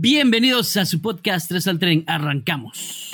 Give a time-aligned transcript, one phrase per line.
[0.00, 2.04] Bienvenidos a su podcast 3 al tren.
[2.06, 3.10] Arrancamos.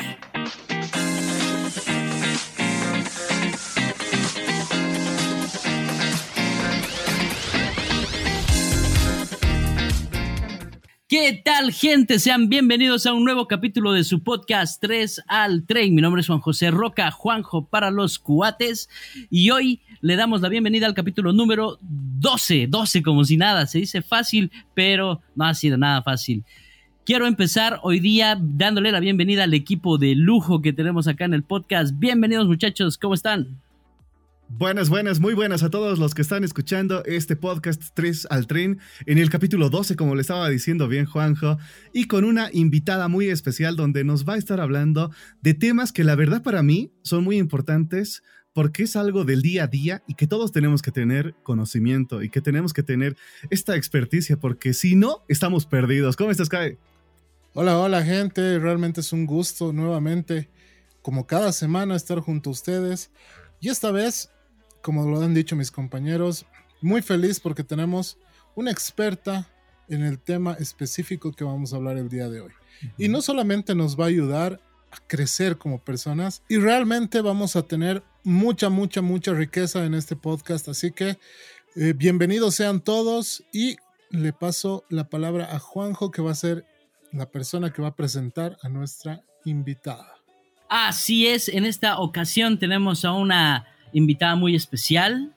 [11.08, 12.18] ¿Qué tal gente?
[12.18, 15.94] Sean bienvenidos a un nuevo capítulo de su podcast 3 al tren.
[15.94, 18.91] Mi nombre es Juan José Roca, Juanjo para los cuates.
[19.30, 22.66] Y hoy le damos la bienvenida al capítulo número 12.
[22.66, 26.45] 12 como si nada, se dice fácil, pero no ha sido nada fácil.
[27.06, 31.34] Quiero empezar hoy día dándole la bienvenida al equipo de lujo que tenemos acá en
[31.34, 31.92] el podcast.
[31.98, 33.60] Bienvenidos muchachos, ¿cómo están?
[34.48, 38.78] Buenas, buenas, muy buenas a todos los que están escuchando este podcast 3 al tren
[39.04, 41.59] en el capítulo 12, como le estaba diciendo bien Juanjo,
[41.92, 45.10] y con una invitada muy especial donde nos va a estar hablando
[45.42, 48.23] de temas que la verdad para mí son muy importantes
[48.54, 52.30] porque es algo del día a día y que todos tenemos que tener conocimiento y
[52.30, 53.14] que tenemos que tener
[53.50, 56.16] esta experticia porque si no, estamos perdidos.
[56.16, 56.78] ¿Cómo estás, Kai?
[57.56, 60.50] Hola, hola gente, realmente es un gusto nuevamente,
[61.02, 63.12] como cada semana, estar junto a ustedes.
[63.60, 64.31] Y esta vez
[64.83, 66.47] como lo han dicho mis compañeros,
[66.83, 68.19] muy feliz porque tenemos
[68.56, 69.48] una experta
[69.89, 72.51] en el tema específico que vamos a hablar el día de hoy.
[72.98, 77.62] Y no solamente nos va a ayudar a crecer como personas, y realmente vamos a
[77.62, 80.69] tener mucha, mucha, mucha riqueza en este podcast.
[80.69, 81.19] Así que
[81.77, 83.77] eh, bienvenidos sean todos y
[84.11, 86.67] le paso la palabra a Juanjo, que va a ser
[87.15, 90.15] la persona que va a presentar a nuestra invitada.
[90.69, 95.33] Así es, en esta ocasión tenemos a una invitada muy especial.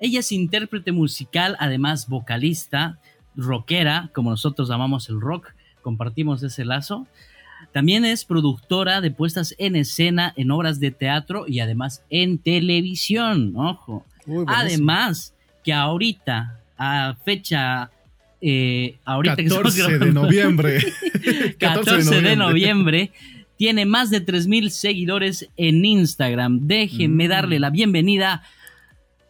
[0.00, 2.98] Ella es intérprete musical, además vocalista,
[3.36, 7.06] rockera, como nosotros amamos el rock, compartimos ese lazo.
[7.72, 13.54] También es productora de puestas en escena en obras de teatro y además en televisión,
[13.56, 14.06] ojo.
[14.46, 17.90] además, que ahorita, a fecha
[18.40, 20.80] eh, ahorita 14 de noviembre.
[21.58, 23.12] 14 de noviembre
[23.56, 26.60] tiene más de 3.000 seguidores en Instagram.
[26.66, 27.28] Déjenme mm.
[27.28, 28.42] darle la bienvenida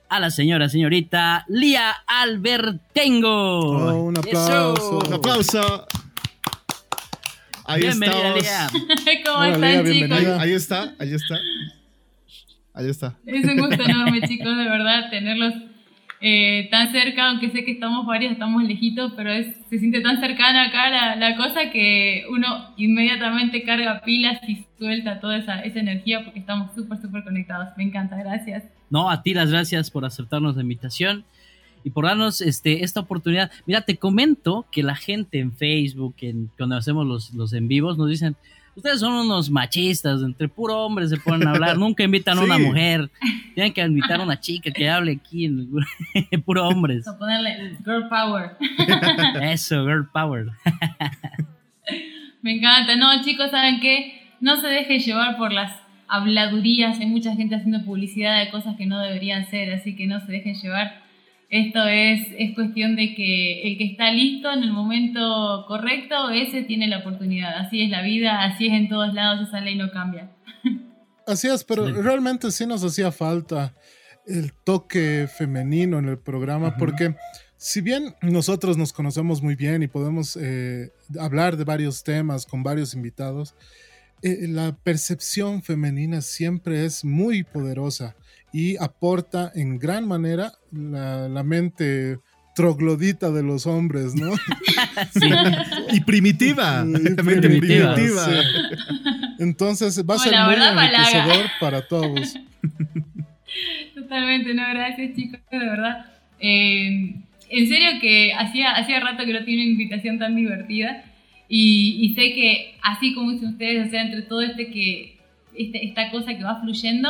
[0.08, 3.60] a la señora, señorita Lía Albertengo.
[3.60, 4.98] Oh, un aplauso.
[4.98, 5.86] Un aplauso.
[7.64, 8.68] Ahí Bienvenida, Lía.
[9.24, 10.18] ¿Cómo están, chicos?
[10.38, 11.40] Ahí, está, ahí está.
[12.74, 13.18] Ahí está.
[13.26, 15.54] Es un gusto enorme, chicos, de verdad, tenerlos
[16.22, 20.20] eh, tan cerca, aunque sé que estamos varios, estamos lejitos, pero es, se siente tan
[20.20, 25.80] cercana acá la, la, cosa que uno inmediatamente carga pilas y suelta toda esa, esa
[25.80, 27.68] energía porque estamos súper, súper conectados.
[27.78, 28.64] Me encanta, gracias.
[28.90, 31.24] No, a ti las gracias por aceptarnos la invitación
[31.84, 33.50] y por darnos este, esta oportunidad.
[33.64, 37.96] Mira, te comento que la gente en Facebook, en, cuando hacemos los, los en vivos,
[37.96, 38.36] nos dicen,
[38.76, 42.58] Ustedes son unos machistas, entre puro hombres se ponen a hablar, nunca invitan a una
[42.58, 43.10] mujer.
[43.54, 47.06] Tienen que invitar a una chica que hable aquí en puro hombres.
[47.06, 48.56] O ponerle girl power.
[49.42, 50.46] Eso, girl power.
[52.42, 52.96] Me encanta.
[52.96, 54.20] No, chicos, ¿saben qué?
[54.40, 55.72] No se dejen llevar por las
[56.08, 56.98] habladurías.
[57.00, 60.32] Hay mucha gente haciendo publicidad de cosas que no deberían ser, así que no se
[60.32, 61.02] dejen llevar
[61.50, 66.62] esto es, es cuestión de que el que está listo en el momento correcto, ese
[66.62, 67.58] tiene la oportunidad.
[67.58, 70.30] Así es la vida, así es en todos lados, esa ley no cambia.
[71.26, 73.74] Así es, pero realmente sí nos hacía falta
[74.26, 77.14] el toque femenino en el programa, porque
[77.56, 82.62] si bien nosotros nos conocemos muy bien y podemos eh, hablar de varios temas con
[82.62, 83.54] varios invitados,
[84.22, 88.14] eh, la percepción femenina siempre es muy poderosa
[88.52, 92.18] y aporta en gran manera la, mente
[92.54, 94.32] troglodita de los hombres, ¿no?
[95.92, 96.84] y primitiva.
[97.16, 97.96] primitiva.
[99.38, 102.34] Entonces va a ser muy enriquecedor para todos.
[103.94, 106.06] Totalmente, no, gracias chicos, de verdad.
[106.40, 107.14] Eh,
[107.50, 111.04] en serio que hacía, hacía rato que no tiene una invitación tan divertida
[111.48, 115.18] y, y, sé que así como dicen ustedes, o sea, entre todo este que,
[115.56, 117.08] este, esta cosa que va fluyendo,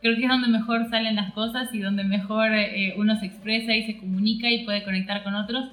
[0.00, 3.74] creo que es donde mejor salen las cosas y donde mejor eh, uno se expresa
[3.74, 5.70] y se comunica y puede conectar con otros,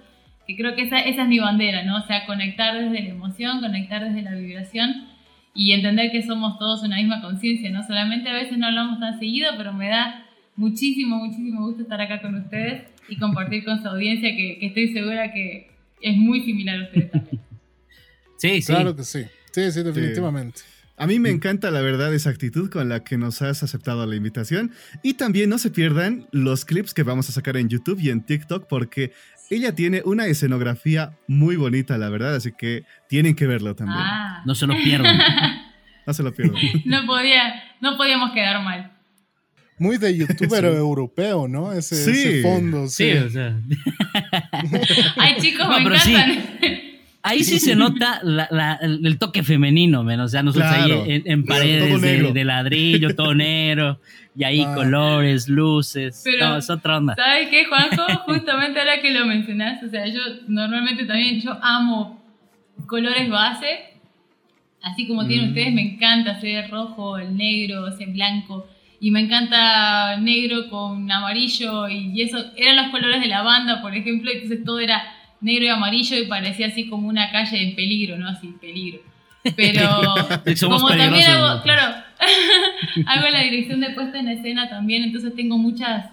[0.48, 1.98] que creo que esa, esa es mi bandera, ¿no?
[1.98, 5.08] O sea, conectar desde la emoción, conectar desde la vibración
[5.54, 7.84] y entender que somos todos una misma conciencia, ¿no?
[7.84, 10.26] Solamente a veces no hablamos tan seguido, pero me da
[10.56, 14.94] muchísimo, muchísimo gusto estar acá con ustedes y compartir con su audiencia que, que estoy
[14.94, 15.72] segura que
[16.02, 17.42] es muy similar a ustedes también.
[18.38, 18.74] Sí, sí.
[18.74, 19.24] Claro que sí.
[19.52, 20.60] Sí, sí, definitivamente.
[20.98, 24.16] A mí me encanta la verdad esa actitud con la que nos has aceptado la
[24.16, 24.72] invitación.
[25.04, 28.22] Y también no se pierdan los clips que vamos a sacar en YouTube y en
[28.22, 29.12] TikTok porque
[29.50, 32.36] ella tiene una escenografía muy bonita, la verdad.
[32.36, 34.00] Así que tienen que verlo también.
[34.00, 34.42] Ah.
[34.46, 35.20] No se lo pierdan.
[36.08, 36.62] no se lo pierdan.
[36.86, 38.94] no, podía, no podíamos quedar mal.
[39.78, 41.74] Muy de youtuber europeo, ¿no?
[41.74, 42.88] Ese, ese, fondo.
[42.88, 43.60] Sí, o sea.
[45.18, 46.85] Ay, chicos, me encantan.
[47.26, 48.22] Ahí sí se nota
[48.82, 50.26] el, toque femenino, menos.
[50.26, 54.00] O sea, nosotros ahí en, paredes de, ladrillo, todo negro,
[54.38, 54.74] y ahí ah.
[54.76, 56.22] colores, luces.
[56.24, 57.16] Pero, es otra onda.
[57.16, 58.04] ¿Sabes qué, Juanjo?
[58.26, 62.24] Justamente ahora que lo mencionas, o sea, yo normalmente también, yo amo
[62.88, 63.92] colores base.
[64.82, 65.50] Así como tienen mm.
[65.50, 68.68] ustedes, me encanta hacer rojo, el negro, ese blanco
[69.00, 73.94] y me encanta negro con amarillo y eso eran los colores de la banda, por
[73.96, 75.02] ejemplo, entonces todo era
[75.46, 78.28] negro y amarillo y parecía así como una calle en peligro, ¿no?
[78.28, 79.00] Así, peligro.
[79.56, 79.88] Pero
[80.68, 81.96] como también hago, claro,
[83.06, 86.12] hago la dirección de puesta en escena también, entonces tengo muchas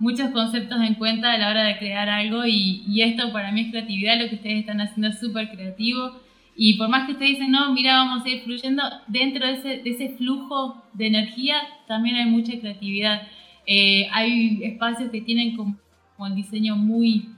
[0.00, 3.62] muchos conceptos en cuenta a la hora de crear algo y, y esto para mí
[3.62, 6.20] es creatividad, lo que ustedes están haciendo es súper creativo
[6.60, 9.68] y por más que ustedes dicen, no, mira, vamos a ir fluyendo, dentro de ese,
[9.78, 11.54] de ese flujo de energía
[11.86, 13.22] también hay mucha creatividad.
[13.64, 15.78] Eh, hay espacios que tienen como,
[16.26, 17.28] el diseño muy,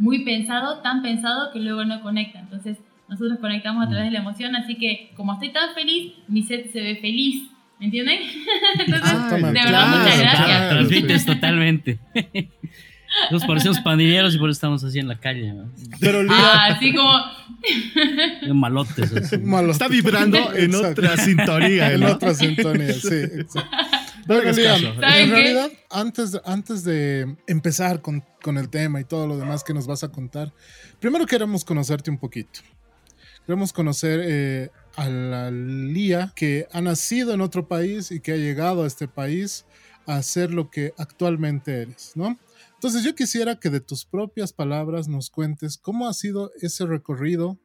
[0.00, 2.40] muy pensado, tan pensado que luego no conecta.
[2.40, 6.42] Entonces, nosotros conectamos a través de la emoción, así que como estoy tan feliz, mi
[6.42, 7.48] set se ve feliz.
[7.78, 8.18] ¿Me entienden?
[8.78, 10.70] Entonces, ah, de verdad, muchas gracias.
[10.70, 11.98] Transmites totalmente.
[13.30, 15.54] Nos parecemos pandilleros y por eso estamos así en la calle.
[15.98, 17.10] Pero ah, así como.
[18.54, 19.12] Malotes.
[19.12, 21.92] Está vibrando en otra sintonía.
[21.92, 23.22] En otra sintonía, sí.
[24.28, 29.74] en realidad, antes, antes de empezar con, con, el tema y todo lo demás que
[29.74, 30.52] nos vas a contar,
[30.98, 32.60] primero queremos conocerte un poquito.
[33.46, 38.36] Queremos conocer eh, a la Lía que ha nacido en otro país y que ha
[38.36, 39.64] llegado a este país
[40.06, 42.38] a ser lo que actualmente eres, ¿no?
[42.74, 47.58] Entonces yo quisiera que de tus propias palabras nos cuentes cómo ha sido ese recorrido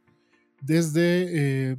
[0.61, 1.77] desde eh,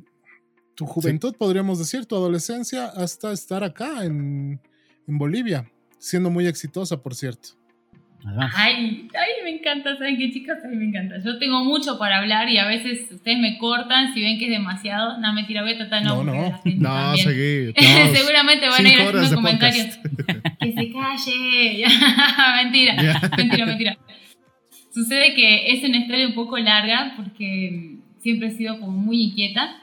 [0.74, 4.60] tu juventud, podríamos decir, tu adolescencia, hasta estar acá en,
[5.06, 7.50] en Bolivia, siendo muy exitosa, por cierto.
[8.54, 10.58] Ay, ay, me encanta, ¿saben qué chicas?
[10.64, 11.16] A mí me encanta.
[11.24, 14.50] Yo tengo mucho para hablar y a veces ustedes me cortan si ven que es
[14.50, 15.18] demasiado.
[15.18, 16.24] No, mentira, voy a tratar no.
[16.24, 17.72] No, no, no, seguir.
[18.14, 19.86] Seguramente van a ir haciendo comentarios.
[20.60, 21.84] que se calle.
[22.64, 23.98] mentira, mentira, mentira.
[24.92, 29.76] Sucede que es una historia un poco larga porque siempre he sido como muy inquieta.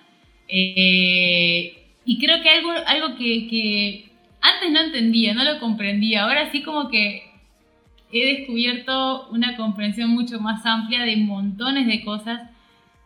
[0.50, 4.10] Eh, y creo que algo, algo que, que
[4.42, 6.24] antes no entendía, no lo comprendía.
[6.24, 7.33] Ahora sí como que
[8.22, 12.50] he descubierto una comprensión mucho más amplia de montones de cosas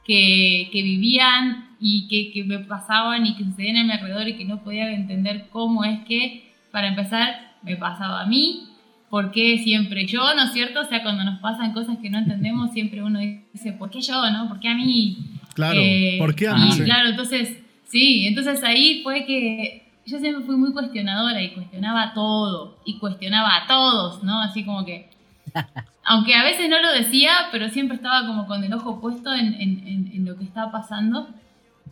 [0.06, 4.38] que, que vivían y que, que, me pasaban y que sucedían a mi alrededor y
[4.38, 8.64] que no podía entender cómo es que, para empezar, me pasaba a mí,
[9.10, 10.82] por qué siempre yo, ¿no es cierto?
[10.82, 13.20] O sea, cuando nos pasan cosas que no entendemos, siempre uno
[13.54, 14.48] dice, ¿por qué yo, no?
[14.48, 15.18] ¿Por qué a mí?
[15.54, 16.70] Claro, eh, ¿por qué a mí?
[16.84, 22.78] claro, entonces, sí, entonces ahí fue que yo siempre fui muy cuestionadora y cuestionaba todo
[22.86, 24.42] y cuestionaba a todos, ¿no?
[24.42, 25.10] Así como que,
[26.06, 29.54] aunque a veces no lo decía, pero siempre estaba como con el ojo puesto en,
[29.56, 31.28] en, en, lo que estaba pasando,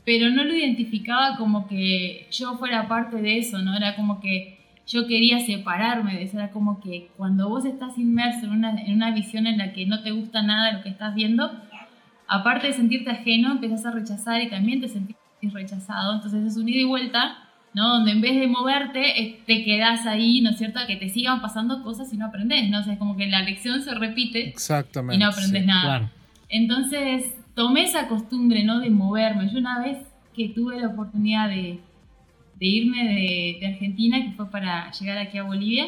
[0.06, 3.76] pero no lo identificaba como que yo fuera parte de eso, ¿no?
[3.76, 8.46] Era como que yo quería separarme de eso, era como que cuando vos estás inmerso
[8.46, 11.16] en una, en una visión en la que no te gusta nada lo que estás
[11.16, 11.52] viendo,
[12.28, 16.70] aparte de sentirte ajeno, empezás a rechazar y también te sentís rechazado, entonces es un
[16.70, 17.45] ida y vuelta
[17.76, 17.90] ¿no?
[17.90, 20.80] Donde en vez de moverte, te quedas ahí, ¿no es cierto?
[20.80, 22.80] A que te sigan pasando cosas y no aprendes, ¿no?
[22.80, 26.10] O sea, es como que la lección se repite Exactamente, y no aprendes nada.
[26.48, 28.80] Entonces, tomé esa costumbre, ¿no?
[28.80, 29.50] De moverme.
[29.52, 29.98] Yo una vez
[30.34, 31.82] que tuve la oportunidad de,
[32.58, 35.86] de irme de, de, Argentina, que fue para llegar aquí a Bolivia,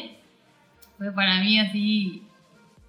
[0.98, 2.22] fue para mí así,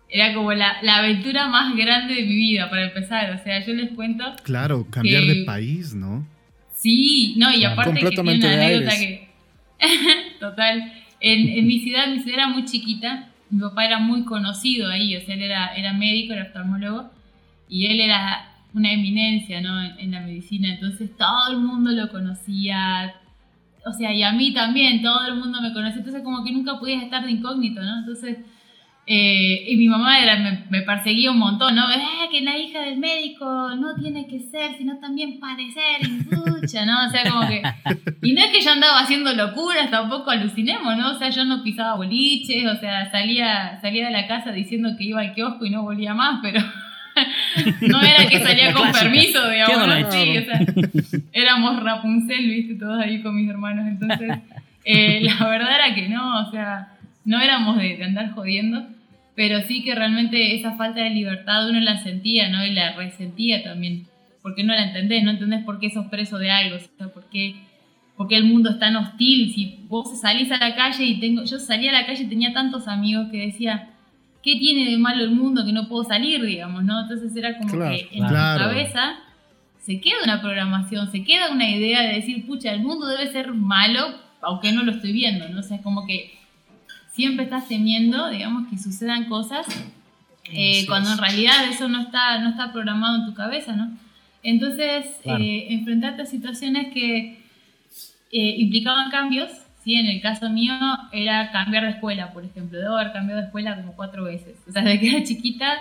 [0.09, 3.31] era como la, la, aventura más grande de mi vida, para empezar.
[3.31, 4.25] O sea, yo les cuento...
[4.43, 6.27] Claro, cambiar de país, ¿no?
[6.79, 9.29] Sí, no, y aparte que tiene una anécdota que...
[10.39, 10.93] Total.
[11.19, 15.13] En, en, mi ciudad, mi ciudad era muy chiquita, mi papá era muy conocido ahí,
[15.17, 17.11] o sea, él era, era médico, era oftalmólogo,
[17.67, 19.81] y él era una eminencia, ¿no?
[19.81, 23.13] En, en la medicina, entonces todo el mundo lo conocía,
[23.85, 26.79] o sea, y a mí también, todo el mundo me conocía, entonces como que nunca
[26.79, 27.99] podías estar de incógnito, ¿no?
[27.99, 28.37] Entonces
[29.11, 30.37] eh, y mi mamá era,
[30.69, 31.89] me, perseguía un montón, ¿no?
[31.91, 33.43] Eh, que la hija del médico
[33.75, 37.07] no tiene que ser, sino también parecer, escucha, ¿no?
[37.07, 37.63] O sea, como que...
[38.21, 41.09] Y no es que yo andaba haciendo locuras, tampoco alucinemos, ¿no?
[41.09, 45.05] O sea, yo no pisaba boliches, o sea, salía, salía de la casa diciendo que
[45.05, 46.61] iba al kiosco y no volvía más, pero...
[47.81, 50.11] no era que salía con permiso, digamos, ¿no?
[50.11, 50.59] Sí, o sea,
[51.33, 54.37] éramos Rapunzel, viste, todos ahí con mis hermanos, entonces...
[54.85, 56.93] Eh, la verdad era que no, o sea,
[57.25, 58.87] no éramos de, de andar jodiendo
[59.39, 62.65] pero sí que realmente esa falta de libertad uno la sentía, ¿no?
[62.65, 64.05] Y la resentía también,
[64.41, 67.29] porque no la entendés, no entendés por qué sos preso de algo, o sea, por
[67.29, 67.55] qué,
[68.31, 71.91] el mundo es tan hostil, si vos salís a la calle y tengo, yo salía
[71.91, 73.91] a la calle y tenía tantos amigos que decía,
[74.43, 76.99] ¿qué tiene de malo el mundo que no puedo salir, digamos, ¿no?
[76.99, 79.19] Entonces era como que en mi cabeza
[79.77, 83.53] se queda una programación, se queda una idea de decir, pucha, el mundo debe ser
[83.53, 85.61] malo, aunque no lo estoy viendo, ¿no?
[85.61, 86.38] O sea, es como que
[87.19, 89.67] siempre estás temiendo, digamos, que sucedan cosas,
[90.53, 93.91] eh, cuando en realidad eso no está, no está programado en tu cabeza, ¿no?
[94.41, 97.43] Entonces, eh, enfrentarte a situaciones que
[98.31, 99.51] eh, implicaban cambios,
[99.83, 99.95] ¿sí?
[99.95, 100.73] En el caso mío
[101.11, 102.79] era cambiar de escuela, por ejemplo.
[102.79, 104.55] Debo haber cambiado de escuela como cuatro veces.
[104.65, 105.77] O sea, desde que era chiquita,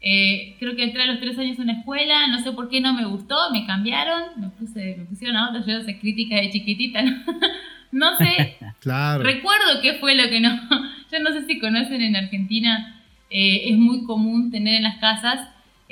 [0.00, 2.80] eh, creo que entré a los tres años en una escuela, no sé por qué
[2.80, 6.50] no me gustó, me cambiaron, me, puse, me pusieron a otra, yo sé crítica de
[6.50, 7.12] chiquitita, ¿no?
[7.92, 8.56] no sé.
[8.80, 9.22] claro.
[9.22, 10.50] Recuerdo qué fue lo que no.
[11.12, 12.96] Yo no sé si conocen en Argentina,
[13.30, 15.40] es muy común tener en las casas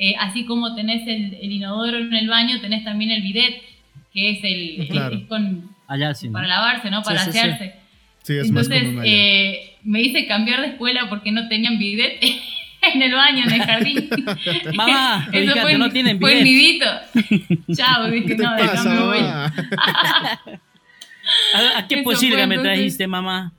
[0.01, 3.61] eh, así como tenés el, inodoro en el baño, tenés también el bidet,
[4.13, 7.03] que es el, con, para lavarse, ¿no?
[7.03, 7.75] Para asearse.
[8.23, 12.23] Sí, es Entonces, eh, me hice cambiar de escuela porque no tenían bidet
[12.95, 14.09] en el baño, en el jardín.
[14.75, 16.31] Mamá, Eso fue, no tienen bidet.
[16.31, 16.87] Fue el nidito.
[17.75, 19.19] Chao, dije, no, de cambio voy.
[21.55, 23.53] ¿A, ¿A qué posible me trajiste, mamá?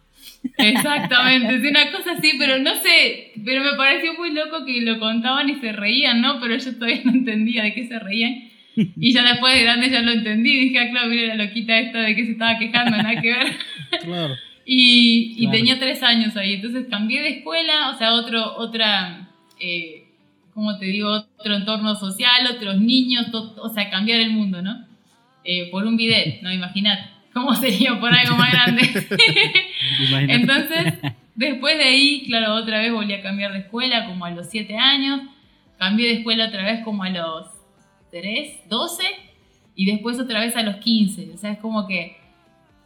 [0.58, 5.00] Exactamente, es una cosa así, pero no sé, pero me pareció muy loco que lo
[5.00, 6.40] contaban y se reían, ¿no?
[6.40, 8.50] Pero yo todavía no entendía de qué se reían.
[8.76, 12.00] Y ya después de grande ya lo entendí, dije, ah, claro, mira la loquita esta
[12.00, 13.48] de que se estaba quejando, nada que ver.
[14.04, 14.36] Claro.
[14.68, 19.28] y, y tenía tres años ahí, entonces cambié de escuela, o sea, otro, otra,
[19.60, 20.04] eh,
[20.54, 21.10] ¿cómo te digo?
[21.10, 24.86] Otro entorno social, otros niños, o sea, cambiar el mundo, ¿no?
[25.44, 27.19] Eh, por un bidet, no, imagínate.
[27.34, 28.82] ¿Cómo sería por algo más grande?
[30.28, 30.94] Entonces,
[31.36, 34.76] después de ahí, claro, otra vez volví a cambiar de escuela como a los 7
[34.78, 35.22] años.
[35.78, 37.48] Cambié de escuela otra vez como a los
[38.12, 39.04] 3, 12
[39.76, 41.32] y después otra vez a los 15.
[41.34, 42.18] O sea, es como que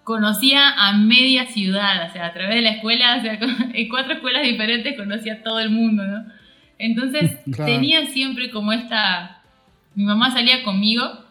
[0.04, 3.40] conocía a media ciudad, o sea, a través de la escuela, o sea,
[3.74, 6.26] en cuatro escuelas diferentes conocía a todo el mundo, ¿no?
[6.78, 9.42] Entonces tenía siempre como esta...
[9.96, 11.23] Mi mamá salía conmigo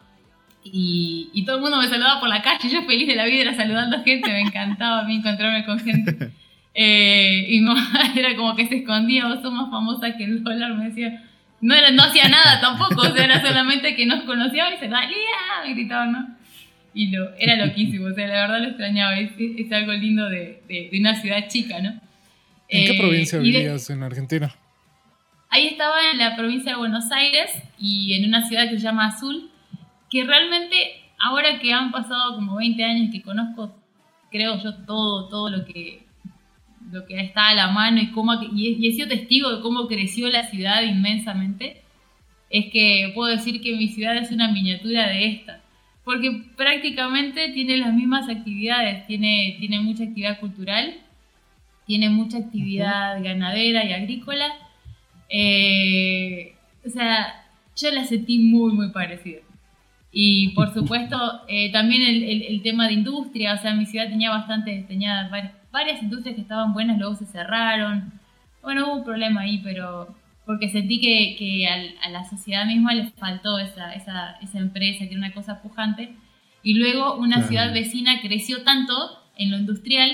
[0.65, 3.55] y, todo el mundo me saludaba por la calle, yo feliz de la vida era
[3.55, 6.31] saludando a gente, me encantaba a mí encontrarme con gente.
[6.75, 7.75] Eh, y no,
[8.17, 11.23] era como que se escondía, vos sos más famosa que el dólar, me decía.
[11.61, 14.89] No, era, no hacía nada tampoco, o sea, era solamente que nos conocíamos y se
[14.89, 15.17] valía,
[15.67, 16.37] me gritaban, ¿no?
[16.95, 20.63] Y lo, era loquísimo, o sea, la verdad lo extrañaba, es, es algo lindo de,
[20.67, 21.91] de, una ciudad chica, ¿no?
[22.71, 24.55] ¿En qué eh, provincia vivías en Argentina?
[25.51, 29.09] Ahí estaba en la provincia de Buenos Aires y en una ciudad que se llama
[29.09, 29.52] Azul,
[30.13, 30.77] que realmente
[31.19, 33.75] ahora que han pasado como 20 años que conozco,
[34.31, 36.05] creo yo, todo, todo lo que,
[36.91, 40.29] lo que está a la mano y, cómo, y he sido testigo de cómo creció
[40.29, 41.81] la ciudad inmensamente,
[42.51, 45.61] es que puedo decir que mi ciudad es una miniatura de esta.
[46.05, 50.95] Porque prácticamente tiene las mismas actividades, tiene, tiene mucha actividad cultural,
[51.87, 54.47] tiene mucha actividad ganadera y agrícola.
[55.31, 56.55] Eh,
[56.85, 59.42] o sea, yo la sentí muy, muy parecida.
[60.13, 64.31] Y por supuesto, eh, también el, el, tema de industria, o sea, mi ciudad tenía
[64.31, 65.31] bastante, tenía
[65.71, 68.13] varias, industrias que estaban buenas, luego se cerraron.
[68.63, 70.15] Bueno, hubo un problema ahí, pero
[70.45, 75.13] porque sentí que, que a la sociedad misma le faltó esa, esa, esa, empresa, que
[75.13, 76.15] era una cosa pujante.
[76.63, 78.93] Y luego una ciudad vecina creció tanto
[79.37, 80.11] en lo industrial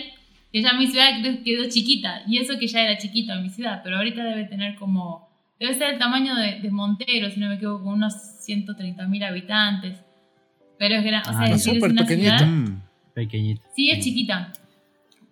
[0.53, 2.23] que ya mi ciudad quedó chiquita.
[2.29, 5.29] Y eso que ya era chiquita mi ciudad, pero ahorita debe tener como
[5.59, 8.15] Debe ser el tamaño de, de Montero, si no me equivoco, unos
[8.49, 9.99] 130 mil habitantes.
[10.79, 11.29] Pero es grande.
[11.29, 12.47] o sea, ah, es súper pequeñita.
[12.47, 13.63] Mm, pequeñita.
[13.77, 14.53] Sí, es chiquita.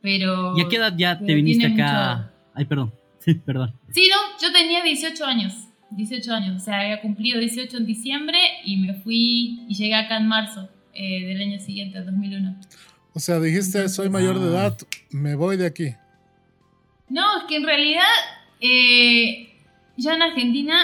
[0.02, 0.56] Pero.
[0.56, 2.30] ¿Y a qué edad ya te viniste acá?
[2.54, 2.92] Ay, perdón.
[3.46, 3.74] perdón.
[3.90, 5.54] Sí, no, yo tenía 18 años.
[5.90, 10.16] 18 años, o sea, había cumplido 18 en diciembre y me fui y llegué acá
[10.16, 12.56] en marzo eh, del año siguiente, 2001.
[13.14, 14.50] O sea, dijiste, soy mayor de ah.
[14.50, 14.78] edad,
[15.10, 15.94] me voy de aquí.
[17.08, 18.02] No, es que en realidad
[18.60, 19.48] eh,
[19.96, 20.76] ya en Argentina,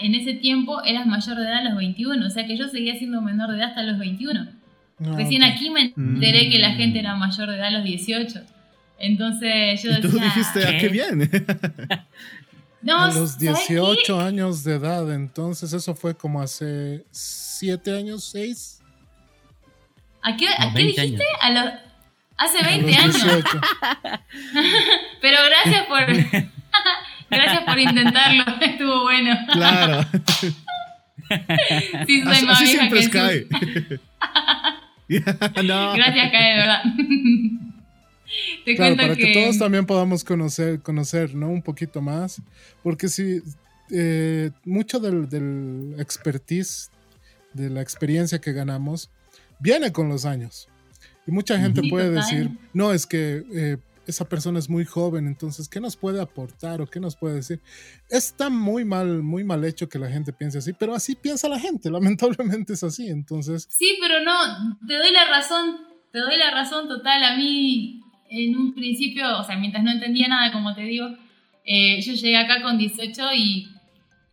[0.00, 2.96] en ese tiempo, eras mayor de edad a los 21, o sea que yo seguía
[2.96, 4.48] siendo menor de edad hasta los 21.
[5.00, 8.40] Ah, Recién aquí me enteré que la gente era mayor de edad a los 18.
[8.98, 10.10] Entonces yo decía...
[10.10, 11.30] tú dijiste, ¿a ah, qué bien?
[12.82, 18.80] no, a los 18 años de edad, entonces eso fue como hace 7 años, 6.
[20.22, 21.24] ¿A qué, ¿a qué dijiste?
[21.40, 21.72] A los,
[22.36, 23.16] hace 20 años.
[25.20, 26.00] Pero gracias por...
[27.30, 29.36] Gracias por intentarlo, estuvo bueno.
[29.52, 30.06] Claro.
[32.06, 33.46] Sí, soy más vieja siempre que es Kai.
[35.66, 35.94] no.
[35.94, 36.82] Gracias, Kai, de verdad.
[38.64, 39.32] Te claro, para que...
[39.32, 41.48] todos también podamos conocer, conocer ¿no?
[41.48, 42.42] un poquito más,
[42.82, 43.40] porque si
[43.90, 46.90] eh, mucho del, del, expertise,
[47.54, 49.10] de la experiencia que ganamos,
[49.58, 50.68] viene con los años.
[51.26, 53.76] Y mucha gente puede decir, no, es que eh,
[54.08, 57.60] esa persona es muy joven, entonces, ¿qué nos puede aportar o qué nos puede decir?
[58.08, 61.60] Está muy mal, muy mal hecho que la gente piense así, pero así piensa la
[61.60, 63.68] gente, lamentablemente es así, entonces...
[63.70, 65.76] Sí, pero no, te doy la razón,
[66.10, 67.22] te doy la razón total.
[67.22, 68.00] A mí,
[68.30, 71.06] en un principio, o sea, mientras no entendía nada, como te digo,
[71.66, 73.68] eh, yo llegué acá con 18 y,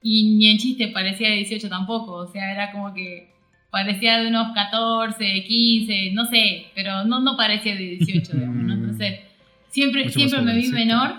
[0.01, 3.35] y ni en chiste parecía de 18 tampoco, o sea, era como que
[3.71, 8.73] parecía de unos 14, 15, no sé, pero no, no parecía de 18, digamos, ¿no?
[8.73, 9.19] Entonces,
[9.75, 11.15] siempre, siempre me vi menor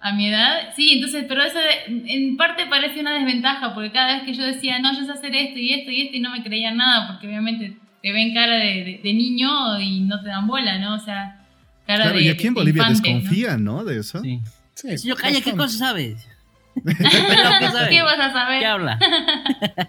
[0.00, 0.72] a mi edad.
[0.74, 4.78] Sí, entonces, pero eso en parte parece una desventaja, porque cada vez que yo decía,
[4.78, 7.26] no, yo sé hacer esto y esto y esto, y no me creían nada, porque
[7.26, 10.94] obviamente te ven cara de, de, niño y no te dan bola, ¿no?
[10.94, 11.44] O sea,
[11.86, 12.24] cara claro, de.
[12.24, 13.84] y aquí en Bolivia desconfían, ¿no?
[13.84, 14.20] De eso.
[14.22, 14.40] Sí.
[14.74, 16.26] Sí, Yo, calla, ¿qué cosa sabes?
[16.84, 18.60] ¿Qué vas a saber?
[18.60, 18.98] ¿Qué habla?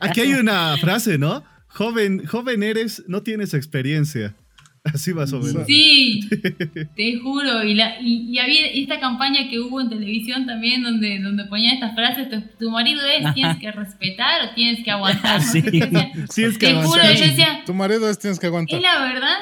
[0.02, 1.42] Aquí hay una frase, ¿no?
[1.70, 4.36] Joven, joven eres, no tienes experiencia.
[4.84, 5.66] Así más o menos.
[5.66, 6.20] Sí,
[6.96, 7.64] te juro.
[7.64, 11.76] Y, la, y, y, había esta campaña que hubo en televisión también donde, donde ponían
[11.76, 15.40] estas frases, tu, tu marido es, tienes que respetar o tienes que aguantar.
[15.40, 15.48] ¿no?
[15.48, 15.62] Sí.
[16.36, 18.76] Tienes que te juro, yo decía, Tu marido es tienes que aguantar.
[18.76, 19.38] es la verdad.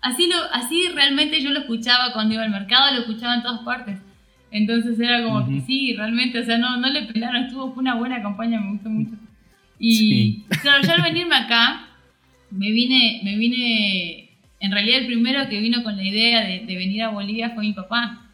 [0.00, 3.60] Así, lo, así realmente yo lo escuchaba cuando iba al mercado, lo escuchaba en todas
[3.60, 3.98] partes.
[4.50, 7.96] Entonces era como que sí, realmente, o sea, no, no le pelaron, estuvo, fue una
[7.96, 9.12] buena campaña, me gustó mucho.
[9.78, 10.44] Y Sí.
[10.62, 11.88] claro, yo al venirme acá,
[12.50, 14.27] me vine, me vine,
[14.60, 17.64] en realidad el primero que vino con la idea de, de venir a Bolivia fue
[17.64, 18.24] mi papá.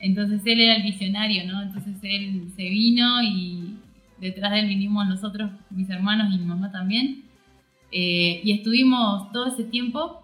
[0.00, 1.62] Entonces él era el visionario, ¿no?
[1.62, 3.76] Entonces él se vino y
[4.18, 7.24] detrás de él vinimos nosotros, mis hermanos y mi mamá también.
[7.90, 10.22] Eh, y estuvimos todo ese tiempo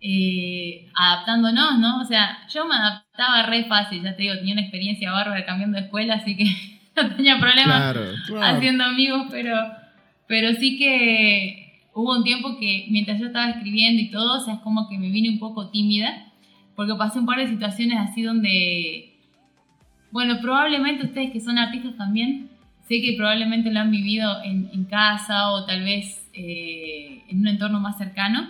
[0.00, 2.00] eh, adaptándonos, ¿no?
[2.00, 5.78] O sea, yo me adaptaba re fácil, ya te digo, tenía una experiencia bárbara cambiando
[5.78, 6.44] de escuela, así que
[6.96, 8.00] no tenía problema Claro.
[8.26, 8.56] Claro.
[8.56, 9.56] haciendo amigos, pero,
[10.26, 11.67] pero sí que
[11.98, 14.96] hubo un tiempo que mientras yo estaba escribiendo y todo, o sea, es como que
[14.96, 16.28] me vine un poco tímida,
[16.76, 19.16] porque pasé un par de situaciones así donde,
[20.12, 22.50] bueno, probablemente ustedes que son artistas también,
[22.86, 27.48] sé que probablemente lo han vivido en, en casa o tal vez eh, en un
[27.48, 28.48] entorno más cercano,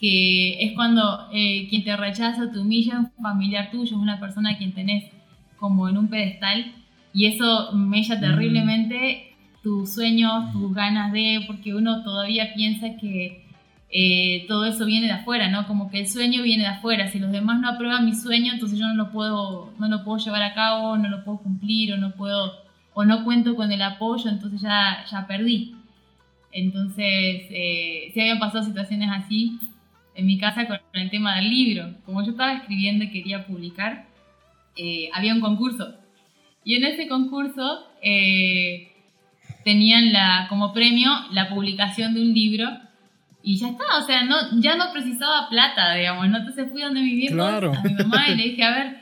[0.00, 4.50] que es cuando eh, quien te rechaza, te humilla, un familiar tuyo, es una persona
[4.50, 5.04] a quien tenés
[5.56, 6.72] como en un pedestal
[7.14, 9.29] y eso mella terriblemente
[9.62, 13.44] tus sueños, tus ganas de, porque uno todavía piensa que
[13.92, 15.66] eh, todo eso viene de afuera, ¿no?
[15.66, 17.08] Como que el sueño viene de afuera.
[17.08, 20.18] Si los demás no aprueban mi sueño, entonces yo no lo puedo, no lo puedo
[20.18, 22.54] llevar a cabo, no lo puedo cumplir, o no puedo,
[22.94, 25.74] o no cuento con el apoyo, entonces ya, ya perdí.
[26.52, 29.58] Entonces, eh, sí habían pasado situaciones así
[30.14, 31.94] en mi casa con el tema del libro.
[32.04, 34.06] Como yo estaba escribiendo y quería publicar,
[34.76, 35.94] eh, había un concurso.
[36.64, 38.89] Y en ese concurso eh,
[39.64, 42.68] tenían la, como premio la publicación de un libro
[43.42, 46.38] y ya está, o sea, no, ya no precisaba plata, digamos, ¿no?
[46.38, 47.72] Entonces fui donde mi viejo, Claro.
[47.74, 49.00] a mi mamá y le dije, a ver,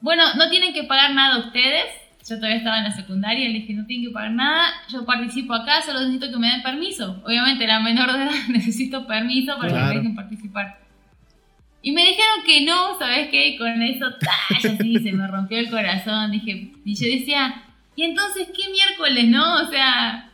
[0.00, 1.84] bueno, no tienen que pagar nada ustedes,
[2.28, 5.54] yo todavía estaba en la secundaria, le dije, no tienen que pagar nada, yo participo
[5.54, 7.22] acá, solo necesito que me den permiso.
[7.24, 9.88] Obviamente era menor de edad, necesito permiso para que Claro.
[9.88, 10.78] me dejen participar.
[11.80, 13.48] Y me dijeron que no, ¿sabes qué?
[13.48, 14.56] Y con eso, ¡tah!
[14.74, 16.32] así se me rompió el corazón.
[16.32, 17.62] Dije, y yo decía,
[17.98, 19.62] ¿y entonces qué miércoles, no?
[19.62, 20.30] O sea,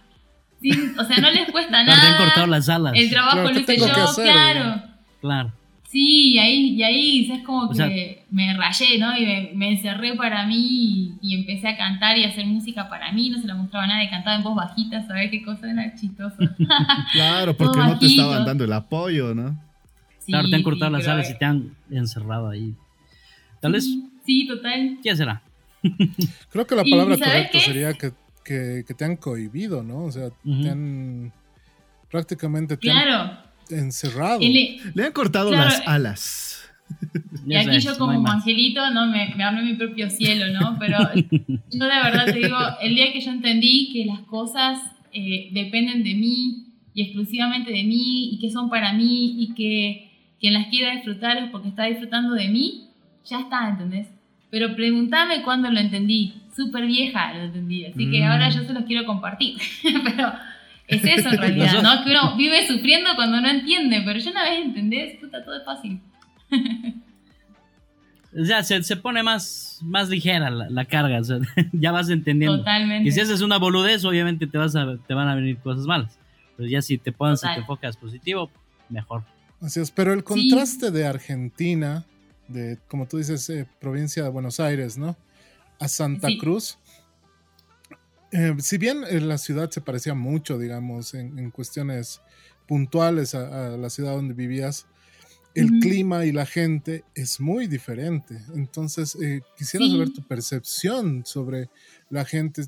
[0.61, 2.19] sin- o sea no les cuesta Te habían nada.
[2.19, 2.93] cortado las alas.
[2.95, 4.83] El trabajo Claro, lo ¿qué hice tengo yo, que hacer, claro.
[5.21, 5.53] Claro.
[5.91, 7.89] Sí, y ahí, y ahí es como O que sea-
[8.31, 9.17] me rayé, ¿no?
[9.17, 12.89] Y me, me encerré para mí y, y empecé a cantar y a hacer música
[12.89, 13.31] para mí.
[13.31, 15.71] No se la mostraba a nadie, cantaba en voz bajita, ¿sabes qué cosa?
[15.71, 16.37] Era chistoso.
[17.13, 19.59] Claro, porque no te estaban dando el apoyo, ¿no?
[20.19, 22.75] Sí, Claro, te han cortado sí, las alas y te han encerrado ahí.
[23.61, 23.85] Tal vez,
[24.27, 24.99] Sí, total.
[25.03, 25.43] ¿qué será?
[26.51, 28.13] Creo que la ¿Y palabra correcta sería que,
[28.45, 30.05] que, que te han cohibido, ¿no?
[30.05, 30.63] O sea, Ujú.
[30.63, 31.33] te han
[32.11, 33.39] prácticamente te han Claro.
[33.71, 34.41] encerrado.
[34.41, 35.65] Y, le- Le han cortado Claro.
[35.65, 36.61] las alas.
[37.47, 38.35] y aquí yo no como más.
[38.37, 39.07] angelito, ¿no?
[39.07, 40.77] Me, me armé mi propio cielo, ¿no?
[40.79, 40.99] Pero
[41.71, 44.79] yo de verdad te digo, el día que yo entendí que las cosas
[45.13, 50.11] eh, dependen de mí y exclusivamente de mí y que son para mí y que
[50.39, 52.89] quien las quiera disfrutar es porque está disfrutando de mí,
[53.25, 54.07] ya está, ¿entendés?
[54.55, 56.33] Pero pregúntame cuándo lo entendí.
[56.55, 57.85] Súper vieja lo entendí.
[57.87, 58.31] Así que Mm.
[58.31, 59.57] ahora yo se los quiero compartir.
[60.05, 60.33] pero
[60.87, 62.05] es eso en realidad, ¿no?
[62.05, 64.03] Que uno vive sufriendo cuando no entiende.
[64.05, 66.01] Pero ya una vez entendés, puta, todo es fácil.
[68.37, 71.39] Ya se, se pone más, más ligera la, la carga, o sea,
[71.73, 72.59] ya vas entendiendo.
[72.59, 73.09] Totalmente.
[73.09, 76.19] Y si haces una boludez, obviamente te, vas a, te van a venir cosas malas.
[76.57, 77.55] Pero ya si te pones y Total.
[77.55, 78.51] te enfocas positivo,
[78.89, 79.23] mejor.
[79.61, 82.05] Así es, pero el contraste de Argentina,
[82.49, 85.17] de como tú dices, eh, provincia de Buenos Aires, ¿no?
[85.81, 86.39] A Santa Sí.
[86.39, 86.79] Cruz.
[88.33, 92.21] eh, si bien eh, la ciudad se parecía mucho, digamos, en, en cuestiones
[92.67, 94.87] puntuales a, a la ciudad donde vivías,
[95.55, 98.41] el clima y la gente es muy diferente.
[98.57, 99.93] Entonces, eh, quisiera Sí.
[99.93, 101.71] saber tu percepción sobre
[102.11, 102.65] la gente.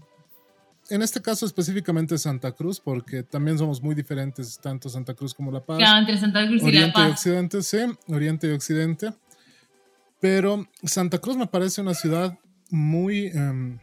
[0.89, 5.51] En este caso específicamente Santa Cruz, porque también somos muy diferentes, tanto Santa Cruz como
[5.51, 5.79] La Paz.
[5.79, 7.11] Claro, entre Santa Cruz y La Oriente y Paz.
[7.11, 9.13] Occidente, sí, Oriente y Occidente.
[10.21, 12.39] Pero Santa Cruz me parece una ciudad
[12.71, 13.79] muy, em,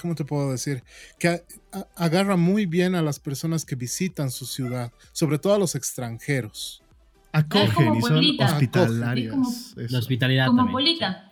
[0.00, 0.82] ¿cómo te puedo decir?
[1.18, 1.40] Que a-
[1.72, 5.74] a- agarra muy bien a las personas que visitan su ciudad, sobre todo a los
[5.74, 6.82] extranjeros.
[7.32, 9.34] Acogen y son hospitalarios.
[9.34, 9.88] Como-.
[9.90, 10.46] La hospitalidad.
[10.46, 11.28] Cosmopolita.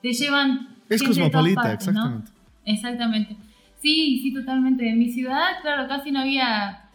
[0.00, 0.76] Te llevan.
[0.88, 1.92] Es cosmopolita, partes, ¿no?
[1.92, 2.32] exactamente.
[2.64, 3.36] Exactamente.
[3.80, 4.88] Sí, sí, totalmente.
[4.88, 6.88] En mi ciudad, claro, casi no había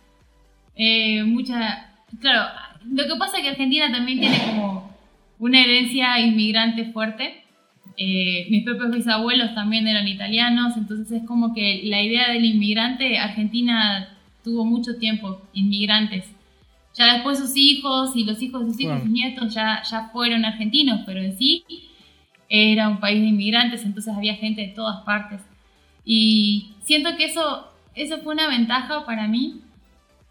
[0.76, 1.89] eh, mucha...
[2.21, 2.47] Claro,
[2.89, 4.95] lo que pasa es que Argentina también tiene como
[5.39, 7.43] una herencia inmigrante fuerte.
[7.97, 13.17] Eh, mis propios bisabuelos también eran italianos, entonces es como que la idea del inmigrante,
[13.17, 14.10] Argentina
[14.43, 16.26] tuvo mucho tiempo inmigrantes.
[16.95, 19.02] Ya después sus hijos y los hijos de sus hijos y Claro.
[19.02, 21.63] sus nietos ya, ya fueron argentinos, pero en sí
[22.50, 25.41] era un país de inmigrantes, entonces había gente de todas partes.
[26.06, 29.62] Y siento que eso, eso fue una ventaja para mí,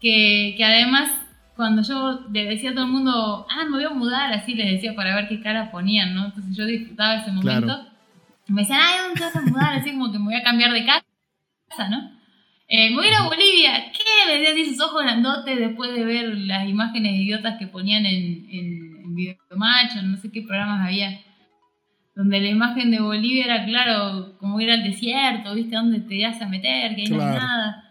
[0.01, 1.09] que, que además
[1.57, 4.71] cuando yo le decía a todo el mundo, ah, me voy a mudar, así les
[4.71, 6.25] decía para ver qué cara ponían, ¿no?
[6.27, 7.65] Entonces yo disfrutaba ese momento.
[7.65, 7.85] Claro.
[8.47, 9.73] Me decían, ay, ¿dónde te vas a mudar?
[9.73, 12.11] Así como que me voy a cambiar de casa, ¿no?
[12.69, 13.91] Eh, me voy a ir a Bolivia.
[13.91, 14.03] ¿Qué?
[14.27, 18.45] Me decía así sus ojos grandotes después de ver las imágenes idiotas que ponían en,
[18.49, 21.19] en, en Videomacho, no sé qué programas había.
[22.15, 25.75] Donde la imagen de Bolivia era, claro, como ir al desierto, ¿viste?
[25.75, 26.95] ¿Dónde te vas a meter?
[26.95, 27.39] Que ahí no hay Claro.
[27.45, 27.83] nada.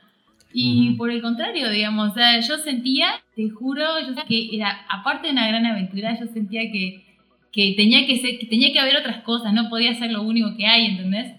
[0.53, 0.97] Y Ujú.
[0.97, 5.33] por el contrario, digamos, o sea, yo sentía, te juro, yo que era, aparte de
[5.33, 7.05] una gran aventura, yo sentía que,
[7.53, 10.57] que tenía que ser, que tenía que haber otras cosas, no podía ser lo único
[10.57, 11.35] que hay, ¿entendés?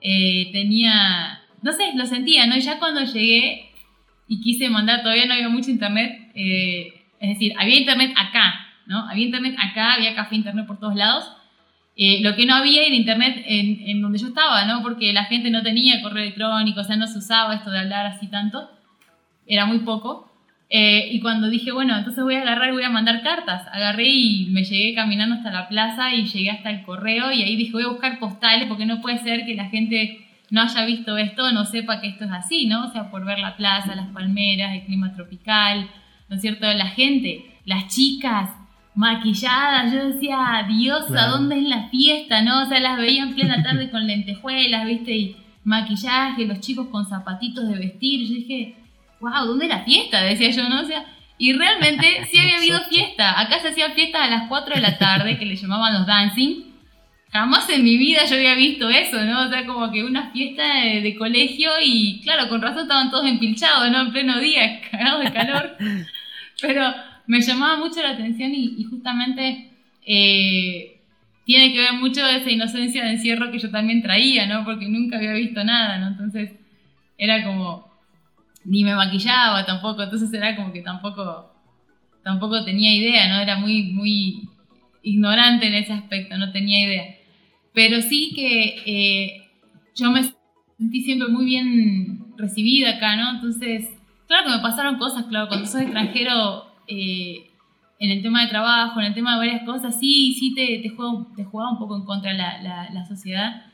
[0.00, 2.56] Eh, tenía, no sé, lo sentía, ¿no?
[2.56, 3.70] Y ya cuando llegué
[4.28, 9.08] y quise mandar, todavía no había mucho internet, eh, es decir, había internet acá, ¿no?
[9.08, 11.35] Había internet acá, había café internet por todos lados.
[11.96, 14.82] Eh, lo que no había era internet en, en donde yo estaba, ¿no?
[14.82, 18.06] Porque la gente no tenía correo electrónico, o sea, no se usaba esto de hablar
[18.06, 18.70] así tanto.
[19.46, 20.30] Era muy poco.
[20.68, 24.08] Eh, y cuando dije, bueno, entonces voy a agarrar y voy a mandar cartas, agarré
[24.08, 27.70] y me llegué caminando hasta la plaza y llegué hasta el correo y ahí dije,
[27.72, 31.52] voy a buscar postales porque no puede ser que la gente no haya visto esto,
[31.52, 32.86] no sepa que esto es así, ¿no?
[32.86, 35.88] O sea, por ver la plaza, las palmeras, el clima tropical,
[36.28, 36.66] ¿no es cierto?
[36.72, 38.50] La gente, las chicas
[38.96, 41.32] maquilladas, yo decía, Dios, ¿a Claro.
[41.32, 42.62] dónde es la fiesta, no?
[42.62, 45.14] O sea, las veía en plena tarde con lentejuelas, ¿viste?
[45.16, 48.74] Y maquillaje, los chicos con zapatitos de vestir, yo dije,
[49.20, 50.22] wow, ¿dónde es la fiesta?
[50.22, 50.80] Decía yo, ¿no?
[50.80, 51.04] O sea,
[51.38, 53.38] y realmente sí había habido fiesta.
[53.38, 56.64] Acá se hacían fiestas a las 4 de la tarde, que le llamaban los dancing.
[57.30, 59.42] Jamás en mi vida yo había visto eso, ¿no?
[59.46, 63.26] O sea, como que una fiesta de, de colegio y, claro, con razón estaban todos
[63.26, 64.00] empilchados, ¿no?
[64.00, 65.76] En pleno día, cagados de calor.
[66.62, 66.94] Pero
[67.26, 69.70] me llamaba mucho la atención y, justamente
[70.06, 71.00] eh,
[71.44, 74.64] tiene que ver mucho esa inocencia de encierro que yo también traía, ¿no?
[74.64, 76.08] Porque nunca había visto nada, ¿no?
[76.08, 76.52] Entonces
[77.18, 77.90] era como,
[78.64, 81.52] ni me maquillaba tampoco, entonces era como que tampoco,
[82.22, 83.40] tampoco tenía idea, ¿no?
[83.40, 84.48] Era muy, muy
[85.02, 87.16] ignorante en ese aspecto, no tenía idea.
[87.72, 89.48] Pero sí que eh,
[89.94, 90.22] yo me
[90.78, 93.30] sentí siempre muy bien recibida acá, ¿no?
[93.36, 93.88] Entonces,
[94.26, 97.50] claro que me pasaron cosas, claro, cuando sos extranjero, eh,
[97.98, 100.90] en el tema de trabajo, en el tema de varias cosas, sí, sí te, te,
[100.90, 103.64] juega, te juega un poco en contra la, la, la sociedad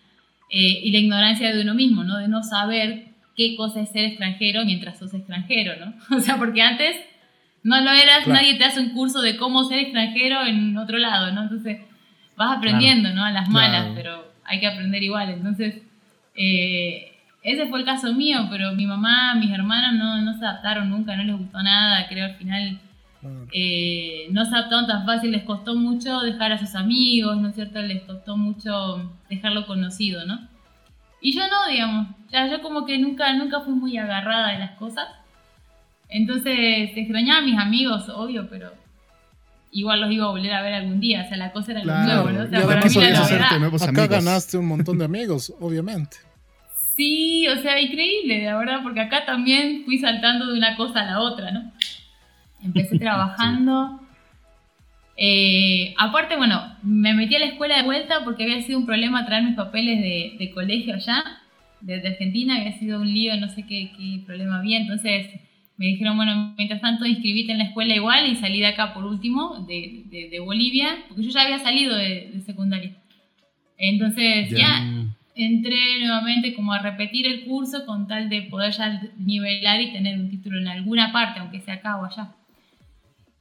[0.51, 2.18] eh, y la ignorancia de uno mismo, ¿no?
[2.18, 5.94] De no saber qué cosa es ser extranjero mientras sos extranjero, ¿no?
[6.16, 6.96] O sea, porque antes
[7.64, 8.35] no lo eras, Claro.
[8.40, 11.42] nadie te hace un curso de cómo ser extranjero en otro lado, ¿no?
[11.42, 11.79] Entonces
[12.37, 13.25] vas aprendiendo, ¿no?
[13.25, 13.94] A las malas, Claro.
[13.96, 15.31] pero hay que aprender igual.
[15.31, 15.83] Entonces,
[16.37, 20.88] eh, ese fue el caso mío, pero mi mamá, mis hermanos no, no se adaptaron
[20.90, 22.79] nunca, no les gustó nada, creo al final.
[23.53, 27.55] Eh, no se adaptaron tan fácil, les costó mucho dejar a sus amigos, ¿no es
[27.55, 27.81] cierto?
[27.81, 30.41] Les costó mucho dejarlo conocido, ¿no?
[31.21, 34.73] Y yo no, digamos, ya yo como que nunca, nunca fui muy agarrada de las
[34.73, 35.07] cosas.
[36.09, 38.73] Entonces extrañaba a mis amigos, obvio, pero
[39.71, 42.25] igual los iba a volver a ver algún día, o sea, la cosa era Claro,
[42.25, 42.45] lo nuevo, ¿no?
[42.45, 44.09] O sea, para además mí la hacerte nuevos Acá amigos.
[44.25, 46.17] ganaste un montón de amigos, obviamente.
[46.97, 51.05] Sí, o sea, increíble, la verdad, porque acá también fui saltando de una cosa a
[51.07, 51.73] la otra, ¿no?
[52.62, 54.01] Empecé trabajando.
[55.16, 59.27] Eh, aparte, bueno, me metí a la escuela de vuelta porque había sido un problema
[59.27, 61.22] traer mis papeles de, de colegio allá,
[61.81, 65.29] desde Argentina, había sido un lío, no sé qué, qué problema había, entonces
[65.77, 69.05] me dijeron, bueno, mientras tanto inscribite en la escuela igual y salí de acá por
[69.05, 72.92] último, de, de- de Bolivia, porque yo ya había salido de, secundaria.
[73.77, 74.59] Entonces, Ya.
[74.59, 74.92] ya,
[75.35, 80.18] entré nuevamente como a repetir el curso con tal de poder ya nivelar y tener
[80.18, 82.31] un título en alguna parte, aunque sea acá o allá.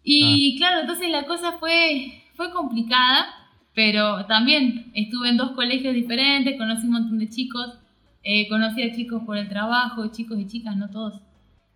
[0.04, 3.28] Y claro, entonces la cosa fue, fue complicada,
[3.74, 7.80] pero también estuve en dos colegios diferentes, conocí un montón de chicos,
[8.24, 11.22] eh, conocí a chicos por el trabajo, chicos y chicas, no todos.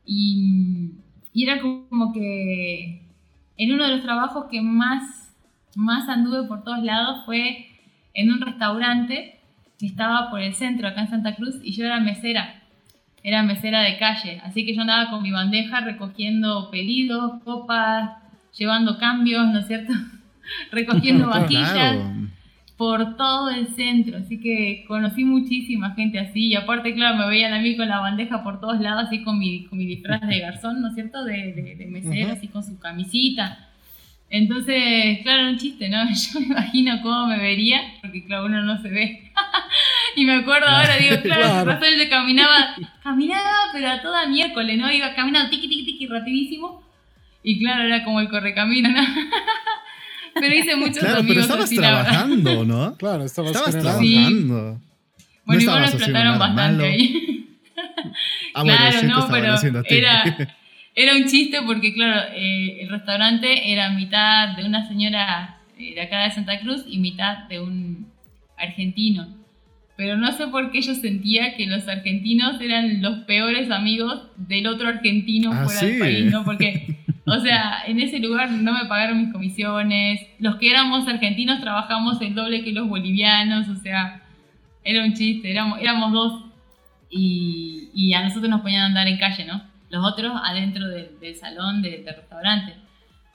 [0.06, 0.92] Y,
[1.34, 3.06] y era como que
[3.58, 5.36] en uno de los trabajos que más,
[5.76, 7.68] más anduve por todos lados fue
[8.14, 9.40] en un restaurante
[9.78, 12.64] que estaba por el centro, acá en Santa Cruz, y yo era mesera.
[13.28, 18.12] Era mesera de calle, así que yo andaba con mi bandeja recogiendo pedidos, copas,
[18.56, 19.94] llevando cambios, ¿no es cierto?
[20.72, 22.06] recogiendo vajillas
[22.78, 27.52] por todo el centro, así que conocí muchísima gente así, y aparte, claro, me veían
[27.54, 30.42] a mí con la bandeja por todos lados, así con mi, con mi disfraz de
[30.42, 33.65] garzón, ¿no es cierto?, de, de, mesero, así con su camisita.
[34.38, 35.98] Entonces, claro, era un chiste, ¿no?
[36.34, 39.32] Yo me imagino cómo me vería, porque claro, uno no se ve.
[40.18, 41.80] y me acuerdo ahora, digo, claro, claro.
[41.98, 44.92] yo caminaba, caminaba, pero a toda miércoles, ¿no?
[44.92, 46.84] Iba caminando tiki, tiki, tiki, rapidísimo.
[47.44, 49.02] Y claro, era como el correcamino, ¿no?
[50.34, 51.28] pero hice muchos claro, amigos.
[51.30, 52.98] Pero estabas trabajando, ¿no?
[52.98, 54.82] Claro, estabas, trabajando.
[55.46, 57.48] Bueno, igual nos trataron bastante ahí.
[58.54, 59.96] ah, bueno, claro, sí, no, te pero haciendo a ti.
[59.96, 60.56] era,
[60.96, 66.02] era un chiste porque, claro, eh, el restaurante era mitad de una señora eh, de
[66.02, 68.08] acá de Santa Cruz y mitad de un
[68.58, 69.28] argentino.
[69.98, 74.68] Pero no sé por qué yo sentía que los argentinos eran los peores amigos del
[74.68, 75.86] otro argentino Ah, fuera ¿sí?
[75.88, 76.46] del país, ¿no?
[76.46, 80.22] Porque, o sea, en ese lugar no me pagaron mis comisiones.
[80.40, 84.22] Los que éramos argentinos trabajamos el doble que los bolivianos, o sea,
[84.84, 86.46] era un chiste, éramos, éramos dos.
[87.10, 89.75] Y, y a nosotros nos ponían a andar en calle, ¿no?
[89.90, 92.74] Los otros adentro del, del salón de- del restaurante.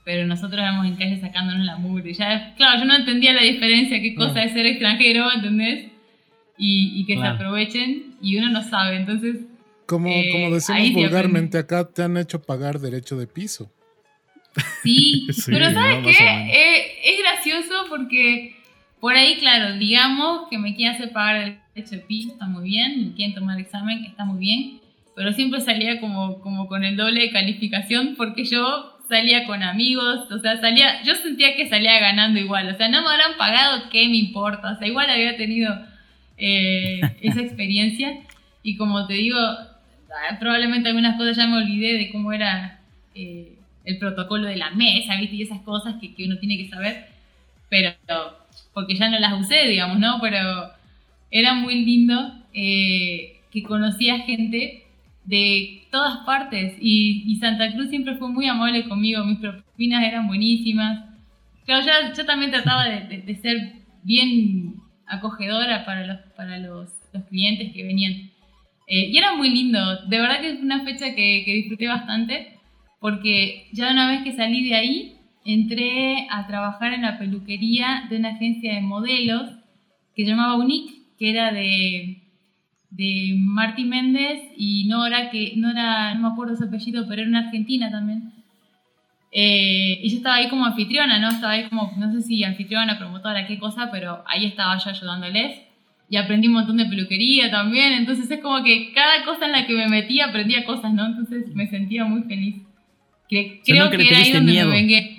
[0.04, 2.12] Pero nosotros éramos en calle sacándonos la mugre.
[2.14, 4.46] Ya, claro, yo no entendía la diferencia, qué cosa Claro.
[4.48, 5.90] es ser extranjero, ¿entendés?
[6.58, 7.36] Y, y que Claro.
[7.36, 8.96] se aprovechen y uno no sabe.
[8.96, 9.36] Entonces,
[9.86, 13.70] Como, Eh, como decimos vulgarmente acá, te han hecho pagar derecho de piso.
[14.82, 16.08] Sí, Sí, pero ¿sabes ¿no?
[16.08, 16.12] qué?
[16.18, 18.56] Eh, es gracioso porque
[19.00, 22.64] por ahí, claro, digamos que me quieren hacer pagar el derecho de piso, está muy
[22.68, 24.79] bien, me quieren tomar examen, está muy bien,
[25.20, 30.33] pero siempre salía como, como con el doble de calificación porque yo salía con amigos,
[30.33, 33.90] o sea, salía, yo sentía que salía ganando igual, o sea, no me habrán pagado,
[33.90, 34.72] ¿qué me importa?
[34.72, 35.78] O sea, igual había tenido
[36.38, 38.18] eh, esa experiencia
[38.62, 42.80] y como te digo, ah, probablemente algunas cosas ya me olvidé de cómo era
[43.14, 45.37] eh, el protocolo de la mesa, ¿viste?
[45.37, 47.09] Y esas cosas que, que uno tiene que saber,
[47.68, 47.92] pero
[48.72, 50.18] porque ya no las usé, digamos, ¿no?
[50.22, 50.72] Pero
[51.30, 54.79] era muy lindo eh, que conocía gente
[55.30, 60.26] de todas partes y, y Santa Cruz siempre fue muy amable conmigo, mis propinas eran
[60.26, 61.04] buenísimas.
[61.64, 63.56] Claro, yo, yo también trataba de, de- de ser
[64.02, 64.74] bien
[65.06, 68.12] acogedora para los, para los, los clientes que venían.
[68.92, 72.58] Eh, y era muy lindo, de verdad que es una fecha que, que disfruté bastante,
[72.98, 75.14] porque ya una vez que salí de ahí,
[75.44, 79.48] entré a trabajar en la peluquería de una agencia de modelos
[80.16, 82.19] que llamaba Unique, que era de,
[82.90, 87.40] de Marty Méndez y Nora, que Nora, no me acuerdo su apellido, pero era una
[87.46, 88.33] argentina también.
[89.33, 91.29] Eh, y yo estaba ahí como anfitriona, ¿no?
[91.29, 95.61] Estaba ahí como, no sé si anfitriona, promotora, qué cosa, pero ahí estaba yo ayudándoles.
[96.09, 99.64] Y aprendí un montón de peluquería también, entonces es como que cada cosa en la
[99.68, 101.07] que me metía aprendía cosas, ¿no?
[101.07, 102.57] Entonces me sentía muy feliz.
[103.29, 104.68] Que, O sea, creo que le era ahí tuviste donde miedo.
[104.68, 105.16] me vengué.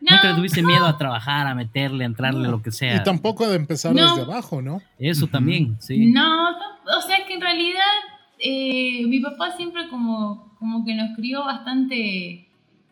[0.00, 2.96] No, Nunca le tuviste miedo a trabajar, a meterle, a entrarle, lo que sea.
[2.96, 4.16] Y tampoco de empezar No.
[4.16, 4.82] desde abajo, ¿no?
[4.98, 6.06] Eso también, sí.
[6.10, 6.20] No,
[6.58, 7.80] tam- o sea que en realidad
[8.38, 12.48] eh, mi papá siempre como, como que nos crió bastante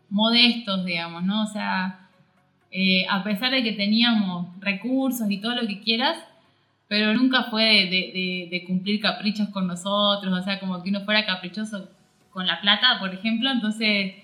[0.09, 1.43] modestos, digamos, ¿no?
[1.45, 2.09] O sea,
[2.71, 6.17] eh, a pesar de que teníamos recursos y todo lo que quieras,
[6.89, 11.25] pero nunca fue de, de- cumplir caprichos con nosotros, o sea, como que uno fuera
[11.27, 11.89] caprichoso
[12.33, 14.15] con la plata, por ejemplo, entonces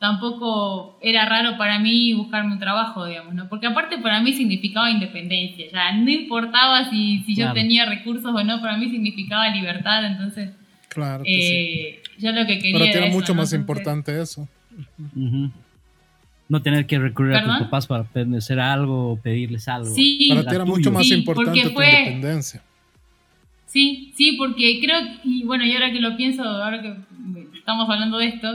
[0.00, 3.48] tampoco era raro para mí buscarme un trabajo, digamos, ¿no?
[3.50, 8.42] Porque aparte para mí significaba independencia, ya no importaba si, si yo tenía recursos o
[8.42, 10.50] no, para mí significaba libertad, entonces
[10.88, 11.54] Claro que sí.
[11.54, 13.42] eh, yo lo que quería Para ti era eso, mucho ¿no?
[13.42, 14.48] más Entonces, importante eso.
[16.48, 19.94] No tener que recurrir a tus papás para hacer algo o pedirles algo.
[19.94, 22.62] Sí, Para ti era mucho más Sí, importante porque tu fue- independencia.
[23.66, 26.92] Sí, sí, porque creo, y bueno, y ahora que lo pienso, ahora que
[27.56, 28.48] estamos hablando de esto,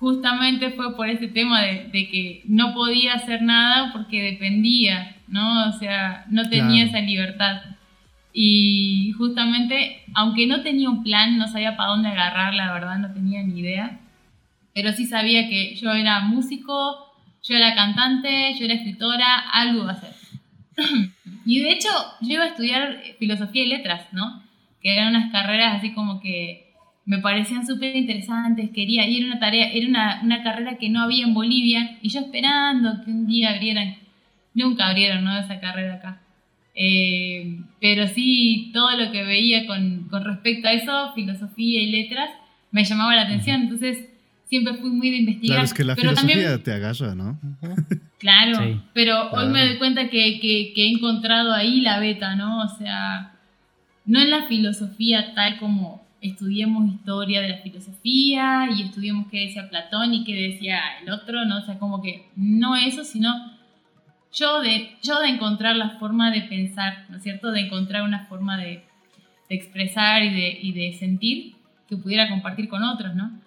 [0.00, 5.68] justamente fue por ese tema de, de que no podía hacer nada porque dependía, ¿no?
[5.68, 6.98] O sea, no tenía Claro.
[6.98, 7.62] esa libertad.
[8.32, 13.12] Y justamente, aunque no tenía un plan, no sabía para dónde agarrar, la verdad, no
[13.12, 14.00] tenía ni idea,
[14.74, 19.90] pero sí sabía que yo era músico, yo era cantante, yo era escritora, algo iba
[19.92, 20.14] a hacer.
[21.46, 21.88] Y de hecho,
[22.20, 24.42] yo iba a estudiar filosofía y letras, ¿no?
[24.80, 26.69] Que eran unas carreras así como que
[27.06, 31.02] me parecían súper interesantes, quería, y era una tarea, era una, una, carrera que no
[31.02, 33.96] había en Bolivia, y yo esperando que un día abrieran,
[34.54, 35.36] nunca abrieron, ¿no?
[35.38, 36.20] Esa carrera acá.
[36.74, 42.30] Eh, pero sí, todo lo que veía con, con, respecto a eso, filosofía y letras,
[42.70, 44.06] me llamaba la atención, entonces
[44.48, 45.56] siempre fui muy de investigar.
[45.56, 47.38] Claro, es que la pero filosofía también, te agarra, ¿no?
[48.20, 48.78] Claro, Sí.
[48.92, 52.62] pero hoy me doy cuenta que, que- que he encontrado ahí la beta, ¿no?
[52.62, 53.32] O sea,
[54.04, 59.68] no en la filosofía tal como estudiemos historia de la filosofía y estudiemos qué decía
[59.68, 61.58] Platón y qué decía el otro, ¿no?
[61.58, 63.32] O sea, como que no eso, sino
[64.32, 67.50] yo de, yo de encontrar la forma de pensar, ¿no es cierto?
[67.50, 68.84] De encontrar una forma de,
[69.48, 71.54] de expresar y de, y de sentir
[71.88, 73.40] que pudiera compartir con otros, ¿no?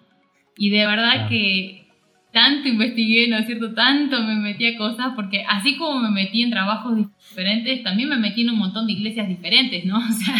[0.56, 1.84] Y de verdad que
[2.32, 3.72] tanto investigué, ¿no es cierto?
[3.74, 8.18] Tanto me metí a cosas, porque así como me metí en trabajos diferentes, también me
[8.18, 9.98] metí en un montón de iglesias diferentes, ¿no?
[10.08, 10.34] O sea,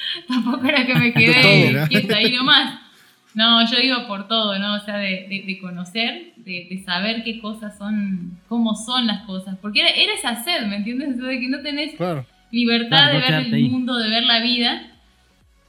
[0.28, 1.86] tampoco era que me quedé ¿no?
[1.88, 2.80] quieta ahí nomás.
[3.34, 4.74] No, yo iba por todo, ¿no?
[4.74, 9.22] O sea, de, de- de conocer, de, de saber qué cosas son, cómo son las
[9.26, 9.56] cosas.
[9.60, 11.14] Porque era, era esa sed, ¿me entiendes?
[11.16, 12.26] O sea, de que no tenés Claro.
[12.50, 13.68] libertad Claro, de ver el ahí.
[13.68, 14.82] mundo, de ver la vida.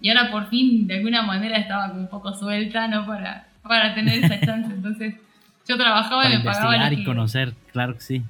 [0.02, 3.06] Y ahora por fin, de alguna manera, estaba como un poco suelta, ¿no?
[3.06, 4.72] Para, para tener esa chance.
[4.74, 5.16] Entonces,
[5.68, 8.22] yo trabajaba Para y me pagaba y que- conocer, claro que sí.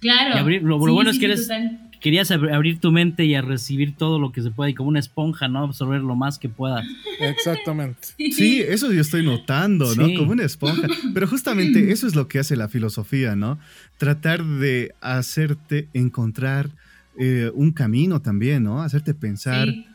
[0.00, 0.36] Claro.
[0.36, 1.87] Y abrir- lo- lo Sí, bueno sí, es que sí, eres- total.
[2.00, 4.88] Querías ab- abrir tu mente y a recibir todo lo que se pueda y como
[4.88, 5.64] una esponja, ¿no?
[5.64, 6.84] Absorber lo más que puedas.
[7.20, 8.08] Exactamente.
[8.32, 10.06] Sí, eso yo estoy notando, ¿no?
[10.06, 10.14] Sí.
[10.14, 10.86] Como una esponja.
[11.14, 13.58] Pero justamente eso es lo que hace la filosofía, ¿no?
[13.96, 16.70] Tratar de hacerte encontrar
[17.18, 18.80] eh, un camino también, ¿no?
[18.82, 19.86] Hacerte pensar Sí.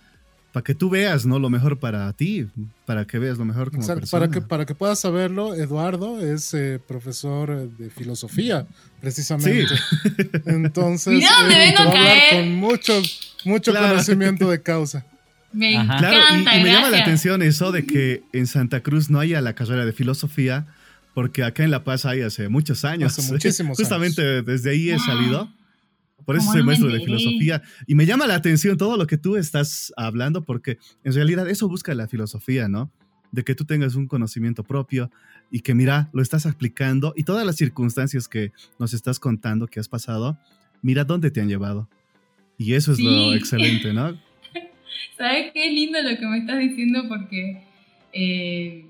[0.54, 1.40] Para que tú veas, ¿no?
[1.40, 2.48] Lo mejor para ti,
[2.86, 4.02] para que veas lo mejor como Exacto.
[4.02, 4.20] persona.
[4.22, 8.66] Para que, para que puedas saberlo, Eduardo es eh, profesor eh, de filosofía,
[9.02, 9.74] precisamente.
[10.46, 12.34] Entonces, Mira dónde él vengo te a caer.
[12.46, 13.02] con mucho,
[13.46, 13.90] mucho Claro.
[13.90, 15.06] conocimiento de causa.
[15.52, 15.98] Me Ajá.
[15.98, 19.20] Claro, y- encanta, y, me llama la atención eso de que en Santa Cruz no
[19.20, 20.66] haya la carrera de filosofía,
[21.14, 23.18] porque acá en La Paz hay hace muchos años.
[23.18, 25.52] Hace muchísimos Justamente desde ahí he salido.
[26.26, 27.62] Por eso ¿Cómo soy no maestro de filosofía.
[27.88, 31.68] Y me llama la atención todo lo que tú estás hablando, porque en realidad eso
[31.68, 32.92] busca la filosofía, ¿no?
[33.32, 35.10] De que tú tengas un conocimiento propio
[35.52, 39.80] y que, mira, lo estás aplicando y todas las circunstancias que nos estás contando que
[39.80, 40.38] has pasado,
[40.82, 41.90] mira dónde te han llevado.
[42.58, 43.38] Y eso es lo Sí.
[43.38, 44.18] excelente, ¿no?
[45.18, 47.08] ¿Sabes qué es lindo lo que me estás diciendo?
[47.08, 47.64] Porque
[48.14, 48.86] eh,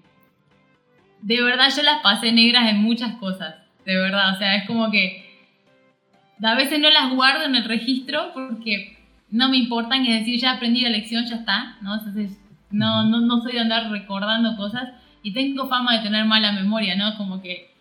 [1.22, 3.56] de verdad yo las pasé negras en muchas cosas.
[3.86, 5.23] De verdad, o sea, es como que
[6.48, 8.98] a veces no las guardo en el registro porque
[9.30, 11.96] no me importan, es decir, ya aprendí la lección, ya está, ¿no?
[11.96, 12.38] Entonces,
[12.70, 14.90] no, no, no soy de andar recordando cosas
[15.22, 17.16] y tengo fama de tener mala memoria, ¿no?
[17.18, 17.72] Como que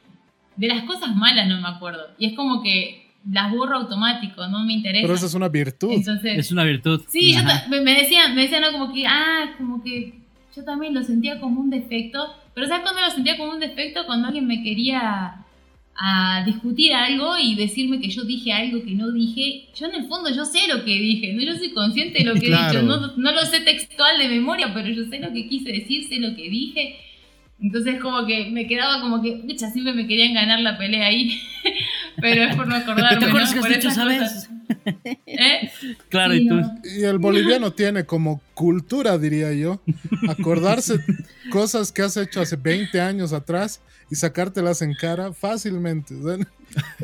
[0.56, 2.02] de las cosas malas no me acuerdo.
[2.18, 5.02] Y es como que las borro automático, no me interesa.
[5.02, 5.92] Pero esa es una virtud.
[5.92, 7.02] Entonces, Es una virtud.
[7.08, 8.72] Sí, yo me, me decían, me decían ¿no?
[8.72, 10.20] como que, ah, como que
[10.54, 14.04] yo también lo sentía como un defecto, pero ¿sabes cuándo lo sentía como un defecto?
[14.06, 15.41] Cuando alguien me quería
[15.94, 20.04] a discutir algo y decirme que yo dije algo que no dije, yo en el
[20.08, 21.42] fondo yo sé lo que dije, ¿no?
[21.42, 22.78] yo soy consciente de lo que Claro.
[22.78, 25.70] he dicho, no, no lo sé textual de memoria, pero yo sé lo que quise
[25.70, 26.96] decir, sé lo que dije.
[27.60, 31.38] Entonces como que me quedaba como que, pucha, siempre me querían ganar la pelea ahí,
[32.20, 33.54] pero es por no acordarme, ¿Te acuerdas ¿no?
[33.54, 34.48] que has Por dicho, sabes?
[35.26, 35.70] ¿Eh?
[36.08, 36.60] Claro, Sí, y tú.
[36.84, 39.80] Y el boliviano tiene como cultura, diría yo,
[40.28, 41.00] acordarse
[41.50, 46.14] cosas que has hecho hace 20 años atrás y sacártelas en cara fácilmente.
[46.14, 46.46] ¿ven?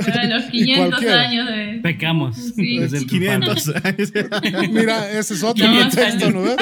[0.06, 1.20] Era los 500 cualquiera.
[1.22, 1.80] años de...
[1.82, 2.36] Pecamos.
[2.56, 2.78] Sí.
[2.78, 4.12] desde el 500 años.
[4.72, 6.42] Mira, ese es otro No, pretexto, ¿no?
[6.42, 6.56] ves?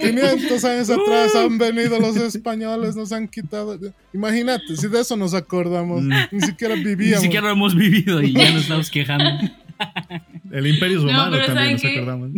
[0.00, 3.78] 500 años atrás han venido los españoles, nos han quitado.
[4.12, 6.12] Imagínate, si de eso nos acordamos, Mm.
[6.32, 7.22] ni siquiera Ni vivíamos.
[7.22, 9.24] siquiera lo hemos vivido y ya nos estamos quejando.
[10.52, 11.88] El Imperio No, Romano pero también, ¿saben nos qué?
[11.98, 12.30] acordamos.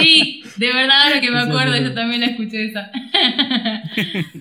[0.00, 2.90] Sí, de verdad, ahora que me acuerdo, yo también la escuché esa.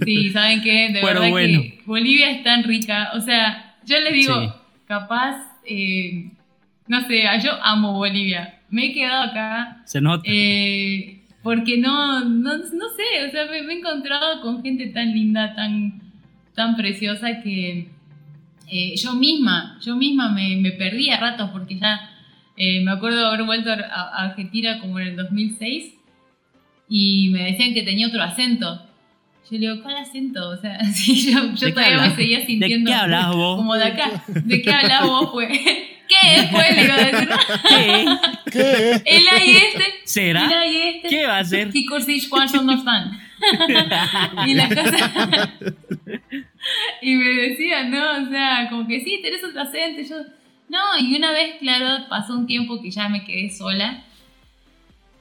[0.06, 0.90] Sí, ¿saben qué?
[0.94, 1.62] De Pero verdad bueno.
[1.62, 3.10] que Bolivia es tan rica.
[3.16, 4.50] O sea, yo les digo, Sí.
[4.88, 6.32] capaz, eh,
[6.88, 8.60] no sé, yo amo Bolivia.
[8.70, 10.24] Me he quedado acá Se nota.
[10.26, 15.12] Eh, porque no, no, no sé, o sea, me, me he encontrado con gente tan
[15.14, 16.02] linda, tan,
[16.56, 17.90] tan preciosa que
[18.72, 22.08] eh, yo misma, yo misma me, me perdí a ratos porque ya
[22.58, 25.96] me acuerdo de haber vuelto a, a Argentina como en el 2006
[26.88, 28.88] y me decían que tenía otro acento.
[29.50, 30.50] Yo le digo, ¿cuál acento?
[30.50, 33.58] O sea, sí, yo, yo ¿De todavía me seguía ¿De sintiendo qué hablas vos?
[33.58, 34.24] como de acá.
[34.28, 35.50] ¿De qué hablas vos, pues?
[36.12, 36.76] ¿Qué es, pues?
[36.76, 37.30] Le iba a decir.
[37.70, 38.06] ¿Qué?
[38.52, 39.02] ¿Qué?
[39.18, 39.86] El ahí este.
[40.04, 40.46] ¿Será?
[40.46, 41.08] El ahí este.
[41.10, 41.70] ¿Qué va a hacer?
[41.72, 43.18] ¿Qué cursis cuántos no están?
[44.46, 45.54] y la cosa.
[47.02, 48.24] y me decían, ¿no?
[48.24, 50.02] O sea, como que sí, tenés otro acento.
[50.02, 50.18] Yo,
[50.70, 54.04] no, y una vez, claro, pasó un tiempo que ya me quedé sola.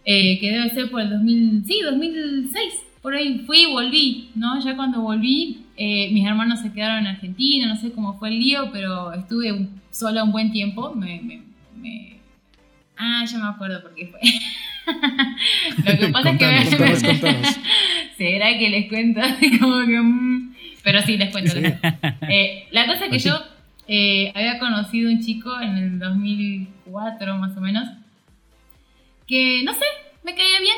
[0.04, 2.74] eh, que debe ser por el 2000, sí, 2006.
[3.02, 4.60] Por ahí fui y volví, ¿no?
[4.62, 8.38] Ya cuando volví, eh, mis hermanos se quedaron en Argentina, no sé cómo fue el
[8.38, 10.94] lío, pero estuve sola un buen tiempo.
[10.94, 11.50] Me,
[13.02, 14.20] Ah, ya me acuerdo por qué fue.
[15.92, 17.36] Lo que pasa es que...
[18.18, 19.22] ¿Será que les cuento?
[19.60, 19.98] como que...
[19.98, 21.56] Mm, pero sí, les cuento.
[22.28, 23.42] Eh, la cosa es que yo
[23.88, 27.88] eh, había conocido un chico en el 2004 más o menos,
[29.26, 29.84] que no sé,
[30.22, 30.76] me caía bien,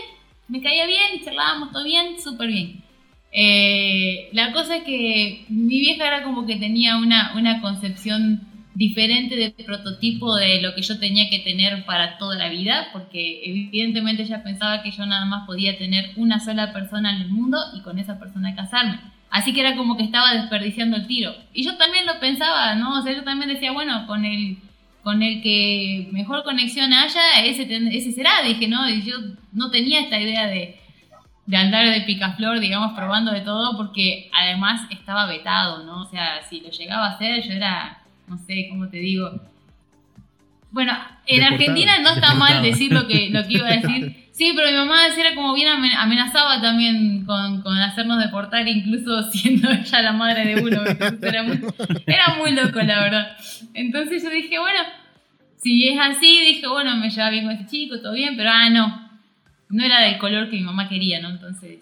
[0.52, 2.84] me caía bien y charlábamos todo bien, súper bien.
[3.32, 9.34] Eh, la cosa es que mi vieja era como que tenía una, una concepción diferente
[9.34, 14.24] de prototipo de lo que yo tenía que tener para toda la vida, porque evidentemente
[14.24, 17.80] ella pensaba que yo nada más podía tener una sola persona en el mundo y
[17.80, 19.00] con esa persona casarme.
[19.30, 21.34] Así que era como que estaba desperdiciando el tiro.
[21.54, 22.98] Y yo también lo pensaba, ¿no?
[22.98, 24.58] O sea, yo también decía, bueno, con el,
[25.02, 28.88] con el que mejor conexión haya, ese, ese será, dije, ¿no?
[28.88, 29.16] Y yo
[29.52, 30.78] no tenía esta idea de,
[31.46, 36.02] de andar de picaflor, digamos, probando de todo, porque además estaba vetado, ¿no?
[36.02, 37.98] O sea, si lo llegaba a hacer, yo era,
[38.28, 39.30] no sé, ¿cómo te digo?
[40.70, 40.96] Bueno,
[41.26, 44.16] en Argentina no está mal decir lo que, lo que iba a decir.
[44.32, 50.02] Sí, pero mi mamá era como bien amenazaba también con, hacernos deportar, incluso siendo ella
[50.02, 50.80] la madre de uno.
[51.20, 51.60] Era muy,
[52.06, 53.36] era muy loco, la verdad.
[53.74, 54.80] Entonces yo dije, bueno,
[55.58, 58.70] si es así, dije, bueno, me lleva bien con ese chico, todo bien, pero ah,
[58.70, 59.10] no.
[59.68, 61.30] No era del color que mi mamá quería, ¿no?
[61.30, 61.80] Entonces.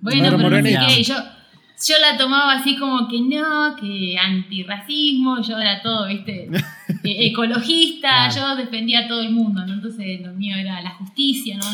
[0.00, 1.02] Bueno, pero no sé qué.
[1.02, 6.48] Yo, yo la tomaba así como que no, que antirracismo, yo era todo, viste,
[7.02, 9.74] e-, ecologista, yo defendía a todo el mundo, ¿no?
[9.74, 11.64] Entonces lo mío era la justicia, ¿no?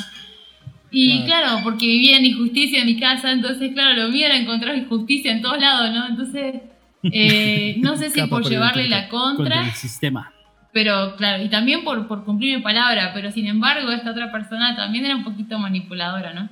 [0.90, 1.60] Y claro.
[1.62, 5.42] porque vivía en injusticia en mi casa, entonces claro, lo mío era encontrar injusticia en
[5.42, 6.06] todos lados, ¿no?
[6.08, 6.62] Entonces,
[7.02, 9.66] eh, no sé si por llevarle la contra.
[9.66, 10.32] el sistema.
[10.72, 14.76] Pero claro, y también por, por cumplir mi palabra, pero sin embargo esta otra persona
[14.76, 16.48] también era un poquito manipuladora, ¿no?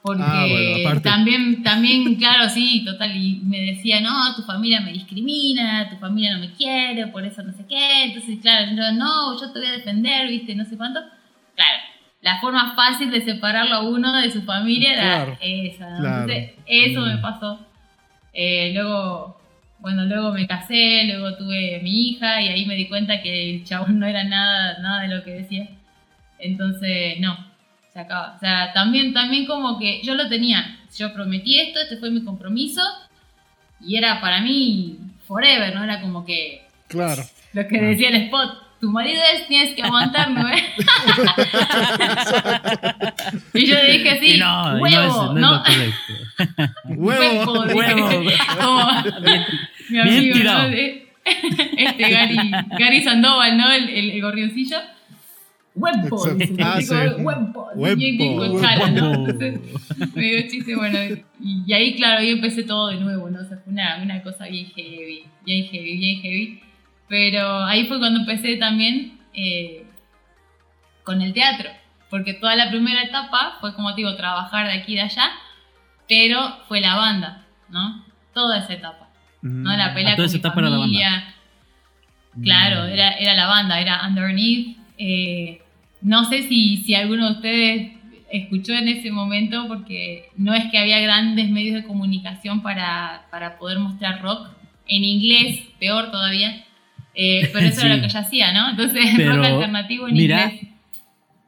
[0.00, 5.90] Porque ah, también, también, claro, sí, total, y me decía, no, tu familia me discrimina,
[5.90, 8.04] tu familia no me quiere, por eso no sé qué.
[8.04, 11.00] Entonces, claro, yo, no, yo te voy a defender, viste, no sé cuánto.
[11.56, 11.78] Claro,
[12.22, 17.16] la forma fácil de separarlo a uno de su familia era esa, Entonces, eso me
[17.16, 17.20] mm.
[17.20, 17.66] pasó.
[18.32, 19.40] Eh, luego,
[19.80, 23.64] bueno, luego me casé, luego tuve mi hija y ahí me di cuenta que el
[23.64, 25.68] chabón no era nada, nada de lo que decía.
[26.38, 27.47] Entonces, no,
[27.92, 28.34] se acaba.
[28.36, 32.24] O sea, también, también como que yo lo tenía, yo prometí esto, este fue mi
[32.24, 32.82] compromiso
[33.80, 35.84] y era para mí forever, ¿no?
[35.84, 36.66] Era como que...
[36.88, 37.22] Claro.
[37.52, 40.64] Lo que decía el spot, tu marido es, tienes que aguantarme, ¿eh?
[43.54, 45.62] y yo dije así, no, huevo, ¿no?
[46.84, 48.08] huevo, huevo.
[49.90, 50.62] mi amigo, ¿no?
[50.64, 53.70] Este Gary, Gary Sandoval, ¿no?
[53.70, 54.78] El, el, el gorrioncillo
[55.78, 56.42] Webpod.
[56.60, 56.94] Ah, sí.
[60.14, 60.98] me dio chiste, bueno.
[61.40, 63.40] Y, ahí, claro, ahí empecé todo de nuevo, ¿no?
[63.40, 66.60] O sea, fue una, una cosa bien heavy, bien heavy, bien heavy.
[67.08, 69.86] Pero ahí fue cuando empecé también eh,
[71.04, 71.70] con el teatro.
[72.10, 75.30] Porque toda la primera etapa fue, como te digo, trabajar de aquí y de allá.
[76.08, 78.04] Pero fue la banda, ¿no?
[78.32, 79.08] Toda esa etapa.
[79.42, 79.76] ¿no?
[79.76, 81.34] La pelea con mi familia.
[82.42, 82.92] Claro, mm.
[82.92, 84.76] era, era la banda, era Underneath.
[84.98, 85.62] Eh,
[86.00, 87.92] no sé si, si alguno de ustedes
[88.30, 93.58] escuchó en ese momento, porque no es que había grandes medios de comunicación para, para
[93.58, 94.48] poder mostrar rock.
[94.86, 96.64] En inglés, peor todavía.
[97.14, 98.70] Eh, pero eso era lo que yo hacía, ¿no?
[98.70, 100.72] Entonces, rock alternativo en mira, inglés.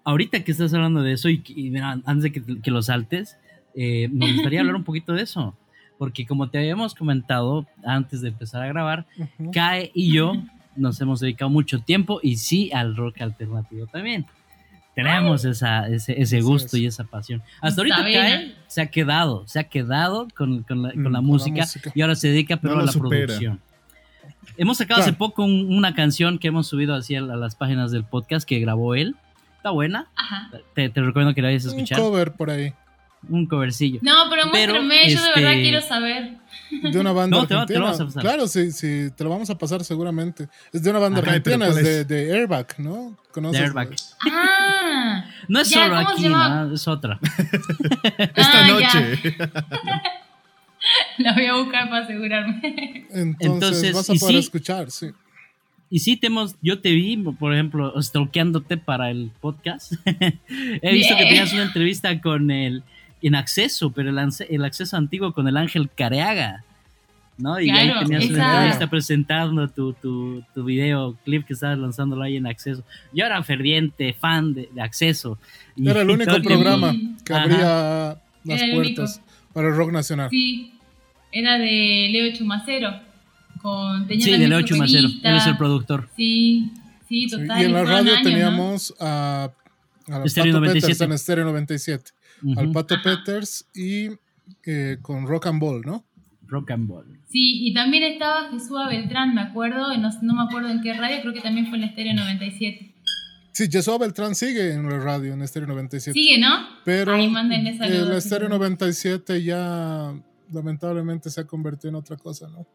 [0.05, 1.43] Ahorita que estás hablando de eso y,
[2.05, 3.39] antes de que, lo saltes,
[3.75, 5.57] eh, me gustaría hablar un poquito de eso.
[5.97, 9.07] Porque como te habíamos comentado antes de empezar a grabar,
[9.53, 10.33] Kae y yo
[10.75, 14.27] nos hemos dedicado mucho tiempo y sí al rock alternativo también
[15.03, 17.43] tenemos esa, ese, ese, gusto y esa pasión.
[17.61, 21.25] Hasta ahorita Kae se ha quedado, se ha quedado con, con, la, con la, mm,
[21.25, 23.61] música, y ahora se dedica pero a la producción.
[24.57, 28.47] Hemos sacado hace poco una canción que hemos subido así a, las páginas del podcast
[28.47, 29.17] que grabó él.
[29.57, 30.09] Está buena.
[30.75, 31.99] Te, te, recomiendo que la vayas a escuchar.
[31.99, 32.73] Un cover por ahí.
[33.29, 34.01] Un covercillo.
[34.03, 36.37] No, pero muéstrame, yo de verdad este, quiero saber.
[36.71, 37.93] De una banda argentina.
[38.21, 40.49] claro, sí, sí, te lo vamos a pasar seguramente.
[40.73, 43.17] Es de una banda argentina, es de, de, Airbag, ¿no?
[43.33, 43.61] ¿Conoces?
[43.61, 43.91] Airbag.
[44.31, 45.25] Ah.
[45.49, 46.75] No es solo aquí, ¿no?
[46.75, 47.19] es otra.
[48.19, 49.37] Esta ah, noche.
[51.19, 53.07] La voy a buscar para asegurarme.
[53.11, 55.11] Entonces, vas a poder escuchar, sí.
[55.91, 59.95] Y sí, te hemos, yo te vi, por ejemplo, stalkeándote para el podcast.
[60.05, 62.85] He visto que tenías una entrevista con el
[63.23, 64.19] en acceso, pero el,
[64.49, 66.65] el acceso antiguo con el Ángel Careaga.
[67.41, 67.59] ¿no?
[67.61, 72.47] Y ahí tenías una entrevista presentando tu, tu, tu videoclip que estabas lanzándolo ahí en
[72.47, 72.85] Acceso.
[73.13, 75.39] Yo era ferviente fan de, Acceso.
[75.77, 76.95] era el único programa
[77.25, 80.31] que abría las Era el puertas para el rock nacional.
[80.31, 80.75] Sí,
[81.33, 83.01] era de Leo Chumacero.
[83.63, 85.09] Con, tenía Sí, de Leo Chumacero.
[85.09, 86.09] Él es el productor.
[86.17, 86.71] Sí,
[87.09, 87.61] sí, Sí, total.
[87.61, 89.51] y en la radio teníamos a,
[90.09, 90.81] a Estéreo Pato 97.
[90.81, 92.11] Peters en Estéreo 97.
[92.57, 92.73] Al.
[92.73, 93.03] Pato Ajá.
[93.05, 94.09] Peters y
[94.67, 96.05] eh, con Rock and Ball, ¿no?
[96.47, 97.07] Rock and Ball.
[97.29, 101.21] Sí, y también estaba Jesús Beltrán, me acuerdo, no, no me acuerdo en qué radio,
[101.21, 102.95] creo que también fue en la Estéreo 97.
[103.53, 106.13] Sí, Jesús Beltrán sigue en la radio, en Estéreo 97.
[106.13, 106.49] Sigue, ¿no?
[106.85, 108.55] Pero mándenle saludos, el Estéreo sí.
[108.55, 110.13] 97 ya
[110.53, 112.67] lamentablemente se ha convertido en otra cosa, ¿no?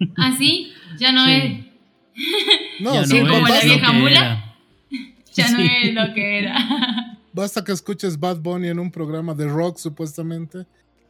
[0.16, 0.70] ¿Ah, sí?
[0.98, 1.30] Ya no Sí.
[1.32, 2.80] es.
[2.80, 4.44] No, Ya sí, no no como la vieja mula.
[5.34, 5.68] Ya no Sí.
[5.84, 6.56] es lo que era.
[7.38, 10.66] basta que escuches Bad Bunny en un programa de rock, supuestamente.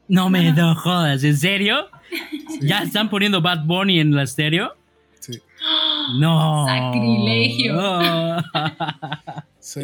[0.08, 1.86] No me no jodas, ¿en serio?
[2.10, 4.74] Sí, ¿Ya están poniendo Bad Bunny en la estéreo?
[5.20, 5.32] sí,
[6.18, 6.66] No.
[6.66, 7.78] Sacrilegio.
[9.58, 9.80] sí.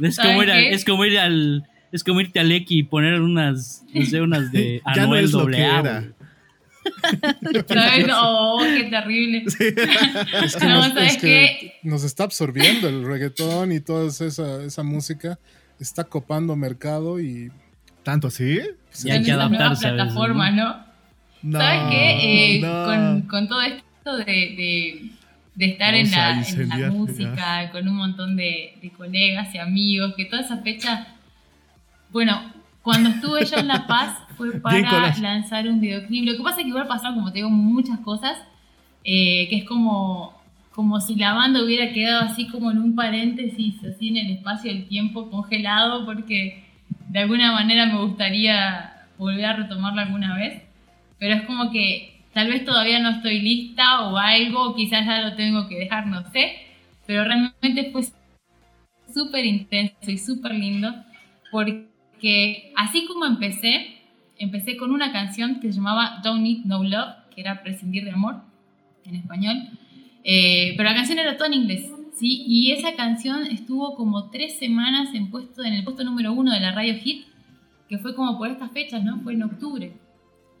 [0.00, 2.82] Es ¿Sabes como ir, a- es como ir al es como irte al X y
[2.82, 6.04] poner unas, no sé, unas de Ya no Anuel es lo que A, era.
[8.20, 9.44] Oh, qué terrible.
[10.42, 14.62] Es que, No, nos, ¿sabes es que nos está absorbiendo el reggaetón y toda esa,
[14.62, 15.38] esa música.
[15.80, 17.50] Está copando mercado y
[18.08, 18.58] ¿Tanto así?
[18.86, 20.76] pues, Ya hay que adaptarse a plataformas, ¿no?
[21.42, 21.58] No.
[21.58, 22.56] ¿Sabes qué?
[22.56, 22.84] Eh, no.
[22.86, 25.10] con, con todo esto de, de,
[25.54, 30.14] de estar en la, en la música, con un montón de, de colegas y amigos,
[30.16, 31.06] que toda esa fecha.
[32.10, 36.24] Bueno, cuando estuve yo en La Paz fue para lanzar un videoclip.
[36.24, 38.38] Lo que pasa es que igual pasaron, como te digo, muchas cosas,
[39.04, 40.32] eh, que es como,
[40.70, 44.72] como si la banda hubiera quedado así como en un paréntesis, así en el espacio
[44.72, 46.64] del tiempo congelado, porque
[47.08, 50.62] de alguna manera me gustaría volver a retomarlo alguna vez,
[51.18, 55.34] pero es como que tal vez todavía no estoy lista o algo, quizás ya lo
[55.34, 56.52] tengo que dejar, no sé,
[57.06, 58.02] pero realmente fue
[59.12, 60.94] súper intenso y súper lindo,
[61.50, 63.97] porque así como empecé,
[64.38, 68.12] empecé con una canción que se llamaba Don't Need No Love, que era Prescindir de
[68.12, 68.36] Amor
[69.04, 69.56] en español,
[70.24, 72.44] eh, pero la canción era toda en inglés, ¿sí?
[72.46, 76.60] Y esa canción estuvo como tres semanas en, puesto, en el puesto número uno de
[76.60, 77.24] la radio Hit,
[77.88, 79.20] que fue como por estas fechas, ¿no?
[79.20, 79.92] Fue en octubre.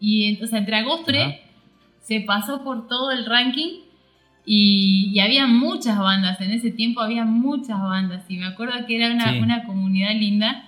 [0.00, 1.34] Y entonces entre agosto Ajá.
[2.00, 3.80] se pasó por todo el ranking
[4.46, 8.96] y, y había muchas bandas, en ese tiempo había muchas bandas y me acuerdo que
[8.96, 9.38] era una, Sí.
[9.40, 10.67] una comunidad linda.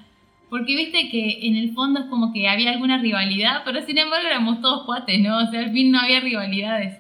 [0.51, 4.27] Porque viste que en el fondo es como que había alguna rivalidad, pero sin embargo
[4.27, 5.39] éramos todos cuates, ¿no?
[5.39, 6.99] O sea, al fin no había rivalidades.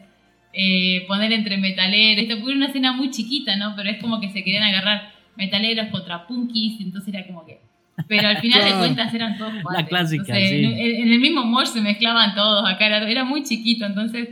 [0.52, 3.74] Eh, poner entre metaleros, esto fue una escena muy chiquita, ¿no?
[3.76, 7.60] Pero es como que se querían agarrar metaleros contra punkis, entonces era como que...
[8.08, 9.88] Pero al final de cuentas eran todos cuates.
[9.88, 10.64] clásica, Entonces, sí.
[10.64, 14.28] en, en el mismo mosh se mezclaban todos, acá era, era muy chiquito, entonces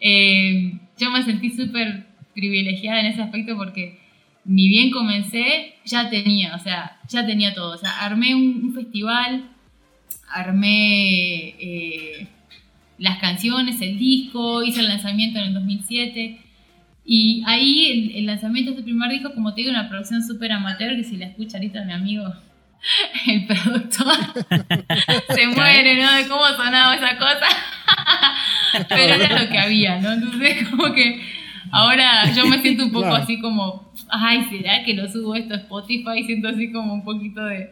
[0.00, 3.98] eh, yo me sentí súper privilegiada en ese aspecto porque
[4.44, 7.74] ni bien comencé, ya tenía, o sea, ya tenía todo.
[7.74, 9.44] O sea, armé un, un festival,
[10.28, 12.28] armé eh,
[12.98, 16.38] las canciones, el disco, hice el lanzamiento en el 2007.
[17.04, 20.52] Y ahí el, el lanzamiento de este primer disco, como te digo, una producción súper
[20.52, 22.24] amateur, que si la escucha ahorita mi amigo,
[23.26, 24.14] el productor,
[25.34, 26.12] se muere, ¿no?
[26.12, 27.46] De cómo sonaba esa cosa.
[28.88, 30.12] Pero era lo que había, ¿no?
[30.12, 31.20] Entonces, como que
[31.70, 33.22] ahora yo me siento un poco Claro.
[33.22, 36.22] así como, ay, ¿será que lo subo esto a Spotify?
[36.24, 37.70] Siento así como un poquito de,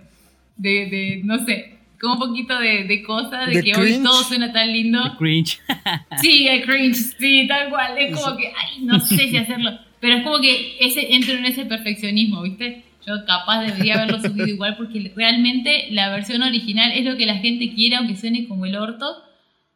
[0.57, 3.79] de, de no sé, como un poquito de, de cosa, de, que cringe.
[3.79, 5.03] hoy todo suena tan lindo.
[5.03, 5.61] The cringe.
[6.21, 7.99] Sí, el cringe, sí, tal cual.
[7.99, 9.79] Es como que, ay, no sé si hacerlo.
[10.01, 12.85] Pero es como que ese, entro en ese perfeccionismo, ¿viste?
[13.07, 17.37] Yo capaz debería haberlo subido igual porque realmente la versión original es lo que la
[17.37, 19.23] gente quiere, aunque suene como el orto.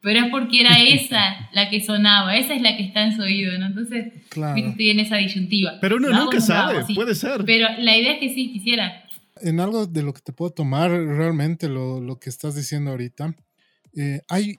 [0.05, 3.23] Pero es porque era esa la que sonaba, esa es la que está en su
[3.23, 3.67] oído, ¿no?
[3.67, 4.57] Entonces, Claro.
[4.57, 5.79] en esa disyuntiva.
[5.81, 6.95] Pero uno nunca sabe, sí.
[6.95, 7.45] puede ser.
[7.45, 9.03] Pero la idea es que sí, quisiera.
[9.41, 13.35] En algo de lo que te puedo tomar realmente lo, lo que estás diciendo ahorita,
[13.97, 14.59] eh, hay,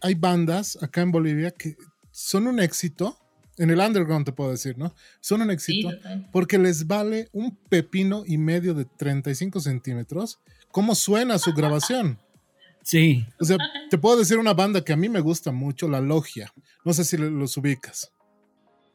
[0.00, 1.76] hay bandas acá en Bolivia que
[2.10, 3.18] son un éxito,
[3.58, 4.94] en el underground te puedo decir, ¿no?
[5.20, 6.28] Son un Sí, éxito total.
[6.32, 10.38] porque les vale un pepino y medio de 35 centímetros
[10.70, 12.18] cómo suena su grabación.
[12.84, 13.26] Sí.
[13.40, 13.56] O sea,
[13.90, 16.52] te puedo decir una banda que a mí me gusta mucho, La Logia.
[16.84, 18.12] No sé si los ubicas.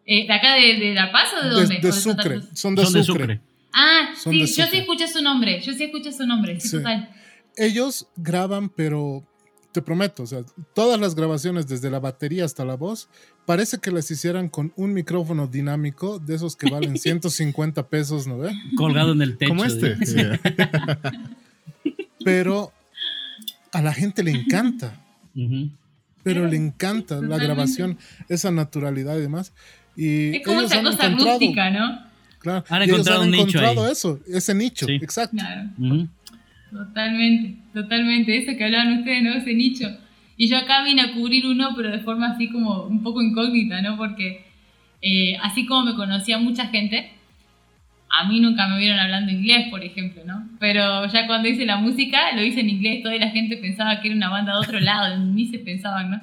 [0.06, 1.80] Eh, ¿De acá de, de La Paz o de De, dónde?
[1.82, 2.42] de ¿O Santa Sucre.
[2.54, 3.22] Son de Son de Sucre.
[3.36, 3.42] Sucre.
[3.74, 6.70] Ah, Son sí, de yo sí escuché su nombre, yo sí escuché su nombre, sí,
[6.70, 6.78] Sí.
[6.78, 7.10] total.
[7.58, 9.24] Ellos graban, pero
[9.72, 10.40] te prometo, o sea,
[10.74, 13.10] todas las grabaciones, desde la batería hasta la voz,
[13.46, 18.40] parece que las hicieran con un micrófono dinámico de esos que valen 150 pesos, ¿no
[18.40, 18.52] ve?
[18.76, 19.50] Colgado en el techo.
[19.50, 19.96] Como este.
[19.96, 20.40] de-
[22.26, 22.72] Pero
[23.72, 24.94] a la gente le encanta,
[25.36, 25.70] Ujú.
[26.24, 27.98] pero le encanta la grabación,
[28.28, 29.54] esa naturalidad y demás.
[29.96, 32.00] Y Es como ellos esa han cosa encontrado- rústica, ¿no?
[32.40, 33.92] Claro, Han ellos encontrado han un nicho encontrado ahí.
[33.92, 34.94] eso, ese nicho, Sí.
[34.96, 35.38] exacto.
[35.38, 35.70] Claro.
[35.78, 36.08] Ujú.
[36.72, 38.38] Totalmente, totalmente.
[38.38, 39.34] Eso que hablaban ustedes, ¿no?
[39.34, 39.88] Ese nicho.
[40.38, 43.82] Y yo acá vine a cubrir uno, pero de forma así como un poco incógnita,
[43.82, 43.98] ¿no?
[43.98, 44.46] Porque
[45.02, 47.12] eh, así como me conocía mucha gente,
[48.10, 50.49] a mí nunca me vieron hablando inglés, por ejemplo, ¿no?
[50.60, 54.07] Pero ya cuando hice la música, lo hice en inglés, toda la gente pensaba que
[54.07, 56.22] era una banda de otro lado, ni se pensaban, ¿no?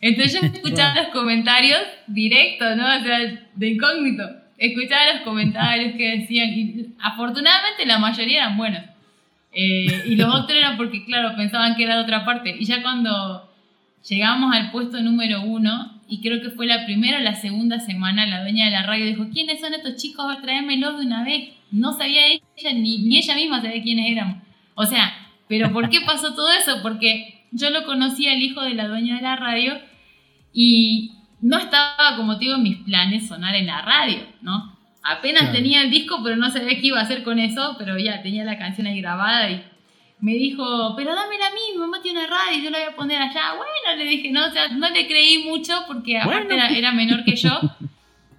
[0.00, 2.84] Entonces yo escuchaba los comentarios directos, ¿no?
[2.84, 3.18] O sea,
[3.54, 4.22] de incógnito.
[4.58, 8.82] Escuchaba los comentarios que decían, y afortunadamente la mayoría eran buenos.
[9.52, 12.54] Eh, y los otros eran porque, claro, pensaban que era de otra parte.
[12.58, 13.50] Y ya cuando
[14.08, 18.24] llegamos al puesto número uno, y creo que fue la primera o la segunda semana,
[18.24, 20.40] la dueña de la radio dijo, ¿quiénes son estos chicos?
[20.42, 21.50] Tráemelos de una vez.
[21.72, 24.36] No sabía ella, ni, ni ella misma sabía quiénes éramos.
[24.76, 25.12] O sea,
[25.48, 26.82] pero ¿por qué pasó todo eso?
[26.82, 29.76] Porque yo lo conocí al hijo de la dueña de la radio
[30.52, 34.78] y no estaba, como te digo, en mis planes sonar en la radio, ¿no?
[35.02, 38.22] Apenas tenía el disco, pero no sabía qué iba a hacer con eso, pero ya
[38.22, 39.64] tenía la canción ahí grabada y
[40.24, 43.20] me dijo, pero dámela a mí, mi mamá tiene radio, yo la voy a poner
[43.20, 43.56] allá.
[43.56, 47.36] Bueno, le dije, no, o sea, no le creí mucho porque aparte era, menor que
[47.36, 47.50] yo.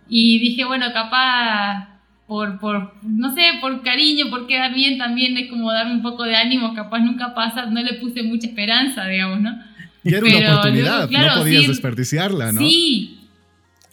[0.07, 1.87] Y dije, bueno, capaz
[2.27, 6.23] por, por, no sé, por cariño, por quedar bien también es como darme un poco
[6.23, 9.59] de ánimo, capaz nunca pasa, no le puse mucha esperanza, digamos, ¿no?
[10.03, 12.61] Y era una oportunidad, no podías desperdiciarla, ¿no?
[12.61, 13.19] Sí.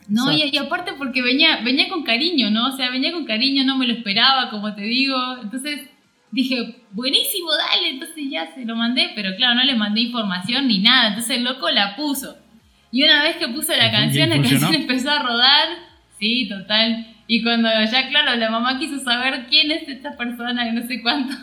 [0.07, 2.68] No, y, y, aparte porque venía, venía con cariño, ¿no?
[2.68, 5.16] O sea, venía con cariño, no me lo esperaba, como te digo.
[5.43, 5.80] Entonces,
[6.33, 10.80] dije, buenísimo, dale, entonces ya se lo mandé, pero claro, no le mandé información ni
[10.80, 12.37] nada, entonces el loco la puso.
[12.91, 15.68] Y una vez que puso la canción, la canción empezó a rodar,
[16.18, 17.07] sí, total.
[17.26, 21.01] Y cuando ya, claro, la mamá quiso saber quién es esta persona, que no sé
[21.03, 21.37] cuánto,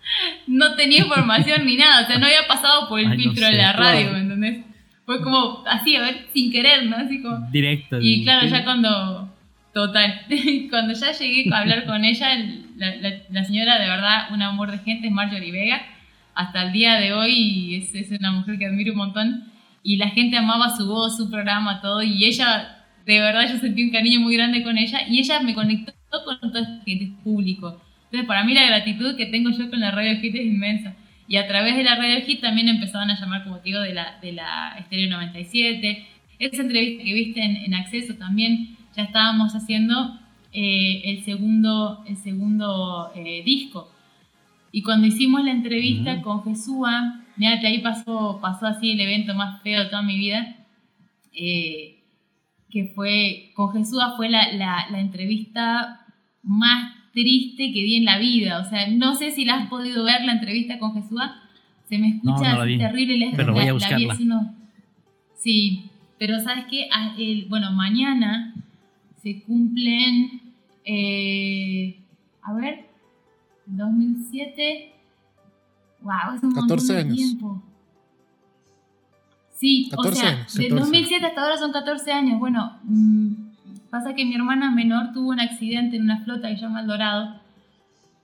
[0.46, 3.72] no tenía información ni nada, o sea, no había pasado por el filtro de la
[3.72, 4.64] radio, ¿me entendés?
[5.04, 6.96] Fue como así, a ver, sin querer, ¿no?
[6.96, 7.50] Así como...
[7.50, 7.98] Directo.
[8.00, 9.28] Y claro, ya cuando
[9.78, 10.22] Total.
[10.70, 12.34] Cuando ya llegué a hablar con ella,
[12.78, 15.82] la, señora de verdad, un amor de gente, es Marjorie Vega.
[16.34, 19.44] Hasta el día de hoy es, una mujer que admiro un montón.
[19.82, 22.02] Y la gente amaba su voz, su programa, todo.
[22.02, 25.00] Y ella, de verdad, yo sentí un cariño muy grande con ella.
[25.08, 25.92] Y ella me conectó
[26.24, 27.80] con todo este público.
[28.04, 30.94] Entonces, para mí la gratitud que tengo yo con la Radio Hit es inmensa.
[31.26, 33.94] Y a través de la Radio Hit también empezaban a llamar, como te digo, de
[33.94, 36.06] la, de la Estéreo 97.
[36.38, 40.18] Esa entrevista que viste en Acceso también ya estábamos haciendo
[40.60, 43.88] eh, el segundo, el segundo eh, disco.
[44.72, 49.36] Y cuando hicimos la entrevista con Jesúa, mira que ahí pasó, pasó así el evento
[49.36, 50.56] más feo de toda mi vida,
[51.32, 52.02] eh,
[52.70, 56.04] que fue, con Jesúa fue la, la, entrevista
[56.42, 58.58] más triste que di en la vida.
[58.58, 61.40] O sea, no sé si la has podido ver la entrevista con Jesúa.
[61.84, 63.30] Se me escucha terrible.
[63.36, 64.18] Pero voy a buscarla.
[65.36, 65.84] sí,
[66.18, 66.88] pero ¿sabes qué?
[66.92, 67.14] Ah,
[67.48, 68.56] bueno, mañana
[69.22, 70.47] se cumplen,
[70.90, 72.00] eh,
[72.40, 72.86] a ver,
[73.66, 74.94] 2007,
[76.00, 77.16] wow, es un 14 años.
[77.16, 77.62] tiempo.
[79.52, 82.38] Sí, o sea, de 2007 hasta ahora son 14 años.
[82.38, 83.32] Bueno, mm,
[83.90, 86.86] pasa que mi hermana menor tuvo un accidente en una flota que se llama El
[86.86, 87.38] Dorado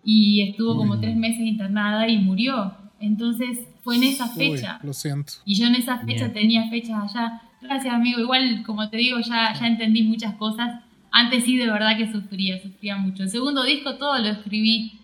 [0.03, 2.75] y estuvo como tres meses internada y murió.
[2.99, 4.81] Entonces fue en esa fecha.
[4.83, 5.35] lo siento.
[5.45, 7.43] Y yo en esa fecha tenía fechas allá.
[7.61, 8.21] Gracias, amigo.
[8.21, 10.84] Igual, como te digo, ya, ya entendí muchas cosas.
[11.17, 13.23] Antes sí, de verdad que sufría, sufría mucho.
[13.23, 14.95] El segundo disco todo lo escribí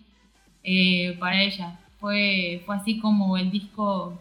[0.61, 1.79] eh, para ella.
[2.01, 4.19] Fue, fue así como el disco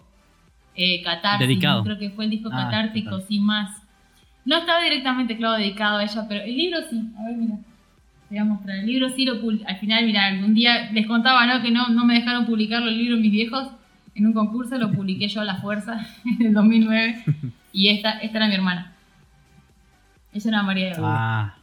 [0.77, 1.83] eh, catártico.
[1.83, 3.83] Creo que fue el disco ah, catártico, sin más.
[4.45, 7.03] No estaba directamente, claro, dedicado a ella, pero el libro sí.
[7.19, 7.57] A ver, mira.
[7.57, 8.77] Te voy a mostrar.
[8.77, 11.61] El libro sí lo Al final, mira, algún día les contaba, ¿no?
[11.61, 13.69] Que no, no me dejaron publicar los libros mis viejos.
[14.15, 16.07] En un concurso lo publiqué yo a la fuerza
[16.39, 17.25] en el 2009.
[17.73, 18.93] Y esta, esta era mi hermana.
[20.33, 21.55] Ella era María de Ah.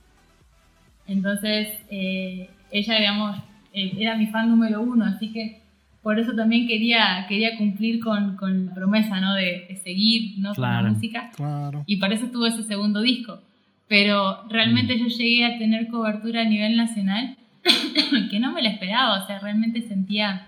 [1.07, 3.37] Entonces, eh, ella, digamos,
[3.73, 5.61] eh, era mi fan número uno, así que
[6.03, 9.33] por eso también quería, quería cumplir con, con la promesa, ¿no?
[9.33, 10.53] De, seguir, ¿no?
[10.53, 11.31] Con la música.
[11.35, 11.83] Claro.
[11.85, 13.41] Y para eso tuve ese segundo disco.
[13.87, 14.99] Pero realmente mm.
[14.99, 17.37] yo llegué a tener cobertura a nivel nacional
[18.31, 20.47] que no me la esperaba, o sea, realmente sentía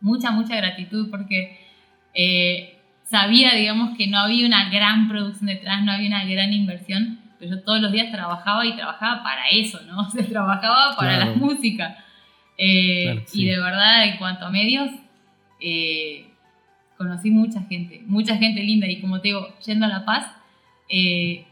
[0.00, 1.58] mucha, mucha gratitud porque
[2.14, 7.18] eh, sabía, digamos, que no había una gran producción detrás, no había una gran inversión,
[7.40, 10.00] yo todos los días trabajaba y trabajaba para eso, ¿no?
[10.06, 12.04] O sea, trabajaba para la música.
[12.56, 14.90] Eh, y de verdad, en cuanto a medios,
[15.60, 16.26] eh,
[16.96, 18.86] conocí mucha gente, mucha gente linda.
[18.88, 20.26] Y como te digo, yendo a La Paz,
[20.88, 21.46] eh,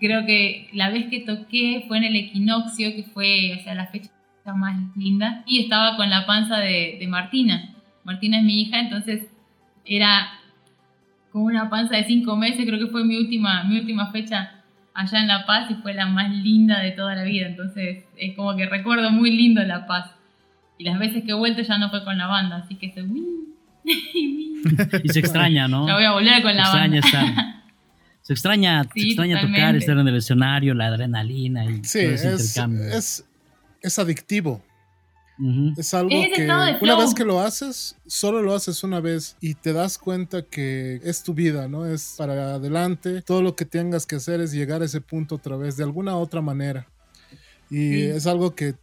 [0.00, 3.86] creo que la vez que toqué fue en el equinoccio, que fue, o sea, la
[3.86, 4.10] fecha
[4.54, 5.42] más linda.
[5.46, 7.74] Y estaba con la panza de, de Martina.
[8.04, 9.28] Martina es mi hija, entonces
[9.84, 10.40] era
[11.32, 14.63] como una panza de cinco meses, creo que fue mi última, mi última fecha
[14.94, 17.46] allá en La Paz y fue la más linda de toda la vida.
[17.46, 20.12] Entonces es como que recuerdo muy lindo La Paz.
[20.78, 23.02] Y las veces que he vuelto ya no fue con la banda, así que se...
[25.04, 25.86] y se extraña, ¿no?
[25.86, 27.06] Ya voy a volver con se la extraña banda.
[27.06, 27.54] Estar,
[28.22, 32.12] se extraña, Sí, se extraña tocar, estar en el escenario, la adrenalina y Sí, todo
[32.14, 32.96] ese es, intercambio.
[32.96, 33.24] es,
[33.82, 34.64] es adictivo.
[35.76, 36.44] Es algo Es que
[36.80, 41.00] una vez que lo haces, solo lo haces una vez y te das cuenta que
[41.02, 41.86] es tu vida, ¿no?
[41.86, 43.20] Es para adelante.
[43.22, 46.16] Todo lo que tengas que hacer es llegar a ese punto otra vez, de alguna
[46.16, 46.86] otra manera.
[47.68, 48.02] Y Sí.
[48.02, 48.74] es algo que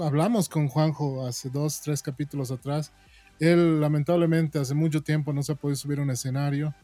[0.00, 2.92] hablamos con Juanjo hace dos, tres capítulos atrás.
[3.40, 6.74] Él lamentablemente hace mucho tiempo no se ha podido subir a un escenario.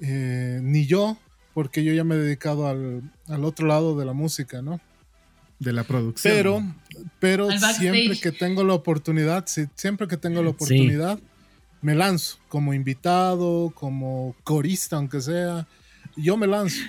[0.00, 1.18] Eh, ni yo,
[1.54, 4.80] porque yo ya me he dedicado al, al otro lado de la música, ¿no?
[5.58, 6.32] De la producción.
[6.32, 6.62] Pero,
[7.18, 11.18] pero siempre que tengo la oportunidad, sí, siempre que tengo la oportunidad,
[11.80, 15.66] me lanzo como invitado, como corista, aunque sea.
[16.16, 16.82] Yo me lanzo.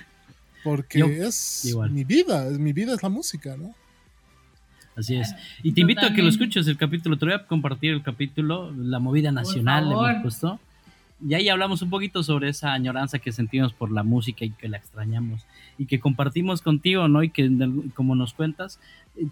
[0.64, 1.92] Porque Yo- es igual.
[1.92, 3.74] mi vida, mi vida es la música, ¿no?
[4.96, 5.34] Así es.
[5.64, 7.18] Y te invito a que lo escuches el capítulo.
[7.18, 10.60] Te voy a compartir el capítulo, la movida nacional, le puesto.
[11.26, 14.68] Y ahí hablamos un poquito sobre esa añoranza que sentimos por la música y que
[14.68, 15.46] la extrañamos.
[15.78, 17.24] Y que compartimos contigo, ¿no?
[17.24, 17.50] Y que
[17.94, 18.80] como nos cuentas,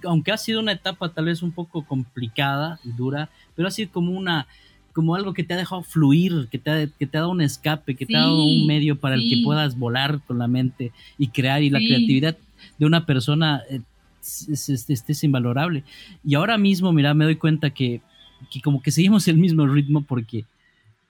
[0.05, 3.91] aunque ha sido una etapa tal vez un poco complicada y dura, pero ha sido
[3.91, 4.47] como una
[4.93, 7.41] como algo que te ha dejado fluir, que te ha, que te ha dado un
[7.41, 10.91] escape, que te ha dado un medio para el que puedas volar con la mente
[11.19, 11.61] y crear.
[11.61, 12.35] Y la creatividad
[12.79, 13.81] de una persona eh,
[14.23, 15.83] es, es- es- es invalorable.
[16.25, 18.01] Y ahora mismo, mira, me doy cuenta que,
[18.49, 20.45] que como que seguimos el mismo ritmo porque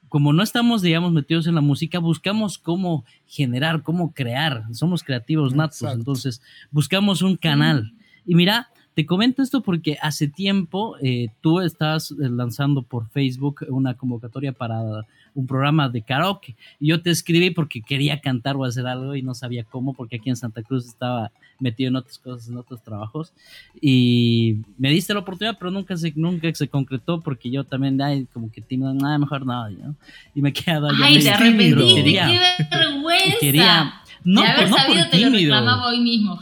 [0.09, 4.65] como no estamos, digamos, metidos en la música, buscamos cómo generar, cómo crear.
[4.73, 5.97] Somos creativos natos, Exacto.
[5.99, 7.93] entonces buscamos un canal.
[8.27, 13.65] Y mira, te comento esto porque hace tiempo eh, tú estás eh, lanzando por Facebook
[13.69, 14.81] una convocatoria para
[15.35, 16.55] un programa de karaoke.
[16.79, 20.15] Y yo te escribí porque quería cantar o hacer algo y no sabía cómo, porque
[20.15, 23.33] aquí en Santa Cruz estaba metido en otras cosas, en otros trabajos.
[23.79, 28.25] Y me diste la oportunidad, pero nunca se, nunca se concretó porque yo también, ay,
[28.33, 29.95] como que tímido, nada, mejor nada, ¿no?
[30.33, 33.37] Y me he quedado allá Ay, te arrepentiste, qué vergüenza.
[33.39, 36.39] quería- no, de haber por- no sabido por te lo tímido, reclamaba hoy mismo.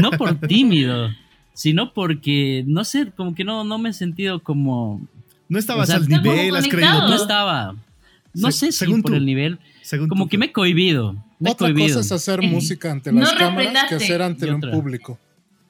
[0.00, 1.10] No por tímido,
[1.52, 5.00] sino porque, no sé, como que no, no me he sentido como,
[5.48, 7.74] No estabas o sea, al nivel, has creído no estaba,
[8.34, 9.16] no Se- sé si según por tú.
[9.16, 10.30] el nivel, Según como tú.
[10.30, 11.88] que me he cohibido, me he Otra cohibido.
[11.98, 15.18] cosa es hacer música ante no las cámaras que hacer ante un público.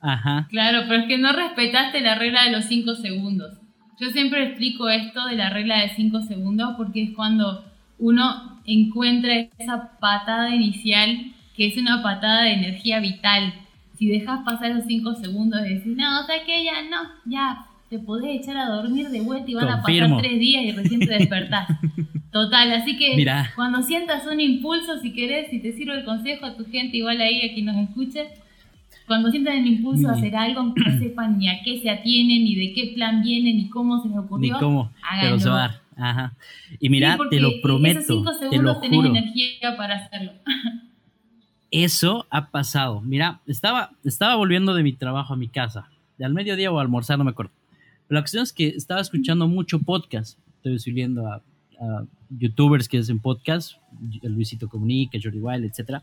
[0.01, 3.59] Ajá, Claro, pero es que no respetaste la regla de los 5 segundos.
[4.01, 7.65] Yo siempre explico esto de la regla de 5 segundos porque es cuando
[7.99, 13.53] uno encuentra esa patada inicial que es una patada de energía vital.
[13.99, 17.67] Si dejas pasar esos 5 segundos y decís, no, o sea que ya no, ya
[17.91, 20.15] te podés echar a dormir de vuelta y van Confirmo.
[20.15, 21.69] a pasar 3 días y recién te despertás.
[22.31, 23.51] Total, así que Mira.
[23.57, 27.21] cuando sientas un impulso, si querés, si te sirve el consejo a tu gente, igual
[27.21, 28.27] ahí a quien nos escuche,
[29.07, 31.89] cuando sientan el impulso de Ni- hacer algo, aunque no sepan ni a qué se
[31.91, 35.53] atienen, ni de qué plan viene, ni cómo se les ni ocurrió, cómo, pero háganlo.
[35.55, 35.81] a dar.
[35.97, 36.35] Ajá.
[36.79, 39.09] Y mira, Sí, te lo Esos prometo, cinco te lo segundos tenés juro.
[39.11, 40.33] energía para hacerlo.
[41.71, 43.01] Eso ha pasado.
[43.03, 45.91] Mira, estaba, estaba volviendo de mi trabajo a mi casa.
[46.17, 47.53] De al mediodía o almorzar, no me acuerdo.
[48.07, 50.39] Pero la cuestión es que estaba escuchando mucho podcast.
[50.57, 51.43] Estoy subiendo a,
[51.81, 53.75] a youtubers que hacen podcast.
[54.23, 56.03] Luisito Comunica, Jordi Wild, etcétera.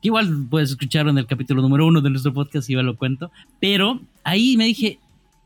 [0.00, 3.30] Que igual puedes escuchar en el capítulo número uno de nuestro podcast, igual lo cuento.
[3.60, 4.98] Pero ahí me dije,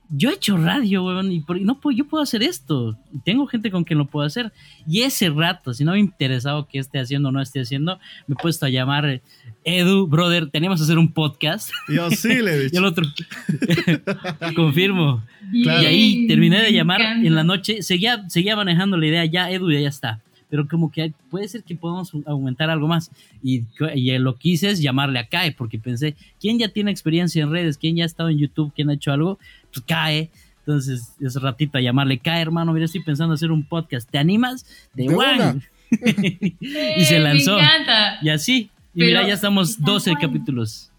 [0.09, 2.97] yo he hecho radio, weón, y por- y no puedo, yo puedo hacer esto.
[3.25, 4.53] Tengo gente con quien lo puedo hacer.
[4.87, 8.35] Y ese rato, si no me interesado que esté haciendo o no esté haciendo, me
[8.35, 9.21] he puesto a llamar, eh,
[9.65, 11.71] Edu, brother, teníamos que hacer un podcast.
[11.89, 13.05] Yo sí le he Y el otro,
[14.55, 15.23] confirmo.
[15.63, 15.83] Claro.
[15.83, 19.71] Y ahí terminé de llamar en la noche, seguía, seguía manejando la idea, ya Edu,
[19.71, 20.21] ya, ya está.
[20.49, 23.11] Pero como que puede ser que podamos aumentar algo más.
[23.43, 23.63] Y,
[23.97, 27.51] y lo que hice es llamarle a Cae, porque pensé, ¿quién ya tiene experiencia en
[27.51, 27.77] redes?
[27.79, 28.73] ¿Quién ya ha estado en YouTube?
[28.75, 29.41] ¿Quién ha hecho algo?
[29.77, 30.31] Pues Cae.
[30.61, 34.11] Entonces, ese ratito a llamarle, Cae, hermano, mira, estoy pensando hacer un podcast.
[34.11, 34.67] ¿Te animas?
[34.95, 35.35] De, De one.
[35.35, 35.57] una.
[36.97, 37.57] y se lanzó.
[37.57, 38.19] Me encanta.
[38.23, 38.71] Y así.
[38.95, 40.23] Y Pero mira, ya estamos está 12 guay.
[40.23, 40.91] capítulos.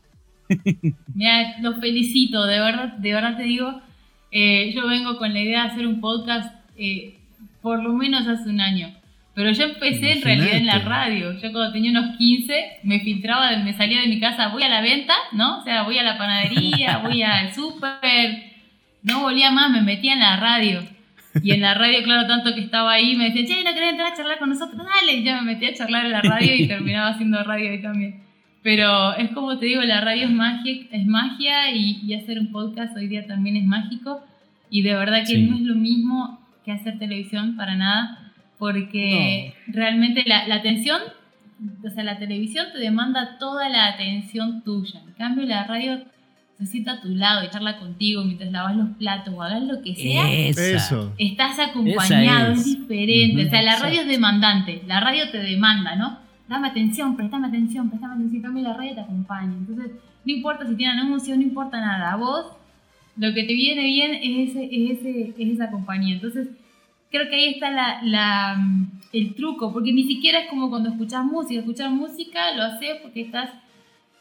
[1.14, 3.82] Mira, los felicito, de verdad, de verdad te digo,
[4.32, 7.18] eh, yo vengo con la idea de hacer un podcast eh,
[7.62, 8.94] por lo menos hace un año.
[9.34, 11.34] Pero yo empecé en realidad en la radio.
[11.34, 14.82] Yo cuando tenía unos 15 me filtraba, me salía de mi casa, voy a la
[14.82, 15.60] venta, ¿no?
[15.60, 18.47] O sea, voy a la panadería, voy al súper.
[19.04, 20.82] No volía más, me metía en la radio.
[21.44, 24.12] Y en la radio, claro, tanto que estaba ahí, me decía, che, ¿no querés entrar
[24.12, 24.78] a charlar con nosotros?
[24.84, 27.82] Dale, y yo me metí a charlar en la radio y terminaba haciendo radio ahí
[27.82, 28.24] también.
[28.64, 32.52] Pero es como te digo, la radio es magia, es magia y, y hacer un
[32.52, 34.26] podcast hoy día también es mágico.
[34.70, 35.44] Y de verdad que Sí.
[35.44, 41.00] no es lo mismo que hacer televisión para nada, porque realmente la, la atención,
[41.86, 45.02] o sea, la televisión te demanda toda la atención tuya.
[45.08, 46.02] En cambio, la radio
[46.58, 49.82] se sienta a tu lado y charla contigo mientras lavas los platos o hagas lo
[49.82, 50.32] que sea.
[50.32, 51.14] Eso.
[51.18, 52.60] estás acompañado, es.
[52.60, 52.80] es.
[52.80, 53.46] diferente.
[53.46, 56.20] O sea, la radio es demandante, la radio te demanda, ¿no?
[56.48, 59.54] Dame atención, prestame atención, prestame atención, en cambio la radio te acompaña.
[59.54, 59.92] Entonces,
[60.26, 62.14] no importa si tienen emoción, no importa nada.
[62.14, 62.46] A vos,
[63.18, 66.16] lo que te viene bien es, ese, es, ese, es esa compañía.
[66.16, 66.48] Entonces,
[67.12, 68.58] creo que ahí está la, la,
[69.14, 71.60] el truco, porque ni siquiera es como cuando escuchas música.
[71.60, 73.52] Escuchar música lo haces porque estás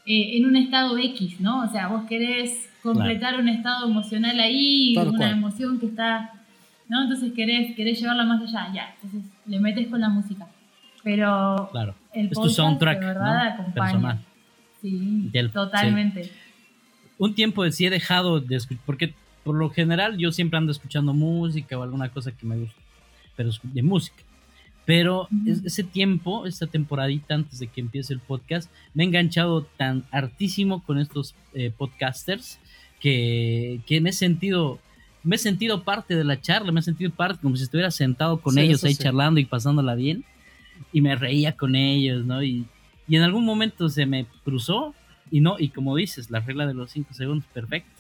[0.06, 1.64] eh, en un estado X, ¿no?
[1.64, 5.30] O sea, vos querés completar un estado emocional ahí, Tal una cual.
[5.32, 6.32] emoción que está,
[6.88, 7.02] ¿no?
[7.02, 8.94] Entonces querés, querés llevarla más allá, ya.
[9.02, 10.46] Entonces le metes con la música.
[11.02, 11.94] Pero Claro.
[12.12, 13.52] el Es tu soundtrack, de verdad ¿no?
[13.62, 13.84] acompaña.
[13.92, 14.18] Personal.
[14.82, 16.30] Sí, Del- totalmente.
[17.18, 21.12] un tiempo sí he dejado de escuchar, porque por lo general yo siempre ando escuchando
[21.14, 22.76] música o alguna cosa que me gusta,
[23.36, 24.22] pero es de música.
[24.86, 30.04] Pero ese tiempo, esta temporadita antes de que empiece el podcast, me he enganchado tan
[30.12, 32.58] hartísimo con estos eh, podcasters
[33.00, 34.78] que, que me he sentido
[35.24, 38.40] me he sentido parte de la charla, me he sentido parte como si estuviera sentado
[38.40, 39.02] con Sí, ellos ahí sí.
[39.02, 40.24] charlando y pasándola bien
[40.92, 42.44] y me reía con ellos, ¿no?
[42.44, 42.64] Y,
[43.08, 44.94] y en algún momento se me cruzó
[45.32, 47.90] y no, y como dices, la regla de los cinco segundos, perfecto.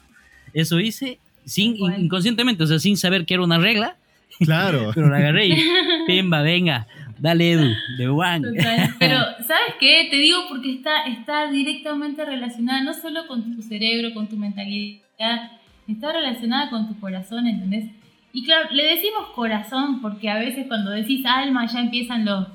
[0.52, 3.96] Eso hice sin inconscientemente, o sea, sin saber que era una regla,
[4.40, 4.90] Claro.
[4.94, 5.56] pero la agarré y
[6.06, 6.86] pimba, venga,
[7.18, 8.42] dale Edu, de Juan.
[8.42, 8.94] Total.
[8.98, 10.08] Pero, ¿sabes qué?
[10.10, 15.50] Te digo porque está, está directamente relacionada no solo con tu cerebro, con tu mentalidad,
[15.88, 17.90] está relacionada con tu corazón, ¿entendés?
[18.32, 22.48] Y claro, le decimos corazón porque a veces cuando decís alma ya empiezan los,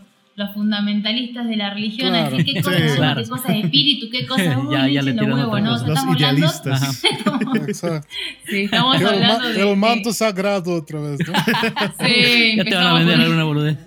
[0.45, 2.37] los fundamentalistas de la religión a Claro.
[2.37, 2.63] decir qué Sí.
[2.63, 3.23] cosa es alma, Claro.
[3.23, 5.69] qué cosa es espíritu, qué cosa es Ya- ya le los tiran huevos, otra ¿no?
[5.69, 5.85] O cosa.
[5.85, 7.01] sea, Los estamos hablando, idealistas.
[7.23, 8.07] como- Exacto.
[8.47, 11.33] sí, estamos El, ma- hablando de, el de- manto sagrado otra vez, ¿no?
[12.05, 13.77] sí, Ya te van a empezamos vender con- alguna boludez.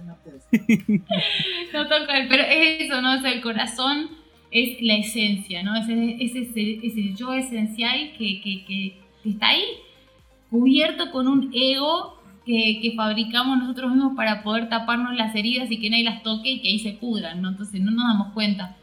[1.73, 3.19] No toca, pero es eso, ¿no?
[3.19, 4.09] O sea, el corazón
[4.51, 5.75] es la esencia, ¿no?
[5.77, 9.65] Es, el- es ese, ese yo esencial que, que, que, que está ahí,
[10.51, 12.14] cubierto con un ego
[12.47, 16.51] que, que fabricamos nosotros mismos para poder taparnos las heridas y que nadie las toque
[16.51, 17.49] y que ahí se pudran, ¿no?
[17.51, 18.76] Entonces no nos damos cuenta.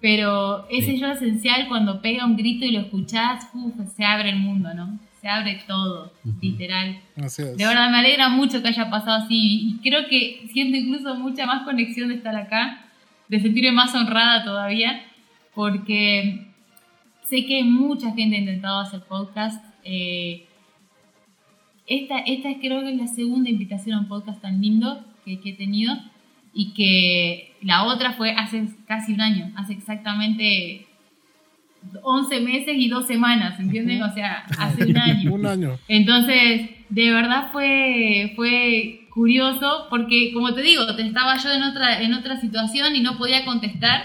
[0.00, 0.98] Pero ese Sí.
[1.00, 4.98] yo esencial, cuando pega un grito y lo escuchás, uf, se abre el mundo, ¿no?
[5.20, 6.36] Se abre todo, Ujú.
[6.42, 7.00] literal.
[7.16, 7.56] Así es.
[7.56, 9.34] De verdad, me alegra mucho que haya pasado así
[9.70, 12.84] y creo que siento incluso mucha más conexión de estar acá,
[13.28, 15.00] de sentirme más honrada todavía,
[15.54, 16.48] porque
[17.22, 19.64] sé que mucha gente ha intentado hacer podcast.
[19.86, 20.46] eh,
[21.86, 25.40] esta, esta es creo que es la segunda invitación a un podcast tan lindo que,
[25.40, 25.94] que he tenido
[26.52, 30.86] y que la otra fue hace casi un año, hace exactamente
[32.02, 34.02] 11 meses y dos semanas, ¿entienden?
[34.02, 35.34] O sea, hace un año.
[35.34, 35.78] Un año.
[35.88, 42.14] Entonces, de verdad fue, fue curioso porque, como te digo, estaba yo en otra, en
[42.14, 44.04] otra situación y no podía contestar,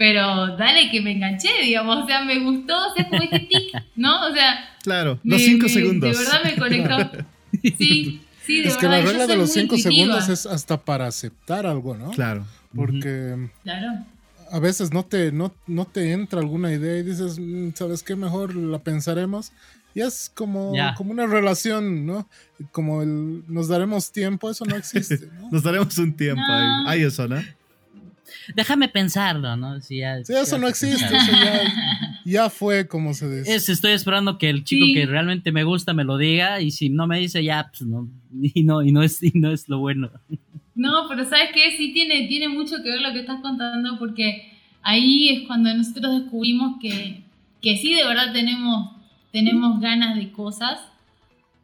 [0.00, 3.70] pero dale que me enganché, digamos, o sea, me gustó, o sea, como ese tic,
[3.96, 4.28] ¿no?
[4.28, 5.20] O sea, Claro.
[5.22, 6.18] me- Los cinco me- segundos.
[6.18, 7.26] De verdad me conectó.
[7.76, 8.98] Sí, sí, de Es que verdad.
[9.00, 10.14] la yo regla de los muy cinco intuitiva.
[10.22, 12.12] segundos es hasta para aceptar algo, ¿no?
[12.12, 12.46] Claro.
[12.74, 14.06] Porque Claro.
[14.50, 18.16] a veces no te, no, no te entra alguna idea y dices, "Mm, ¿sabes qué?
[18.16, 19.52] Mejor la pensaremos.
[19.94, 22.26] Y es como, como una relación, ¿no?
[22.72, 25.48] Como el nos daremos tiempo, eso no existe, ¿no?
[25.52, 26.54] Nos daremos un tiempo No.
[26.54, 26.84] ahí.
[26.86, 27.42] Hay eso, ¿no?
[28.54, 29.80] Déjame pensarlo, ¿no?
[29.80, 31.62] Si ya- Sí, eso ya no te existe, eso ya,
[32.24, 33.54] ya fue como se dice.
[33.54, 34.94] Es, estoy esperando que el chico Sí.
[34.94, 38.08] que realmente me gusta me lo diga y si no me dice ya, pues no,
[38.42, 40.10] y no, y no es, y no es lo bueno.
[40.74, 41.76] No, pero ¿sabes qué?
[41.76, 44.50] Sí tiene, tiene mucho que ver lo que estás contando porque
[44.82, 47.22] ahí es cuando nosotros descubrimos que,
[47.60, 48.92] que sí de verdad tenemos,
[49.32, 50.78] tenemos ganas de cosas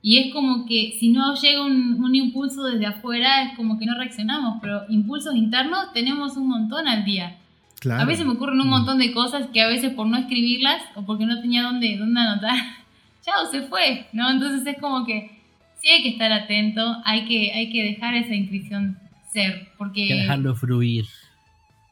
[0.08, 3.86] y es como que si no llega un, un impulso desde afuera es como que
[3.86, 7.38] no reaccionamos, pero impulsos internos tenemos un montón al día.
[7.80, 8.02] Claro.
[8.02, 11.04] A veces me ocurren un montón de cosas que a veces por no escribirlas o
[11.04, 12.54] porque no tenía dónde, dónde anotar,
[13.24, 14.30] chao, se fue, ¿no?
[14.30, 15.40] Entonces es como que
[15.82, 18.96] sí hay que estar atento, hay que, hay que dejar esa intuición
[19.32, 20.02] ser, porque...
[20.02, 21.06] Hay que dejarlo fluir.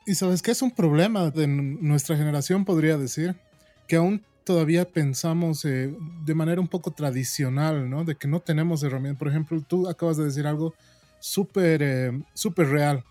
[0.06, 3.34] Y sabes que es un problema de nuestra generación, podría decir,
[3.88, 8.04] que aún todavía pensamos eh, de manera un poco tradicional, ¿no?
[8.04, 9.18] De que no tenemos herramientas.
[9.18, 10.74] Por ejemplo, tú acabas de decir algo
[11.20, 13.04] súper eh, súper real.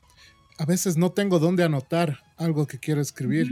[0.57, 3.47] A veces no tengo dónde anotar algo que quiero escribir.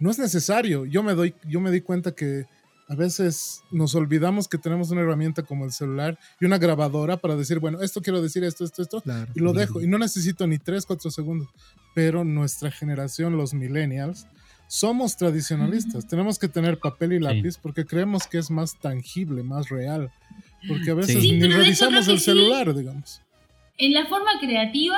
[0.00, 0.84] No es necesario.
[0.84, 2.46] Yo me doy, yo me di cuenta que
[2.88, 7.34] a veces nos olvidamos que tenemos una herramienta como el celular y una grabadora para
[7.36, 9.32] decir, bueno, esto quiero decir, esto, esto, esto, Claro.
[9.34, 9.80] y lo dejo.
[9.80, 11.48] Y no necesito ni 3, 4 segundos.
[11.94, 14.26] Pero nuestra generación, los millennials,
[14.74, 16.04] somos tradicionalistas.
[16.04, 20.10] Tenemos que tener papel y lápiz porque creemos que es más tangible, más real.
[20.66, 21.30] Porque a veces Sí.
[21.30, 22.24] Sí, ni revisamos el que sí.
[22.24, 23.20] celular, digamos.
[23.78, 24.96] En la forma creativa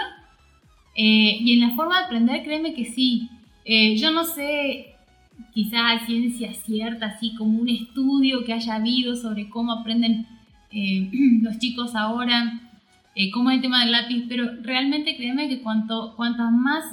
[0.94, 3.28] eh, y en la forma de aprender, créeme que sí.
[3.66, 4.94] Eh, yo no sé
[5.52, 10.26] quizás ciencia cierta, así como un estudio que haya habido sobre cómo aprenden
[10.70, 11.10] eh,
[11.42, 12.62] los chicos ahora,
[13.14, 16.84] eh, cómo es el tema del lápiz, pero realmente créeme que cuanto, cuantas más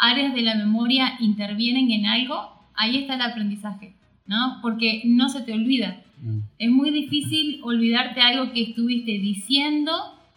[0.00, 2.34] áreas de la memoria intervienen en algo,
[2.74, 3.94] ahí está el aprendizaje,
[4.26, 4.58] ¿no?
[4.62, 6.02] Porque no se te olvida.
[6.22, 6.38] Mm.
[6.58, 9.92] Es muy difícil olvidarte algo que estuviste diciendo,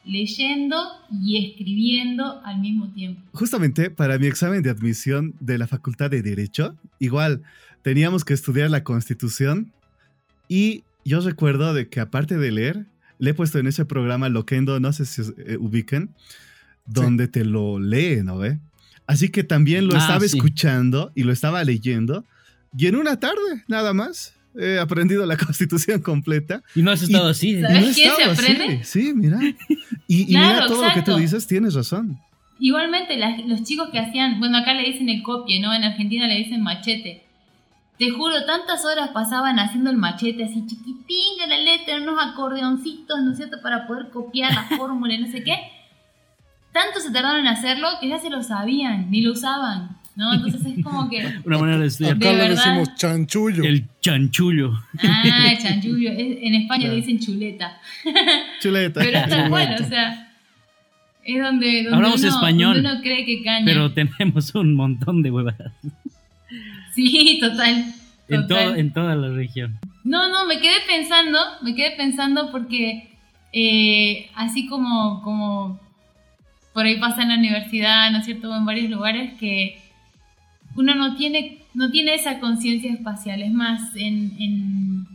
[0.05, 0.75] leyendo
[1.11, 3.21] y escribiendo al mismo tiempo.
[3.31, 7.41] Justamente para mi examen de admisión de la Facultad de Derecho, igual
[7.81, 9.71] teníamos que estudiar la Constitución
[10.47, 12.85] y yo recuerdo de que aparte de leer,
[13.19, 16.09] le he puesto en ese programa Loquendo, no sé si eh, ubican,
[16.85, 18.59] donde te lo lee, ¿no ve?
[19.07, 22.25] Así que también lo ah, estaba escuchando y lo estaba leyendo
[22.77, 26.63] y en una tarde, nada más, he aprendido la constitución completa.
[26.75, 27.61] Y no has estado así.
[27.61, 28.83] ¿Sabes qué se aprende?
[28.83, 29.39] Sí, mira.
[30.07, 32.19] Y, mira todo lo que tú dices, tienes razón.
[32.59, 35.73] Igualmente, los chicos que hacían, bueno, acá le dicen el copie, ¿no?
[35.73, 37.23] En Argentina le dicen machete.
[37.97, 43.31] Te juro, tantas horas pasaban haciendo el machete así chiquitín la letra, unos acordeoncitos, ¿no
[43.31, 45.55] es cierto?, para poder copiar la fórmula y no sé qué.
[46.73, 49.97] Tanto se tardaron en hacerlo que ya se lo sabían, ni lo usaban.
[50.15, 50.33] ¿no?
[50.33, 51.25] Entonces es como que...
[51.45, 52.17] Una manera de estudiar.
[52.17, 53.63] Acá le decimos chanchullo.
[53.63, 54.73] El chanchullo.
[55.01, 56.11] Ah, el chanchullo.
[56.11, 57.79] En España le dicen chuleta.
[58.61, 59.01] Chuleta.
[59.01, 60.29] Pero está bueno, o sea...
[61.25, 63.63] Es donde, donde, Hablamos español, uno cree que caña.
[63.63, 65.71] Pero tenemos un montón de huevadas.
[66.93, 67.93] Sí, total.
[68.27, 69.79] En, todo, en toda la región.
[70.03, 73.09] No, no, me quedé pensando, me quedé pensando porque
[73.53, 75.79] eh, así como, como
[76.73, 79.79] por ahí pasa en la universidad, ¿no es cierto?, en varios lugares que
[80.75, 85.07] uno no tiene, no tiene esa conciencia espacial, es más, en, en,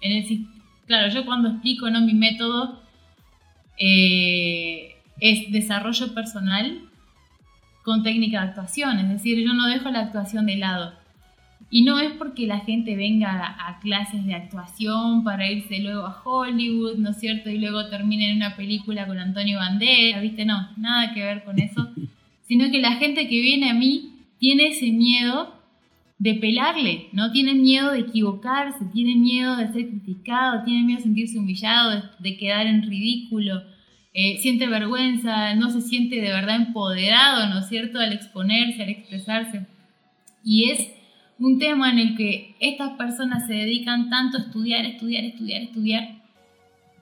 [0.00, 0.46] el...
[0.86, 2.00] Claro, yo cuando explico ¿no?
[2.00, 2.80] mi método
[3.78, 6.82] eh, es desarrollo personal
[7.82, 11.05] con técnica de actuación, es decir, yo no dejo la actuación de lado.
[11.68, 16.22] Y no es porque la gente venga a, clases de actuación para irse luego a
[16.24, 17.50] Hollywood, ¿no es cierto?
[17.50, 20.44] Y luego termine en una película con Antonio Bandera, ¿viste?
[20.44, 21.90] No, nada que ver con eso.
[22.46, 25.56] Sino que la gente que viene a mí tiene ese miedo
[26.18, 27.30] de pelarle, ¿no?
[27.32, 32.36] Tiene miedo de equivocarse, tiene miedo de ser criticado, tiene miedo de sentirse humillado, de,
[32.38, 33.62] quedar en ridículo,
[34.14, 38.88] eh, siente vergüenza, no se siente de verdad empoderado, ¿no es cierto?, al exponerse, al
[38.88, 39.66] expresarse.
[40.42, 40.95] Y es
[41.38, 46.08] un tema en el que estas personas se dedican tanto a estudiar, estudiar, estudiar, estudiar,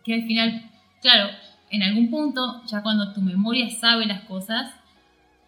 [0.05, 0.71] que al final,
[1.01, 1.31] claro,
[1.71, 4.73] en algún punto, ya cuando tu memoria sabe las cosas,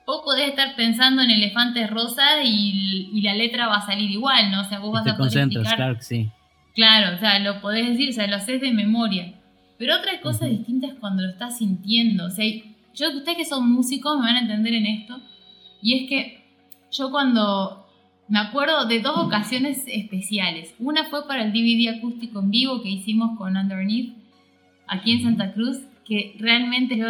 [0.07, 4.61] vos podés estar pensando en elefantes rosas y, la letra va a salir igual, ¿no?
[4.61, 6.31] O sea, vos vas a poder claro que sí.
[6.77, 9.33] Claro, o sea, lo podés decir, o sea, lo haces de memoria.
[9.79, 12.27] Pero otra cosa distinta es cuando lo estás sintiendo.
[12.27, 12.45] O sea,
[12.95, 15.21] yo, ustedes que son músicos me van a entender en esto.
[15.83, 16.45] Y es que
[16.93, 17.86] yo cuando
[18.29, 20.75] me acuerdo de dos ocasiones especiales.
[20.79, 24.15] Una fue para el DVD acústico en vivo que hicimos con Underneath
[24.89, 27.07] aquí en Santa Cruz, que realmente yo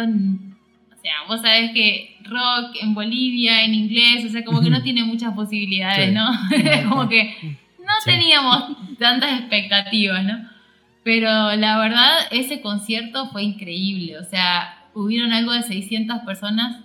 [1.27, 5.33] vos sabés que rock en Bolivia, en inglés, o sea, como que no tiene muchas
[5.33, 6.29] posibilidades, ¿no?
[6.89, 10.49] como que no teníamos tantas expectativas, ¿no?
[11.03, 16.83] Pero la verdad, ese concierto fue increíble, o sea, hubieron algo de 600 personas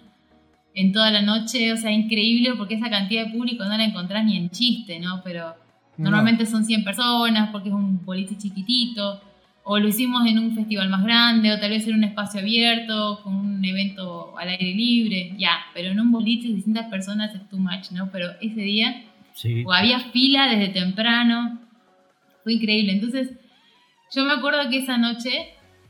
[0.75, 4.25] en toda la noche, o sea, increíble porque esa cantidad de público no la encontrás
[4.25, 5.23] ni en chiste, ¿no?
[5.23, 5.55] Pero
[5.99, 9.21] normalmente son 100 personas porque es un boliche chiquitito
[9.65, 13.21] o lo hicimos en un festival más grande, o tal vez en un espacio abierto,
[13.23, 17.49] con un evento al aire libre, ya, pero en un boliche de distintas personas es
[17.49, 18.11] too much, ¿no?
[18.11, 19.05] Pero ese día
[19.65, 21.61] o había fila desde temprano,
[22.43, 22.93] fue increíble.
[22.93, 23.31] Entonces,
[24.15, 25.31] yo me acuerdo que esa noche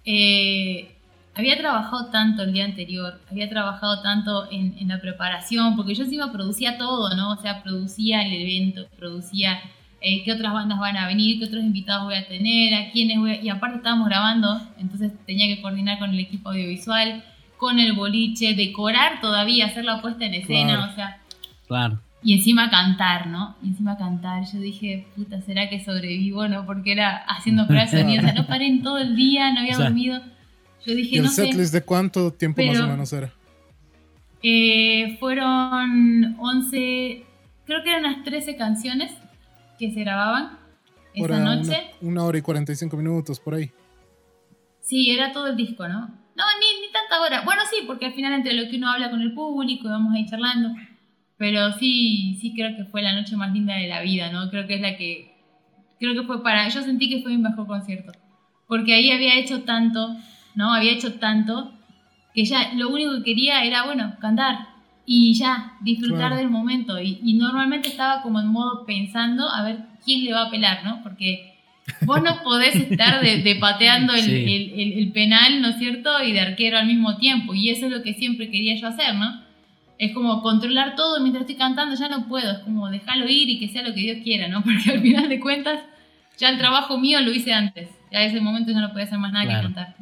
[0.04, 0.96] eh,
[1.34, 6.04] había trabajado tanto el día anterior, había trabajado tanto en, en la preparación, porque yo
[6.04, 7.32] encima producía todo, ¿no?
[7.32, 9.60] O sea, producía el evento, producía
[10.00, 13.18] eh, qué otras bandas van a venir, qué otros invitados voy a tener, a quiénes
[13.18, 13.40] voy a...
[13.40, 17.24] Y aparte estábamos grabando, entonces tenía que coordinar con el equipo audiovisual,
[17.56, 21.18] con el boliche, decorar todavía, hacer la puesta en escena, o sea...
[21.66, 22.00] Claro.
[22.24, 23.56] Y encima cantar, ¿no?
[23.62, 24.44] Y encima cantar.
[24.52, 26.66] Yo dije, puta, ¿será que sobrevivo, no?
[26.66, 28.22] Porque era haciendo pruebas de sonido.
[28.22, 30.20] O sea, no paré en todo el día, no había dormido.
[30.86, 33.32] Yo dije, ¿Y el no setlist de cuánto tiempo más o menos era?
[34.42, 37.24] Eh, fueron 11,
[37.64, 39.12] creo que eran unas 13 canciones
[39.78, 40.58] que se grababan
[41.14, 41.76] esa noche.
[42.00, 43.70] Una, hora y 45 minutos por ahí.
[44.80, 46.00] Sí, era todo el disco, ¿no?
[46.34, 47.42] No, ni, ni tanta hora.
[47.42, 50.14] Bueno, sí, porque al final entre lo que uno habla con el público y vamos
[50.14, 50.70] a ir charlando.
[51.36, 54.50] Pero sí, sí creo que fue la noche más linda de la vida, ¿no?
[54.50, 55.34] Creo que es la que...
[55.98, 56.68] Creo que fue para...
[56.68, 58.12] Yo sentí que fue mi mejor concierto.
[58.66, 60.16] Porque ahí había hecho tanto,
[60.54, 60.72] ¿no?
[60.72, 61.72] Había hecho tanto
[62.34, 64.68] que ya lo único que quería era, bueno, cantar.
[65.04, 66.36] y ya, disfrutar Claro.
[66.36, 67.00] del momento.
[67.00, 70.84] Y, y normalmente estaba como en modo pensando a ver quién le va a pelar,
[70.84, 71.02] ¿no?
[71.02, 71.54] Porque
[72.02, 74.30] vos no podés estar de, de pateando el, Sí.
[74.32, 76.22] el- el- el penal, ¿no es cierto?
[76.22, 77.52] Y de arquero al mismo tiempo.
[77.52, 79.42] Y eso es lo que siempre quería yo hacer, ¿no?
[79.98, 82.52] Es como controlar todo mientras estoy cantando, ya no puedo.
[82.52, 84.62] Es como dejarlo ir y que sea lo que Dios quiera, ¿no?
[84.64, 85.80] Porque al final de cuentas,
[86.38, 87.88] ya el trabajo mío lo hice antes.
[88.12, 89.68] Ya en ese momento ya no podía hacer más nada Claro.
[89.68, 89.96] que cantar.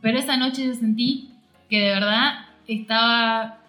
[0.00, 1.30] Pero esa noche yo sentí
[1.68, 3.60] que de verdad estaba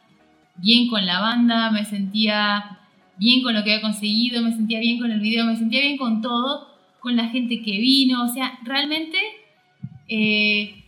[0.56, 2.80] bien con la banda, me sentía
[3.18, 5.98] bien con lo que había conseguido, me sentía bien con el video, me sentía bien
[5.98, 6.68] con todo,
[7.00, 9.18] con la gente que vino, o sea, realmente
[10.08, 10.84] eh,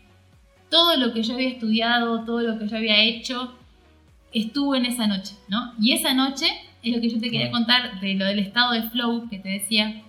[0.70, 3.56] todo lo que yo había estudiado, todo lo que yo había hecho,
[4.32, 5.74] estuvo en esa noche, ¿no?
[5.80, 6.48] Y esa noche
[6.82, 9.50] es lo que yo te quería contar de lo del estado de flow que te
[9.50, 10.02] decía,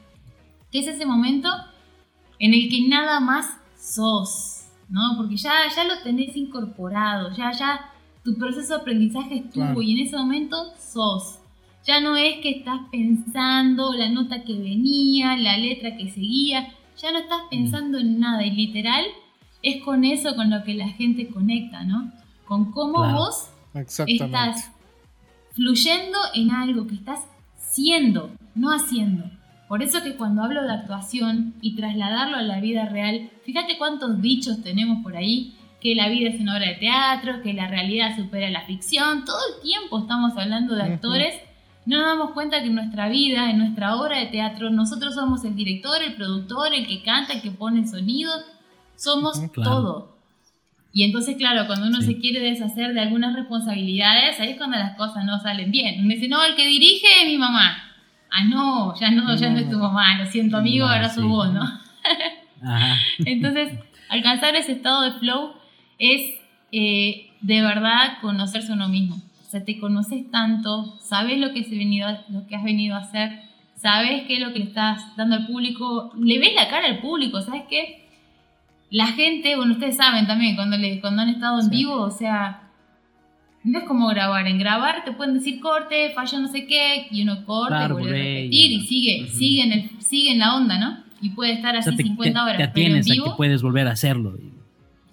[0.72, 1.51] que es ese momento
[2.39, 5.16] en el que nada más sos, ¿no?
[5.16, 7.91] Porque ya, ya lo tenés incorporado, ya, ya
[8.24, 9.82] tu proceso de aprendizaje estuvo Claro.
[9.82, 11.39] y en ese momento sos.
[11.87, 17.12] Ya no es que estás pensando la nota que venía, la letra que seguía, ya
[17.12, 19.05] no estás pensando en nada y literal
[19.62, 22.11] es con eso con lo que la gente conecta, ¿no?
[22.47, 23.16] Con cómo Claro.
[23.18, 23.49] vos
[24.07, 24.70] estás
[25.53, 27.20] fluyendo en algo que estás
[27.59, 29.24] siendo, no haciendo.
[29.75, 34.22] Por eso que cuando hablo de actuación y trasladarlo a la vida real, fíjate cuántos
[34.22, 38.14] dichos tenemos por ahí, que la vida es una obra de teatro, que la realidad
[38.14, 41.35] supera la ficción, todo el tiempo estamos hablando de actores,
[41.87, 45.45] no nos damos cuenta que en nuestra vida, en nuestra obra de teatro, nosotros somos
[45.45, 48.31] el director, el productor, el que canta, el que pone el sonido,
[48.95, 49.70] somos claro.
[49.70, 50.18] todo.
[50.93, 52.14] Y entonces, claro, cuando uno Sí.
[52.14, 55.99] se quiere deshacer de algunas responsabilidades, ahí es cuando las cosas no salen bien.
[55.99, 57.84] Uno dice, no, el que dirige es mi mamá.
[58.37, 61.53] Ah, no, ya no, ya no es tu mamá, lo siento amigo, ahora sos vos,
[61.53, 61.62] ¿no?
[62.62, 62.97] Ajá.
[63.24, 63.78] Entonces,
[64.09, 65.53] alcanzar ese estado de flow
[65.99, 66.20] es
[66.72, 69.16] eh, de verdad conocerse uno mismo.
[69.16, 72.97] O sea, te conoces tanto, sabes lo que, has venido, a- lo que has venido
[72.97, 73.41] a hacer,
[73.76, 76.99] sabes qué es lo que le estás dando al público, le ves la cara al
[76.99, 78.09] público, ¿sabes qué?
[78.91, 81.76] La gente, bueno, ustedes saben también, cuando, le, cuando han estado en Sí.
[81.76, 82.64] vivo, o sea,
[83.65, 84.47] no es como grabar.
[84.47, 88.21] En grabar te pueden decir corte, falló no sé qué, y uno corta, Claro, vuelve
[88.21, 90.99] a y- repetir y sigue, sigue, en el, sigue en la onda, ¿no?
[91.23, 92.57] Y puede estar O así sea, te, 50 te- horas.
[92.59, 94.37] te pero en atienes a vivo, que puedes volver a hacerlo.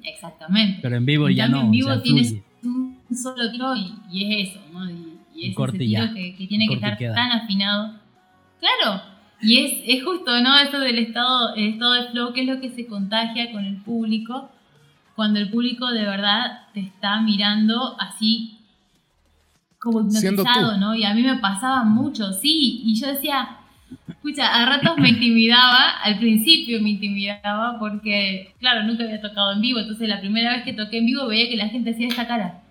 [0.03, 0.79] Exactamente.
[0.81, 1.61] Pero en vivo En ya no.
[1.61, 2.43] En vivo o sea, tienes fluye.
[2.63, 4.89] un solo tiro y, y es eso, ¿no?
[4.89, 4.93] Y,
[5.35, 6.13] y Un es corte ese y tiro ya.
[6.13, 7.13] que, que tiene que y estar queda.
[7.15, 7.93] tan afinado.
[8.59, 9.01] Claro.
[9.41, 10.57] Y es, es justo, ¿no?
[10.59, 13.77] Eso del estado, el estado de flow, que es lo que se contagia con el
[13.77, 14.51] público,
[15.21, 18.57] cuando el público de verdad te está mirando así
[19.77, 20.79] como Siendo hipnotizado, tú.
[20.79, 20.95] ¿no?
[20.95, 22.81] Y a mí me pasaba mucho, sí.
[22.83, 23.49] Y yo decía,
[24.09, 29.61] escucha, a ratos me intimidaba, al principio me intimidaba porque, claro, nunca había tocado en
[29.61, 32.25] vivo, entonces la primera vez que toqué en vivo veía que la gente hacía esta
[32.27, 32.61] cara.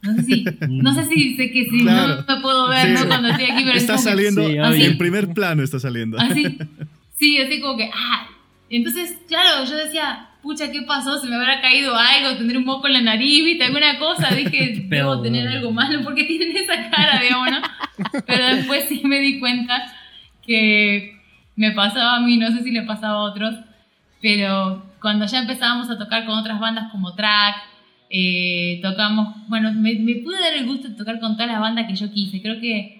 [0.00, 2.24] No sé si, no sé si, sé que si Claro.
[2.26, 3.02] no me puedo ver, Sí.
[3.02, 3.08] ¿no?
[3.08, 4.84] Cuando estoy aquí, pero es Está que- saliendo Sí, obvio.
[4.86, 6.18] en primer plano, está saliendo.
[6.18, 6.58] Así,
[7.18, 8.28] sí, así como que, ah.
[8.70, 11.18] Entonces, claro, yo decía, pucha, ¿qué pasó?
[11.18, 12.36] ¿Se me habrá caído algo?
[12.36, 13.44] ¿Tendré un moco en la nariz?
[13.44, 13.64] ¿Viste?
[13.64, 14.34] ¿Alguna cosa?
[14.34, 17.58] Dije, debo tener algo malo porque tienen esa cara, digamos, ¿no?
[18.26, 19.92] Pero después sí me di cuenta
[20.46, 21.18] que
[21.56, 23.54] me pasaba a mí, no sé si le pasaba a otros,
[24.22, 27.56] pero cuando ya empezábamos a tocar con otras bandas como Track,
[28.10, 31.86] eh, tocamos, bueno, me, me pude dar el gusto de tocar con todas las bandas
[31.86, 32.40] que yo quise.
[32.40, 32.98] Creo que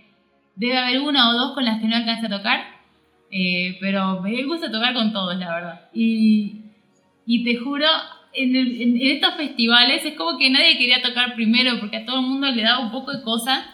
[0.56, 2.60] debe haber una o dos con las que no alcancé a tocar,
[3.30, 5.80] eh, pero me dio el gusto de tocar con todos, la verdad.
[5.94, 6.57] Y,
[7.28, 7.86] y te juro,
[8.32, 12.04] en, el- en- en estos festivales es como que nadie quería tocar primero porque a
[12.06, 13.64] todo el mundo le daba un poco de cosa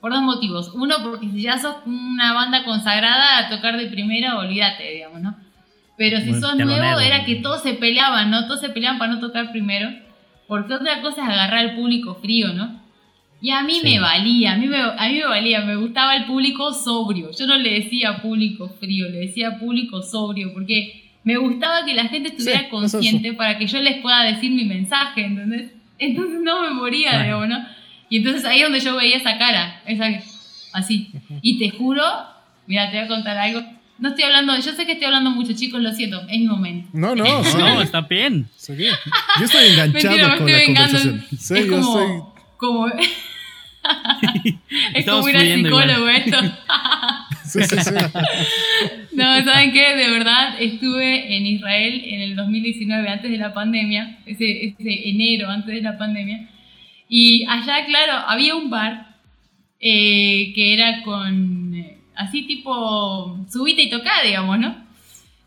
[0.00, 0.72] por dos motivos.
[0.74, 5.36] Uno, porque si ya sos una banda consagrada a tocar de primera, olvídate, digamos, ¿no?
[5.96, 8.46] Pero si sos nuevo, era que todos se peleaban, ¿no?
[8.46, 9.90] Todos se peleaban para no tocar primero.
[10.48, 12.80] Porque otra cosa es agarrar al público frío, ¿no?
[13.42, 13.80] Y a mí Sí.
[13.88, 17.30] me valía, a mí me, a mí me valía, me gustaba el público sobrio.
[17.38, 22.04] Yo no le decía público frío, le decía público sobrio, porque me gustaba que la
[22.04, 25.70] gente estuviera Sí, consciente para que yo les pueda decir mi mensaje, ¿entendés?
[25.98, 27.24] Entonces no me moría, Claro.
[27.24, 27.66] digamos, ¿no?
[28.08, 30.06] Y entonces ahí es donde yo veía esa cara, esa,
[30.72, 31.10] así.
[31.42, 32.02] Y te juro,
[32.66, 33.62] mira, te voy a contar algo.
[33.98, 36.88] No estoy hablando, yo sé que estoy hablando mucho, chicos, lo siento, es mi momento.
[36.94, 37.56] No, no, sí.
[37.58, 38.48] No, está bien.
[38.56, 38.86] Seguí.
[39.38, 40.98] Yo estoy enganchado Mentira, me con estoy la vengando.
[40.98, 41.38] conversación.
[41.38, 42.22] Sí, es yo como, estoy-
[42.56, 42.96] como es
[44.94, 45.84] Estamos como ir al igual.
[45.90, 46.38] psicólogo esto.
[47.52, 47.94] Sí, sí, sí.
[49.12, 49.96] No, ¿saben qué?
[49.96, 55.48] De verdad, estuve en Israel en el 2019, antes de la pandemia, ese, ese enero
[55.48, 56.48] antes de la pandemia,
[57.08, 59.16] y allá, claro, había un bar
[59.80, 64.76] eh, que era con, eh, así tipo, subite y tocá, digamos, ¿no?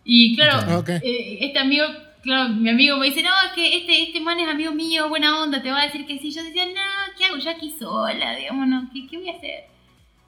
[0.03, 0.89] Y claro, Ok.
[0.89, 1.85] eh, este amigo,
[2.21, 5.41] claro, mi amigo me dice, no, es que este, este man es amigo mío, buena
[5.41, 6.31] onda, te va a decir que sí.
[6.31, 8.35] Yo decía, no, ¿qué hago yo aquí sola?
[8.35, 8.89] Digamos, ¿no?
[8.93, 9.72] ¿Qué, qué voy a hacer?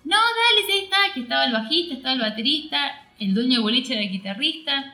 [0.06, 2.78] No, dale, sí, está, que estaba el bajista, estaba el baterista,
[3.20, 4.94] el dueño de boliche era el guitarrista.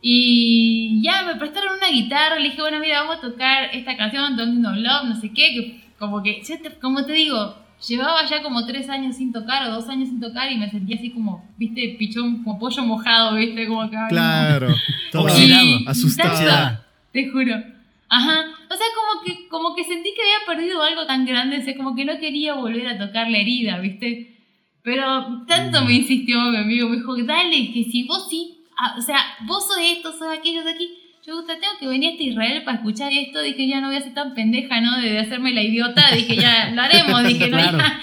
[0.00, 4.36] Y ya me prestaron una guitarra, le dije, bueno, mira, vamos a tocar esta canción,
[4.36, 6.42] Don't No Love, no sé qué, que como que,
[6.80, 7.56] como te digo,
[7.88, 10.96] llevaba ya como tres años sin tocar o dos años sin tocar y me sentía
[10.96, 13.96] así como, viste, pichón, como pollo mojado, viste, como que...
[14.10, 14.68] Claro,
[15.10, 15.26] todo
[15.88, 16.86] asustada.
[17.12, 17.54] Te juro.
[18.08, 18.44] Ajá.
[18.70, 21.76] O sea, como que, como que sentí que había perdido algo tan grande, o sea,
[21.76, 24.35] como que no quería volver a tocar la herida, ¿viste?
[24.86, 29.02] Pero tanto me insistió mi amigo, me dijo, dale, que si vos sí, ah, o
[29.02, 30.88] sea, vos sos esto, sos aquello de aquí,
[31.26, 34.00] yo tengo que venir a este Israel para escuchar esto, dije, ya no voy a
[34.00, 34.96] ser tan pendeja, ¿no?
[35.00, 38.00] De, hacerme la idiota, dije, ya lo haremos, dije, no, ya,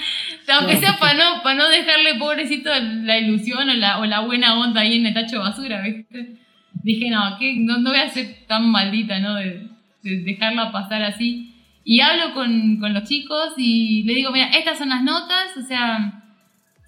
[0.58, 4.58] aunque sea para no, para no dejarle, pobrecito, la ilusión o la, o la buena
[4.58, 6.36] onda ahí en el tacho de basura, ¿viste?
[6.82, 9.36] Dije, no, que no, no voy a ser tan maldita, ¿no?
[9.36, 9.68] De,
[10.02, 11.50] de dejarla pasar así.
[11.82, 15.62] Y hablo con, con los chicos y le digo, mira, estas son las notas, o
[15.62, 16.20] sea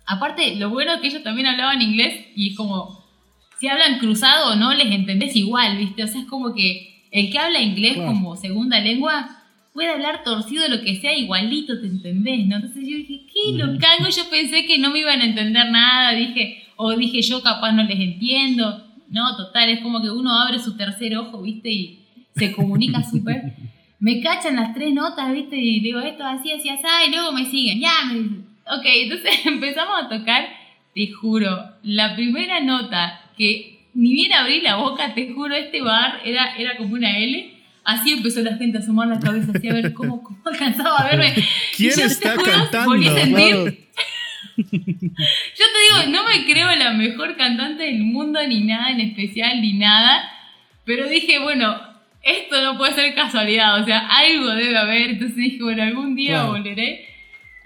[0.06, 3.04] Aparte, lo bueno es que ellos también hablaban inglés y es como,
[3.58, 6.04] si hablan cruzado o no, les entendés igual, ¿viste?
[6.04, 9.42] O sea, es como que el que habla inglés como segunda lengua
[9.72, 12.56] puede hablar torcido lo que sea, igualito te entendés, ¿no?
[12.56, 14.08] Entonces yo dije, ¿qué lo cago?
[14.08, 17.82] Yo pensé que no me iban a entender nada, dije, o dije yo capaz no
[17.82, 18.84] les entiendo.
[19.08, 21.70] No, total, es como que uno abre su tercer ojo, ¿viste?
[21.70, 22.06] Y
[22.36, 23.54] se comunica súper.
[23.98, 25.56] Me cachan las tres notas, ¿viste?
[25.56, 29.30] Y digo, esto así, así, así, y luego me siguen, ya, me dicen Ok, entonces
[29.47, 30.48] empezamos a tocar,
[30.94, 36.20] te juro, la primera nota que ni bien abrí la boca, te juro, este bar
[36.24, 37.52] era, era como una L.
[37.82, 41.09] Así empezó la gente a asomar la cabeza, así a ver cómo, cómo alcanzaba a
[41.09, 41.32] verme.
[41.76, 42.97] ¿Quién está cantando?
[42.97, 43.05] Yo
[44.59, 49.74] te digo, no me creo la mejor cantante del mundo, ni nada en especial, ni
[49.74, 50.30] nada.
[50.84, 51.78] Pero dije, bueno,
[52.22, 55.10] esto no puede ser casualidad, o sea, algo debe haber.
[55.10, 57.15] Entonces dije, bueno, algún día volveré.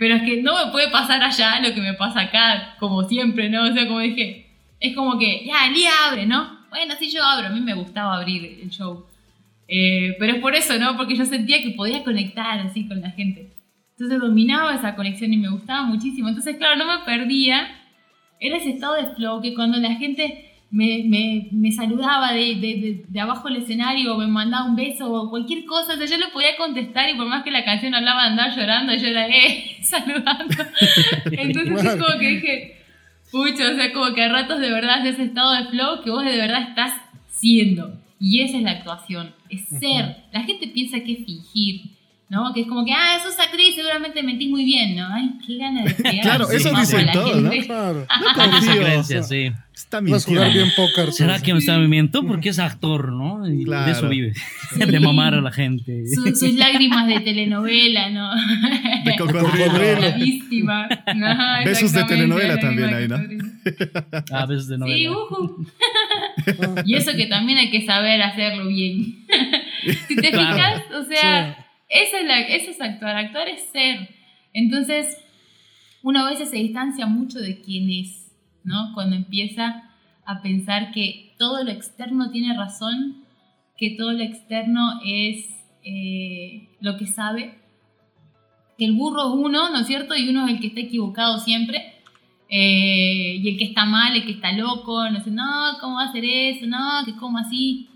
[0.01, 3.51] Pero es que no me puede pasar allá lo que me pasa acá, como siempre,
[3.51, 3.65] ¿no?
[3.65, 4.47] O sea, como dije,
[4.81, 6.59] es como que, ya, Lía abre, ¿no?
[6.71, 9.05] Bueno, sí, yo abro, a mí me gustaba abrir el show.
[9.69, 10.97] Eh, pero es por eso, ¿no?
[10.97, 13.55] Porque yo sentía que podía conectar así con la gente.
[13.91, 16.29] Entonces dominaba esa conexión y me gustaba muchísimo.
[16.29, 17.69] Entonces, claro, no me perdía.
[18.41, 23.05] Era ese estado de flow que cuando la gente me, me, me saludaba de, de,
[23.09, 26.17] de, abajo del escenario o me mandaba un beso o cualquier cosa, o sea, yo
[26.17, 29.27] le podía contestar y por más que la canción hablaba de andar llorando, yo era,
[29.27, 30.55] eh, saludando.
[31.33, 32.77] Entonces es como que dije,
[33.33, 36.11] pucha, o sea, como que a ratos de verdad es ese estado de flow que
[36.11, 36.95] vos de verdad estás
[37.29, 37.99] siendo.
[38.21, 40.25] Y esa es la actuación, es ser.
[40.33, 42.00] La gente piensa que es fingir.
[42.31, 42.55] ¿No?
[42.55, 45.05] Que es como que, ah, sos actriz, seguramente mentís muy bien, ¿no?
[45.13, 46.21] Ay, qué gana de pegar.
[46.23, 47.51] claro, eso dicen todos, ¿no?
[47.51, 48.07] Claro.
[48.21, 49.23] No confío.
[49.25, 49.51] sí.
[49.75, 50.27] Está mintiendo.
[50.27, 51.13] jugar bien póker.
[51.13, 52.25] ¿Será que me está mintiendo?
[52.27, 53.49] Porque es actor, ¿no?
[53.49, 54.33] Y de eso vive.
[54.77, 56.05] De mamar a la gente.
[56.07, 58.31] sus lágrimas de telenovela, ¿no?
[59.05, 60.01] De cocodrilo.
[60.01, 60.89] La víctima.
[61.17, 63.17] No, besos de telenovela también hay, ¿no?
[64.31, 64.97] Ah, besos de novela.
[64.97, 65.67] Sí, uh
[66.85, 69.25] Y eso que también hay que saber hacerlo bien.
[70.07, 74.09] si te fijas, o sea esa es, la, es actuar, actuar es ser.
[74.53, 75.19] Entonces,
[76.03, 78.33] uno a veces se distancia mucho de quién es,
[78.65, 78.93] ¿no?
[78.95, 79.91] Cuando empieza
[80.25, 83.25] a pensar que todo lo externo tiene razón,
[83.77, 85.47] que todo lo externo es
[85.85, 87.59] eh, lo que sabe,
[88.79, 90.15] que el burro es uno, ¿no es cierto?
[90.17, 91.97] Y uno es el que está equivocado siempre.
[92.49, 96.05] Eh, y el que está mal, el que está loco, no sé, no, ¿cómo va
[96.05, 96.67] a hacer eso?
[96.67, 97.90] No, que cómo así.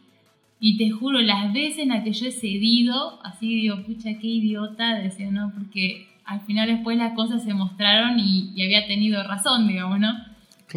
[0.67, 4.27] Y te juro, las veces en las que yo he cedido, así digo, pucha, qué
[4.29, 5.53] idiota, decía, ¿no?
[5.53, 10.15] Porque al final después las cosas se mostraron y, había tenido razón, digamos, ¿no?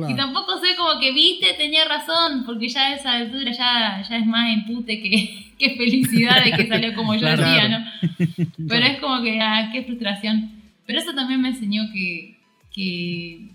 [0.09, 4.17] Y tampoco sé como que, viste, tenía razón, porque ya a esa altura ya, ya
[4.17, 7.85] es más empute que, que felicidad de que salió como yo decía, ¿no?
[8.67, 10.51] Pero es como que, ah, qué frustración.
[10.85, 12.37] Pero eso también me enseñó que,
[12.73, 13.51] que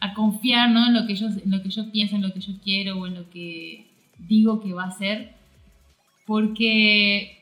[0.00, 0.88] a confiar, ¿no?
[0.88, 3.06] En lo que yo, en lo que yo pienso, en lo que yo quiero o
[3.06, 3.91] en lo que
[4.28, 5.34] digo que va a ser,
[6.26, 7.38] porque,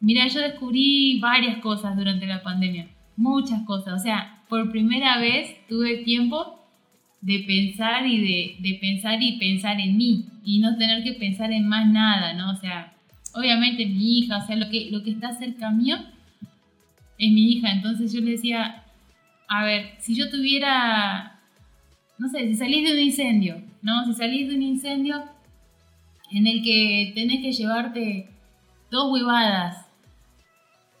[0.00, 5.56] mira, yo descubrí varias cosas durante la pandemia, muchas cosas, o sea, por primera vez
[5.68, 6.60] tuve tiempo
[7.20, 11.52] de pensar y de, de pensar y pensar en mí y no tener que pensar
[11.52, 12.50] en más nada, ¿no?
[12.50, 12.92] O sea,
[13.34, 15.96] obviamente mi hija, o sea, lo que, lo que está cerca mío
[17.18, 18.84] es mi hija, entonces yo le decía,
[19.48, 21.40] a ver, si yo tuviera,
[22.18, 24.04] no sé, si salís de un incendio, ¿no?
[24.04, 25.24] Si salís de un incendio,
[26.30, 28.30] en el que tenés que llevarte
[28.90, 29.86] dos huevadas.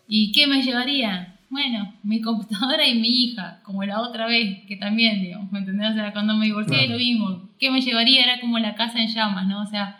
[0.06, 1.38] ¿Y qué me llevaría?
[1.48, 5.92] Bueno, mi computadora y mi hija, como la otra vez, que también, digamos, ¿me entendés?
[5.92, 7.48] O sea, cuando me divorcié lo mismo.
[7.58, 8.24] ¿Qué me llevaría?
[8.24, 9.62] Era como la casa en llamas, ¿no?
[9.62, 9.98] O sea,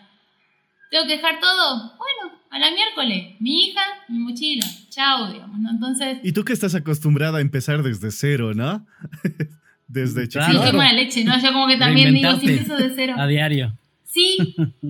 [0.91, 1.93] ¿tengo que dejar todo?
[1.97, 5.69] Bueno, a la miércoles, mi hija, mi mochila, chao, digamos, ¿no?
[5.71, 6.19] Entonces...
[6.23, 8.85] Y tú que estás acostumbrada a empezar desde cero, ¿no?
[9.87, 10.61] desde Claro.
[10.61, 11.41] Sí, qué mala leche, ¿no?
[11.41, 12.73] Yo como que también digo, si Reinventarte.
[12.73, 13.15] empiezo de cero.
[13.17, 13.77] A diario.
[14.15, 14.37] Sí,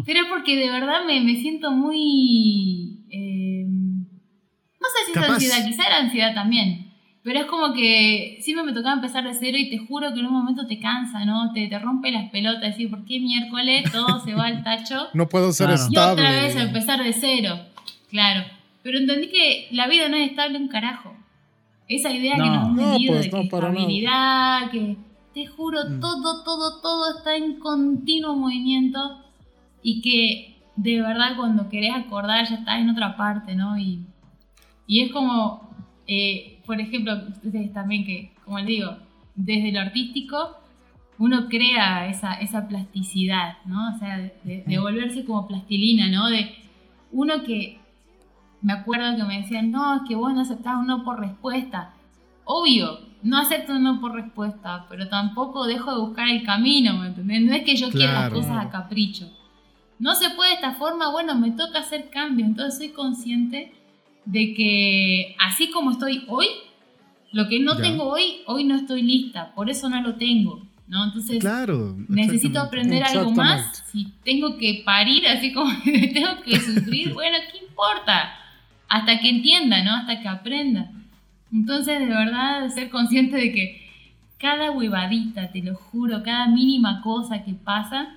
[0.05, 2.99] pero es porque de verdad me, me siento muy...
[3.09, 5.33] eh, no sé si es Capaz.
[5.33, 6.91] ansiedad, quizá era ansiedad también.
[7.23, 10.27] Pero es como que siempre me tocaba empezar de cero y te juro que en
[10.27, 11.51] un momento te cansa, ¿no?
[11.53, 15.07] Te, te rompe las pelotas, decir, ¿por qué miércoles todo se va al tacho?
[15.15, 15.81] No puedo ser Claro.
[15.81, 16.21] Y estable.
[16.21, 17.57] otra vez empezar de cero.
[18.11, 18.45] Claro.
[18.83, 21.15] Pero entendí que la vida no es estable un carajo.
[21.87, 22.45] Esa idea que No.
[22.53, 23.43] nos han No, pues, de que no, nada.
[23.43, 24.95] estabilidad, que
[25.35, 25.99] te juro, Mm.
[25.99, 29.21] todo, todo, todo está en continuo movimiento
[29.83, 33.77] y que de verdad cuando querés acordar ya estás en otra parte, ¿no?
[33.77, 33.99] Y,
[34.87, 35.69] y es como,
[36.07, 37.13] eh, por ejemplo,
[37.43, 38.97] ustedes también que, como les digo,
[39.35, 40.37] desde lo artístico
[41.17, 43.93] uno crea esa, esa plasticidad, ¿no?
[43.93, 46.29] O sea, de, de volverse como plastilina, ¿no?
[46.29, 46.49] De
[47.11, 47.79] uno que,
[48.61, 51.93] me acuerdo que me decían, no, es que vos no aceptás un no por respuesta.
[52.45, 57.07] Obvio, no acepto un no por respuesta, pero tampoco dejo de buscar el camino, ¿me
[57.07, 57.41] entendés?
[57.41, 58.35] No es que yo quiera las Claro.
[58.35, 59.27] cosas a capricho.
[59.97, 63.73] No se puede de esta forma, bueno, me toca hacer cambio, entonces soy consciente
[64.25, 66.45] de que así como estoy hoy,
[67.31, 67.81] lo que no Ya.
[67.81, 71.05] tengo hoy, hoy no estoy lista, por eso no lo tengo, ¿no?
[71.05, 71.95] Entonces, Claro.
[72.07, 73.83] necesito aprender algo más.
[73.91, 75.71] Si tengo que parir, así como
[76.13, 78.37] tengo que sufrir, bueno, ¿qué importa?
[78.87, 79.95] Hasta que entienda, ¿no?
[79.95, 80.91] Hasta que aprenda.
[81.55, 83.81] Entonces, de verdad, ser consciente de que
[84.37, 88.09] cada huevadita, te lo juro, cada mínima cosa que pasa,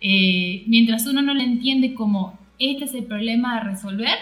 [0.00, 4.18] eh, mientras uno no le entiende como este es el problema a resolver,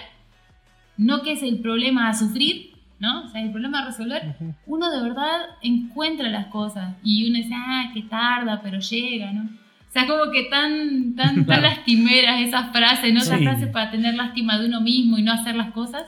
[0.99, 3.24] no que es el problema a sufrir, ¿no?
[3.24, 4.36] O sea, el problema a resolver,
[4.66, 9.45] uno de verdad encuentra las cosas y uno dice, ah, que tarda, pero llega, ¿no?
[9.45, 11.62] O sea, como que tan, tan, tan Claro.
[11.62, 13.20] lastimeras esas frases, ¿no?
[13.20, 13.45] Esas Sí.
[13.45, 16.05] frases para tener lástima de uno mismo y no hacer las cosas.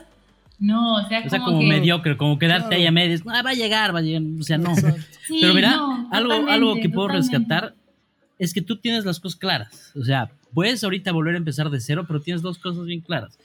[0.61, 1.67] No, o sea, O sea, como, como que...
[1.67, 2.79] mediocre, como quedarte Claro.
[2.81, 3.21] ahí a medias.
[3.27, 4.21] Ah, va a llegar, va a llegar.
[4.39, 4.73] O sea, no.
[4.75, 7.37] Sí, Pero mira, no, algo, algo que puedo totalmente.
[7.37, 7.75] rescatar
[8.39, 9.91] es que tú tienes las cosas claras.
[9.99, 13.37] O sea, puedes ahorita volver a empezar de cero, pero tienes dos cosas bien claras.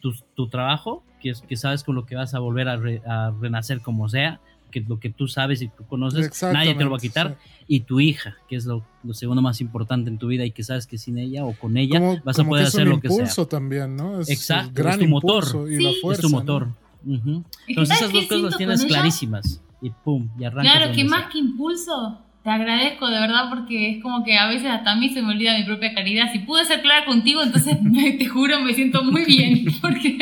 [0.00, 3.02] Tu, tu trabajo, que, es, que sabes con lo que vas a volver a, re-
[3.06, 4.40] a renacer como sea,
[4.74, 7.26] que lo que tú sabes y tú conoces, nadie te lo va a quitar.
[7.28, 10.50] Exactamente, Y tu hija, que es lo, lo segundo más importante en tu vida y
[10.50, 12.74] que sabes que sin ella o con ella Como- vas a como poder que es
[12.74, 13.16] hacer lo que sea.
[13.18, 14.20] impulso también, ¿no?
[14.20, 15.44] Es Exacto, el gran es tu motor.
[15.70, 15.82] y Sí.
[15.84, 16.38] la Es fuerza, es tu ¿no?
[16.40, 16.68] motor.
[17.06, 17.44] Ujú.
[17.66, 18.88] que Entonces ¿sabes esas qué dos cosas las tienes ella?
[18.88, 19.62] clarísimas.
[19.80, 20.72] Y pum, y arrancas.
[20.72, 21.28] Claro, que más sea.
[21.30, 25.08] que impulso, te agradezco de verdad porque es como que a veces hasta a mí
[25.10, 26.32] se me olvida mi propia caridad.
[26.32, 30.18] Si pude ser clara contigo, entonces me- te juro me siento muy bien porque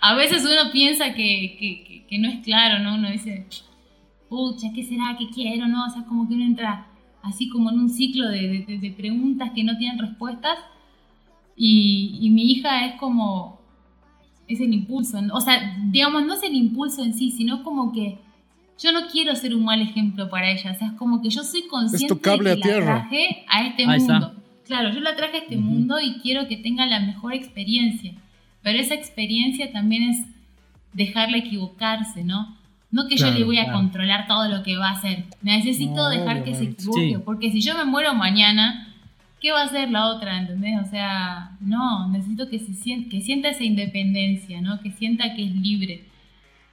[0.00, 2.94] a veces uno piensa que, que- que- que no es claro, ¿no?
[2.96, 3.46] Uno dice,
[4.30, 5.16] pucha, ¿qué será?
[5.18, 5.68] ¿Qué quiero?
[5.68, 5.84] ¿No?
[5.86, 6.86] O sea, como que uno entra
[7.22, 10.56] así como en un ciclo de, de- de- preguntas que no tienen respuestas
[11.56, 13.60] y, y mi hija es como,
[14.48, 18.18] es el impulso, o sea, digamos, no es el impulso en sí, sino como que
[18.82, 21.42] yo no quiero ser un mal ejemplo para ella, o sea, es como que yo
[21.42, 22.94] soy consciente de a que tierra.
[22.94, 24.12] la traje a este Ahí está.
[24.20, 24.34] mundo.
[24.64, 25.66] Claro, yo la traje a este Ujú.
[25.66, 28.14] mundo y quiero que tenga la mejor experiencia,
[28.62, 30.24] pero esa experiencia también es
[30.94, 32.56] dejarla equivocarse, ¿no?
[32.92, 33.78] No que yo le voy a claro.
[33.78, 35.24] controlar todo lo que va a hacer.
[35.42, 37.22] Necesito No, dejar que se equivoque, Sí.
[37.24, 38.88] porque si yo me muero mañana,
[39.40, 40.40] ¿qué va a hacer la otra?
[40.40, 40.80] ¿Entendés?
[40.84, 44.80] O sea, no, necesito que, se sienta, que sienta esa independencia, ¿no?
[44.80, 46.04] Que sienta que es libre.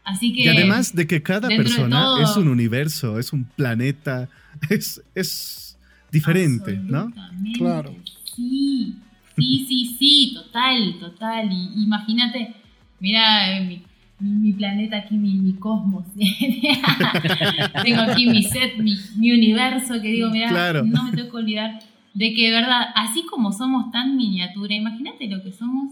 [0.03, 0.41] Así que...
[0.43, 4.27] Y además de que cada persona todo- es un universo, es un planeta,
[4.69, 5.77] es, es
[6.11, 7.11] diferente, ¿no?
[7.57, 7.93] Claro.
[8.35, 8.95] Sí,
[9.35, 11.51] sí, sí, sí, total, total.
[11.51, 12.53] Y imagínate,
[12.99, 13.81] mira eh,
[14.19, 16.05] mi, mi planeta aquí, mi, mi cosmos.
[17.83, 20.83] Tengo aquí mi set, mi, mi universo, que digo, mira, Claro.
[20.83, 21.79] no me tengo que olvidar
[22.13, 25.91] de que de verdad, así como somos tan miniatura, imagínate lo que somos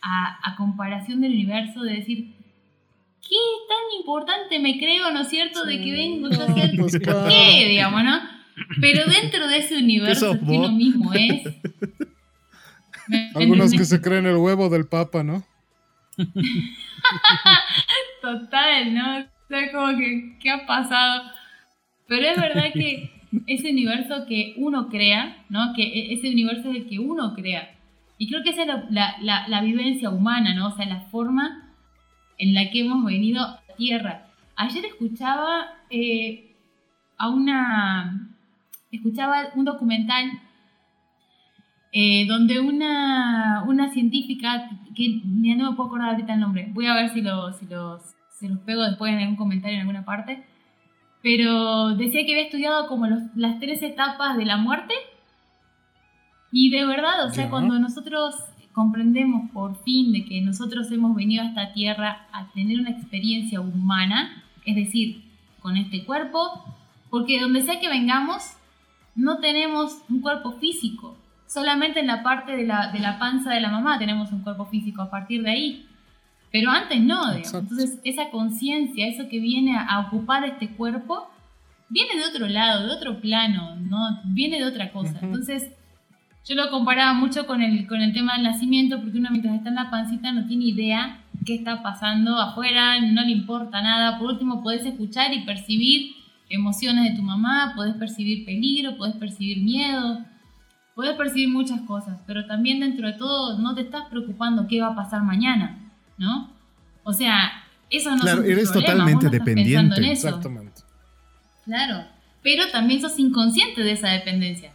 [0.00, 2.34] a, a comparación del universo, de decir,
[3.20, 3.36] ¿qué
[3.68, 7.28] tan importante me creo, no es cierto, de que vengo yo a ser pues claro.
[7.28, 8.20] qué, digamos, ¿no?
[8.80, 11.42] Pero dentro de ese universo que uno mismo es.
[13.08, 15.44] ¿me Algunos que se creen el huevo del papa, ¿no?
[18.22, 19.18] Total, ¿no?
[19.18, 21.24] O sea, como que, ¿qué ha pasado?
[22.06, 23.10] Pero es verdad que
[23.46, 25.72] ese universo que uno crea, ¿no?
[25.74, 27.74] Que e- ese universo es el que uno crea.
[28.18, 30.68] Y creo que esa es la, la- la- la vivencia humana, ¿no?
[30.68, 31.72] O sea, la forma
[32.38, 34.26] en la que hemos venido a Tierra.
[34.56, 36.54] Ayer escuchaba eh,
[37.18, 38.30] a una...
[38.92, 40.30] Escuchaba un documental
[41.92, 46.86] eh, donde una, una científica, que mira, no me puedo acordar ahorita el nombre, voy
[46.86, 50.04] a ver si, lo, si los, se los pego después en algún comentario en alguna
[50.04, 50.44] parte,
[51.22, 54.94] pero decía que había estudiado como los- las tres etapas de la muerte
[56.52, 57.50] y de verdad, o sea, Ya.
[57.50, 58.34] cuando nosotros
[58.72, 63.60] comprendemos por fin de que nosotros hemos venido a esta tierra a tener una experiencia
[63.60, 65.22] humana, es decir,
[65.60, 66.64] con este cuerpo,
[67.10, 68.42] porque donde sea que vengamos,
[69.14, 71.16] no tenemos un cuerpo físico.
[71.54, 74.66] Solamente en la parte de la, de la panza de la mamá tenemos un cuerpo
[74.66, 75.86] físico a partir de ahí.
[76.50, 81.30] Pero antes no, Entonces, esa conciencia, eso que viene a, ocupar este cuerpo,
[81.88, 84.20] viene de otro lado, de otro plano, ¿no?
[84.24, 85.16] Viene de otra cosa.
[85.22, 85.70] Entonces,
[86.44, 89.68] yo lo comparaba mucho con el, con el tema del nacimiento, porque uno mientras está
[89.68, 94.18] en la pancita no tiene idea qué está pasando afuera, no le importa nada.
[94.18, 96.16] Por último, podés escuchar y percibir
[96.50, 100.24] emociones de tu mamá, podés percibir peligro, podés percibir miedo,
[100.94, 104.88] podés percibir muchas cosas, pero también dentro de todo no te estás preocupando qué va
[104.88, 106.50] a pasar mañana, ¿no?
[107.02, 110.12] O sea, eso no Claro, eres totalmente dependiente.
[110.12, 110.82] Exactamente.
[111.64, 112.06] Claro,
[112.42, 114.72] pero también sos inconsciente de esa dependencia.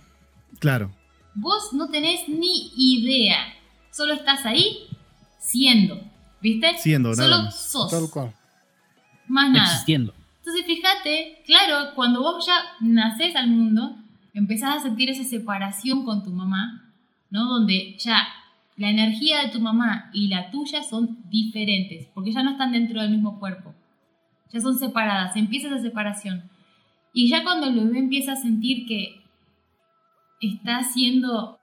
[0.60, 0.92] Claro
[1.40, 3.38] vos no tenés ni idea.
[3.92, 4.88] Solo estás ahí
[5.40, 6.02] siendo.
[6.42, 6.78] ¿Viste?
[6.78, 7.92] Siendo, Solo nada sos.
[7.92, 8.34] Tal cual.
[9.28, 9.66] Más nada.
[9.66, 10.14] Existiendo.
[10.38, 13.98] Entonces, fíjate, claro, cuando vos ya nacés al mundo,
[14.34, 16.94] empezás a sentir esa separación con tu mamá,
[17.30, 17.46] ¿no?
[17.46, 18.28] Donde ya
[18.78, 23.02] la energía de tu mamá y la tuya son diferentes, porque ya no están dentro
[23.02, 23.74] del mismo cuerpo.
[24.52, 26.44] Ya son separadas, empieza esa separación.
[27.14, 29.22] Y ya cuando el bebé empieza a sentir que
[30.42, 31.60] está siendo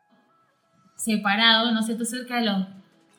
[0.97, 2.67] separado, ¿no sé, tú cerca de los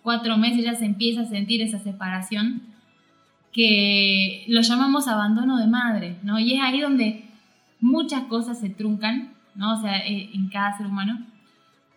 [0.04, 2.62] cuatro meses ya se empieza a sentir esa separación,
[3.52, 6.38] que lo llamamos abandono de madre, ¿no?
[6.38, 7.26] Y es ahí donde
[7.80, 9.74] muchas cosas se truncan, ¿no?
[9.74, 11.20] O sea, eh, en cada ser humano,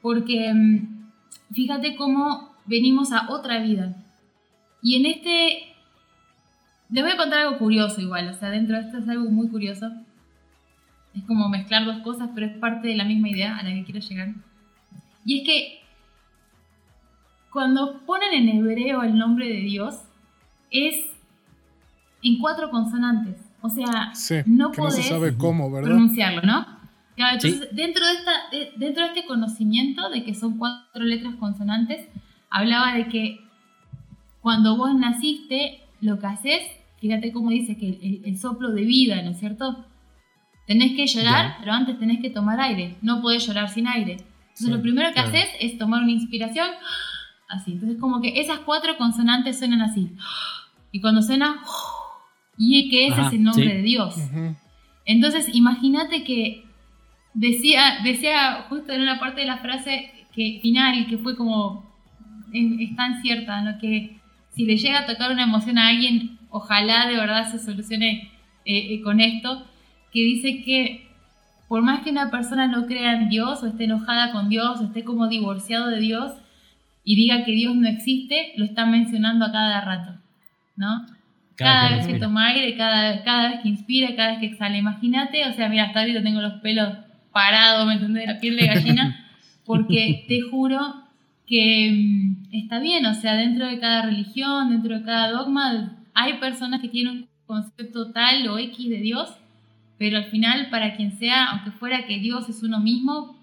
[0.03, 3.95] porque mm, fíjate cómo venimos a otra vida.
[4.83, 5.75] Y en este,
[6.89, 9.49] le voy a contar algo curioso igual, o sea, dentro de esto es algo muy
[9.49, 9.91] curioso.
[11.15, 13.85] Es como mezclar dos cosas, pero es parte de la misma idea a la que
[13.85, 14.29] quiero llegar.
[15.25, 15.81] Y es que
[17.53, 19.97] cuando ponen en hebreo el nombre de Dios,
[20.71, 20.95] es
[22.23, 23.37] en cuatro consonantes.
[23.61, 24.13] O sea,
[24.47, 25.91] no podés sabe cómo, ¿verdad?
[25.91, 26.80] pronunciarlo, ¿no?
[27.21, 28.33] Claro, entonces, dentro, de esta,
[28.77, 32.09] dentro de este conocimiento de que son cuatro letras consonantes,
[32.49, 33.41] hablaba de que
[34.41, 36.63] cuando vos naciste, lo que haces,
[36.99, 39.85] fíjate cómo dice que el, el soplo de vida, ¿no es cierto?
[40.67, 42.97] Tenés que llorar, pero antes tenés que tomar aire.
[43.03, 44.13] No podés llorar sin aire.
[44.13, 46.69] Entonces lo primero que haces es tomar una inspiración,
[47.51, 47.73] así.
[47.73, 50.11] Entonces como que esas cuatro consonantes suenan así.
[50.91, 51.61] Y cuando suena,
[52.57, 54.15] y que ese es el nombre de Dios.
[55.05, 56.70] Entonces imagínate que
[57.35, 61.91] decía, decía justo en una parte de la frase que final, que fue como,
[62.53, 64.19] es, tan cierta, lo que
[64.55, 68.31] si le llega a tocar una emoción a alguien, ojalá de verdad se solucione
[68.65, 69.67] eh, eh, con esto
[70.13, 71.07] que dice que
[71.69, 74.85] por más que una persona no crea en Dios o esté enojada con Dios o
[74.85, 76.33] esté como divorciado de Dios
[77.05, 80.21] y diga que Dios no existe, lo está mencionando a cada rato,
[80.77, 81.07] ¿no?
[81.55, 84.79] Cada, vez que toma aire, cada, cada vez que inspira, cada vez que exhala.
[84.79, 86.97] Imagínate, o sea, mira, hasta ahorita tengo los pelos
[87.33, 88.27] parados, ¿me entendés?
[88.27, 89.31] La piel de gallina,
[89.65, 90.79] porque te juro
[91.47, 96.35] que mm, está bien, o sea, dentro de cada religión, dentro de cada dogma, hay
[96.35, 99.31] personas que tienen un concepto tal o X de Dios
[100.01, 103.39] pero al final para quien sea, aunque fuera que Dios es uno mismo,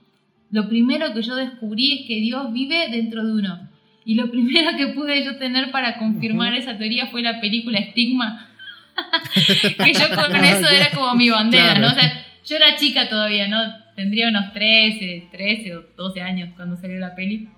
[0.50, 3.70] lo primero que yo descubrí es que Dios vive dentro de uno.
[4.04, 8.50] Y lo primero que pude yo tener para confirmar esa teoría fue la película Estigma,
[9.36, 11.90] que yo con eso era como mi bandera, ¿no?
[11.90, 13.60] O sea, yo era chica todavía, ¿no?
[13.96, 17.50] Tendría unos 13, 13 o 12 años cuando salió la peli.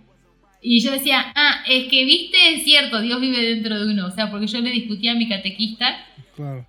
[0.61, 4.07] Y yo decía, ah, es que viste, es cierto, Dios vive dentro de uno.
[4.07, 5.95] O sea, porque yo le discutía a mi catequista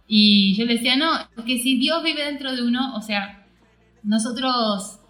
[0.06, 1.10] y yo le decía, no,
[1.44, 3.46] que si Dios vive dentro de uno, o sea,
[4.02, 5.00] nosotros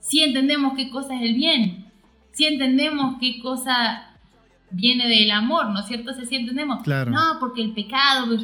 [0.00, 1.86] sí entendemos qué cosa es el bien,
[2.32, 4.16] sí entendemos qué cosa
[4.70, 6.10] viene del amor, ¿no es cierto?
[6.10, 6.82] O sí entendemos.
[6.82, 7.10] Claro.
[7.10, 8.38] No, porque el pecado.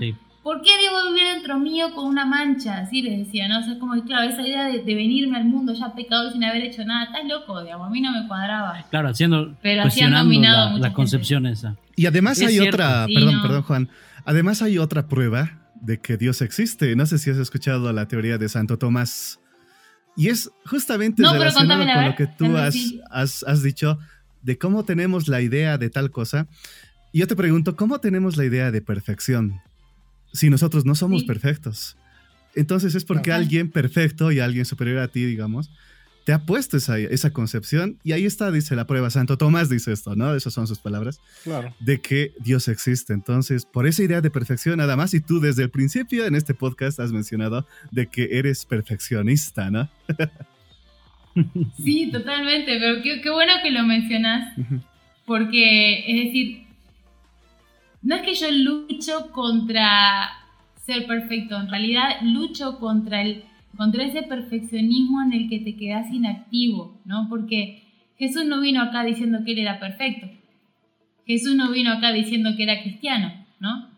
[0.45, 2.79] ¿Por qué debo vivir dentro mío con una mancha?
[2.79, 3.61] Así les decía, ¿no?
[3.61, 6.85] O sea, como, claro, esa idea de, venirme al mundo ya pecado sin haber hecho
[6.85, 8.85] nada, estás loco, digamos, a mí no me cuadraba.
[8.91, 11.77] Claro, haciendo, Pero cuestionando la, la concepción esa.
[11.97, 13.91] Y además hay otra, perdón, perdón, Juan,
[14.25, 16.97] Además hay otra prueba de que Dios existe.
[16.97, 19.41] No sé si has escuchado la teoría de Santo Tomás.
[20.17, 23.99] Y es justamente relacionado con lo que tú has, has, dicho
[24.43, 26.47] de cómo tenemos la idea de tal cosa.
[27.13, 29.61] Y yo te pregunto, ¿cómo tenemos la idea de perfección
[30.35, 31.97] si nosotros no somos perfectos?
[32.55, 35.71] Entonces es porque alguien perfecto y alguien superior a ti, digamos,
[36.25, 39.11] te ha puesto esa, esa concepción y ahí está, dice la prueba.
[39.11, 40.35] Santo Tomás dice esto, ¿no?
[40.35, 41.21] Esas son sus palabras.
[41.43, 41.75] Claro.
[41.81, 43.13] De que Dios existe.
[43.13, 46.55] Entonces, por esa idea de perfección, nada más, y tú desde el principio en este
[46.55, 49.91] podcast has mencionado de que eres perfeccionista, ¿no?
[51.77, 54.57] sí, totalmente, pero qué, qué, bueno que lo mencionas.
[55.27, 56.64] Porque, es decir,
[58.05, 60.31] no es que yo lucho contra
[60.77, 63.45] ser perfecto, en realidad lucho contra, el,
[63.77, 67.27] contra ese perfeccionismo en el que te quedas inactivo, ¿no?
[67.31, 67.83] Porque
[68.19, 70.29] Jesús no vino acá diciendo que él era perfecto.
[71.27, 73.89] Jesús no vino acá diciendo que era cristiano, ¿no?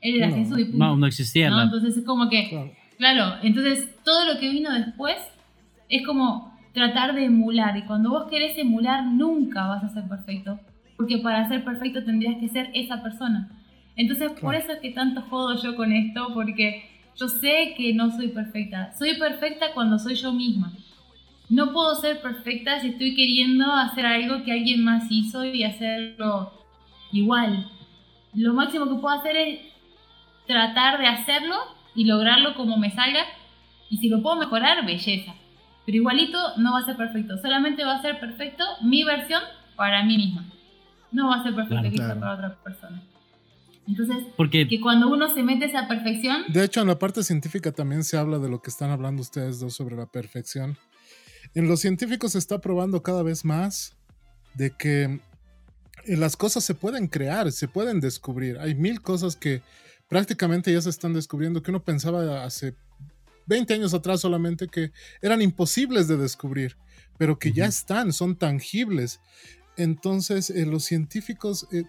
[0.00, 1.50] Él era Jesús y No, no existía.
[1.50, 1.62] ¿no?
[1.62, 3.34] Entonces es como que, claro.
[3.42, 5.16] entonces todo lo que vino después
[5.90, 7.76] es como tratar de emular.
[7.76, 10.58] Y cuando vos querés emular, nunca vas a ser perfecto.
[11.00, 13.48] Porque para ser perfecto tendrías que ser esa persona.
[13.96, 18.10] Entonces, por eso es que tanto jodo yo con esto, porque yo sé que no
[18.10, 18.92] soy perfecta.
[18.98, 20.74] Soy perfecta cuando soy yo misma.
[21.48, 26.52] No puedo ser perfecta si estoy queriendo hacer algo que alguien más hizo y hacerlo
[27.12, 27.66] igual.
[28.34, 29.60] Lo máximo que puedo hacer es
[30.46, 31.56] tratar de hacerlo
[31.94, 33.24] y lograrlo como me salga.
[33.88, 35.34] Y si lo puedo mejorar, belleza.
[35.86, 37.38] Pero igualito no va a ser perfecto.
[37.38, 39.42] Solamente va a ser perfecto mi versión
[39.76, 40.44] para mí misma.
[41.12, 43.02] No va a ser perfecto para otra persona.
[43.86, 44.68] Entonces, Porque...
[44.68, 46.44] que cuando uno se mete esa perfección...
[46.48, 49.58] De hecho, en la parte científica también se habla de lo que están hablando ustedes
[49.58, 50.78] dos sobre la perfección.
[51.54, 53.96] En los científicos se está probando cada vez más
[54.54, 55.20] de que
[56.04, 58.58] eh, las cosas se pueden crear, se pueden descubrir.
[58.58, 59.62] Hay mil cosas que
[60.08, 62.74] prácticamente ya se están descubriendo que uno pensaba hace
[63.46, 66.76] 20 años atrás solamente que eran imposibles de descubrir,
[67.18, 69.20] pero que ya están, son tangibles.
[69.80, 71.84] Entonces, eh, los científicos eh,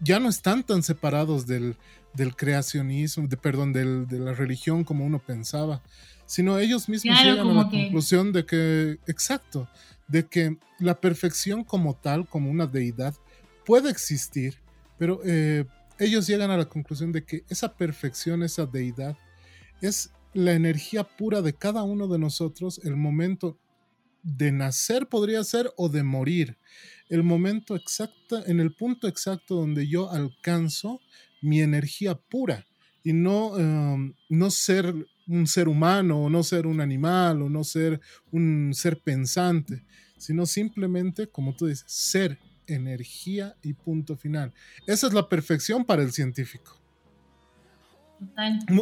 [0.00, 1.76] ya no están tan separados del,
[2.36, 5.82] creacionismo, de, perdón, de la religión como uno pensaba,
[6.26, 9.68] sino ellos mismos llegan a la conclusión de que, exacto,
[10.08, 13.14] de que la perfección como tal, como una deidad,
[13.64, 14.56] puede existir,
[14.98, 15.64] pero eh,
[15.98, 19.16] ellos llegan a la conclusión de que esa perfección, esa deidad,
[19.80, 23.58] es la energía pura de cada uno de nosotros, el momento
[24.22, 26.58] de nacer podría ser o de morir
[27.08, 31.00] el momento exacto, en el punto exacto donde yo alcanzo
[31.40, 32.66] mi energía pura
[33.02, 34.94] y no, em, no ser
[35.26, 38.00] un ser humano o no ser un animal o no ser
[38.32, 39.84] un ser pensante,
[40.16, 44.52] sino simplemente, como tú dices, ser energía y punto final.
[44.86, 46.78] Esa es la perfección para el científico.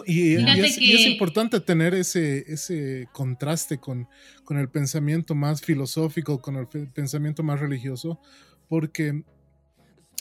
[0.06, 4.08] Y, es, importante tener ese, ese contraste con,
[4.44, 8.20] con, el pensamiento más filosófico, con el pensamiento más religioso,
[8.68, 9.24] porque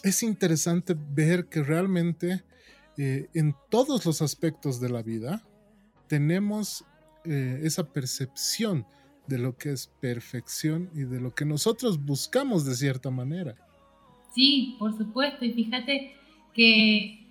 [0.03, 2.43] es interesante ver que realmente
[2.97, 5.43] eh, en todos los aspectos de la vida
[6.07, 6.85] tenemos
[7.25, 8.85] eh, esa percepción
[9.27, 13.55] de lo que es perfección y de lo que nosotros buscamos de cierta manera.
[14.33, 16.15] Sí, por supuesto, y fíjate
[16.53, 17.24] que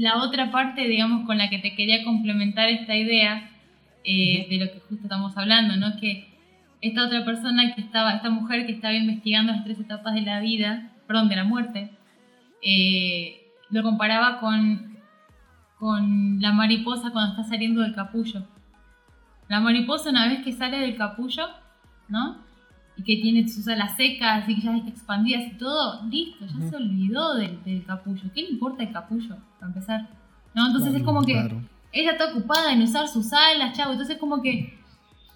[0.00, 3.50] la otra parte, digamos, con la que te quería complementar esta idea
[4.02, 5.98] eh, de lo que justo estamos hablando, ¿no?
[6.00, 6.26] Que
[6.80, 10.40] esta otra persona que estaba, esta mujer que estaba investigando las tres etapas de la
[10.40, 11.90] vida, perdón, de la muerte,
[12.62, 14.96] eh, lo comparaba con,
[15.78, 18.48] con la mariposa cuando está saliendo del capullo.
[19.48, 21.46] La mariposa una vez que sale del capullo,
[22.08, 22.38] ¿no?
[23.00, 26.68] Y que tiene sus alas secas y que ya está expandidas y todo, listo, ya
[26.68, 28.22] se olvidó del, capullo.
[28.34, 30.08] ¿Qué le importa el capullo, para empezar?
[30.54, 30.66] ¿No?
[30.66, 31.32] Entonces es como que
[31.92, 33.92] ella está ocupada en usar sus alas, chavo.
[33.92, 34.78] Entonces es como que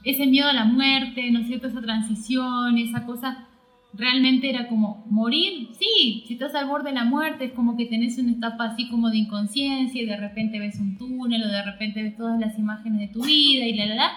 [0.03, 1.69] ese miedo a la muerte, ¿no es cierto?
[1.69, 3.49] Esa transición, esa cosa,
[3.95, 5.69] realmente era como morir.
[5.78, 8.91] Sí, si estás al borde de la muerte, es como que tenés una etapa así
[8.91, 12.59] como de inconsciencia y de repente ves un túnel o de repente ves todas las
[12.59, 14.12] imágenes de tu vida y la, la, la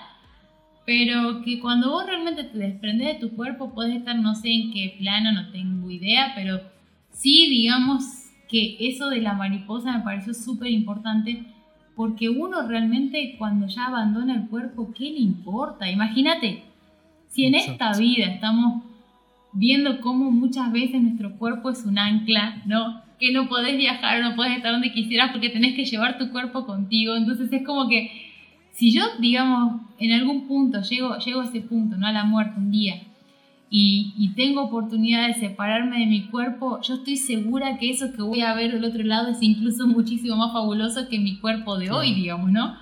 [0.88, 4.72] pero que cuando vos realmente te desprendes de tu cuerpo, puedes estar no sé en
[4.72, 6.62] qué plano, no tengo idea, pero
[7.12, 8.06] sí, digamos
[8.48, 11.44] que eso de la mariposa me pareció súper importante,
[11.94, 15.92] porque uno realmente cuando ya abandona el cuerpo, ¿qué le importa?
[15.92, 16.64] Imagínate,
[17.28, 18.82] si en esta vida estamos
[19.52, 23.02] viendo cómo muchas veces nuestro cuerpo es un ancla, ¿no?
[23.20, 26.66] Que no podés viajar, no podés estar donde quisieras porque tenés que llevar tu cuerpo
[26.66, 28.27] contigo, entonces es como que
[28.78, 32.60] si yo, digamos, en algún punto llego, llego a ese punto, no a la muerte
[32.60, 33.02] un día,
[33.72, 38.42] y, tengo oportunidad de separarme de mi cuerpo, yo estoy segura que eso que voy
[38.42, 42.14] a ver del otro lado es incluso muchísimo más fabuloso que mi cuerpo de hoy,
[42.14, 42.76] digamos, ¿no?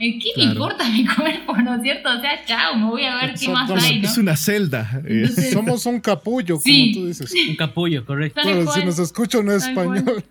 [0.00, 2.08] ¿Qué me importa mi cuerpo, no es cierto?
[2.10, 4.08] O sea, chao, me voy a ver qué más hay, ¿no?
[4.08, 5.02] Es una celda.
[5.52, 7.30] Somos un capullo, como tú dices.
[7.46, 8.40] Un capullo, correcto.
[8.40, 10.24] Claro, si nos escuchan en español.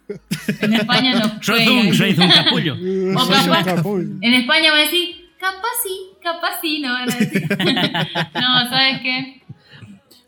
[0.62, 1.40] En España no.
[1.44, 2.74] Soy un, soy un capullo.
[3.16, 3.84] O capaz,
[4.22, 7.48] en España va a decir, capaz sí, capaz sí, no van a decir.
[8.34, 9.44] no, ¿sabes qué?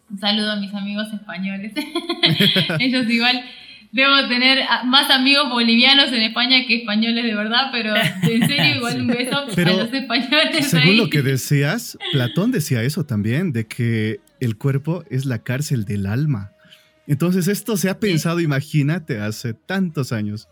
[0.08, 1.74] Un saludo a mis amigos españoles.
[2.80, 3.44] Ellos igual
[3.94, 9.02] Debo tener más amigos bolivianos en España que españoles de verdad, pero en serio, igual
[9.02, 10.68] un beso a los españoles.
[10.68, 15.84] Según lo que decías, Platón decía eso también, de que el cuerpo es la cárcel
[15.86, 16.52] del alma.
[17.08, 20.48] Entonces esto se ha pensado, imagínate, hace tantos años.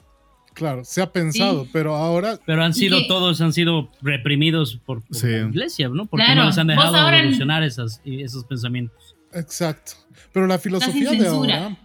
[0.54, 2.38] Claro, se ha pensado, pero ahora...
[2.46, 5.28] Pero han sido, todos han sido reprimidos por, por Sí.
[5.28, 6.08] la iglesia, ¿no?
[6.08, 9.16] Porque Claro, no les han dejado ahora en- evolucionar esas, esos pensamientos.
[9.32, 9.94] Exacto.
[10.34, 11.78] Pero la filosofía de ahora,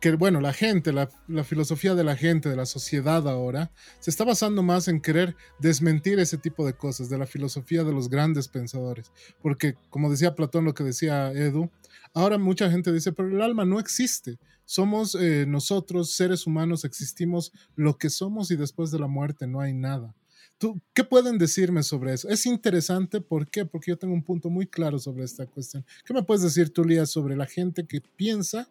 [0.00, 1.08] que bueno, la gente, la,
[1.44, 6.20] filosofía de la gente, de la sociedad ahora, se está basando más en querer desmentir
[6.20, 9.10] ese tipo de cosas, de la filosofía de los grandes pensadores.
[9.42, 11.70] Porque, como decía Platón, lo que decía Edu,
[12.14, 14.38] ahora mucha gente dice, pero el alma no existe.
[14.64, 19.60] Somos eh, nosotros, seres humanos, existimos lo que somos y después de la muerte no
[19.60, 20.14] hay nada.
[20.58, 22.28] ¿Tú, ¿Qué pueden decirme sobre eso?
[22.28, 23.64] Es interesante, ¿por qué?
[23.64, 25.84] Porque yo tengo un punto muy claro sobre esta cuestión.
[26.04, 28.68] ¿Qué me puedes decir tú, Lía, sobre la gente que piensa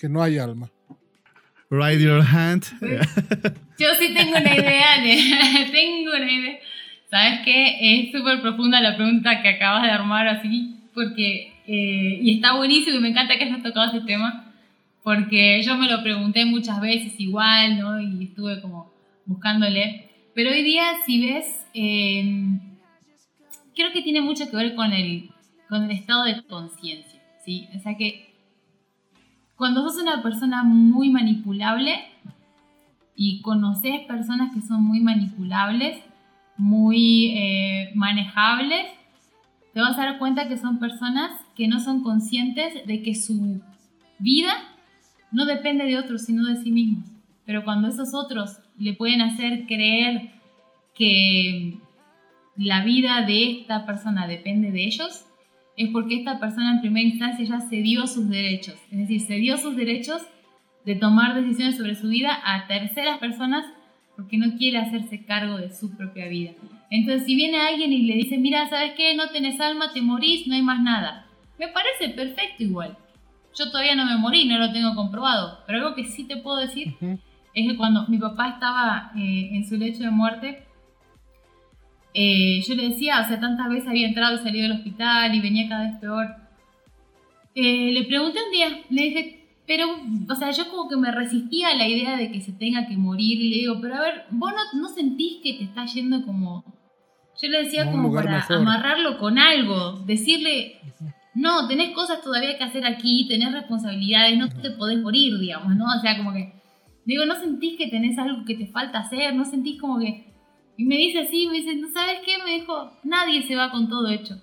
[0.00, 0.70] que no hay alma?
[1.70, 2.64] Ride your hand.
[3.78, 6.58] Yo sí tengo una idea, de, tengo una idea.
[7.10, 7.76] ¿Sabes qué?
[7.80, 12.96] Es súper profunda la pregunta que acabas de armar así, porque, eh, y está buenísimo
[12.96, 14.52] y me encanta que hayas tocado este tema,
[15.02, 18.00] porque yo me lo pregunté muchas veces igual, ¿no?
[18.00, 18.92] Y estuve como
[19.26, 20.08] buscándole.
[20.34, 22.24] Pero hoy día, si ves, eh,
[23.74, 25.30] creo que tiene mucho que ver con el,
[25.68, 27.68] con el estado de conciencia, ¿sí?
[27.76, 28.29] O sea que
[29.60, 32.00] cuando sos una persona muy manipulable
[33.14, 36.02] y conoces personas que son muy manipulables,
[36.56, 38.86] muy eh, manejables,
[39.74, 43.60] te vas a dar cuenta que son personas que no son conscientes de que su
[44.18, 44.54] vida
[45.30, 47.04] no depende de otros, sino de sí mismos.
[47.44, 50.30] Pero cuando esos otros le pueden hacer creer
[50.94, 51.78] que
[52.56, 55.26] la vida de esta persona depende de ellos,
[55.80, 58.76] es porque esta persona en primera instancia ya cedió sus derechos.
[58.90, 60.20] Es decir, cedió sus derechos
[60.84, 63.64] de tomar decisiones sobre su vida a terceras personas
[64.14, 66.50] porque no quiere hacerse cargo de su propia vida.
[66.90, 69.14] Entonces, si viene alguien y le dice, mira, ¿sabes qué?
[69.14, 71.26] No tenés alma, te morís, no hay más nada.
[71.58, 72.98] Me parece perfecto igual.
[73.58, 75.60] Yo todavía no me morí, no lo tengo comprobado.
[75.66, 77.18] Pero algo que sí te puedo decir Ujú.
[77.54, 80.66] es que cuando mi papá estaba eh, en su lecho de muerte,
[82.14, 85.40] eh, yo le decía, o sea, tantas veces había entrado y salido del hospital y
[85.40, 86.26] venía cada vez peor.
[87.54, 89.86] Eh, le pregunté un día, le dije, pero,
[90.28, 92.96] o sea, yo como que me resistía a la idea de que se tenga que
[92.96, 96.24] morir y le digo, pero a ver, vos no, no sentís que te está yendo
[96.24, 96.64] como...
[97.40, 98.56] Yo le decía como para mejor.
[98.56, 100.80] amarrarlo con algo, decirle,
[101.34, 105.84] no, tenés cosas todavía que hacer aquí, tenés responsabilidades, no te podés morir, digamos, ¿no?
[105.84, 106.52] O sea, como que,
[107.04, 109.34] digo, ¿no sentís que tenés algo que te falta hacer?
[109.34, 110.29] ¿No sentís como que...
[110.80, 112.38] Y me dice así, me dice, ¿no sabes qué?
[112.42, 114.40] Me dijo, nadie se va con todo hecho.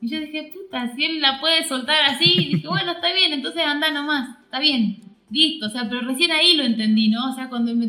[0.00, 3.32] Y yo dije, puta, si él la puede soltar así, y dije, bueno, está bien,
[3.32, 5.66] entonces anda nomás, está bien, listo.
[5.66, 7.32] O sea, pero recién ahí lo entendí, ¿no?
[7.32, 7.88] O sea, cuando me,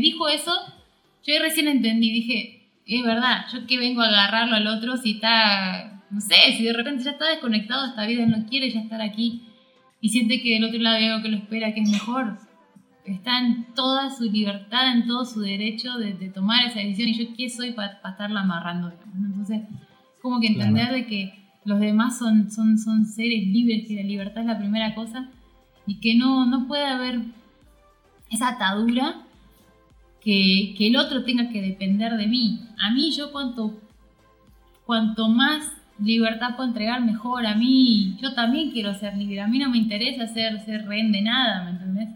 [0.00, 0.52] dijo eso,
[1.24, 6.02] yo recién entendí, dije, es verdad, yo que vengo a agarrarlo al otro si está,
[6.10, 9.00] no sé, si de repente ya está desconectado de esta vida, no quiere ya estar
[9.00, 9.42] aquí
[10.00, 12.47] y siente que del otro lado hay algo que lo espera, que es mejor.
[13.12, 17.14] Está en toda su libertad, en todo su derecho de, de tomar esa decisión y
[17.14, 18.92] yo qué soy para estarla amarrando.
[19.14, 19.62] Entonces,
[20.20, 24.42] como que entender de que los demás son, son, son seres libres, que la libertad
[24.42, 25.28] es la primera cosa
[25.86, 27.20] y que no, no puede haber
[28.30, 29.22] esa atadura
[30.20, 32.60] que, que el otro tenga que depender de mí.
[32.78, 33.80] A mí yo cuanto,
[34.84, 37.46] cuanto más libertad puedo entregar, mejor.
[37.46, 39.40] A mí, yo también quiero ser libre.
[39.40, 42.08] A mí no me interesa ser, ser rehén de nada, ¿me entendés?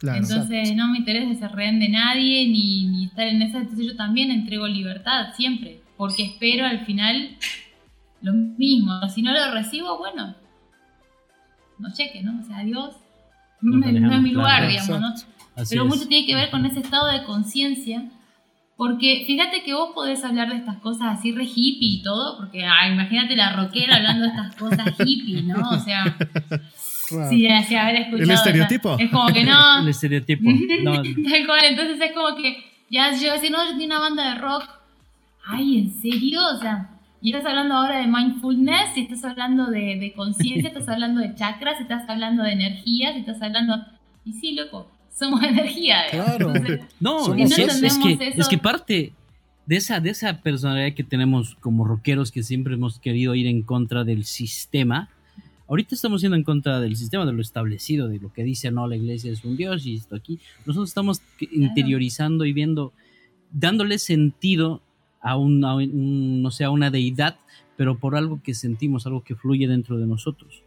[0.00, 0.18] Claro.
[0.22, 3.58] Entonces no me interesa ser rehén de nadie ni, ni estar en esa.
[3.58, 7.36] Entonces yo también entrego libertad siempre, porque espero al final
[8.22, 8.92] lo mismo.
[9.14, 10.34] Si no lo recibo, bueno,
[11.78, 12.40] no cheque, ¿no?
[12.40, 12.96] O sea, adiós.
[13.60, 14.70] No, es- no es alejamos, mi lugar, claro.
[14.70, 15.08] digamos, ¿no?
[15.54, 15.88] Así Pero es.
[15.88, 18.04] mucho tiene que ver con ese estado de conciencia.
[18.76, 22.64] Porque fíjate que vos podés hablar de estas cosas así re hippie y todo, porque
[22.64, 25.68] ah, imagínate la rockera hablando de estas cosas hippie, ¿no?
[25.68, 26.02] O sea,
[27.28, 28.22] Sí, así haber escuchado.
[28.22, 28.96] o sea, estereotipo.
[28.98, 29.78] es como que no.
[29.82, 30.42] El estereotipo.
[30.82, 32.56] No, Tal cual, entonces es como que
[32.90, 34.64] ya yo decir, no, yo tengo una banda de rock.
[35.46, 36.40] Ay, ¿en serio?
[36.54, 36.90] O sea,
[37.22, 41.34] y estás hablando ahora de mindfulness, y estás hablando de, de conciencia, estás hablando de
[41.34, 43.74] chakras, estás hablando de energías, estás hablando.
[44.24, 46.02] Y sí, loco, somos energía.
[46.10, 46.36] digamos.
[46.36, 46.54] Claro.
[46.54, 47.86] Entonces, no, Somos es, eso.
[47.86, 48.62] es- que, Entendemos es que eso.
[48.62, 49.12] parte
[49.66, 53.62] de esa, de esa personalidad que tenemos como rockeros que siempre hemos querido ir en
[53.62, 55.08] contra del sistema.
[55.70, 58.86] Ahorita estamos yendo en contra del sistema, de lo establecido, de lo que dice, no,
[58.88, 60.38] la iglesia es un dios y esto aquí.
[60.66, 61.22] Nosotros estamos
[61.52, 62.92] interiorizando y viendo,
[63.52, 64.82] dándole sentido
[65.20, 67.38] a, un, a un- no sé, a una deidad,
[67.76, 70.62] pero por algo que sentimos, algo que fluye dentro de nosotros.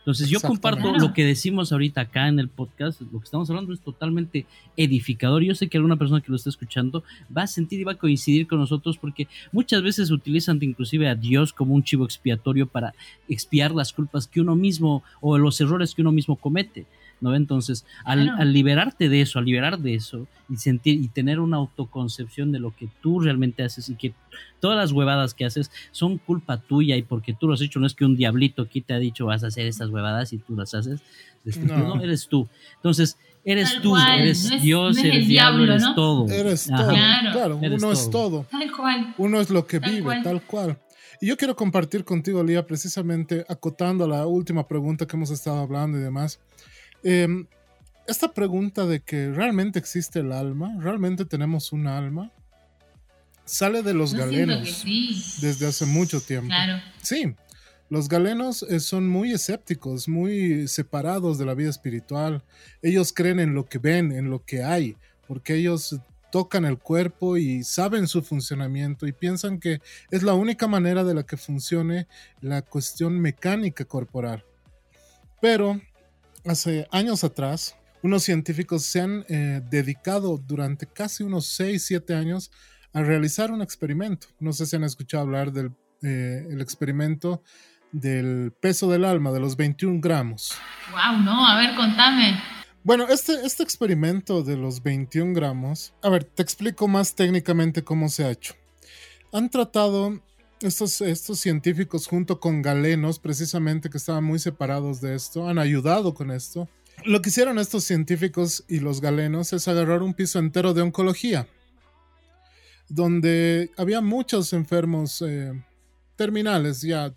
[0.00, 3.74] Entonces yo comparto lo que decimos ahorita acá en el podcast, lo que estamos hablando
[3.74, 4.46] es totalmente
[4.76, 5.42] edificador.
[5.42, 7.04] Yo sé que alguna persona que lo está escuchando
[7.36, 11.14] va a sentir y va a coincidir con nosotros porque muchas veces utilizan inclusive a
[11.14, 12.94] Dios como un chivo expiatorio para
[13.28, 16.86] expiar las culpas que uno mismo o los errores que uno mismo comete.
[17.20, 17.34] ¿No?
[17.34, 22.52] Entonces, al, liberarte de eso, al liberar de eso y sentir y tener una autoconcepción
[22.52, 24.14] de lo que tú realmente haces y que
[24.60, 27.86] todas las huevadas que haces son culpa tuya y porque tú lo has hecho, no
[27.86, 30.56] es que un diablito aquí te ha dicho vas a hacer estas huevadas y tú
[30.56, 31.00] las haces,
[31.62, 32.48] no, eres tú.
[32.76, 36.28] Entonces, eres tú, eres Dios, eres diablo, eres todo.
[36.28, 36.88] Eres todo,
[37.32, 38.46] claro, uno es todo.
[38.50, 39.14] Tal cual.
[39.18, 40.78] Uno es lo que vive, tal cual.
[41.22, 45.58] Y yo quiero compartir contigo, Lía, precisamente acotando a la última pregunta que hemos estado
[45.58, 46.40] hablando y demás.
[47.02, 47.46] Em,
[48.06, 52.30] esta pregunta de que realmente existe el alma, realmente tenemos un alma,
[53.44, 54.84] sale de los galenos
[55.40, 56.52] desde hace mucho tiempo.
[57.02, 57.34] Sí,
[57.88, 62.44] los galenos eh, son muy escépticos, muy separados de la vida espiritual.
[62.82, 64.96] Ellos creen en lo que ven, en lo que hay,
[65.26, 66.00] porque ellos
[66.30, 69.80] tocan el cuerpo y saben su funcionamiento y piensan que
[70.12, 72.06] es la única manera de la que funcione
[72.40, 74.44] la cuestión mecánica corporal.
[75.40, 75.80] Pero
[76.46, 82.50] hace años atrás, unos científicos se han eh, dedicado durante casi unos 6, 7 años
[82.92, 84.28] a realizar un experimento.
[84.38, 85.72] No sé si han escuchado hablar del
[86.02, 87.42] eh, experimento
[87.92, 90.52] del peso del alma, de los 21 gramos.
[90.92, 92.40] Wow, no, a ver, contame.
[92.82, 98.08] Bueno, este, este experimento de los 21 gramos, a ver, te explico más técnicamente cómo
[98.08, 98.54] se ha hecho.
[99.32, 100.22] Han tratado
[100.60, 106.14] estos, estos científicos junto con galenos, precisamente que estaban muy separados de esto, han ayudado
[106.14, 106.68] con esto.
[107.04, 111.48] Lo que hicieron estos científicos y los galenos es agarrar un piso entero de oncología,
[112.88, 115.52] donde había muchos enfermos eh,
[116.16, 117.14] terminales, ya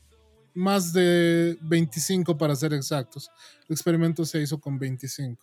[0.54, 3.30] más de 25 para ser exactos.
[3.68, 5.42] El experimento se hizo con 25.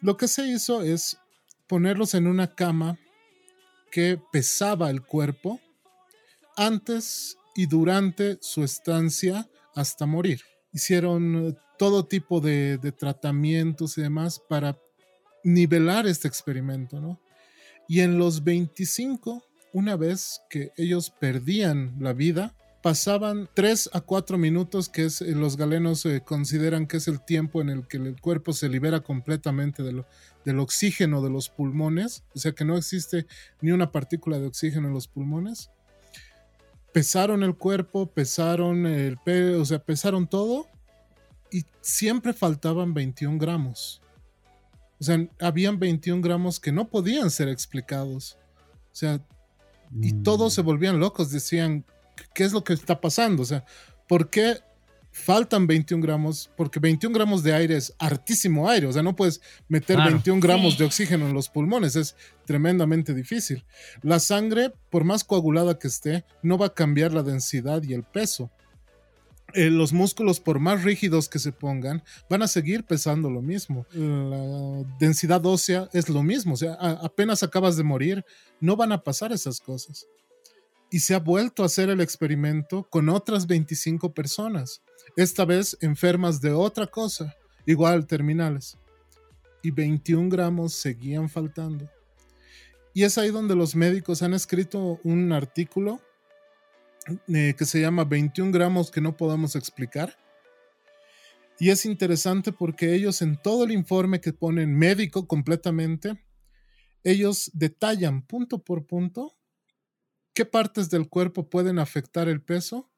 [0.00, 1.18] Lo que se hizo es
[1.66, 2.98] ponerlos en una cama
[3.90, 5.60] que pesaba el cuerpo
[6.56, 10.40] antes y durante su estancia hasta morir.
[10.72, 14.78] Hicieron eh, todo tipo de, tratamientos y demás para
[15.44, 17.20] nivelar este experimento, ¿no?
[17.88, 24.38] Y en los 25, una vez que ellos perdían la vida, pasaban 3 a 4
[24.38, 27.98] minutos, que es, eh, los galenos eh, consideran que es el tiempo en el que
[27.98, 33.26] el cuerpo se libera completamente del oxígeno de los pulmones, o sea que no existe
[33.60, 35.70] ni una partícula de oxígeno en los pulmones
[36.96, 40.66] pesaron el cuerpo, pesaron el pelo, o sea, pesaron todo
[41.50, 44.00] y siempre faltaban 21 gramos.
[44.98, 48.38] O sea, habían 21 gramos que no podían ser explicados.
[48.94, 49.20] O sea,
[50.00, 50.64] y todos se mm.
[50.64, 51.84] volvían locos, decían,
[52.32, 53.42] ¿qué es lo que está pasando?
[53.42, 53.66] O sea,
[54.08, 54.60] ¿por qué
[55.16, 59.40] faltan 21 gramos, porque 21 gramos de aire es hartísimo aire, o sea, no puedes
[59.66, 63.64] meter 21 gramos de oxígeno en los pulmones, es tremendamente difícil.
[64.02, 68.04] La sangre, por más coagulada que esté, no va a cambiar la densidad y el
[68.04, 68.50] peso.
[69.54, 73.86] Eh, los músculos, por más rígidos que se pongan, van a seguir pesando lo mismo.
[73.92, 78.24] La densidad ósea es lo mismo, o sea, apenas acabas de morir,
[78.60, 80.06] no van a pasar esas cosas.
[80.90, 84.82] Y se ha vuelto a hacer el experimento con otras 25 personas
[85.16, 88.78] esta vez enfermas de otra cosa, igual terminales.
[89.62, 91.90] Y 21 gramos seguían faltando.
[92.92, 96.00] Y es ahí donde los médicos han escrito un artículo
[97.28, 100.16] eh, que se llama 21 gramos que no podemos explicar.
[101.58, 106.22] Y es interesante porque ellos en todo el informe que ponen médico completamente,
[107.02, 109.36] ellos detallan punto por punto
[110.34, 112.90] qué partes del cuerpo pueden afectar el peso,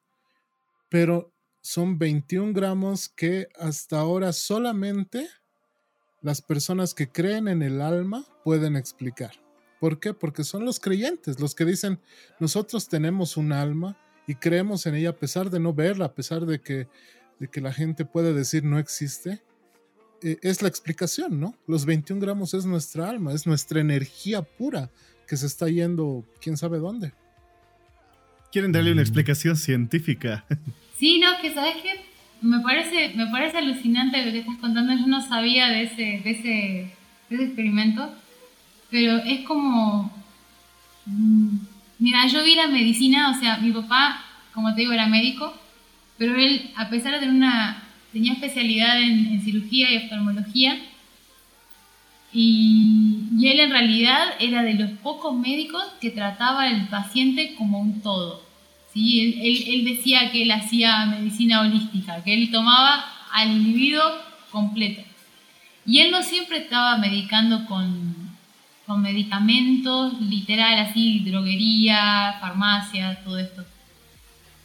[0.89, 1.33] pero
[1.69, 5.29] son 21 gramos que hasta ahora solamente
[6.19, 9.33] las personas que creen en el alma pueden explicar.
[9.79, 10.15] ¿Por qué?
[10.15, 11.99] Porque son los creyentes, los que dicen,
[12.39, 16.47] nosotros tenemos un alma y creemos en ella a pesar de no verla, a pesar
[16.47, 16.87] de que,
[17.39, 19.43] de que la gente puede decir no existe.
[20.23, 21.55] Eh, es la explicación, ¿no?
[21.67, 24.89] Los 21 gramos es nuestra alma, es nuestra energía pura
[25.27, 27.13] que se está yendo quién sabe dónde.
[28.51, 30.47] Quieren darle una explicación científica.
[30.99, 31.91] Sí, no, que sabes qué,
[32.41, 34.93] me parece, me parece alucinante lo que estás contando.
[34.93, 36.49] Yo no sabía de ese, de ese,
[37.29, 38.13] de ese experimento,
[38.91, 40.11] pero es como.
[41.05, 41.55] Mm,
[41.99, 45.53] mira, yo vi la medicina, o sea, mi papá, como te digo, era médico,
[46.17, 47.81] pero él, a pesar de tener una.
[48.11, 50.79] tenía especialidad en, cirugía y oftalmología,
[52.33, 57.79] y, y, él en realidad era de los pocos médicos que trataba al paciente como
[57.79, 58.48] un todo.
[58.93, 59.19] ¿Sí?
[59.41, 64.03] Él, él, decía que él hacía medicina holística, que él tomaba al individuo
[64.51, 65.03] completo.
[65.85, 68.29] Y él no siempre estaba medicando con,
[68.85, 73.65] con medicamentos, literal, así, droguería, farmacia, todo esto.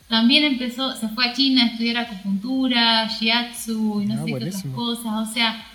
[0.09, 4.34] También empezó, se fue a China a estudiar acupuntura, shiatsu y no Ah, sé qué
[4.34, 4.74] otras buenísimo.
[4.76, 5.28] cosas.
[5.28, 5.66] O sea,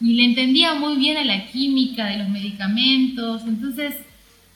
[0.00, 3.42] y le entendía muy bien a la química de los medicamentos.
[3.46, 3.94] Entonces,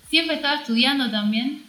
[0.09, 1.63] siempre estaba estudiando también.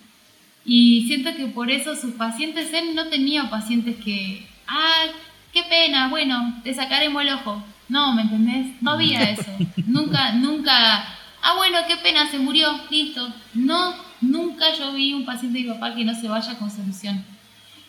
[0.72, 5.06] Y siento que por eso sus pacientes, él no tenía pacientes que, ah,
[5.52, 7.64] qué pena, bueno, te sacaremos el ojo.
[7.88, 8.80] No, ¿me entendés?
[8.80, 9.52] No había eso.
[9.88, 11.08] nunca, nunca,
[11.42, 13.34] ah, bueno, qué pena, se murió, listo.
[13.56, 17.26] No, nunca yo vi un paciente de mi papá que no se vaya con solución.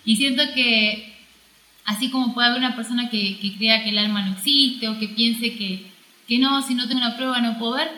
[0.07, 1.19] Y siento que,
[1.85, 4.98] así como puede haber una persona que, que crea que el alma no existe o
[4.98, 5.85] que piense que,
[6.27, 7.90] que no, si no tengo una prueba no puedo ver,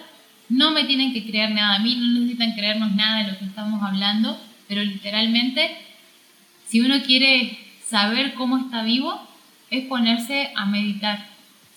[0.48, 3.44] no me tienen que creer nada a mí, no necesitan creernos nada de lo que
[3.44, 4.36] estamos hablando,
[4.72, 5.70] pero literalmente,
[6.66, 9.20] si uno quiere saber cómo está vivo,
[9.68, 11.26] es ponerse a meditar.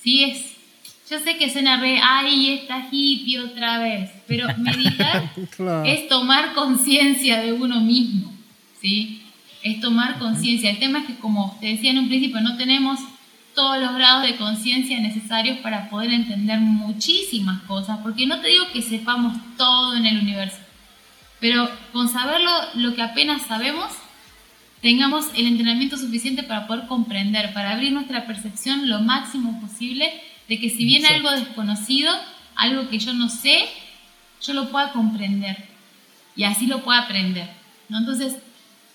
[0.02, 0.54] Sí, es.
[1.12, 5.84] Yo sé que suena re, ay, está hippie otra vez, pero meditar Claro.
[5.84, 8.32] es tomar conciencia de uno mismo,
[8.82, 9.22] ¿sí?
[9.62, 10.70] Es tomar conciencia.
[10.70, 12.98] El tema es que, como te decía en un principio, no tenemos
[13.56, 18.66] todos los grados de conciencia necesarios para poder entender muchísimas cosas, porque no te digo
[18.72, 20.58] que sepamos todo en el universo,
[21.46, 23.92] pero con saberlo lo que apenas sabemos,
[24.82, 30.12] tengamos el entrenamiento suficiente para poder comprender, para abrir nuestra percepción lo máximo posible
[30.50, 32.12] de que si viene algo desconocido,
[32.56, 33.64] algo que yo no sé,
[34.42, 35.56] yo lo pueda comprender
[36.36, 37.48] y así lo pueda aprender.
[37.90, 38.00] ¿no?
[38.00, 38.38] Entonces,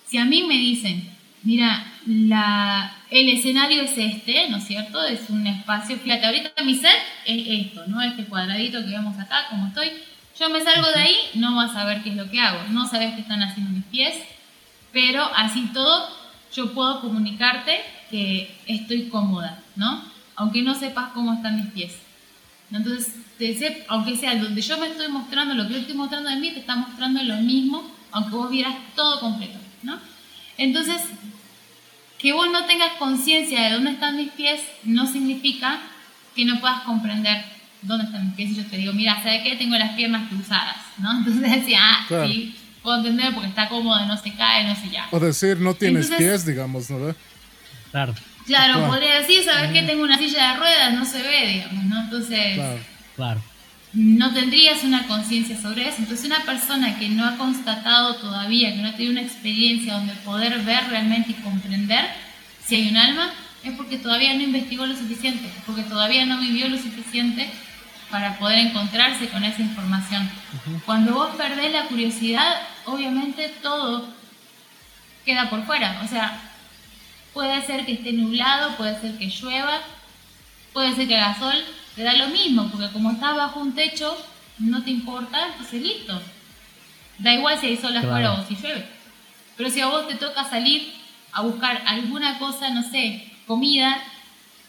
[0.09, 1.09] si a mí me dicen,
[1.45, 5.05] mira, la, el escenario es este, ¿no es cierto?
[5.05, 8.03] Es un espacio, fíjate, ahorita mi set es esto, ¿no?
[8.03, 9.93] Este cuadradito que vemos acá, como estoy.
[10.41, 12.89] Yo me salgo de ahí, no vas a ver qué es lo que hago, no
[12.89, 14.15] sabes qué están haciendo mis pies,
[14.91, 16.09] pero así todo
[16.55, 17.79] yo puedo comunicarte
[18.11, 20.03] que estoy cómoda, ¿no?
[20.37, 21.93] Aunque no sepas cómo están mis pies.
[22.73, 26.31] Entonces, te sé- aunque sea donde yo me estoy mostrando, lo que yo estoy mostrando
[26.31, 29.99] de mí, te está mostrando lo mismo, aunque vos vieras todo completo, ¿no?
[30.57, 31.03] Entonces,
[32.19, 35.81] que vos no tengas conciencia de dónde están mis pies no significa
[36.35, 37.45] que no puedas comprender
[37.83, 38.51] dónde están mis pies.
[38.51, 39.57] Y yo te digo, mira, ¿sabes qué?
[39.57, 41.11] Tengo las piernas cruzadas, ¿no?
[41.19, 42.27] Entonces decía, ah, Claro.
[42.29, 45.07] sí, puedo entender porque está cómodo, no se cae, no se ya.
[45.11, 47.15] O decir, no tienes Entonces- pies, digamos, ¿no?
[47.91, 48.15] Claro,
[48.47, 48.87] Claro, Claro.
[48.89, 49.83] podría decir, ¿sabes qué?
[49.83, 52.01] Tengo una silla de ruedas, no se ve, digamos, ¿no?
[52.01, 52.79] Entonces, Claro.
[53.15, 53.43] claro.
[53.93, 55.97] no tendrías una conciencia sobre eso.
[55.99, 60.15] Entonces, una persona que no ha constatado todavía, que no ha tenido una experiencia donde
[60.25, 62.07] poder ver realmente y comprender
[62.65, 63.31] si hay un alma,
[63.63, 67.51] es porque todavía no investigó lo suficiente, porque todavía no vivió lo suficiente
[68.11, 70.29] para poder encontrarse con esa información.
[70.85, 74.09] Cuando vos perdés la curiosidad, obviamente todo
[75.25, 76.01] queda por fuera.
[76.05, 76.41] O sea,
[77.33, 79.79] puede ser que esté nublado, puede ser que llueva,
[80.73, 81.55] puede ser que haga sol,
[81.95, 84.17] te da lo mismo, porque como estás bajo un techo,
[84.59, 86.21] no te importa, entonces listo.
[87.19, 88.43] Da igual si hay sol afuera Claro.
[88.43, 88.87] o si llueve.
[89.57, 90.93] Pero si a vos te toca salir
[91.33, 93.99] a buscar alguna cosa, no sé, comida,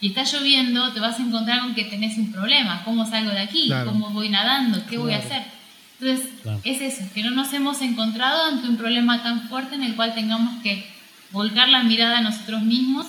[0.02, 2.84] y está lloviendo, te vas a encontrar con que tenés un problema.
[2.84, 3.68] ¿Cómo salgo de aquí?
[3.68, 3.92] Claro.
[3.92, 4.84] ¿Cómo voy nadando?
[4.88, 5.36] ¿Qué voy a Claro.
[5.36, 5.52] hacer?
[6.00, 6.60] Entonces, Claro.
[6.64, 10.16] es eso, que no nos hemos encontrado ante un problema tan fuerte en el cual
[10.16, 10.84] tengamos que
[11.32, 13.06] volcar la mirada a nosotros mismos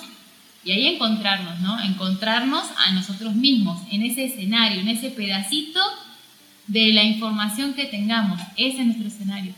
[0.64, 1.80] y ahí encontrarnos, ¿no?
[1.82, 5.80] Encontrarnos a nosotros mismos, en ese escenario, en ese pedacito
[6.66, 8.38] de la información que tengamos.
[8.56, 9.54] Ese es nuestro escenario.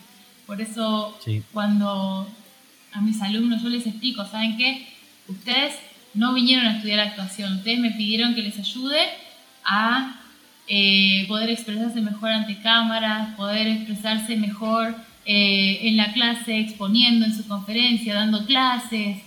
[0.47, 1.43] Por eso, Sí.
[1.53, 2.31] cuando
[2.93, 4.87] a mis alumnos yo les explico, ¿saben qué?
[5.27, 5.75] Ustedes
[6.15, 9.01] no vinieron a estudiar actuación, ustedes me pidieron que les ayude
[9.65, 10.21] a
[10.69, 14.95] eh, poder expresarse mejor ante cámaras, poder expresarse mejor
[15.27, 19.19] eh, en la clase, exponiendo en su conferencia, dando clases,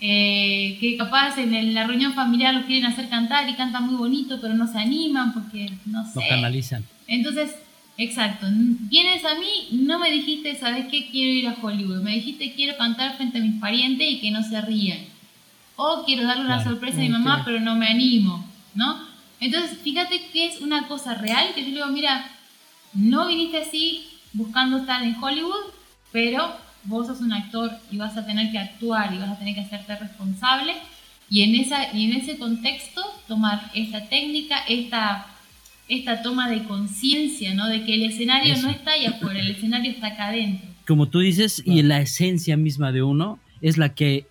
[0.00, 3.96] eh, que capaz en el- la reunión familiar los quieren hacer cantar y cantan muy
[3.96, 6.20] bonito, pero no se animan porque no sé.
[6.20, 6.84] Lo canalizan.
[7.08, 7.54] Entonces,
[7.96, 11.08] exacto, vienes a mí, no me dijiste, ¿sabes qué?
[11.10, 12.02] Quiero ir a Hollywood.
[12.02, 14.98] Me dijiste, quiero cantar frente a mis parientes y que no se rían.
[15.76, 16.70] O quiero darle una Claro.
[16.70, 17.42] sorpresa a mi mamá, Ok.
[17.44, 18.44] pero no me animo,
[18.74, 18.98] ¿no?
[19.40, 22.26] Entonces, fíjate que es una cosa real, que yo le digo, mira,
[22.94, 25.72] no viniste así buscando estar en Hollywood,
[26.12, 29.54] pero vos sos un actor y vas a tener que actuar y vas a tener
[29.54, 30.72] que hacerte responsable.
[31.28, 35.26] Y en, esa, y en ese contexto, tomar esta técnica, esta,
[35.88, 37.66] esta toma de conciencia, ¿no?
[37.68, 38.62] De que el escenario Eso.
[38.62, 40.68] no está ahí afuera, el escenario está acá adentro.
[40.86, 44.26] Como tú dices, y la esencia misma de uno es la que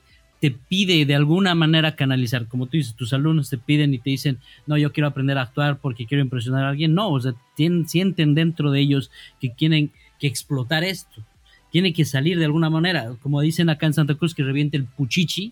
[0.46, 2.48] te pide de alguna manera canalizar.
[2.48, 5.42] Como tú dices, tus alumnos te piden y te dicen, no, yo quiero aprender a
[5.42, 6.94] actuar porque quiero impresionar a alguien.
[6.94, 9.10] No, o sea, tienen, sienten dentro de ellos
[9.42, 9.90] que quieren
[10.20, 11.24] que explotar esto.
[11.72, 13.12] Tiene que salir de alguna manera.
[13.24, 15.52] Como dicen acá en Santa Cruz, que reviente el puchichi.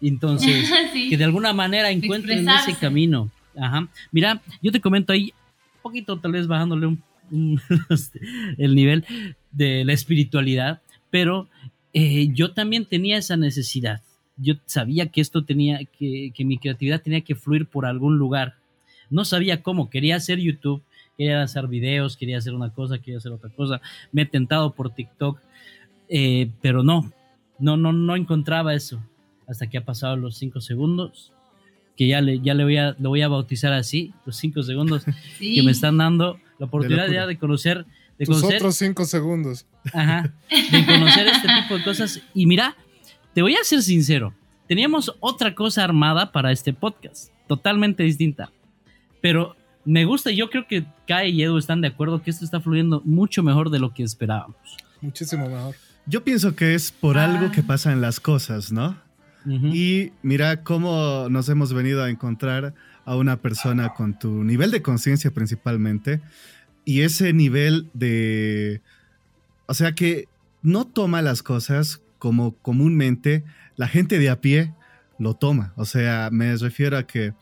[0.00, 1.08] Entonces, Sí.
[1.10, 3.30] que de alguna manera encuentren ese camino.
[3.60, 3.88] Ajá.
[4.12, 5.32] Mira, yo te comento ahí,
[5.76, 7.02] un poquito tal vez bajándole un,
[7.32, 8.20] un- este,
[8.58, 9.04] el nivel
[9.50, 10.80] de la espiritualidad,
[11.10, 11.48] pero
[11.92, 14.00] eh, yo también tenía esa necesidad.
[14.40, 18.54] Yo sabía que esto tenía, que, que mi creatividad tenía que fluir por algún lugar.
[19.10, 20.82] No sabía cómo, quería hacer YouTube,
[21.18, 23.80] quería hacer videos, quería hacer una cosa, quería hacer otra cosa.
[24.12, 25.38] Me he tentado por TikTok,
[26.08, 27.12] eh, pero no,
[27.58, 29.00] no, no, no encontraba eso
[29.46, 31.32] hasta que ha pasado los cinco segundos,
[31.96, 35.04] que ya le, ya le voy a, lo voy a bautizar así, los cinco segundos
[35.38, 35.56] Sí.
[35.56, 37.20] que me están dando la oportunidad locura.
[37.22, 37.84] ya de conocer,
[38.16, 39.66] de Tus conocer, otros cinco segundos.
[39.92, 42.22] ajá, de conocer este tipo de cosas.
[42.32, 42.76] Y mira,
[43.40, 44.34] te voy a ser sincero,
[44.68, 48.52] teníamos otra cosa armada para este podcast, totalmente distinta,
[49.22, 49.56] pero
[49.86, 52.60] me gusta, y yo creo que Kai y Edu están de acuerdo que esto está
[52.60, 54.76] fluyendo mucho mejor de lo que esperábamos.
[55.00, 55.74] Muchísimo mejor.
[56.04, 57.24] Yo pienso que es por Ah.
[57.24, 59.00] algo que pasa en las cosas, ¿no?
[59.46, 62.74] Y mira cómo nos hemos venido a encontrar
[63.06, 66.20] a una persona con tu nivel de conciencia principalmente
[66.84, 68.82] y ese nivel de...
[69.64, 70.28] O sea que
[70.60, 73.42] no toma las cosas como comúnmente
[73.74, 74.72] la gente de a pie
[75.18, 75.72] lo toma.
[75.76, 77.34] O sea, me refiero a que,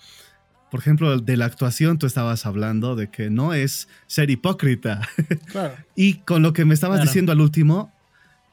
[0.70, 5.06] por ejemplo, de la actuación tú estabas hablando de que no es ser hipócrita.
[5.52, 5.74] Claro.
[5.94, 7.08] Y con lo que me estabas Claro.
[7.10, 7.92] diciendo al último,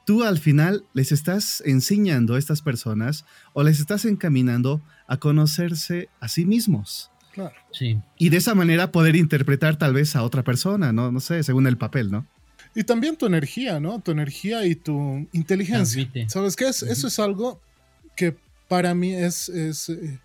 [0.05, 6.09] tú al final les estás enseñando a estas personas o les estás encaminando a conocerse
[6.19, 7.11] a sí mismos.
[7.33, 7.53] Claro.
[7.71, 11.11] Sí, Y de esa manera poder interpretar tal vez a otra persona, ¿no?
[11.11, 12.25] No sé, según el papel, ¿no?
[12.75, 14.01] Y también tu energía, ¿no?
[14.01, 16.03] Tu energía y tu inteligencia.
[16.03, 16.29] Transmite.
[16.29, 16.67] ¿Sabes qué?
[16.67, 17.61] Es, Eso es algo
[18.15, 18.35] que
[18.67, 20.19] para mí es, es, eh,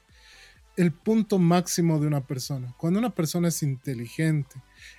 [0.77, 2.74] el punto máximo de una persona.
[2.77, 4.56] Cuando una persona es inteligente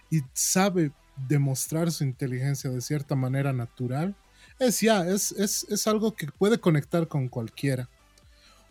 [0.10, 0.92] y sabe
[1.28, 4.16] demostrar su inteligencia de cierta manera natural,
[4.58, 7.90] es ya, es, es, es algo que puede conectar con cualquiera.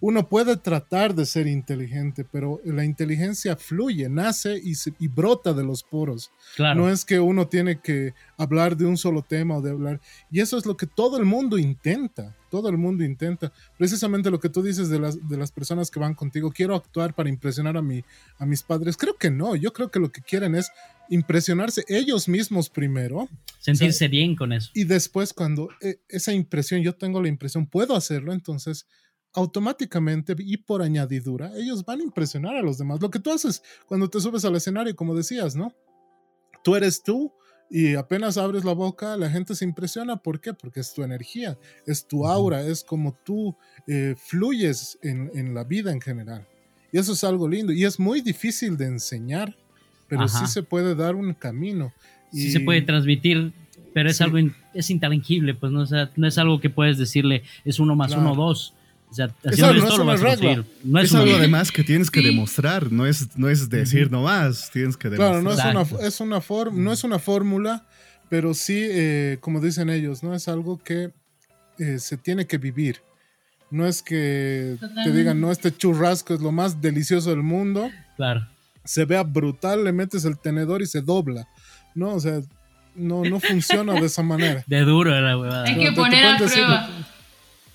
[0.03, 5.53] Uno puede tratar de ser inteligente, pero la inteligencia fluye, nace y, se- y brota
[5.53, 6.31] de los poros.
[6.57, 6.81] claro.
[6.81, 10.01] No es que uno tiene que hablar de un solo tema o de hablar.
[10.31, 12.35] Y eso es lo que todo el mundo intenta.
[12.51, 13.53] Todo el mundo intenta.
[13.79, 16.51] Precisamente lo que tú dices de las, de las personas que van contigo.
[16.51, 18.03] Quiero actuar para impresionar a, mi,
[18.39, 18.97] a mis padres.
[18.97, 19.55] Creo que no.
[19.55, 20.71] Yo creo que lo que quieren es
[21.11, 23.29] impresionarse ellos mismos primero.
[23.59, 24.71] Sentirse bien con eso.
[24.75, 28.87] Y después cuando eh, esa impresión, yo tengo la impresión, puedo hacerlo, entonces
[29.33, 33.01] automáticamente y por añadidura, ellos van a impresionar a los demás.
[33.01, 35.73] Lo que tú haces cuando te subes al escenario, como decías, ¿no?
[36.65, 37.33] Tú eres tú
[37.71, 40.17] y apenas abres la boca, la gente se impresiona.
[40.17, 40.53] ¿Por qué?
[40.53, 45.65] Porque es tu energía, es tu aura, es como tú eh, fluyes en, en la
[45.65, 46.47] vida en general.
[46.93, 47.73] Y eso es algo lindo.
[47.73, 49.57] Y es muy difícil de enseñar,
[50.09, 50.41] pero Ajá.
[50.47, 51.93] sí se puede dar un camino.
[52.33, 53.53] sí Y- se puede transmitir,
[53.95, 54.25] pero es Sí.
[54.25, 57.79] algo in- es intangible, pues no, O sea, no es algo que puedes decirle es
[57.81, 58.23] uno más Claro.
[58.23, 58.75] uno dos.
[59.11, 60.55] O sea, haciendo esto es lo una vas a regla.
[60.55, 60.65] conseguir.
[60.85, 62.27] No es, Es, una algo además que tienes que Sí.
[62.27, 65.43] demostrar, no es, no es decir nomás, tienes que demostrar.
[65.43, 67.87] Claro, no es una, es una for- no es una fórmula,
[68.29, 70.35] pero sí, eh, como dicen ellos, ¿no?
[70.35, 71.11] Es algo que
[71.79, 73.01] eh, se tiene que vivir.
[73.71, 78.47] No es que te digan, no, este churrasco es lo más delicioso del mundo, Claro.
[78.85, 81.49] se vea brutal, le metes el tenedor y se dobla.
[81.95, 82.41] No, o sea,
[82.97, 84.65] no, no funciona de esa manera.
[84.67, 85.65] De duro era huevada.
[85.65, 87.00] Hay No, que te- te poner a prueba.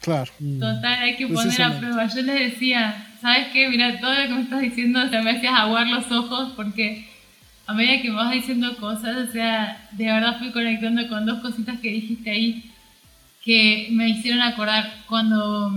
[0.06, 0.32] Claro.
[0.40, 0.60] Mm.
[0.60, 2.07] Total, hay que poner a prueba.
[2.07, 3.68] Yo les decía, ¿sabes qué?
[3.69, 7.10] Mira, todo lo que me estás diciendo, o sea, me hacías aguar los ojos porque
[7.65, 11.40] a medida que me vas diciendo cosas, o sea, de verdad fui conectando con dos
[11.40, 12.72] cositas que dijiste ahí
[13.44, 15.72] que me hicieron acordar cuando,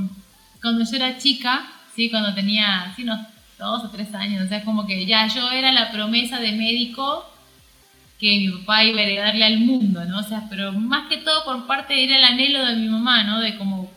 [0.61, 1.63] cuando yo era chica,
[1.97, 2.11] ¿sí?
[2.11, 3.21] Cuando tenía, sí, unos
[3.59, 7.25] dos o tres años, o sea, como que ya yo era la promesa de médico
[8.21, 10.19] que mi papá iba a heredarle al mundo, ¿no?
[10.19, 13.41] O sea, pero más que todo por parte era el anhelo de mi mamá, ¿no?
[13.41, 13.91] De como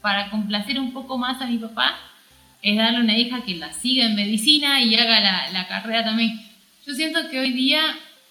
[0.00, 1.96] para complacer un poco más a mi papá,
[2.62, 6.40] es darle una hija que la siga en medicina y haga la, la carrera también.
[6.86, 7.80] Yo siento que hoy día,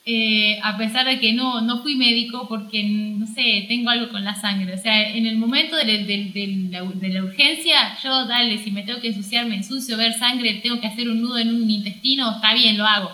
[0.05, 4.23] eh, a pesar de que no, no fui médico porque, no sé, tengo algo con
[4.23, 8.25] la sangre, o sea, en el momento de, de- de la, de la urgencia, yo,
[8.25, 11.37] dale, si me tengo que ensuciar, me ensucio, ver sangre, tengo que hacer un nudo
[11.37, 13.11] en un intestino, está bien, lo hago.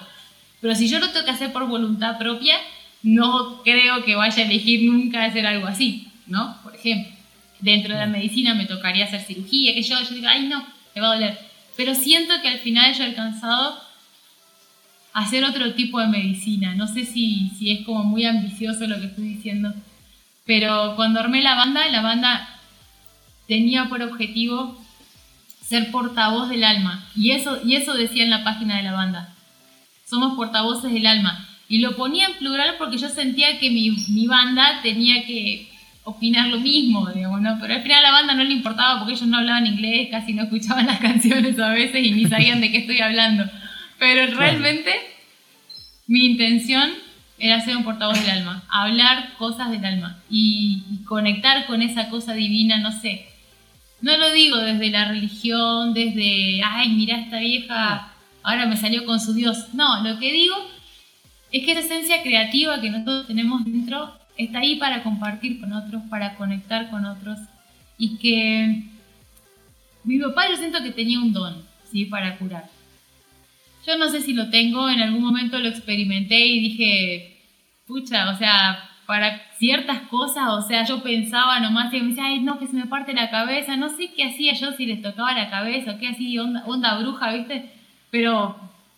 [0.59, 2.55] Pero si yo lo tengo que hacer por voluntad propia,
[3.03, 6.55] no creo que vaya a elegir nunca hacer algo así, ¿no?
[6.61, 7.11] Por ejemplo,
[7.61, 10.65] dentro de la medicina me tocaría hacer cirugía, que yo, yo digo, ay no,
[10.95, 11.39] me va a doler.
[11.77, 13.79] Pero siento que al final yo he alcanzado
[15.13, 16.75] a hacer otro tipo de medicina.
[16.75, 19.73] No sé si, si es como muy ambicioso lo que estoy diciendo.
[20.45, 22.59] Pero cuando armé la banda, la banda
[23.47, 24.83] tenía por objetivo
[25.65, 27.05] ser portavoz del alma.
[27.15, 29.35] Y eso, y eso decía en la página de la banda
[30.11, 31.47] somos portavoces del alma.
[31.69, 35.70] Y lo ponía en plural porque yo sentía que mi, mi banda tenía que
[36.03, 37.57] opinar lo mismo, digamos, ¿no?
[37.59, 40.33] Pero al final a la banda no le importaba porque ellos no hablaban inglés, casi
[40.33, 43.45] no escuchaban las canciones a veces y ni sabían de qué estoy hablando.
[43.99, 44.91] Pero realmente
[46.07, 46.89] mi intención
[47.37, 52.09] era ser un portavoz del alma, hablar cosas del alma y, y conectar con esa
[52.09, 53.27] cosa divina, no sé.
[54.01, 58.11] No lo digo desde la religión, desde, ay, mira esta vieja,
[58.41, 59.73] ahora me salió con su Dios.
[59.73, 60.55] No, lo que digo
[61.51, 66.03] es que esa esencia creativa que nosotros tenemos dentro está ahí para compartir con otros,
[66.09, 67.39] para conectar con otros
[67.97, 68.83] y que
[70.03, 72.05] mi papá yo siento que tenía un don, ¿sí?
[72.05, 72.65] Para curar.
[73.85, 77.41] Yo no sé si lo tengo, en algún momento lo experimenté y dije,
[77.87, 82.39] pucha, o sea, para ciertas cosas, o sea, yo pensaba nomás y me decía, ay,
[82.39, 85.33] no, que se me parte la cabeza, no sé qué hacía yo si les tocaba
[85.33, 87.71] la cabeza, o qué hacía, onda, onda bruja, ¿viste?
[88.09, 88.55] Pero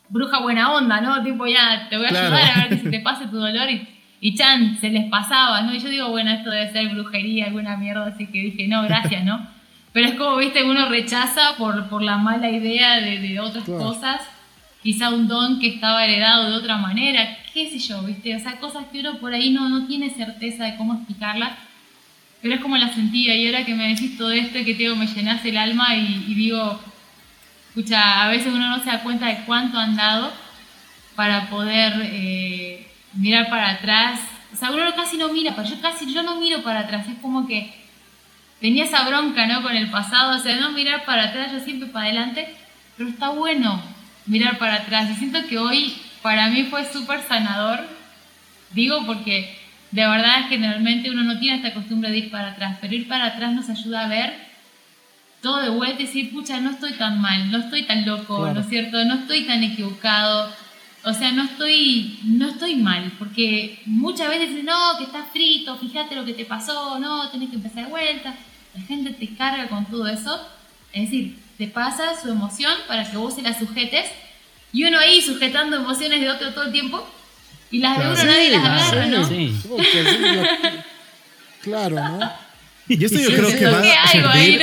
[0.09, 1.23] bruja buena onda, ¿no?
[1.23, 3.87] Tipo, ya, te voy a ayudar a ver que se te pase tu dolor y
[4.25, 5.75] y Chan, se les pasaba, ¿no?
[5.75, 9.25] Y yo digo, bueno, esto debe ser brujería, alguna mierda, así que dije, no, gracias,
[9.25, 9.45] ¿no?
[9.91, 14.21] Pero es como, viste, uno rechaza por, por la mala idea de, de otras cosas,
[14.81, 18.61] quizá un don que estaba heredado de otra manera, qué sé yo, viste, o sea,
[18.61, 21.51] cosas que uno por ahí no, no tiene certeza de cómo explicarlas,
[22.41, 24.95] pero es como la sentía, y ahora que me decís todo esto, que te digo,
[24.95, 26.79] me llenaste el alma y, digo,
[27.67, 30.31] escucha, a veces uno no se da cuenta de cuánto han dado
[31.13, 31.93] para poder...
[32.05, 34.19] Eh, mirar para atrás.
[34.53, 37.07] O sea, uno casi no mira, pero yo casi yo no miro para atrás.
[37.07, 37.73] Es como que
[38.59, 39.61] tenía esa bronca, ¿no?
[39.61, 42.55] Con el pasado, o sea, no mirar para atrás, yo siempre para adelante,
[42.97, 43.81] pero está bueno
[44.25, 45.09] mirar para atrás.
[45.11, 47.81] Y siento que hoy para mí fue súper sanador.
[48.71, 49.57] Digo porque
[49.91, 53.25] de verdad generalmente uno no tiene esta costumbre de ir para atrás, pero ir para
[53.25, 54.53] atrás nos ayuda a ver
[55.41, 58.61] todo de vuelta y decir, pucha, no estoy tan mal, no estoy tan loco, ¿no
[58.61, 59.03] es cierto?
[59.03, 60.51] No estoy tan equivocado
[61.05, 65.77] o sea, no estoy, no estoy mal, porque muchas veces dicen, no, que estás frito,
[65.77, 68.35] fíjate lo que te pasó, no, tenés que empezar de vuelta.
[68.73, 70.39] La gente te carga con todo eso.
[70.93, 74.05] Es decir, te pasa su emoción para que vos se la sujetes
[74.71, 77.05] y uno ahí sujetando emociones de otro todo el tiempo
[77.69, 79.27] y las de uno nadie las agarra, ¿no?
[79.27, 79.55] Sí.
[81.61, 82.31] Claro, ¿no?
[82.87, 84.61] Y esto yo creo que va, a servir,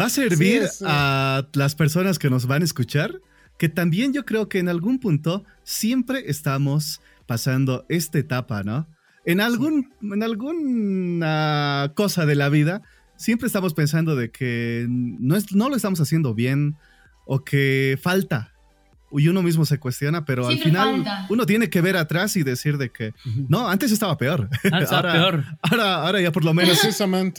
[0.00, 3.20] va a servir a las personas que nos van a escuchar
[3.58, 8.86] que también yo creo que en algún punto siempre estamos pasando esta etapa, ¿no?
[9.24, 12.82] En, algún, en alguna cosa de la vida,
[13.16, 16.76] siempre estamos pensando de que no, es, no lo estamos haciendo bien
[17.24, 18.52] o que falta.
[19.12, 22.76] Y uno mismo se cuestiona, pero al final uno tiene que ver atrás y decir
[22.76, 23.14] de que
[23.48, 24.48] no, antes estaba peor.
[24.70, 25.44] Antes ahora, peor.
[25.62, 26.80] Ahora, ahora ya por lo menos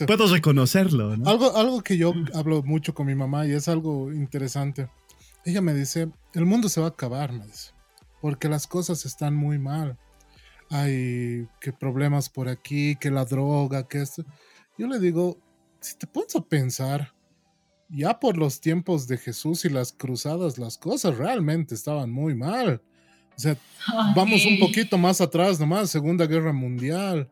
[0.06, 1.12] puedo reconocerlo.
[1.24, 4.88] Algo, algo que yo hablo mucho con mi mamá y es algo interesante
[5.48, 7.72] ella me dice, el mundo se va a acabar, me dice,
[8.20, 9.98] porque las cosas están muy mal.
[10.70, 14.26] Hay que problemas por aquí, que la droga, que esto.
[14.76, 15.38] Yo le digo,
[15.80, 17.14] si te pones a pensar,
[17.88, 22.82] ya por los tiempos de Jesús y las cruzadas, las cosas realmente estaban muy mal.
[23.34, 23.56] O sea,
[24.14, 27.30] vamos un poquito más atrás nomás, Segunda Guerra Mundial,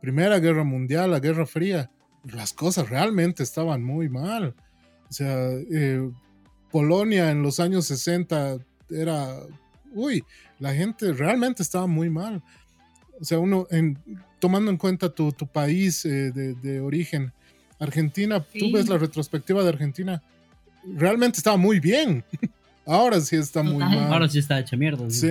[0.00, 1.92] Primera Guerra Mundial, la Guerra Fría.
[2.24, 4.56] Las cosas realmente estaban muy mal.
[5.08, 6.10] O sea, eh,
[6.72, 8.58] Polonia en los años 60
[8.90, 9.36] era,
[9.92, 10.24] uy,
[10.58, 12.42] la gente realmente estaba muy mal.
[13.20, 13.98] O sea, uno, en,
[14.40, 17.32] tomando en cuenta tu, país eh, de, origen,
[17.78, 20.22] Argentina, tú ves la retrospectiva de Argentina,
[20.84, 22.24] realmente estaba muy bien.
[22.86, 24.12] Ahora sí está muy mal.
[24.12, 25.08] Ahora sí está hecha mierda.
[25.08, 25.30] Sí.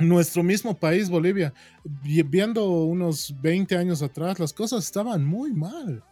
[0.00, 1.52] Nuestro mismo país, Bolivia,
[1.84, 6.02] viendo unos 20 años atrás, las cosas estaban muy mal.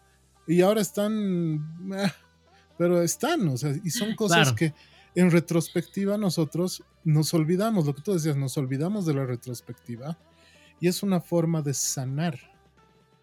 [0.46, 1.64] Y ahora están...
[1.96, 2.10] Eh,
[2.78, 4.74] pero están, o sea, y son cosas que
[5.14, 10.18] en retrospectiva nosotros nos olvidamos, lo que tú decías, nos olvidamos de la retrospectiva
[10.78, 12.38] y es una forma de sanar.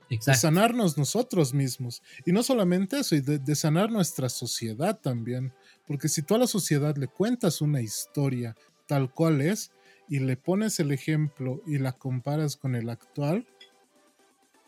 [0.09, 2.03] De sanarnos nosotros mismos.
[2.23, 5.53] Y no solamente eso, y de, sanar nuestra sociedad también.
[5.87, 8.55] Porque si tú a la sociedad le cuentas una historia
[8.85, 9.71] tal cual es
[10.07, 13.47] y le pones el ejemplo y la comparas con el actual,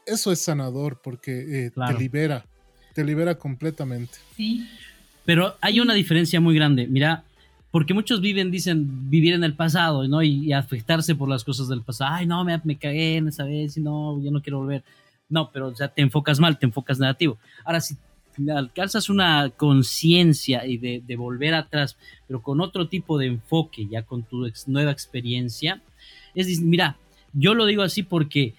[0.08, 2.48] eso es sanador porque eh, te libera
[2.96, 4.18] te libera completamente.
[4.38, 4.66] Sí.
[5.26, 6.88] Pero hay una diferencia muy grande.
[6.88, 7.26] Mira,
[7.70, 10.24] porque muchos viven, dicen, vivir en el pasado, ¿no?
[10.24, 12.14] Y, afectarse por las cosas del pasado.
[12.14, 14.82] Ay, no, me, me cagué en esa vez y no, ya no quiero volver.
[15.28, 17.38] No, pero ya te enfocas mal, te enfocas negativo.
[17.66, 17.98] Ahora, si
[18.56, 21.98] alcanzas una conciencia y de, de, volver atrás,
[22.28, 25.82] pero con otro tipo de enfoque, ya con tu nueva experiencia,
[26.34, 26.98] es, mira,
[27.34, 28.54] yo lo digo así porque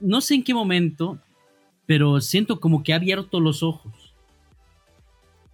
[0.00, 1.20] no sé en qué momento
[1.92, 3.92] pero siento como que ha abierto los ojos.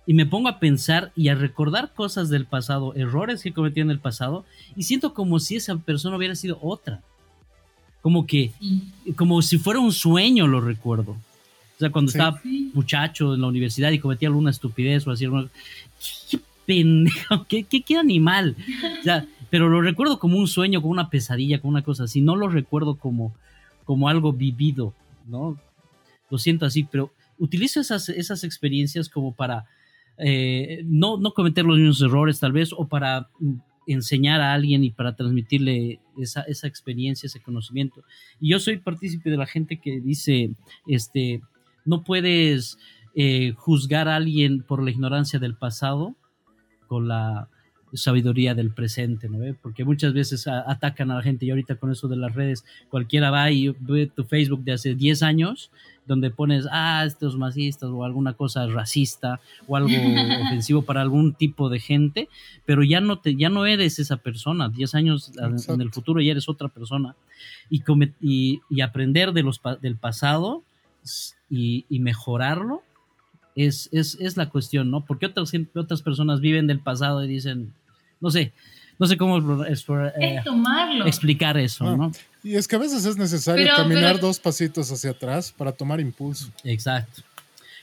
[0.07, 3.91] Y me pongo a pensar y a recordar cosas del pasado, errores que cometí en
[3.91, 4.45] el pasado,
[4.77, 7.01] y siento como si esa persona hubiera sido otra.
[8.03, 8.53] Como que,
[9.17, 11.11] como si fuera un sueño, lo recuerdo.
[11.11, 12.19] O sea, cuando Sí.
[12.19, 12.71] estaba Sí.
[12.73, 15.49] muchacho en la universidad y cometía alguna estupidez o así, alguna-
[16.31, 18.55] qué pendejo, qué, qué, qué animal.
[19.01, 22.21] O sea, pero lo recuerdo como un sueño, como una pesadilla, como una cosa así.
[22.21, 23.35] No lo recuerdo como,
[23.85, 24.95] como algo vivido,
[25.27, 25.59] ¿no?
[26.31, 29.67] Lo siento así, pero utilizo esas, esas experiencias como para
[30.19, 33.55] eh, no, no cometer los mismos errores, tal vez, o para mm,
[33.87, 38.03] enseñar a alguien y para transmitirle esa, esa experiencia, ese conocimiento.
[38.41, 40.51] Y yo soy partícipe de la gente que dice,
[40.87, 41.41] este,
[41.85, 42.79] no puedes
[43.15, 46.15] eh, juzgar a alguien por la ignorancia del pasado
[46.87, 47.49] con la
[47.95, 49.39] sabiduría del presente, ¿no?
[49.39, 49.55] ve?
[49.55, 52.65] Porque muchas veces a- atacan a la gente y ahorita con eso de las redes,
[52.91, 55.71] cualquiera va y ve tu Facebook de hace 10 años
[56.07, 59.89] donde pones, ah, estos masistas o alguna cosa racista o algo
[60.49, 62.29] ofensivo para algún tipo de gente,
[62.65, 65.91] pero ya no, te, ya no eres esa persona, 10 años en- en el Exacto.
[65.93, 67.15] futuro ya eres otra persona
[67.69, 67.83] y,
[68.23, 70.63] y, y aprender de los, del pasado
[71.51, 72.83] y, y mejorarlo
[73.67, 75.05] es, es, es la cuestión, ¿no?
[75.05, 77.73] Porque otras, otras personas viven del pasado y dicen,
[78.21, 78.53] no sé,
[78.99, 81.07] no sé cómo es- eh, Es tomarlo.
[81.07, 81.97] explicar eso, Ah.
[81.97, 82.13] ¿no?
[82.43, 85.73] Y es que a veces es necesario Pero- caminar pero- dos pasitos hacia atrás para
[85.73, 86.51] tomar impulso.
[86.65, 87.23] Exacto.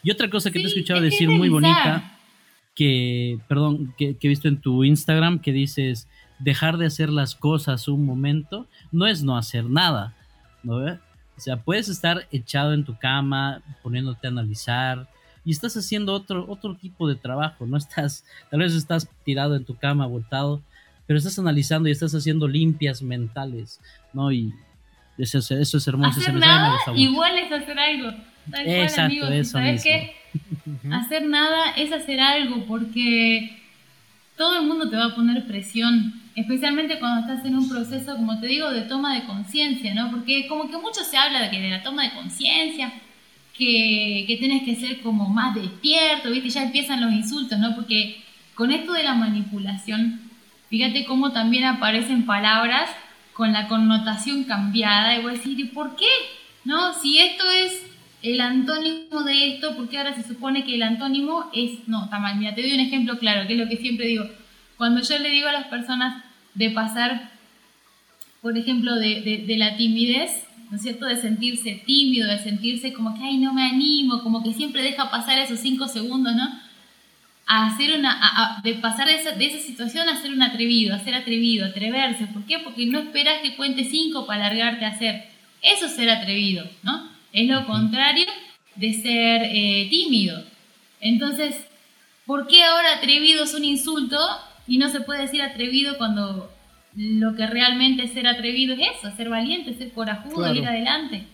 [0.03, 2.11] Y otra cosa que te he escuchado es decir muy bonita,
[2.75, 6.07] que, perdón, que, que he visto en tu Instagram, que dices,
[6.39, 10.13] dejar de hacer las cosas un momento no es no hacer nada,
[10.63, 10.75] ¿no?
[10.77, 15.07] O sea, puedes estar echado en tu cama, poniéndote a analizar,
[15.45, 19.63] y estás haciendo otro, otro tipo de trabajo, no estás, tal vez estás tirado en
[19.63, 20.61] tu cama, voltado,
[21.07, 23.79] pero estás analizando y estás haciendo limpias mentales,
[24.11, 24.31] ¿no?
[24.31, 24.51] Y
[25.17, 26.19] eso, es- eso es hermoso.
[26.19, 28.09] hacer nada igual es hacer algo.
[28.51, 29.29] Tal cual, Exacto, amigos.
[29.31, 30.15] ¿Y eso ¿Sabes qué?
[30.91, 33.57] Hacer nada es hacer algo porque
[34.35, 38.39] todo el mundo te va a poner presión, especialmente cuando estás en un proceso, como
[38.39, 40.11] te digo, de toma de conciencia, ¿no?
[40.11, 42.91] Porque como que mucho se habla de que de la toma de conciencia,
[43.57, 46.49] que, que tienes que ser como más despierto, ¿viste?
[46.49, 47.75] Ya empiezan los insultos, ¿no?
[47.75, 48.21] Porque
[48.53, 50.19] con esto de la manipulación,
[50.69, 52.89] fíjate cómo también aparecen palabras
[53.33, 56.07] con la connotación cambiada y voy a decir, ¿y por qué?
[56.63, 56.93] ¿No?
[56.93, 57.83] Si esto es
[58.23, 61.87] el antónimo de esto, ¿por qué ahora se supone que el antónimo es...
[61.87, 62.37] No, está mal.
[62.37, 64.25] Mira, te doy un ejemplo claro, que es lo que siempre digo.
[64.77, 66.23] Cuando yo le digo a las personas
[66.55, 67.31] de pasar,
[68.41, 70.31] por ejemplo, de, de- de la timidez,
[70.69, 71.05] ¿no es cierto?
[71.05, 75.09] De sentirse tímido, de sentirse como que, ay, no me animo, como que siempre deja
[75.11, 76.47] pasar esos cinco segundos, ¿no?
[77.47, 80.41] A hacer una, a- a- de pasar de esa, de esa situación a ser un
[80.41, 82.25] atrevido, a ser atrevido, atreverse.
[82.27, 82.57] ¿Por qué?
[82.59, 85.25] Porque no esperas que cuente cinco para largarte a hacer.
[85.61, 87.07] Eso es ser atrevido, ¿no?
[87.33, 88.25] Es lo contrario
[88.75, 90.43] de ser eh, tímido.
[91.01, 91.55] Entonces,
[92.25, 94.17] ¿por qué ahora atrevido es un insulto
[94.67, 96.51] y no se puede decir atrevido cuando
[96.95, 100.55] lo que realmente es ser atrevido es eso, ser valiente, ser corajudo, Claro.
[100.55, 101.27] ir adelante?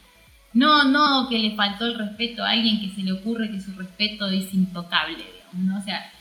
[0.53, 3.71] No, no que le faltó el respeto a alguien que se le ocurre que su
[3.73, 5.77] respeto es intocable, digamos, ¿no?
[5.77, 6.11] O sea,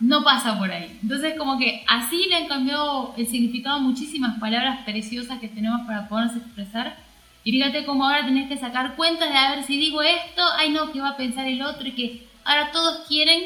[0.00, 0.98] no pasa por ahí.
[1.00, 5.82] Entonces, como que así le han cambiado el significado a muchísimas palabras preciosas que tenemos
[5.86, 6.96] para podernos expresar.
[7.44, 10.70] Y fíjate cómo ahora tenés que sacar cuentas de a ver si digo esto, ay
[10.70, 11.86] no, ¿qué va a pensar el otro?
[11.86, 13.42] Y que ahora todos quieren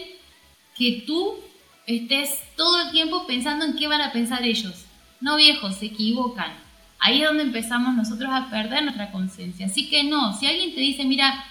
[0.78, 1.34] que tú
[1.86, 4.85] estés todo el tiempo pensando en qué van a pensar ellos.
[5.20, 6.52] No viejos, se equivocan.
[6.98, 9.66] Ahí es donde empezamos nosotros a perder nuestra conciencia.
[9.66, 11.44] Así que no, si alguien te dice, mira,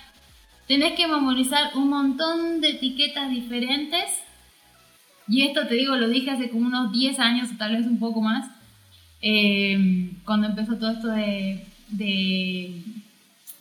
[0.67, 4.05] tenés que memorizar un montón de etiquetas diferentes,
[5.27, 7.99] y esto te digo, lo dije hace como unos 10 años o tal vez un
[7.99, 8.47] poco más,
[9.21, 12.81] eh, cuando empezó todo esto de, de-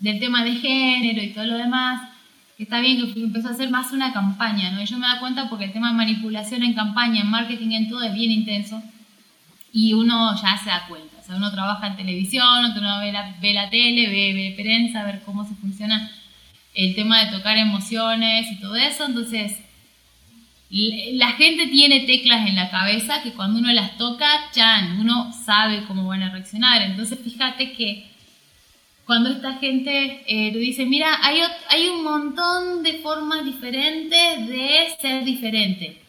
[0.00, 2.10] del tema de género y todo lo demás,
[2.58, 4.82] está bien que empezó a hacer más una campaña, ¿no?
[4.82, 7.88] Y yo me da cuenta porque el tema de manipulación en campaña, en marketing, en
[7.88, 8.82] todo es bien intenso
[9.74, 11.16] y uno ya se da cuenta.
[11.20, 15.22] O sea, uno trabaja en televisión, otro ve la, ve la tele, ve, prensa, ver
[15.26, 16.12] cómo se funciona
[16.74, 19.04] el tema de tocar emociones y todo eso.
[19.04, 19.58] Entonces,
[20.70, 25.84] la gente tiene teclas en la cabeza que cuando uno las toca, chan, uno sabe
[25.88, 26.80] cómo van a reaccionar.
[26.82, 28.06] Entonces, fíjate que
[29.04, 34.94] cuando esta gente eh, te dice, mira, hay, hay un montón de formas diferentes de
[35.00, 36.00] ser diferente.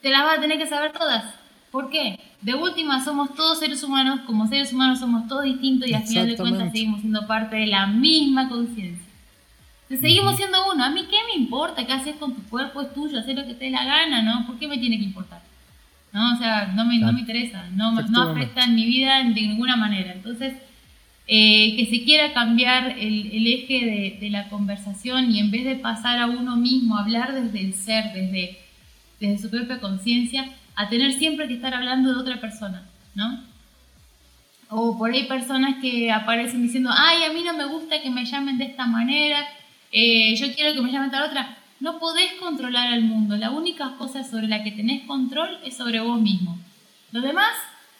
[0.00, 1.39] Te las vas a tener que saber todas.
[1.70, 2.18] ¿Por qué?
[2.40, 6.26] De última, somos todos seres humanos, como seres humanos somos todos distintos y al final
[6.26, 9.06] de cuentas seguimos siendo parte de la misma conciencia.
[9.88, 10.84] Seguimos siendo uno.
[10.84, 11.84] A mí, ¿qué me importa?
[11.84, 12.80] ¿Qué haces con tu cuerpo?
[12.80, 14.46] Es tuyo, hacer lo que te dé la gana, ¿no?
[14.46, 15.42] ¿Por qué me tiene que importar?
[16.12, 16.34] ¿No?
[16.34, 19.76] O sea, no me, no me interesa, no, no afecta en mi vida de ninguna
[19.76, 20.12] manera.
[20.12, 20.54] Entonces,
[21.26, 25.64] eh, que se quiera cambiar el, el eje de, de la conversación y en vez
[25.64, 28.58] de pasar a uno mismo, hablar desde el ser, desde,
[29.20, 32.82] desde su propia conciencia, a tener siempre que estar hablando de otra persona,
[33.14, 33.44] ¿no?
[34.68, 38.24] O por ahí personas que aparecen diciendo, ay, a mí no me gusta que me
[38.24, 39.46] llamen de esta manera,
[39.92, 41.56] eh, yo quiero que me llame tal otra.
[41.80, 43.36] No podés controlar al mundo.
[43.36, 46.58] La única cosa sobre la que tenés control es sobre vos mismo.
[47.10, 47.52] Lo demás,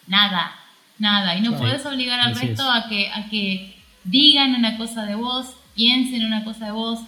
[0.06, 0.52] nada,
[0.98, 1.36] nada.
[1.36, 3.74] Y no podés obligar al resto a que, a que
[4.04, 7.00] digan una cosa de vos, piensen una cosa de vos,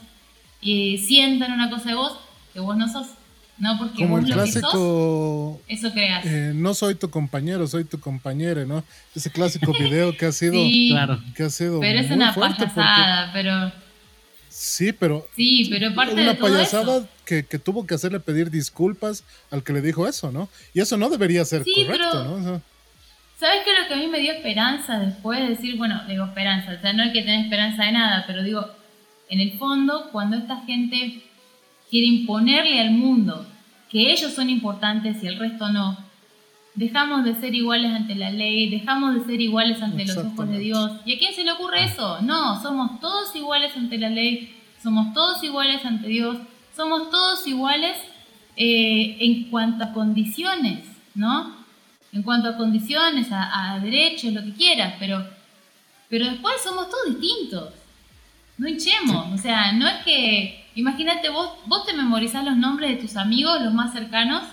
[0.63, 2.19] eh, sientan una cosa de vos
[2.53, 3.09] que vos no sos.
[3.63, 5.61] No, porque Como vos el lo clásico.
[5.69, 6.27] que sos, eso creas.
[6.27, 8.83] eh, no soy tu compañero, soy tu compañera, ¿no?
[9.15, 10.55] Ese clásico video que ha sido.
[10.55, 11.21] Sí, Claro.
[11.37, 13.73] Que ha sido pero es una porque- payasada, pero
[14.49, 15.27] Sí, pero.
[15.37, 17.09] sí, pero parte de Una todo payasada eso.
[17.25, 19.23] que, que tuvo que hacerle pedir disculpas
[19.53, 20.49] al que le dijo eso, ¿no?
[20.75, 22.33] Y eso no debería ser Sí, correcto, pero- ¿no?
[22.35, 22.61] O sea,
[23.39, 26.25] ¿Sabes qué es lo que a mí me dio esperanza después de decir, bueno, digo
[26.25, 28.67] esperanza, o sea, no hay que tener esperanza de nada, pero digo,
[29.31, 31.23] en el fondo, cuando esta gente
[31.91, 33.47] quiere imponerle al mundo
[33.93, 35.99] que ellos son importantes y el resto no,
[36.75, 40.59] dejamos de ser iguales ante la ley, dejamos de ser iguales ante los ojos de.
[40.59, 40.93] Dios.
[41.05, 42.23] ¿Y a quién se le ocurre eso?
[42.23, 46.39] No, somos todos iguales ante la ley, somos todos iguales ante Dios,
[46.75, 47.99] somos todos iguales
[48.57, 51.55] eh, en cuanto a condiciones, ¿no?
[52.13, 55.23] En cuanto a condiciones, a, a derechos, lo que quieras, pero,
[56.09, 57.75] pero después somos todos distintos.
[58.63, 63.03] No hinchemos, o sea, no es que, imagínate vos, vos te memorizás los nombres de
[63.03, 64.45] tus amigos, los más cercanos,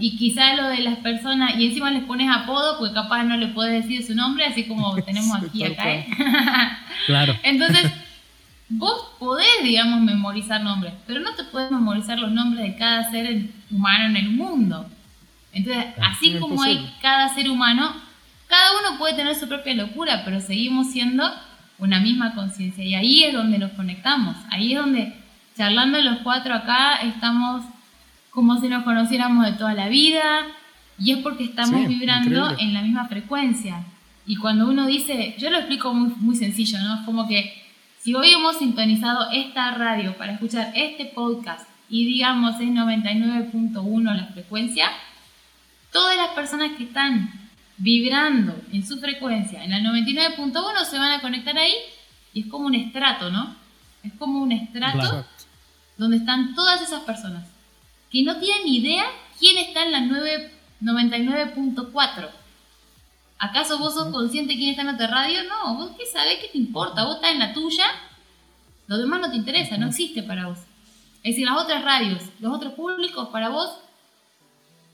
[0.00, 3.46] y quizá lo de las personas, y encima les pones apodo, porque capaz no le
[3.46, 5.88] puedes decir su nombre, así como tenemos aquí acá.
[5.88, 6.08] ¿eh?
[7.06, 7.38] Claro.
[7.44, 7.92] Entonces,
[8.68, 13.50] vos podés, digamos, memorizar nombres, pero no te puedes memorizar los nombres de cada ser
[13.70, 14.90] humano en el mundo.
[15.52, 17.94] Entonces, así como hay cada ser humano,
[18.48, 21.24] cada uno puede tener su propia locura, pero seguimos siendo
[21.78, 22.84] una misma conciencia.
[22.84, 24.36] Y ahí es donde nos conectamos.
[24.50, 25.14] Ahí es donde,
[25.56, 27.64] charlando los cuatro acá, estamos
[28.30, 30.46] como si nos conociéramos de toda la vida.
[30.98, 32.62] Y es porque estamos Sí, vibrando increíble.
[32.64, 33.84] en la misma frecuencia.
[34.26, 36.94] Y cuando uno dice, yo lo explico muy, muy sencillo, ¿no?
[36.96, 37.62] Es como que
[38.00, 44.26] si hoy hemos sintonizado esta radio para escuchar este podcast y digamos es 99.1 la
[44.26, 44.88] frecuencia,
[45.92, 47.30] todas las personas que están
[47.78, 51.74] vibrando en su frecuencia en la 99.1 se van a conectar ahí
[52.32, 53.56] y es como un estrato, ¿no?
[54.02, 55.26] Es como un estrato
[55.96, 57.46] donde están todas esas personas
[58.10, 59.04] que no tienen idea
[59.38, 62.28] quién está en la 9 99.4.
[63.38, 65.44] ¿Acaso vos sos consciente quién está en otra radio?
[65.44, 67.84] No, vos qué sabés, qué te importa, vos estás en la tuya,
[68.86, 70.58] lo demás no te interesa, no existe para vos.
[71.22, 73.78] Es decir, las otras radios, los otros públicos para vos,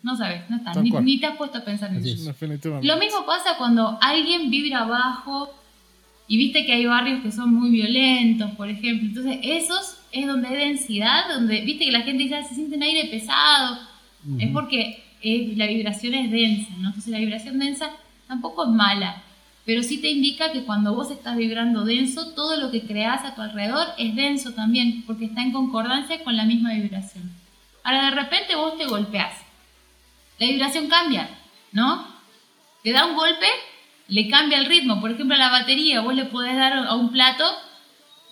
[0.03, 2.31] no sabes, no están, Tal ni, ni te has puesto a pensar en Así eso.
[2.31, 2.85] es.
[2.85, 5.55] Lo mismo pasa cuando alguien vibra abajo
[6.29, 9.09] y viste que hay barrios que son muy violentos, por ejemplo.
[9.09, 12.77] Entonces, esos es donde hay densidad, donde viste que la gente dice, "Ah, se siente
[12.77, 13.79] un aire pesado.
[14.39, 16.89] Es porque eh, la vibración es densa, ¿no?
[16.89, 17.91] Entonces, la vibración densa
[18.27, 19.23] tampoco es mala,
[19.65, 23.35] pero sí te indica que cuando vos estás vibrando denso, todo lo que creas a
[23.35, 27.31] tu alrededor es denso también, porque está en concordancia con la misma vibración.
[27.85, 29.35] Ahora, de repente vos te golpeás
[30.39, 31.29] la vibración cambia,
[31.73, 32.07] ¿no?
[32.83, 33.47] Te da un golpe,
[34.09, 35.01] le cambia el ritmo.
[35.01, 37.45] Por ejemplo, la batería, vos le podés dar a un plato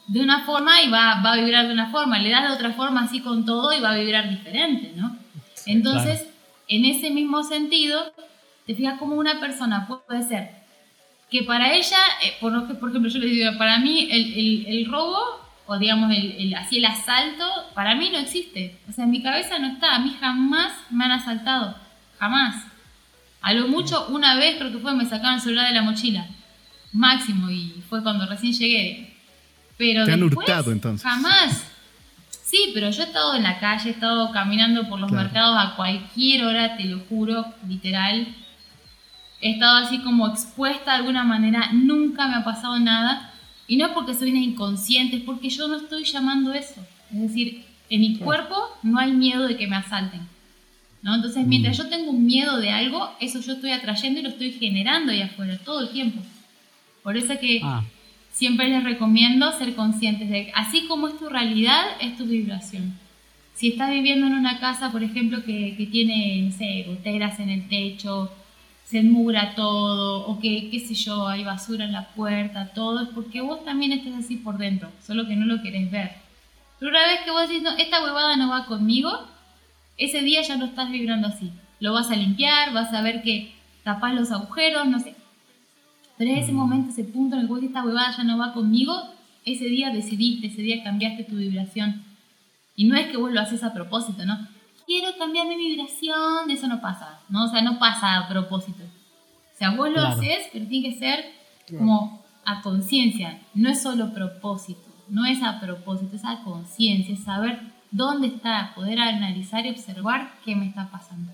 [0.08, 2.18] de una forma y va, va a vibrar de una forma.
[2.18, 5.16] Le das de otra forma así con todo y va a vibrar diferente, ¿no?
[5.66, 6.26] Entonces,
[6.68, 8.12] en ese mismo sentido,
[8.66, 10.50] te fijas como una persona puede ser
[11.30, 14.86] que para ella, eh, por, por ejemplo, yo le digo, para mí el, el- el
[14.90, 15.16] robo,
[15.66, 18.80] o digamos, el, el- así el asalto, para mí no existe.
[18.88, 19.94] O sea, en mi cabeza no está.
[19.94, 21.76] A mí jamás me han asaltado.
[22.20, 22.64] Jamás.
[23.40, 26.26] A lo mucho, una vez creo que fue, me sacaron el celular de la mochila.
[26.92, 29.16] Máximo, y fue cuando recién llegué.
[29.78, 31.02] Pero Te han después, hurtado, entonces.
[31.02, 31.66] Jamás.
[32.42, 35.24] Sí, pero yo he estado en la calle, he estado caminando por los Claro.
[35.24, 38.26] mercados a cualquier hora, te lo juro, literal.
[39.40, 43.32] He estado así como expuesta de alguna manera, nunca me ha pasado nada.
[43.66, 46.84] Y no es porque soy una inconsciente, es porque yo no estoy llamando eso.
[47.12, 50.28] Es decir, en mi cuerpo no hay miedo de que me asalten.
[51.02, 51.14] ¿No?
[51.14, 54.52] Entonces, mientras yo tengo un miedo de algo, eso yo estoy atrayendo y lo estoy
[54.52, 56.20] generando ahí afuera todo el tiempo.
[57.02, 57.82] Por eso que Ah,
[58.32, 62.98] siempre les recomiendo ser conscientes de que así como es tu realidad, es tu vibración.
[63.54, 67.50] Si estás viviendo en una casa, por ejemplo, que, que tiene, no sé, goteras en
[67.50, 68.32] el techo,
[68.84, 73.08] se enmugra todo, o que, qué sé yo, hay basura en la puerta, todo, es
[73.10, 76.12] porque vos también estás así por dentro, solo que no lo querés ver.
[76.78, 79.10] Pero una vez que vos decís, no, esta huevada no va conmigo,
[80.00, 81.52] ese día ya no estás vibrando así.
[81.78, 83.52] Lo vas a limpiar, vas a ver que
[83.84, 85.14] tapás los agujeros, no sé,
[86.18, 88.92] pero en ese momento, ese punto en el decís, esta huevada ya no va conmigo,
[89.46, 92.02] ese día decidiste, ese día cambiaste tu vibración.
[92.76, 94.46] Y no es que vos lo haces a propósito, ¿no?
[94.86, 97.44] Quiero cambiar mi vibración, eso no pasa, ¿no?
[97.44, 98.82] O sea, no pasa a propósito.
[98.84, 100.08] O sea, vos lo Claro.
[100.08, 101.24] haces, pero tiene que ser
[101.78, 107.24] como a conciencia, no es solo propósito, no es a propósito, es a conciencia, es
[107.24, 107.60] saber
[107.90, 111.32] dónde está, poder analizar y observar qué me está pasando.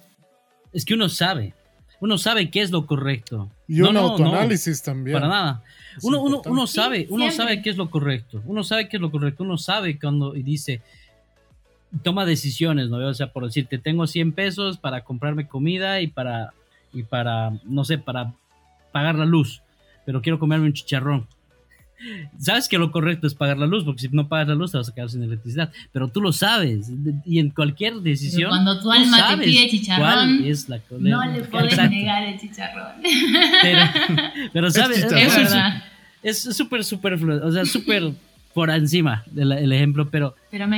[0.72, 1.54] Es que uno sabe,
[2.00, 3.50] uno sabe qué es lo correcto.
[3.68, 5.14] Y un autoanálisis también.
[5.14, 5.62] Para nada.
[6.02, 8.42] Uno, uno, uno, sabe, uno sabe qué es lo correcto.
[8.44, 9.44] Uno sabe qué es lo correcto.
[9.44, 10.82] Uno sabe cuando y dice,
[12.02, 12.98] toma decisiones, ¿no?
[12.98, 16.52] O sea, por decirte, tengo 100 pesos para comprarme comida y para,
[16.92, 18.34] y para, no sé, para
[18.92, 19.62] pagar la luz,
[20.04, 21.26] pero quiero comerme un chicharrón.
[22.38, 24.78] Sabes que lo correcto es pagar la luz, porque si no pagas la luz te
[24.78, 26.90] vas a quedar sin electricidad, pero tú lo sabes,
[27.24, 28.50] y en cualquier decisión.
[28.50, 30.44] cuando tu alma te pide chicharrón,
[30.98, 33.02] no le puedes negar el chicharrón.
[34.52, 35.06] Pero, sabes,
[36.22, 38.12] es súper, súper, o sea, súper
[38.54, 40.34] por encima del ejemplo, pero,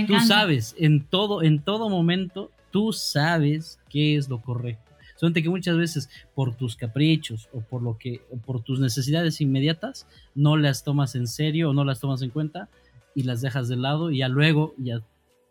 [0.06, 4.87] tú sabes, en todo, en todo momento, tú sabes qué es lo correcto.
[5.18, 10.06] Solamente que muchas veces por tus caprichos o por lo que, por tus necesidades inmediatas,
[10.36, 12.68] no las tomas en serio o no las tomas en cuenta
[13.16, 15.02] y las dejas de lado y ya luego ya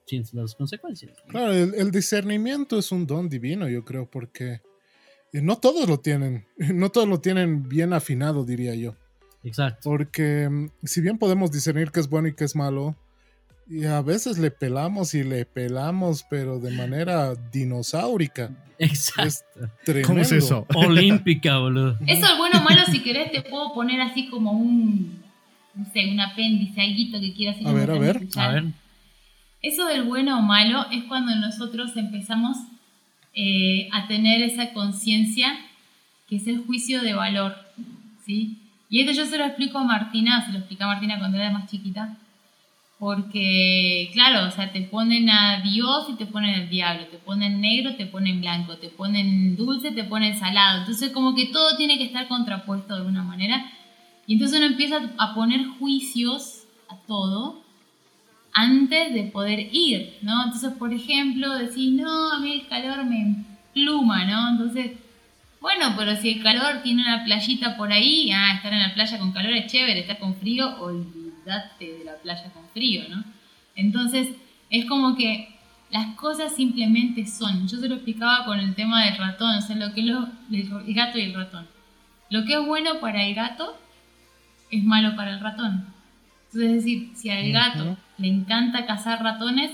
[0.06, 1.18] sientes las consecuencias.
[1.28, 4.62] Claro, el, discernimiento es un don divino, yo creo, porque
[5.34, 8.96] no todos lo tienen, no todos lo tienen bien afinado, diría yo.
[9.44, 9.82] Exacto.
[9.90, 12.96] Porque mm, si bien podemos discernir qué es bueno y qué es malo,
[13.70, 18.52] y a veces le pelamos y le pelamos, pero de manera dinosaurica.
[18.80, 19.70] Exacto.
[20.06, 20.66] ¿Cómo es eso?
[20.76, 21.98] Olímpica, boludo.
[22.06, 25.22] Eso el bueno o malo, si querés, te puedo poner así como un,
[25.76, 27.58] no sé, un apéndice, algo que quieras.
[27.66, 28.66] A ver, a ver, a ver.
[29.62, 32.58] Eso del bueno o malo es cuando nosotros empezamos
[33.34, 35.58] eh, a tener esa conciencia
[36.28, 37.56] que es el juicio de valor,
[38.26, 38.60] ¿sí?
[38.90, 41.52] Y esto yo se lo explico a Martina, se lo explica a Martina cuando era
[41.52, 42.18] más chiquita,
[43.00, 47.62] porque, claro, o sea, te ponen a Dios y te ponen al diablo, te ponen
[47.62, 50.80] negro, te ponen blanco, te ponen dulce, te ponen salado.
[50.80, 53.72] Entonces, como que todo tiene que estar contrapuesto de alguna manera.
[54.26, 57.62] Y entonces uno empieza a poner juicios a todo
[58.52, 60.46] antes de poder ir, ¿no?
[60.46, 64.50] Entonces, por ejemplo, decís, no, a mí el calor me pluma, ¿no?
[64.50, 64.94] Entonces,
[65.62, 69.20] bueno, pero si el calor tiene una playita por ahí, ah, estar en la playa
[69.20, 71.17] con calor es chévere, estar con frío, olvídate
[71.80, 73.24] de la playa con frío, ¿no?
[73.76, 74.30] Entonces,
[74.70, 75.58] es como que
[75.90, 77.68] las cosas simplemente son.
[77.68, 80.28] Yo se lo explicaba con el tema del ratón, o sea, lo que es lo,
[80.50, 81.68] el gato y el ratón.
[82.30, 83.78] Lo que es bueno para el gato
[84.70, 85.86] es malo para el ratón.
[86.46, 89.72] Entonces, es decir, si al gato le encanta cazar ratones,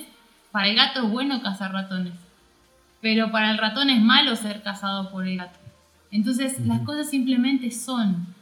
[0.52, 2.14] para el gato es bueno cazar ratones.
[3.02, 5.60] Pero para el ratón es malo ser cazado por el gato.
[6.12, 8.33] Entonces, las cosas simplemente son.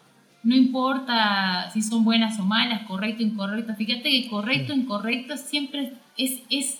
[0.43, 3.75] No importa si son buenas o malas, correcto o incorrecto.
[3.75, 6.79] Fíjate que correcto o incorrecto siempre es, es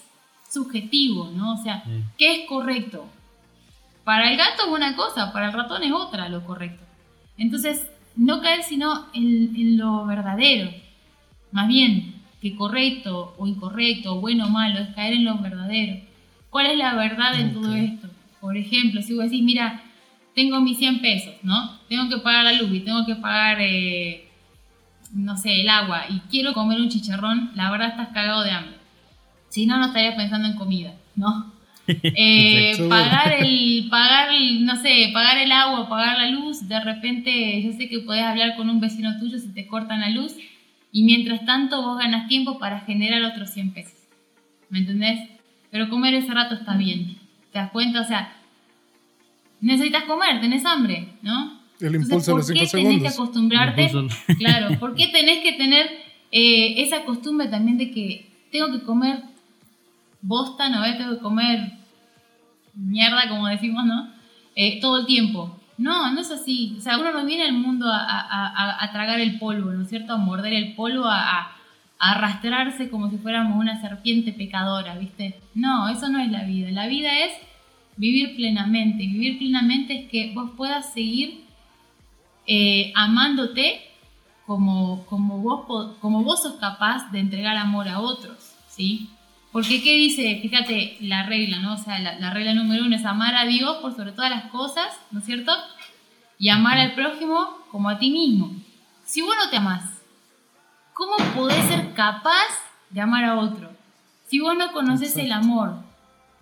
[0.50, 1.54] subjetivo, ¿no?
[1.54, 1.84] O sea,
[2.18, 3.08] ¿qué es correcto?
[4.04, 6.84] Para el gato es una cosa, para el ratón es otra lo correcto.
[7.38, 10.72] Entonces, no caer sino en, lo verdadero.
[11.52, 16.02] Más bien, que correcto o incorrecto, bueno o malo, es caer en lo verdadero.
[16.50, 18.10] ¿Cuál es la verdad en todo esto?
[18.40, 19.84] Por ejemplo, si vos decís, mira,
[20.36, 21.80] tengo mis 100 pesos, ¿no?
[21.90, 24.28] Tengo que pagar la luz y tengo que pagar, eh,
[25.14, 28.76] no sé, el agua y quiero comer un chicharrón, la verdad estás cagado de hambre.
[29.50, 31.52] Si no, no estarías pensando en comida, ¿no?
[31.88, 34.30] Eh, pagar el, pagar,
[34.62, 38.56] no sé, pagar el agua, pagar la luz, de repente yo sé que puedes hablar
[38.56, 40.36] con un vecino tuyo si te cortan la luz
[40.94, 44.00] y mientras tanto vos ganas tiempo para generar otros 100 pesos.
[44.70, 45.28] ¿Me entendés?
[45.70, 47.18] Pero comer ese rato está bien.
[47.52, 48.00] ¿Te das cuenta?
[48.00, 48.41] O sea,
[49.62, 51.62] necesitas comer, tenés hambre, ¿no?
[51.80, 53.92] El impulso Entonces, ¿por qué tenés que acostumbrarte?
[54.38, 55.88] Claro, ¿por qué tenés que tener
[56.32, 59.24] eh, esa costumbre también de que tengo que comer
[60.22, 60.84] bosta, ¿no?
[60.98, 61.74] Tengo que comer
[62.76, 64.10] mierda, como decimos, ¿no?
[64.56, 65.58] Eh, todo el tiempo.
[65.78, 66.76] No, no es así.
[66.78, 70.14] O sea, uno no viene al mundo a, tragar el polvo, ¿no es cierto?
[70.14, 71.56] A morder el polvo, a,
[72.04, 75.40] arrastrarse como si fuéramos una serpiente pecadora, ¿viste?
[75.54, 76.72] No, eso no es la vida.
[76.72, 77.32] La vida es
[77.98, 79.04] vivir plenamente.
[79.04, 81.46] Vivir plenamente es que vos puedas seguir
[82.48, 83.82] eh, amándote
[84.46, 89.10] como, como, vos, como vos sos capaz de entregar amor a otros, ¿sí?
[89.52, 90.40] Porque, ¿qué dice?
[90.42, 91.74] Fíjate la regla, ¿no?
[91.74, 94.98] O sea, la, regla número uno es amar a Dios por sobre todas las cosas,
[95.12, 95.52] ¿no es cierto?
[96.38, 98.52] Y amar al prójimo como a ti mismo.
[99.04, 100.02] Si vos no te amás,
[100.94, 102.48] ¿cómo podés ser capaz
[102.90, 103.72] de amar a otro?
[104.28, 105.81] Si vos no conoces el amor,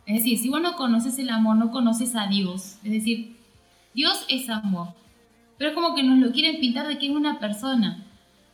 [0.10, 2.80] es decir, si vos no conoces el amor, no conoces a Dios.
[2.84, 3.36] Es decir,
[3.94, 4.88] Dios es amor.
[5.60, 8.04] Pero es como que nos lo quieren pintar de que es una persona.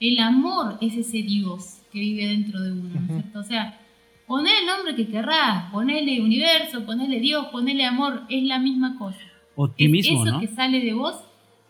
[0.02, 3.40] El amor es ese Dios que vive dentro de uno, ¿cierto?
[3.40, 3.80] O sea,
[4.27, 9.22] ponele el nombre que querrás, ponele universo, ponele Dios, ponele amor, es la misma cosa.
[9.56, 11.15] Optimismo, es eso que sale de vos,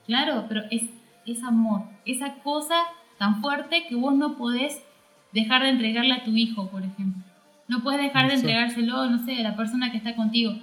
[0.07, 0.81] claro, pero es,
[1.27, 2.75] es amor, esa cosa
[3.19, 4.81] tan fuerte que vos no podés
[5.31, 7.21] dejar de entregarle a tu hijo, por ejemplo.
[7.67, 10.53] No puedes dejar de entregárselo, no sé, a la persona que está contigo.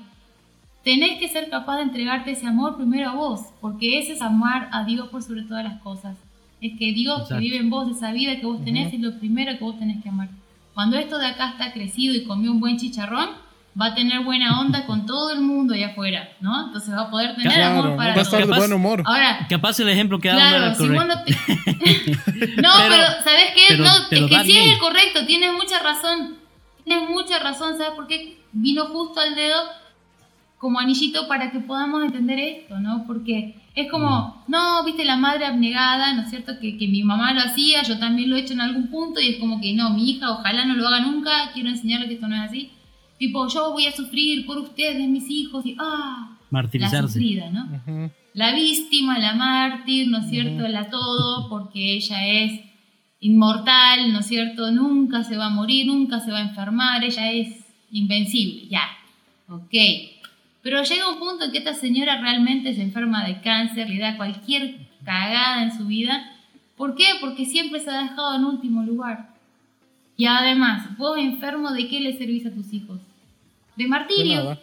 [0.85, 4.69] Tenés que ser capaz de entregarte ese amor primero a vos, porque ese es amar
[4.73, 6.16] a Dios por sobre todas las cosas.
[6.61, 7.35] Es que Dios Exacto.
[7.37, 8.97] que vive en vos, esa vida que vos tenés, Ujú.
[8.97, 10.29] es lo primero que vos tenés que amar.
[10.74, 13.31] Cuando esto de acá está crecido y comió un buen chicharrón,
[13.81, 16.66] va a tener buena onda con todo el mundo allá afuera, ¿no?
[16.66, 19.03] Entonces va a poder tener Claro, amor va para a estar de Capaz- buen humor.
[19.07, 21.07] Ahora, Capaz el ejemplo que no era Claro, si correcto.
[21.07, 21.33] no te...
[22.62, 23.62] no, Pero- pero, ¿sabes qué?
[23.69, 24.65] pero- no, pero es que sí bien.
[24.66, 26.37] es el correcto, tienes mucha razón.
[26.85, 28.39] Tienes mucha razón, ¿sabes por qué?
[28.53, 29.57] Vino justo al dedo
[30.59, 33.05] como anillito para que podamos entender esto, ¿no?
[33.07, 36.53] Porque es como, no, viste la madre abnegada, ¿no es cierto?
[36.61, 39.29] Que, que mi mamá lo hacía, yo también lo he hecho en algún punto y
[39.29, 42.29] es como que no, mi hija ojalá no lo haga nunca, quiero enseñarle que esto
[42.29, 42.71] no es así.
[43.19, 47.13] Tipo, yo voy a sufrir por ustedes, mis hijos, y ah, la Martirizarse.
[47.15, 48.11] sufrida, ¿no?
[48.35, 50.67] La víctima, la mártir, ¿no es cierto?
[50.69, 52.61] La todo, porque ella es
[53.23, 54.70] inmortal, ¿no es cierto?
[54.70, 58.82] Nunca se va a morir, nunca se va a enfermar, ella es invencible, ya,
[59.49, 59.74] ok.
[60.62, 64.16] Pero llega un punto en que esta señora realmente se enferma de cáncer, le da
[64.16, 66.31] cualquier cagada en su vida.
[66.77, 67.05] ¿Por qué?
[67.20, 69.31] Porque siempre se ha dejado en último lugar.
[70.16, 73.01] Y además, vos enfermo, ¿de qué le servís a tus hijos?
[73.77, 74.59] De martirio.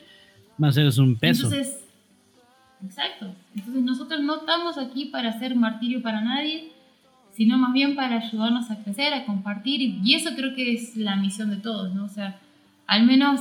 [0.57, 1.45] Más eres un peso.
[1.47, 1.79] Entonces,
[2.85, 3.33] exacto.
[3.55, 6.68] Entonces nosotros no estamos aquí para hacer martirio para nadie,
[7.39, 9.79] sino más bien para ayudarnos a crecer, a compartir.
[10.03, 12.03] Y, eso creo que es la misión de todos, ¿no?
[12.03, 12.37] O sea,
[12.85, 13.39] al menos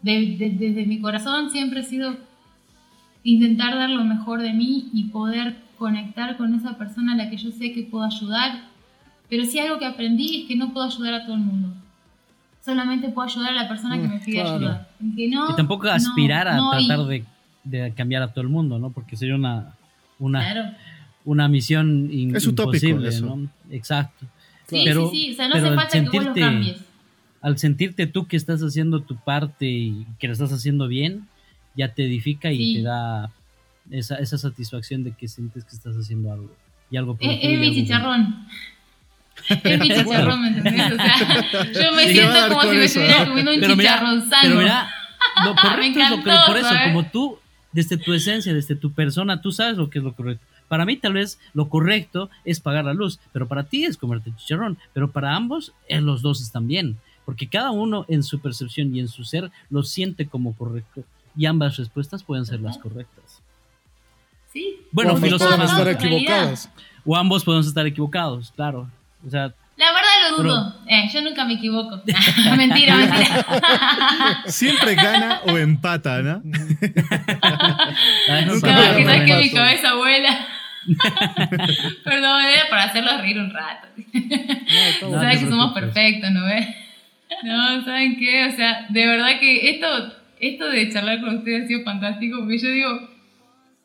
[0.00, 2.16] de- de- desde mi corazón siempre ha sido
[3.22, 7.36] intentar dar lo mejor de mí y poder conectar con esa persona a la que
[7.36, 8.62] yo sé que puedo ayudar.
[9.28, 11.68] Pero sí algo que aprendí es que no puedo ayudar a todo el mundo.
[12.64, 14.56] Solamente puedo ayudar a la persona que me pide Claro.
[14.56, 14.88] ayuda.
[15.02, 17.24] Y que no, y tampoco no, aspirar a no, y- tratar de,
[17.64, 18.88] de cambiar a todo el mundo, ¿no?
[18.90, 19.74] Porque sería una,
[20.18, 20.70] una, Claro.
[21.24, 23.24] Una misión in- Es imposible, eso.
[23.36, 23.48] ¿no?
[23.70, 24.26] Exacto.
[24.68, 25.32] Sí, Pero- sí, sí.
[25.32, 26.76] O sea, no pero hace falta que vos lo sentirte- cambies.
[27.42, 31.26] Al sentirte tú que estás haciendo tu parte y que lo estás haciendo bien,
[31.76, 32.74] ya te edifica y Sí.
[32.76, 33.30] te da
[33.90, 36.50] esa, esa satisfacción de que sientes que estás haciendo algo.
[36.90, 38.46] Y algo por Es, es mi chicharrón.
[39.62, 40.92] Es mi chicharrón, ¿me entendés?
[40.92, 44.20] O sea, yo me Sí, siento como si me estuviera comiendo un Pero mira, chicharrón
[44.30, 44.42] sano.
[44.42, 44.90] Pero mira,
[45.44, 46.82] lo correcto es lo que, encantó, por eso, ¿sabes?
[46.92, 47.38] como tú,
[47.72, 50.46] desde tu esencia, desde tu persona, tú sabes lo que es lo correcto.
[50.68, 54.32] Para mí, tal vez lo correcto es pagar la luz, pero para ti es comerte
[54.36, 54.78] chicharrón.
[54.92, 59.00] Pero para ambos, eh, los dos están bien, porque cada uno en su percepción y
[59.00, 61.04] en su ser lo siente como correcto.
[61.36, 63.40] Y ambas respuestas pueden ser las correctas.
[64.52, 64.76] Sí.
[64.92, 66.70] Bueno, filósofos, pueden estar equivocadas.
[67.04, 68.88] O ambos podemos estar equivocados, claro.
[69.26, 70.74] O sea, La verdad lo dudo.
[70.86, 72.00] Eh, yo nunca me equivoco.
[72.56, 74.42] mentira, mentira.
[74.46, 76.40] Siempre gana o empata, ¿no?
[77.42, 80.46] ah, no, Nunca No, para- me que mi cabeza vuela.
[82.04, 83.88] Perdón, era para hacerlos reír un rato.
[85.02, 85.10] No.
[85.12, 86.66] Sabes te que somos perfectos, ¿no ves?
[87.42, 88.46] No, ¿saben qué?
[88.46, 89.86] O sea, de verdad que esto,
[90.40, 93.08] esto de charlar con ustedes ha sido fantástico, porque yo digo,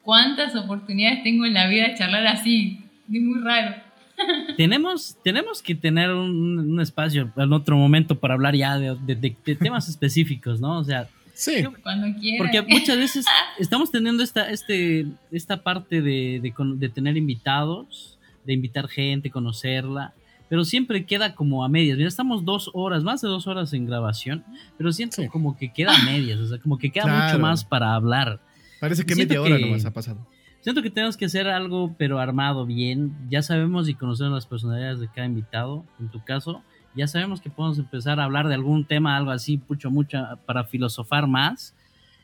[0.03, 2.80] ¿cuántas oportunidades tengo en la vida de charlar así?
[3.11, 3.76] Es muy raro.
[4.57, 9.15] tenemos, tenemos que tener un, un espacio en otro momento para hablar ya de, de-
[9.15, 10.80] de- de temas específicos, ¿no?
[10.80, 11.07] O sea,
[11.40, 12.38] Sí, Cuando quieran.
[12.38, 13.26] porque muchas veces
[13.60, 20.14] estamos teniendo esta, este, esta parte de, de de tener invitados, de invitar gente, conocerla,
[20.49, 21.95] pero siempre queda como a medias.
[21.98, 24.44] Mira, estamos dos horas, más de dos horas en grabación,
[24.78, 25.28] pero siento Sí.
[25.30, 27.26] como que queda a medias, o sea, como que queda Claro.
[27.28, 28.41] mucho más para hablar.
[28.82, 30.28] Parece que Siento media hora que- nomás ha pasado.
[30.61, 33.14] Siento que tenemos que hacer algo, pero armado bien.
[33.30, 35.86] Ya sabemos y conocemos las personalidades de cada invitado.
[36.02, 36.64] En tu caso,
[36.95, 40.64] ya sabemos que podemos empezar a hablar de algún tema, algo así, mucho, mucho, para
[40.64, 41.74] filosofar más.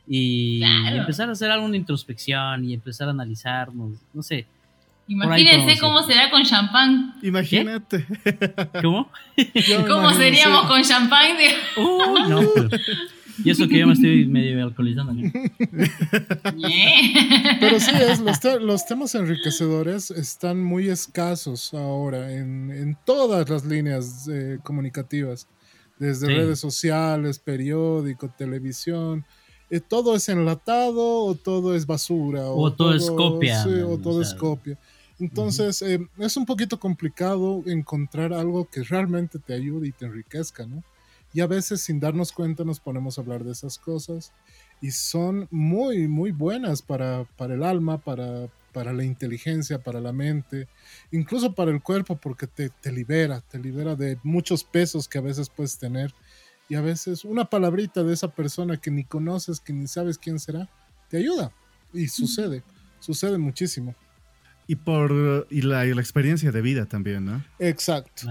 [0.07, 0.95] Y, Claro.
[0.95, 3.93] y empezar a hacer alguna introspección y empezar a analizarnos.
[4.13, 4.45] No sé.
[5.07, 7.13] Imagínense cómo será con champán.
[7.21, 8.05] Imagínate.
[8.81, 9.09] ¿Cómo?
[9.87, 11.37] ¿Cómo seríamos con champán?
[11.77, 12.69] Uh, no, pero-
[13.43, 15.13] y eso que yo me estoy medio alcoholizando.
[17.59, 23.49] Pero sí, es, los, te- los temas enriquecedores están muy escasos ahora en, en todas
[23.49, 25.47] las líneas eh, comunicativas,
[25.99, 26.33] desde Sí.
[26.33, 29.25] redes sociales, periódico, televisión.
[29.69, 32.45] Eh, todo es enlatado o todo es basura.
[32.47, 34.31] O todo es copia, sí, man, o o todo sea.
[34.31, 34.77] es copia.
[35.17, 40.65] Entonces, eh, es un poquito complicado encontrar algo que realmente te ayude y te enriquezca,
[40.65, 40.83] ¿no?
[41.35, 44.31] Y a veces sin darnos cuenta nos ponemos a hablar de esas cosas
[44.79, 50.13] y son muy, muy buenas para, para el alma, para, para la inteligencia, para la
[50.13, 50.69] mente,
[51.11, 55.21] incluso para el cuerpo, porque te, te libera, te libera de muchos pesos que a
[55.21, 56.13] veces puedes tener.
[56.69, 60.39] Y a veces una palabrita de esa persona que ni conoces, que ni sabes quién
[60.39, 60.69] será,
[61.09, 61.51] te ayuda.
[61.91, 62.63] Y sucede,
[63.01, 63.93] sucede muchísimo.
[64.67, 67.43] Y por y la, y la experiencia de vida también, ¿no?
[67.59, 68.25] Exacto.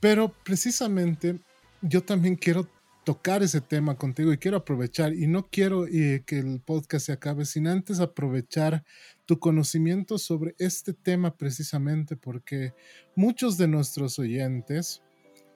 [0.00, 1.38] Pero precisamente
[1.82, 2.68] yo también quiero
[3.04, 7.12] tocar ese tema contigo y quiero aprovechar y no quiero eh, que el podcast se
[7.12, 8.84] acabe sin antes aprovechar
[9.26, 12.74] tu conocimiento sobre este tema precisamente porque
[13.16, 15.02] muchos de nuestros oyentes,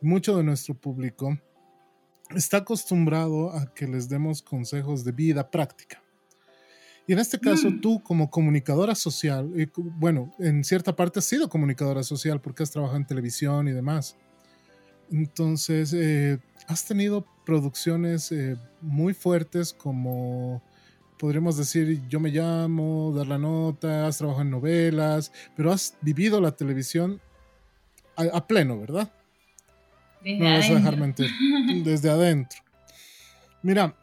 [0.01, 1.39] mucho de nuestro público
[2.35, 6.03] está acostumbrado a que les demos consejos de vida práctica.
[7.07, 7.81] Y en este caso, Mm.
[7.83, 12.63] tú como comunicadora social, y cu- bueno, en cierta parte has sido comunicadora social porque
[12.63, 14.17] has trabajado en televisión y demás.
[15.11, 20.63] Entonces, eh, has tenido producciones eh, muy fuertes como,
[21.19, 26.41] podríamos decir, Yo me llamo, Dar la Nota, has trabajado en novelas, pero has vivido
[26.41, 27.21] la televisión
[28.17, 29.13] a, a pleno, ¿verdad?
[30.23, 31.31] Desde No vas a dejar mentir.
[31.85, 32.61] Desde adentro.
[33.63, 33.95] Mira,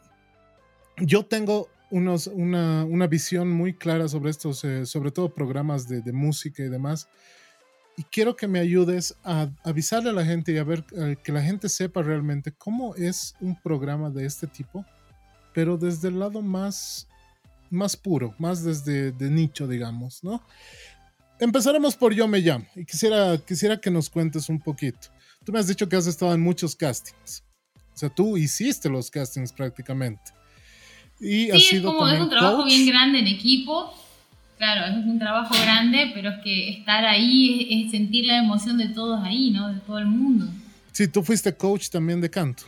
[0.97, 6.01] yo tengo unos, una, una visión muy clara sobre estos, eh, sobre todo programas de,
[6.01, 7.07] de música y demás.
[8.01, 11.31] Y quiero que me ayudes a avisarle a la gente y a ver eh, que
[11.31, 14.83] la gente sepa realmente cómo es un programa de este tipo,
[15.53, 17.07] pero desde el lado más,
[17.69, 20.41] más puro, más desde de nicho, digamos, ¿no?
[21.39, 25.09] Empezaremos por Yo Me Llamo y quisiera, quisiera que nos cuentes un poquito.
[25.45, 27.43] Tú me has dicho que has estado en muchos castings.
[27.93, 30.31] O sea, tú hiciste los castings prácticamente.
[31.19, 32.65] Y Sí, has es sido como es un trabajo coach.
[32.67, 33.93] bien grande en equipo.
[34.61, 38.77] Claro, es un trabajo grande, pero es que estar ahí es, es sentir la emoción
[38.77, 39.73] de todos ahí, ¿no?
[39.73, 40.45] De todo el mundo.
[40.91, 42.65] Sí, tú fuiste coach también de canto.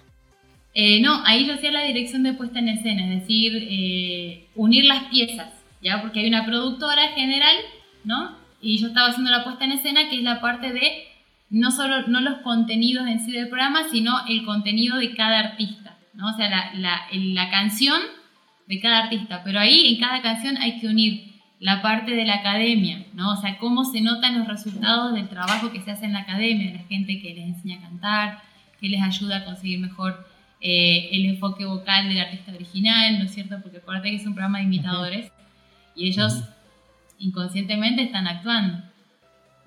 [0.74, 4.86] Eh, no, ahí yo hacía la dirección de puesta en escena, es decir, eh, unir
[4.86, 5.50] las piezas,
[5.84, 6.02] ¿ya?
[6.02, 7.58] Porque hay una productora general,
[8.04, 8.38] ¿no?
[8.60, 11.04] Y yo estaba haciendo la puesta en escena, que es la parte de
[11.52, 15.96] no solo no los contenidos en sí del programa, sino el contenido de cada artista,
[16.16, 16.34] ¿no?
[16.34, 18.02] O sea, la, la canción
[18.66, 19.44] de cada artista.
[19.44, 21.33] Pero ahí en cada canción hay que unir
[21.64, 23.32] la parte de la academia, ¿no?
[23.32, 26.72] O sea, cómo se notan los resultados del trabajo que se hace en la academia,
[26.72, 28.42] de la gente que les enseña a cantar,
[28.82, 30.28] que les ayuda a conseguir mejor
[30.60, 33.62] eh, el enfoque vocal del artista original, ¿no es cierto?
[33.62, 35.32] Porque acuérdate que es un programa de imitadores
[35.96, 36.44] y ellos
[37.18, 38.84] inconscientemente están actuando.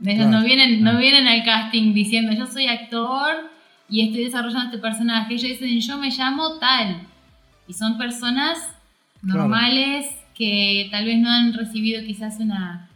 [0.05, 3.51] Ellos no, vienen, no vienen al casting diciendo yo soy actor
[3.89, 5.33] y estoy desarrollando este personaje.
[5.33, 7.07] Ellos dicen yo me llamo tal.
[7.67, 8.59] Y son personas
[9.23, 9.49] Claro.
[10.37, 12.89] Que tal vez no han recibido quizás una,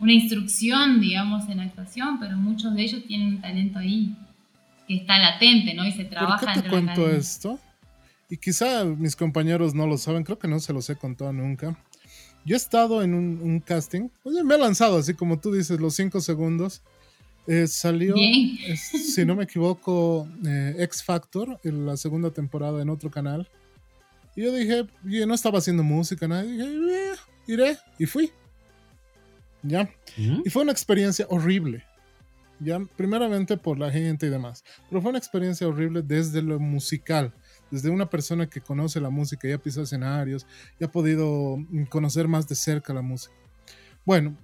[0.00, 4.14] una instrucción, digamos, en actuación, pero muchos de ellos tienen un talento ahí
[4.86, 5.86] que está latente, ¿no?
[5.86, 7.58] Y se ¿Por trabaja qué te cuento esto?
[8.28, 11.78] Y quizá mis compañeros no lo saben, creo que no se los he contado nunca.
[12.44, 15.80] Yo he estado en un, un casting, oye, me he lanzado así como tú dices,
[15.80, 16.82] los cinco segundos.
[17.46, 18.16] Eh, salió,
[18.66, 23.48] es- si no me equivoco, eh, X Factor, en la segunda temporada en otro canal.
[24.36, 26.42] Y yo dije, yo no estaba haciendo música, nada.
[26.42, 27.14] Dije, "Eh,
[27.46, 27.78] iré.
[27.98, 28.32] Y fui.
[29.62, 29.88] Ya.
[30.16, 31.84] Y fue una experiencia horrible.
[32.60, 34.64] Ya, primeramente por la gente y demás.
[34.88, 37.32] Pero fue una experiencia horrible desde lo musical.
[37.70, 40.46] Desde una persona que conoce la música, ya pisó escenarios,
[40.78, 43.34] y ha podido mm, conocer más de cerca la música.
[44.04, 44.36] Bueno,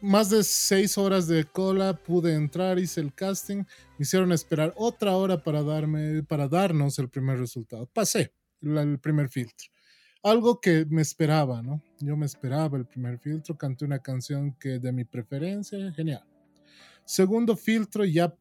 [0.00, 3.64] más de seis horas de cola, pude entrar, hice el casting, me
[4.00, 7.86] hicieron esperar otra hora para, darme, para darnos el primer resultado.
[7.86, 9.68] Pasé el primer filtro.
[10.22, 11.82] Algo que me esperaba, ¿no?
[12.00, 16.24] Yo me esperaba el primer filtro, canté una canción que de mi preferencia, genial.
[17.04, 18.34] Segundo filtro, ya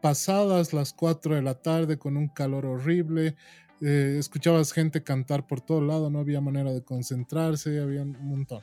[0.00, 3.36] pasadas las 4 de la tarde con un calor horrible,
[3.80, 8.62] eh, escuchabas gente cantar por todo lado, no había manera de concentrarse, había un montón.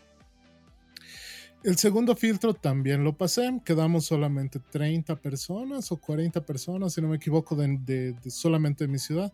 [1.63, 7.07] El segundo filtro también lo pasé, quedamos solamente 30 personas o 40 personas, si no
[7.07, 9.33] me equivoco, de, de- solamente de mi ciudad.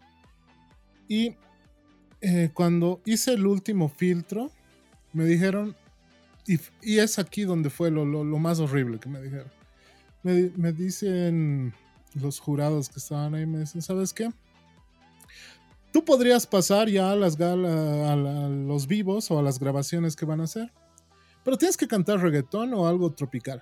[1.11, 1.35] Y
[2.21, 4.49] eh, cuando hice el último filtro,
[5.11, 5.75] me dijeron,
[6.47, 9.51] y, y es aquí donde fue lo, lo- lo más horrible que me dijeron.
[10.23, 11.73] Me, me dicen
[12.13, 14.29] los jurados que estaban ahí, me dicen, ¿sabes qué?
[15.91, 19.59] Tú podrías pasar ya a, las gal- a, la- a los vivos o a las
[19.59, 20.71] grabaciones que van a hacer,
[21.43, 23.61] pero tienes que cantar reggaetón o algo tropical.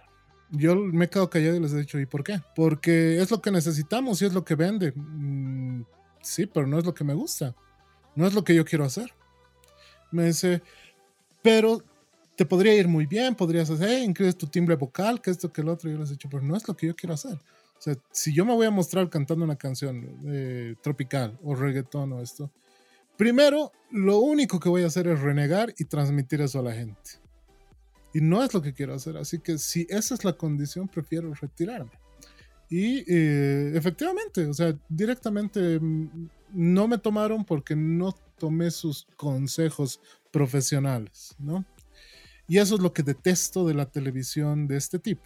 [0.51, 2.41] Yo me he quedado callado y les he dicho, ¿y por qué?
[2.55, 4.91] Porque es lo que necesitamos y es lo que vende.
[4.95, 5.81] Mm,
[6.29, 7.55] sí, pero no es lo que me gusta.
[8.15, 9.13] No es lo que yo quiero hacer.
[10.11, 10.61] Me dice,
[11.41, 11.83] pero
[12.35, 15.61] te podría ir muy bien, podrías hacer, hey, incluyes tu timbre vocal, que esto, que
[15.61, 15.89] el otro.
[15.89, 17.33] Y yo les he dicho, pero no es lo que yo quiero hacer.
[17.33, 22.13] O sea, si yo me voy a mostrar cantando una canción eh, tropical o reggaetón
[22.13, 22.51] o esto,
[23.17, 27.11] primero, lo único que voy a hacer es renegar y transmitir eso a la gente.
[28.13, 29.17] Y no es lo que quiero hacer.
[29.17, 31.91] Así que si esa es la condición, prefiero retirarme.
[32.69, 39.99] Y eh, efectivamente, o sea, directamente mm, no me tomaron porque no tomé sus consejos
[40.31, 41.65] profesionales, ¿no?
[42.47, 45.23] Y eso es lo que detesto de la televisión de este tipo.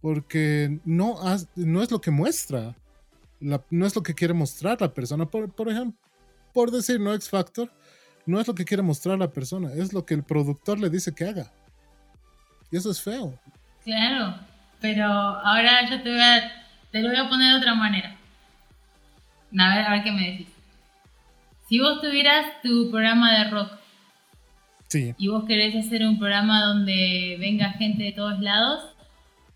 [0.00, 1.18] porque no,
[1.56, 2.76] no es lo que muestra,
[3.40, 5.26] no es lo que quiere mostrar la persona.
[5.26, 5.98] Por, por ejemplo,
[6.52, 7.70] por decir, no X Factor,
[8.26, 11.12] no es lo que quiere mostrar la persona, es lo que el productor le dice
[11.12, 11.52] que haga.
[12.70, 13.38] Y eso es feo.
[13.82, 14.38] Claro,
[14.80, 16.52] pero ahora yo te voy a,
[16.90, 18.16] te lo voy a poner de otra manera.
[19.58, 20.48] A ver, a ver qué me decís.
[21.68, 23.72] Si vos tuvieras tu programa de rock
[24.88, 25.14] sí.
[25.18, 28.94] y vos querés hacer un programa donde venga gente de todos lados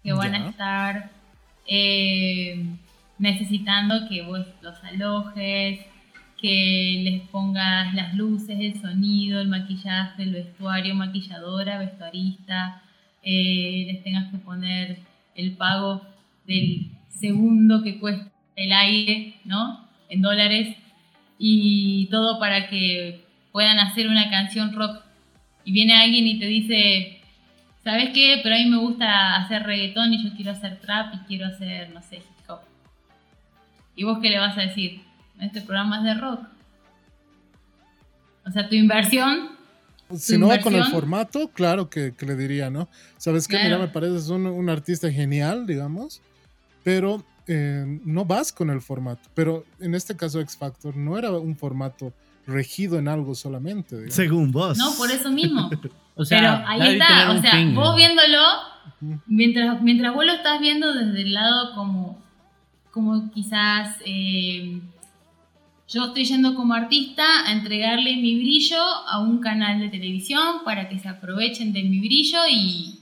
[0.03, 1.11] que van a estar
[1.67, 2.67] eh,
[3.19, 5.81] necesitando que vos los alojes,
[6.41, 12.83] que les pongas las luces, el sonido, el maquillaje, el vestuario, maquilladora, vestuarista,
[13.23, 14.99] eh, les tengas que poner
[15.35, 16.03] el pago
[16.47, 19.89] del segundo que cuesta el aire, ¿no?
[20.09, 20.77] En dólares
[21.39, 25.03] y todo para que puedan hacer una canción rock.
[25.65, 27.21] Y viene alguien y te dice,
[27.85, 28.41] ¿sabes qué?
[28.43, 31.91] Pero a mí me gusta hacer reggaetón y yo quiero hacer trap y quiero hacer,
[31.91, 32.61] no sé, hip hop.
[33.95, 35.03] ¿Y vos qué le vas a decir?
[35.41, 36.47] Este programa es de rock.
[38.47, 39.52] O sea, tu inversión.
[40.17, 42.89] Si no va con el formato, claro que, le diría, ¿no?
[43.19, 43.59] ¿Sabes qué?
[43.63, 46.21] Mira, me pareces un, un artista genial, digamos,
[46.83, 49.29] pero eh, no vas con el formato.
[49.35, 52.13] Pero en este caso, X Factor no era un formato
[52.47, 54.11] regido en algo solamente.
[54.11, 54.79] Según vos.
[54.79, 55.71] No, por eso mismo.
[56.15, 58.39] o sea, pero ahí está, o sea, vos viéndolo,
[59.27, 62.23] mientras, mientras vos lo estás viendo desde el lado como,
[62.91, 64.81] como quizás eh,
[65.93, 70.89] yo estoy yendo como artista a entregarle mi brillo a un canal de televisión para
[70.89, 72.99] que se aprovechen de mi brillo y,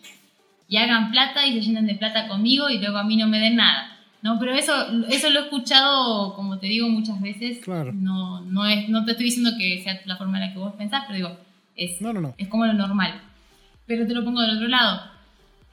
[0.69, 3.39] y hagan plata y se llenen de plata conmigo y luego a mí no me
[3.39, 3.97] den nada.
[4.23, 4.75] No, pero eso,
[5.09, 7.59] eso lo he escuchado, como te digo, muchas veces.
[7.61, 7.93] Claro.
[7.93, 10.75] No, no, es, no te estoy diciendo que sea la forma en la que vos
[10.75, 11.39] pensás, pero digo,
[11.77, 12.35] es, no, no, no.
[12.37, 13.23] es como lo normal.
[13.87, 15.01] Pero te lo pongo del otro lado.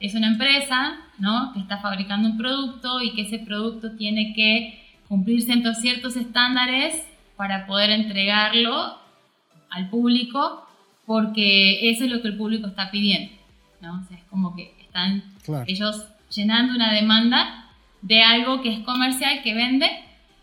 [0.00, 1.52] Es una empresa, ¿no?
[1.52, 7.07] Que está fabricando un producto y que ese producto tiene que cumplirse en ciertos estándares
[7.38, 8.98] para poder entregarlo
[9.70, 10.66] al público,
[11.06, 13.32] porque eso es lo que el público está pidiendo,
[13.80, 14.00] ¿no?
[14.00, 15.22] O sea, es como que están
[15.66, 17.70] ellos llenando una demanda
[18.02, 19.88] de algo que es comercial, que vende,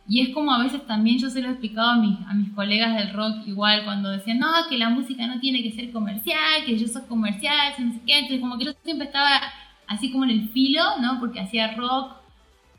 [0.07, 2.51] y es como a veces también yo se lo he explicado a mis, a mis
[2.51, 6.63] colegas del rock igual cuando decían, no, que la música no tiene que ser comercial,
[6.65, 9.41] que yo soy comercial, no sé qué, entonces como que yo siempre estaba
[9.85, 11.19] así como en el filo, ¿no?
[11.19, 12.13] Porque hacía rock,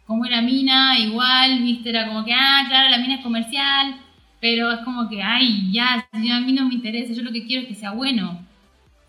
[0.07, 3.97] como era mina, igual, viste, era como que, ah, claro, la mina es comercial,
[4.41, 7.63] pero es como que, ay, ya, a mí no me interesa, yo lo que quiero
[7.63, 8.41] es que sea bueno.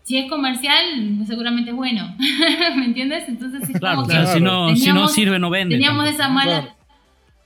[0.02, 0.84] Si es comercial,
[1.26, 2.14] seguramente es bueno,
[2.76, 3.28] ¿me entiendes?
[3.28, 5.74] Entonces es claro, como claro, si, no, si no sirve, no vende.
[5.74, 6.74] Teníamos esa mala...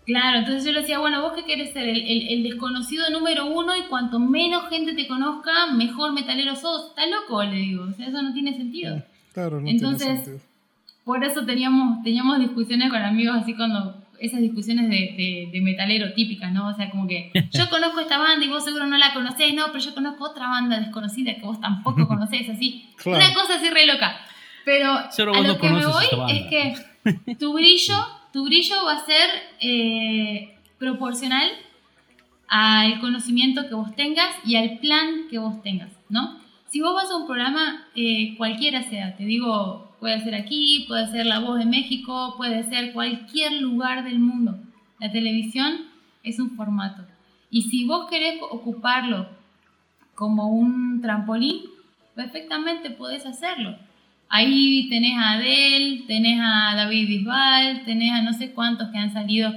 [0.04, 0.40] Claro.
[0.40, 3.82] entonces yo le decía, bueno, vos qué querés ser, el, el, desconocido número uno y
[3.82, 6.88] cuanto menos gente te conozca, mejor metalero sos.
[6.88, 7.42] ¿Estás loco?
[7.44, 9.00] Le digo, o sea, eso no tiene sentido.
[9.32, 10.40] Claro, no Entonces, tiene sentido.
[11.04, 16.52] por eso teníamos, teníamos discusiones con amigos así cuando esas discusiones de, de, metalero típicas,
[16.52, 16.68] ¿no?
[16.68, 19.66] O sea, como que yo conozco esta banda y vos seguro no la conocés, no,
[19.66, 22.88] pero yo conozco otra banda desconocida que vos tampoco conocés, así.
[23.04, 24.16] Una cosa así re loca.
[24.64, 27.96] Pero a lo que me voy es que tu brillo,
[28.32, 29.28] tu brillo va a ser
[29.60, 31.50] eh, proporcional
[32.46, 36.38] al conocimiento que vos tengas y al plan que vos tengas, ¿no?
[36.68, 41.06] Si vos vas a un programa, eh, cualquiera sea, te digo, Puede ser aquí, puede
[41.12, 44.58] ser La Voz de México, puede ser cualquier lugar del mundo.
[44.98, 45.82] La televisión
[46.24, 47.04] es un formato.
[47.52, 49.28] Y si vos querés ocuparlo
[50.16, 51.60] como un trampolín,
[52.16, 53.76] perfectamente podés hacerlo.
[54.28, 59.12] Ahí tenés a Adele, tenés a David Bisbal, tenés a no sé cuántos que han
[59.12, 59.52] salido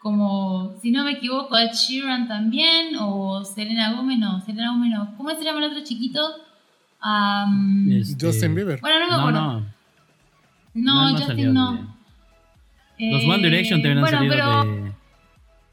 [0.00, 5.16] como, si no me equivoco, Ed Sheeran también, o Selena Gómez, no, Selena Gómez no.
[5.16, 6.20] ¿Cómo se llama el otro chiquito?
[7.90, 8.80] Este, Justin Bieber.
[8.80, 9.40] Bueno, no me acuerdo.
[9.40, 9.73] No, no
[10.74, 11.96] Justin no.
[12.98, 14.92] Los One Direction también han salido de,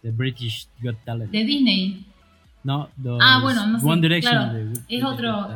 [0.03, 1.31] de, British Got Talent.
[1.31, 2.05] De Disney.
[2.63, 3.85] No, los ah, bueno, no sé.
[3.85, 4.33] One Direction.
[4.33, 5.49] Claro, es otro.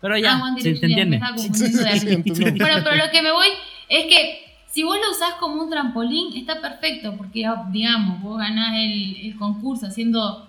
[0.00, 1.18] Pero ya, ah, se, te entiende.
[1.18, 3.46] bueno, pero lo que me voy
[3.88, 8.74] es que si vos lo usás como un trampolín, está perfecto, porque digamos, vos ganás
[8.74, 10.48] el, el concurso haciendo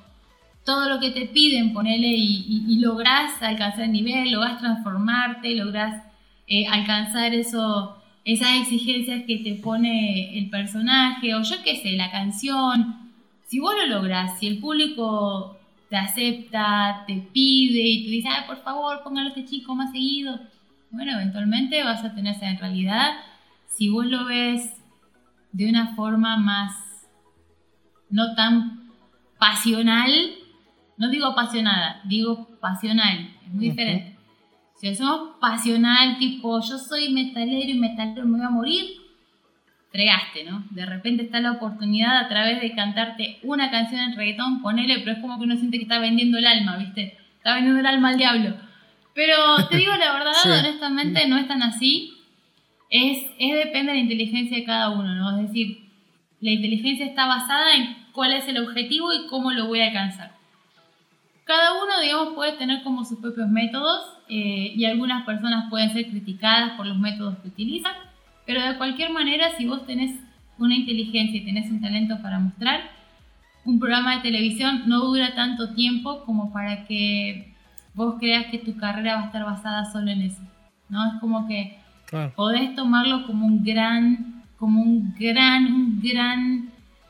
[0.66, 5.54] todo lo que te piden, ponele y, y, y lográs alcanzar el nivel, lográs transformarte,
[5.56, 6.02] lográs
[6.48, 12.12] eh, alcanzar eso, esas exigencias que te pone el personaje, o yo qué sé, la
[12.12, 13.12] canción.
[13.48, 15.58] Si vos lo logras, si el público
[15.90, 19.92] te acepta, te pide y te dice, ah, por favor, póngalo a este chico más
[19.92, 20.40] seguido,
[20.90, 23.14] bueno, eventualmente vas a tener en realidad,
[23.68, 24.74] si vos lo ves
[25.52, 26.76] de una forma más,
[28.10, 28.92] no tan
[29.40, 30.12] pasional,
[30.98, 34.13] no digo apasionada, digo pasional, es muy diferente
[34.84, 38.86] Si hacemos pasional, tipo yo soy metalero y metalero me voy a morir,
[39.94, 40.66] fregaste, ¿no?
[40.72, 45.14] De repente está la oportunidad a través de cantarte una canción en reggaetón, ponele, pero
[45.14, 47.18] es como que uno siente que está vendiendo el alma, ¿viste?
[47.38, 48.58] Está vendiendo el alma al diablo.
[49.16, 49.36] Pero
[49.70, 52.16] te digo la verdad, honestamente, no es tan así.
[52.90, 55.40] Es, es depende de la inteligencia de cada uno, ¿no?
[55.40, 55.90] Es decir,
[56.42, 60.34] la inteligencia está basada en cuál es el objetivo y cómo lo voy a alcanzar.
[61.46, 66.10] Cada uno, digamos, puede tener como sus propios métodos eh, y algunas personas pueden ser
[66.10, 67.94] criticadas por los métodos que utilizan,
[68.46, 70.20] pero de cualquier manera, si vos tenés
[70.58, 72.82] una inteligencia y tenés un talento para mostrar,
[73.66, 77.54] un programa de televisión no dura tanto tiempo como para que
[77.94, 80.42] vos creas que tu carrera va a estar basada solo en eso.
[80.90, 81.14] ¿no?
[81.14, 81.78] Es como que
[82.36, 86.70] podés tomarlo como un gran, como un gran, un gran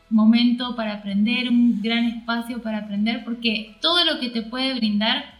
[0.09, 5.32] momento para aprender, un gran espacio para aprender, porque todo lo que te puede brindar,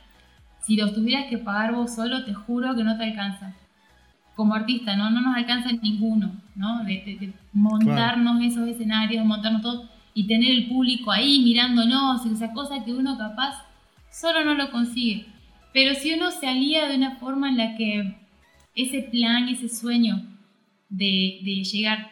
[0.63, 3.53] si lo tuvieras que pagar vos solo, te juro que no te alcanza.
[4.35, 5.09] Como artista, ¿no?
[5.11, 6.83] No nos alcanza ninguno, ¿no?
[6.85, 12.93] De, montarnos esos escenarios, montarnos todo y tener el público ahí mirándonos, esa cosa que
[12.93, 13.63] uno capaz
[14.09, 15.25] solo no lo consigue.
[15.73, 18.15] Pero si uno se alía de una forma en la que
[18.73, 20.23] ese plan, ese sueño
[20.89, 22.11] de, de llegar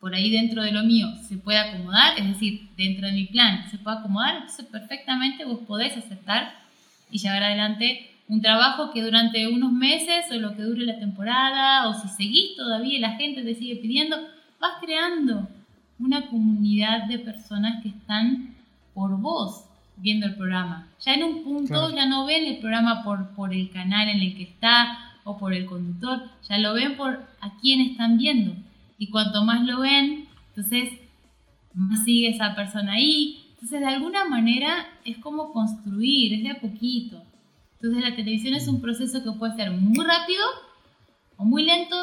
[0.00, 3.70] por ahí dentro de lo mío se puede acomodar, es decir, dentro de mi plan
[3.70, 6.59] se puede acomodar, entonces perfectamente vos podés aceptar
[7.10, 11.88] y llevar adelante un trabajo que durante unos meses o lo que dure la temporada
[11.88, 14.16] o si seguís todavía y la gente te sigue pidiendo,
[14.60, 15.48] vas creando
[15.98, 18.54] una comunidad de personas que están
[18.94, 19.64] por vos
[19.96, 20.88] viendo el programa.
[21.00, 24.36] Ya en un punto ya no ven el programa por, por el canal en el
[24.36, 28.54] que está o por el conductor, ya lo ven por a quién están viendo.
[28.98, 30.92] Y cuanto más lo ven, entonces
[31.74, 33.44] más sigue esa persona ahí.
[33.60, 37.22] Entonces de alguna manera es como construir, es de a poquito.
[37.74, 40.42] Entonces la televisión es un proceso que puede ser muy rápido
[41.36, 41.96] o muy lento,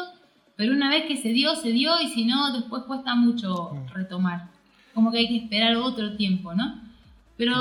[0.54, 4.50] pero una vez que se dio, se dio y si no, después cuesta mucho retomar.
[4.94, 6.80] Como que hay que esperar otro tiempo, ¿no?
[7.36, 7.54] Pero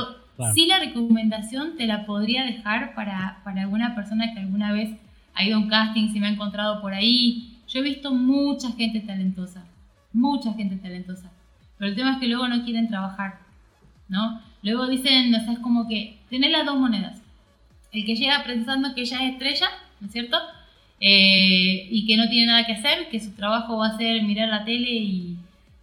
[0.53, 4.95] sí la recomendación te la podría dejar para, para alguna persona que alguna vez
[5.33, 7.57] ha ido a un casting, se me ha encontrado por ahí.
[7.67, 9.65] Yo he visto mucha gente talentosa,
[10.13, 11.31] mucha gente talentosa.
[11.79, 13.46] Pero el tema es que luego no quieren trabajar,
[14.09, 14.41] ¿no?
[14.63, 17.21] Luego dicen, o sea, es como que tenés las dos monedas.
[17.91, 19.69] El que llega pensando que ya es estrella,
[19.99, 20.37] ¿no es cierto?
[20.99, 24.49] Eh, y que no tiene nada que hacer, que su trabajo va a ser mirar
[24.49, 25.37] la tele y,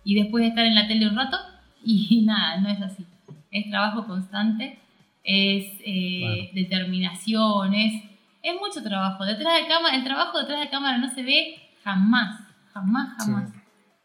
[0.04, 1.36] y después estar en la tele un rato.
[1.86, 3.04] Y nada, no es así.
[3.50, 4.78] Es trabajo constante,
[5.22, 8.02] es eh, determinación, es
[8.44, 9.24] es mucho trabajo.
[9.24, 12.40] Detrás de cámara, el trabajo detrás de cámara no se ve jamás,
[12.72, 13.50] jamás, jamás.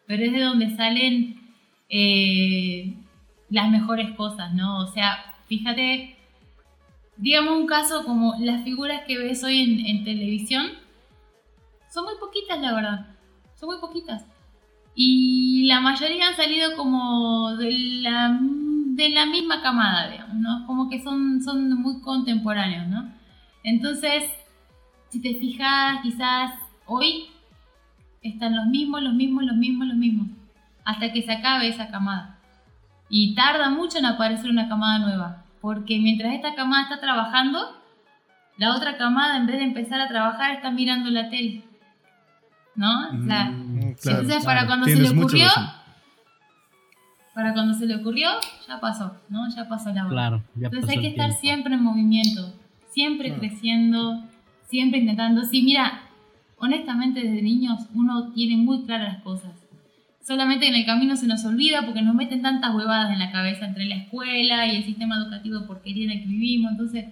[0.07, 1.35] Pero es de donde salen
[1.89, 2.95] eh,
[3.49, 4.79] las mejores cosas, ¿no?
[4.79, 6.17] O sea, fíjate,
[7.17, 10.67] digamos un caso como las figuras que ves hoy en, televisión,
[11.91, 13.07] son muy poquitas, la verdad.
[13.55, 14.25] Son muy poquitas.
[14.95, 17.71] Y la mayoría han salido como de
[18.01, 20.67] la, de la misma camada, digamos, ¿no?
[20.67, 23.11] Como que son, son muy contemporáneos, ¿no?
[23.63, 24.23] Entonces,
[25.09, 26.53] si te fijas, quizás
[26.85, 27.27] hoy
[28.21, 30.27] están los mismos, los mismos, los mismos, los mismos,
[30.85, 32.38] hasta que se acabe esa camada.
[33.09, 37.59] Y tarda mucho en aparecer una camada nueva, porque mientras esta camada está trabajando,
[38.57, 41.63] la otra camada en vez de empezar a trabajar está mirando la tele.
[42.75, 43.11] ¿No?
[43.11, 45.47] Mm, entonces para cuando se le ocurrió,
[47.33, 48.29] para cuando se le ocurrió,
[48.67, 49.49] ya pasó, ¿no?
[49.49, 50.11] Ya pasó la hora.
[50.11, 52.53] Claro, entonces hay que estar siempre en movimiento,
[52.89, 54.23] siempre creciendo,
[54.67, 55.43] siempre intentando.
[55.43, 56.03] Sí, mira,
[56.57, 59.51] honestamente desde niños uno tiene muy claras las cosas.
[60.21, 63.65] Solamente en el camino se nos olvida porque nos meten tantas huevadas en la cabeza
[63.65, 66.71] entre la escuela y el sistema educativo porquería en el que vivimos.
[66.71, 67.05] Entonces,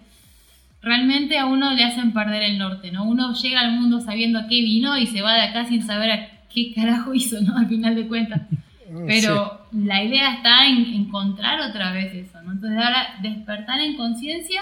[0.82, 3.06] realmente a uno le hacen perder el norte, ¿no?
[3.06, 6.12] Uno llega al mundo sabiendo a qué vino y se va de acá sin saber
[6.12, 7.58] a qué carajo hizo, ¿no?
[7.58, 8.42] Al final de cuentas.
[8.90, 12.54] Ah, Pero la idea está en encontrar otra vez eso, ¿no?
[12.54, 14.62] Entonces ahora despertar en conciencia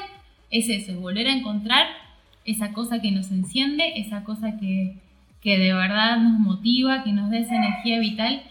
[0.49, 1.87] es eso, volver a encontrar
[2.45, 4.97] esa cosa que nos enciende, esa cosa que,
[5.45, 8.41] que de verdad nos motiva, que nos da esa energía vital,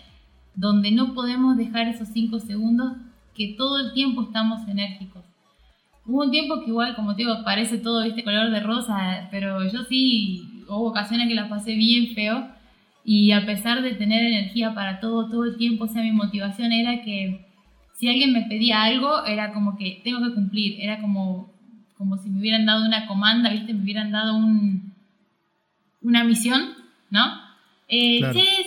[0.54, 2.92] donde no podemos dejar esos cinco segundos
[3.34, 5.24] que todo el tiempo estamos enérgicos.
[6.06, 9.68] Hubo un tiempo que igual, como te digo, parece todo, viste, color de rosa, pero
[9.68, 12.46] yo sí, hubo ocasiones que la pasé bien feo
[13.04, 16.70] y a pesar de tener energía para todo, todo el tiempo, o sea, mi motivación
[16.70, 17.44] era que
[17.94, 21.52] si alguien me pedía algo, era como que tengo que cumplir, era como
[21.98, 23.72] como si me hubieran dado una comanda, ¿viste?
[23.72, 24.94] Me hubieran dado un,
[26.02, 26.73] una misión,
[27.14, 27.40] ¿no?
[27.86, 28.18] Eh,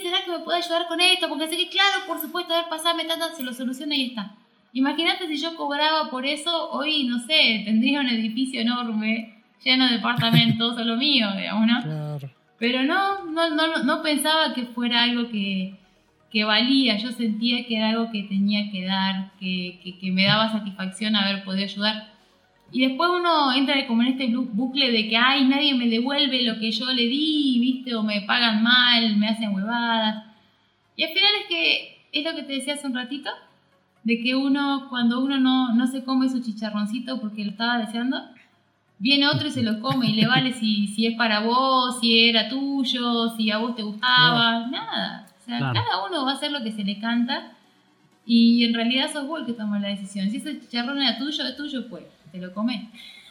[0.02, 1.28] ¿será que me puede ayudar con esto?
[1.28, 4.36] Porque sé que, claro, por supuesto, a ver, pasame tanta, se lo soluciona y está.
[4.72, 9.96] Imagínate si yo cobraba por eso, hoy, no sé, tendría un edificio enorme, lleno de
[9.96, 11.82] departamentos, solo mío, digamos, ¿no?
[11.84, 12.32] Claro.
[12.58, 15.76] Pero no, no, no, no pensaba que fuera algo que,
[16.32, 20.26] que valía, yo sentía que era algo que tenía que dar, que, que, que me
[20.26, 22.17] daba satisfacción haber podido ayudar.
[22.72, 26.44] Y después uno entra como en este bu- bucle de que, ay, nadie me devuelve
[26.44, 27.96] lo que yo le di, ¿viste?
[27.96, 30.26] O me pagan mal, me hacen huevadas.
[30.96, 33.30] Y al final es que, es lo que te decía hace un ratito,
[34.04, 38.22] de que uno, cuando uno no, no se come su chicharroncito porque lo estaba deseando,
[39.00, 42.28] viene otro y se lo come y le vale si, si es para vos, si
[42.30, 45.26] era tuyo, si a vos te gustaba, nada.
[45.40, 45.74] O sea, Claro.
[45.74, 47.54] cada uno va a hacer lo que se le canta
[48.26, 50.30] y en realidad sos vos el que toma la decisión.
[50.30, 52.04] Si ese chicharrón era tuyo, es tuyo, pues
[52.40, 52.82] te lo comes.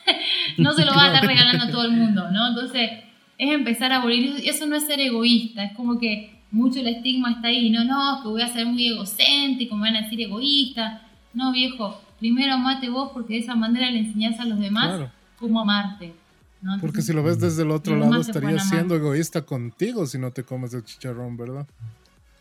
[0.59, 2.49] no se lo va a estar regalando a todo el mundo, ¿no?
[2.49, 2.91] Entonces,
[3.39, 4.41] es empezar a abolir.
[4.43, 7.71] Y eso no es ser egoísta, es como que mucho el estigma está ahí.
[7.71, 11.03] No, no, que voy a ser muy egocéntrico, me van a decir egoísta.
[11.35, 15.11] No, viejo, primero amate vos porque de esa manera le enseñás a los demás Claro.
[15.39, 16.15] cómo amarte.
[16.63, 16.79] ¿no?
[16.81, 20.43] Porque si lo ves desde el otro lado, estarías siendo egoísta contigo si no te
[20.43, 21.67] comes el chicharrón, ¿verdad?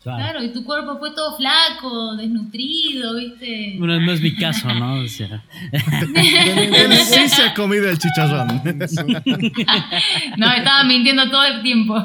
[0.06, 0.22] Claro.
[0.22, 3.74] Claro, y tu cuerpo fue todo flaco, desnutrido, ¿viste?
[3.76, 5.00] Bueno, no es mi caso, ¿no?
[5.00, 8.62] O sea, Él sí se ha comido el chicharrón.
[10.36, 12.00] No, estaba mintiendo todo el tiempo.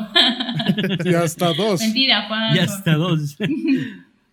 [1.06, 1.80] Y hasta dos.
[1.82, 2.56] Mentira, Juan.
[2.56, 3.38] ya hasta dos.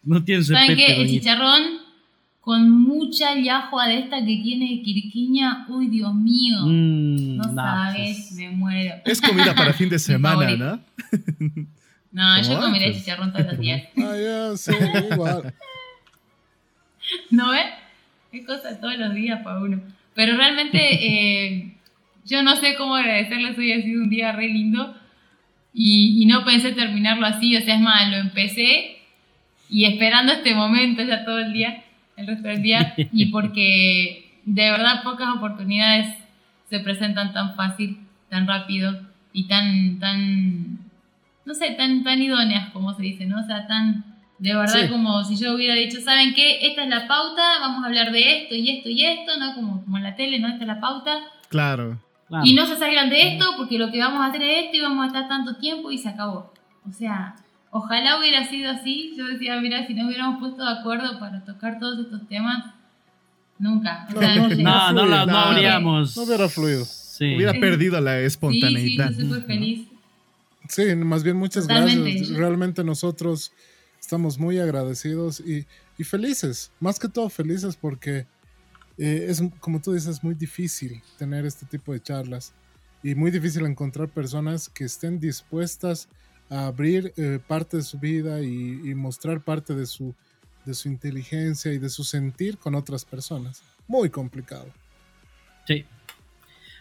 [0.02, 1.02] No tienes ¿Saben qué?
[1.02, 1.62] El chicharrón
[2.40, 5.66] con mucha llajua de esta que tiene quirquiña.
[5.68, 6.60] Uy, Dios mío.
[6.64, 8.94] Mm, no no, sabes, pues, me muero.
[9.04, 10.56] Es comida para fin de semana.
[10.56, 10.80] ¿no?
[12.12, 13.82] No, yo Pues- chicharrón todos los días.
[13.98, 14.72] Ah, ya, sí,
[15.12, 15.54] igual.
[17.30, 17.66] ¿No ves?
[18.32, 19.80] Es cosa todos los días para uno.
[20.14, 21.74] Pero realmente eh,
[22.24, 23.56] yo no sé cómo agradecerles.
[23.56, 24.94] Hoy ha sido un día re lindo.
[25.72, 27.56] Y, y no pensé terminarlo así.
[27.56, 28.96] O sea, es más, lo empecé
[29.70, 31.84] y esperando este momento ya todo el día,
[32.16, 32.94] el resto del día.
[33.12, 36.14] Y porque de verdad pocas oportunidades
[36.70, 38.98] se presentan tan fácil, tan rápido
[39.32, 40.78] y tan, tan,
[41.48, 43.40] no sé, tan, tan idóneas como se dice, ¿no?
[43.40, 44.04] O sea, tan,
[44.38, 44.88] de verdad Sí.
[44.88, 46.66] como si yo hubiera dicho, ¿saben qué?
[46.68, 49.54] Esta es la pauta, vamos a hablar de esto y esto y esto, ¿no?
[49.54, 50.48] Como, como en la tele, ¿no?
[50.48, 51.18] Esta es la pauta.
[51.48, 51.98] Claro.
[52.28, 52.44] claro.
[52.46, 54.80] Y no se salgan de esto porque lo que vamos a hacer es esto y
[54.80, 56.52] vamos a estar tanto tiempo y se acabó.
[56.88, 57.34] O sea,
[57.70, 59.14] ojalá hubiera sido así.
[59.16, 62.64] Yo decía, mira, si no hubiéramos puesto de acuerdo para tocar todos estos temas,
[63.58, 64.06] nunca.
[64.10, 64.48] O No, sea, no.
[64.48, 65.38] No, no, no Claro.
[65.38, 66.16] habríamos.
[66.16, 66.84] No hubiera fluido.
[66.84, 67.34] Sí.
[67.34, 67.58] Hubiera Sí.
[67.58, 69.10] perdido la Sí, sí, espontaneidad.
[69.10, 69.88] estoy súper feliz.
[70.68, 72.10] Sí, más bien muchas Totalmente.
[72.18, 72.36] gracias.
[72.36, 73.52] Realmente nosotros
[74.00, 75.66] estamos muy agradecidos y,
[75.98, 78.26] y felices, más que todo felices porque
[78.98, 82.52] eh, es, como tú dices, muy difícil tener este tipo de charlas
[83.02, 86.08] y muy difícil encontrar personas que estén dispuestas
[86.50, 90.14] a abrir eh, parte de su vida y, y mostrar parte de su,
[90.64, 93.62] de su inteligencia y de su sentir con otras personas.
[93.86, 94.66] Muy complicado.
[95.66, 95.84] Sí.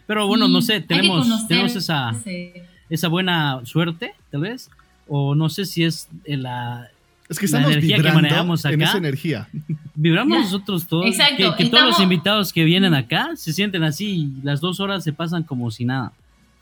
[0.06, 4.14] Pero bueno, Sí, no sé, hay que tenemos, conocer tenemos esa, ese- esa buena suerte,
[4.30, 4.70] tal vez.
[5.06, 6.88] O no sé si es la.
[7.28, 8.84] Es que La estamos energía que vibrando manejamos en acá.
[8.90, 9.48] esa energía.
[9.94, 11.06] Vibramos nosotros todos.
[11.06, 14.80] Exacto, Que, que todos los invitados que vienen acá se sienten así y las dos
[14.80, 16.12] horas se pasan como si nada.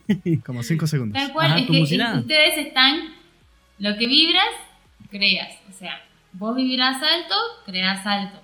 [0.46, 1.20] Como cinco segundos.
[1.20, 2.20] Tal cual, Ajá, es como que si es- nada.
[2.20, 2.96] ustedes están,
[3.80, 4.44] lo que vibras,
[5.10, 5.48] creas.
[5.68, 6.00] O sea,
[6.32, 8.38] vos vibrás alto, creas alto.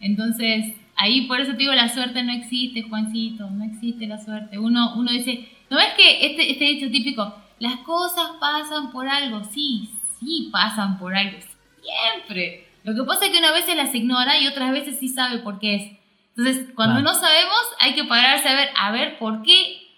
[0.00, 4.58] Entonces, ahí por eso te digo, la suerte no existe, Juancito, no existe la suerte.
[4.58, 9.42] Uno, uno dice, ¿no ves que este, este dicho típico, las cosas pasan por algo?
[9.44, 9.88] Sí,
[10.20, 11.38] sí pasan por algo,
[11.80, 12.68] siempre.
[12.84, 15.58] Lo que pasa es que una vez las ignora y otras veces sí sabe por
[15.58, 15.92] qué es.
[16.36, 19.88] Entonces, cuando no sabemos, hay que pararse a ver, a ver por qué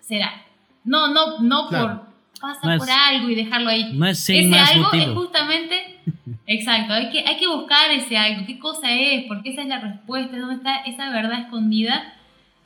[0.00, 0.42] será.
[0.82, 1.86] No, no, no Claro.
[1.86, 3.92] por pasa No es- por algo y dejarlo ahí.
[3.94, 6.00] No es sin ese más algo es justamente,
[6.46, 9.78] exacto, hay que, hay que buscar ese algo, qué cosa es, porque esa es la
[9.78, 12.14] respuesta, dónde está esa verdad escondida,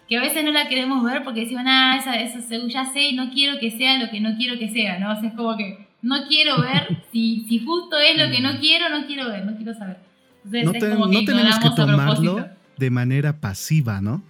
[0.08, 3.08] que a veces no la queremos ver porque decimos, ah, esa, eso se- ya sé
[3.10, 5.12] y no quiero que sea lo que no quiero que sea, ¿no?
[5.12, 8.58] O sea, es como que no quiero ver, si, si justo es lo que no
[8.58, 9.98] quiero, no quiero ver, no quiero saber.
[10.44, 14.22] Entonces No, te- como no tenemos que tomarlo de manera pasiva, ¿no?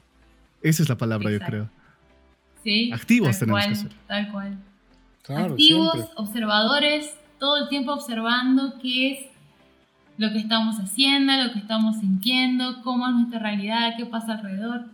[0.62, 1.56] Esa es la palabra, Exacto.
[1.56, 1.70] yo creo.
[2.64, 3.92] Sí, Activos tal tenemos que cual, ser.
[4.08, 4.58] Tal cual.
[5.22, 6.12] Claro, activos, siempre.
[6.16, 9.18] observadores, todo el tiempo observando qué es
[10.16, 14.86] lo que estamos haciendo, lo que estamos sintiendo, cómo es nuestra realidad, qué pasa alrededor.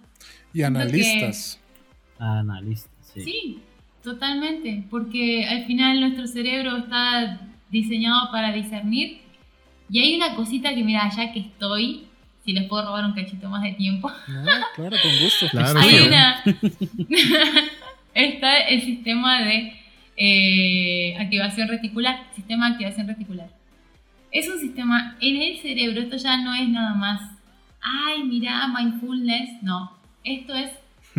[0.54, 1.60] Y analistas.
[2.18, 3.20] Analista, sí.
[3.22, 3.58] Sí,
[4.02, 9.20] totalmente, porque al final nuestro cerebro está diseñado para discernir
[9.90, 12.06] y hay una cosita que, mira, ya que estoy,
[12.44, 14.42] si les puedo robar un cachito más de tiempo, No,
[14.74, 15.46] claro, con gusto.
[15.50, 16.06] Claro, hay sí.
[16.06, 16.42] una...
[18.14, 19.72] está el sistema de
[20.16, 23.50] eh, activación reticular, sistema de activación reticular.
[24.30, 27.20] Es un sistema en el cerebro, esto ya no es nada más,
[27.80, 29.92] ay, mira, mindfulness, no,
[30.24, 30.72] esto es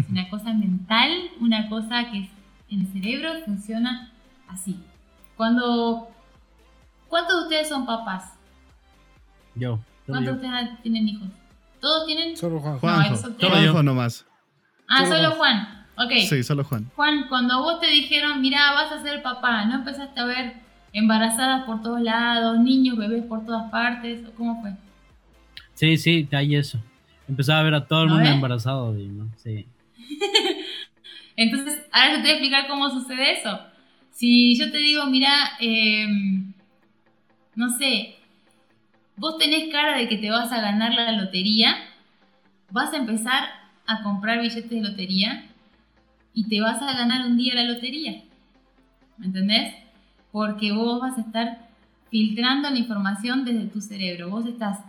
[0.10, 2.30] una cosa mental, una cosa que
[2.70, 4.12] en el cerebro funciona
[4.48, 4.80] así.
[5.38, 6.10] Cuando...
[7.08, 8.34] ¿Cuántos de ustedes son papás?
[9.54, 9.80] Yo.
[10.06, 11.30] ¿Cuántos de ustedes tienen hijos?
[11.80, 12.36] ¿Todos tienen?
[12.36, 12.80] Solo Juan.
[12.80, 13.52] Juanjo, soltero.
[13.52, 14.26] Juanjo nomás.
[14.90, 15.36] Ah, Solo solo.
[15.36, 15.86] Juan.
[15.98, 16.12] Ok.
[16.28, 16.90] Sí, solo Juan.
[16.96, 20.54] Juan, cuando vos te dijeron, mira, vas a ser papá, ¿no empezaste a ver
[20.94, 24.28] embarazadas por todos lados, niños, bebés por todas partes?
[24.28, 24.74] ¿O ¿Cómo fue?
[25.74, 26.80] Sí, sí, hay eso.
[27.28, 28.36] Empezaba a ver a todo el ¿Lo mundo ves?
[28.36, 28.94] embarazado.
[28.94, 29.30] ¿no?
[29.38, 29.66] Sí.
[31.36, 33.60] Entonces, ahora yo te voy a explicar cómo sucede eso.
[34.12, 36.08] Si yo te digo, mira, eh,
[37.56, 38.16] no sé,
[39.18, 41.76] vos tenés cara de que te vas a ganar la lotería,
[42.72, 43.44] vas a empezar
[43.86, 45.46] a comprar billetes de lotería
[46.34, 48.24] y te vas a ganar un día la lotería.
[49.18, 49.74] ¿Me entendés?
[50.32, 51.70] Porque vos vas a estar
[52.10, 54.30] filtrando la información desde tu cerebro.
[54.30, 54.80] Vos estás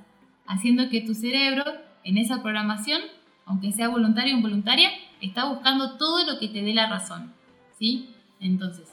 [0.46, 1.64] haciendo que tu cerebro,
[2.06, 3.02] en esa programación,
[3.44, 7.32] aunque sea voluntaria o involuntaria, está buscando todo lo que te dé la razón.
[7.78, 8.10] ¿Sí?
[8.40, 8.88] Entonces,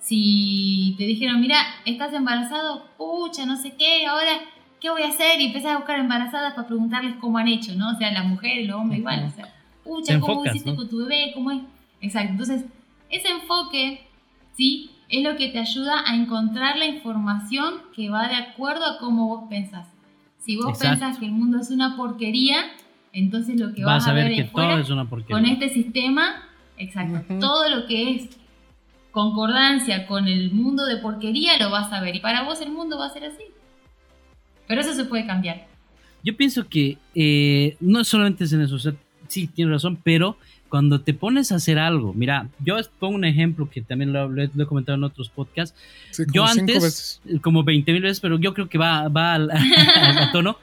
[0.00, 4.40] si te dijeron, mira, estás embarazado, pucha, no sé qué, ahora,
[4.80, 5.40] ¿qué voy a hacer?
[5.40, 7.90] Y empezás a buscar embarazadas para preguntarles cómo han hecho, ¿no?
[7.90, 9.24] O sea, la mujer, el hombre, igual.
[9.24, 9.54] O sea,
[9.84, 10.76] pucha, ¿cómo hiciste ¿no?
[10.76, 11.30] con tu bebé?
[11.32, 11.62] ¿Cómo es?
[12.00, 12.32] Exacto.
[12.32, 12.64] Entonces,
[13.08, 14.04] ese enfoque,
[14.56, 14.90] ¿sí?
[15.08, 19.28] Es lo que te ayuda a encontrar la información que va de acuerdo a cómo
[19.28, 19.86] vos pensás.
[20.48, 20.88] Si vos Exacto.
[21.00, 22.56] pensás que el mundo es una porquería,
[23.12, 25.36] entonces lo que vas, Vas a ver ver que fuera todo es una porquería.
[25.36, 26.42] con este sistema,
[26.78, 28.30] exacto, todo lo que es
[29.10, 32.16] concordancia con el mundo de porquería lo vas a ver.
[32.16, 33.42] Y para vos el mundo va a ser así.
[34.66, 35.66] Pero eso se puede cambiar.
[36.24, 38.94] Yo pienso que eh, no solamente es en eso, o sea,
[39.26, 40.38] sí, tienes razón, pero
[40.68, 44.42] cuando te pones a hacer algo, mira, yo pongo un ejemplo que también lo, lo
[44.42, 45.76] he, lo he comentado en otros podcasts,
[46.10, 47.20] Sí, yo antes, veces.
[47.42, 49.50] como 20 mil veces, pero yo creo que va, va al,
[49.96, 50.58] al tono.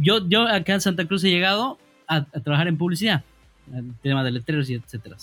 [0.00, 3.24] Yo, yo acá en Santa Cruz he llegado a, a trabajar en publicidad,
[3.74, 5.16] el tema de letreros y etcétera.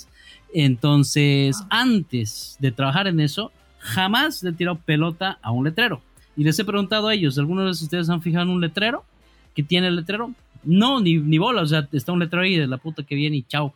[0.54, 1.82] Entonces, Ah.
[1.82, 6.02] antes de trabajar en eso, jamás le he tirado pelota a un letrero.
[6.36, 9.04] Y les he preguntado a ellos, ¿algunos de ustedes han fijado en un letrero?
[9.56, 10.32] ¿Que tiene el letrero?
[10.66, 13.38] No, ni, ni bola, o sea, está un letrero ahí de la puta que viene
[13.38, 13.74] y chao.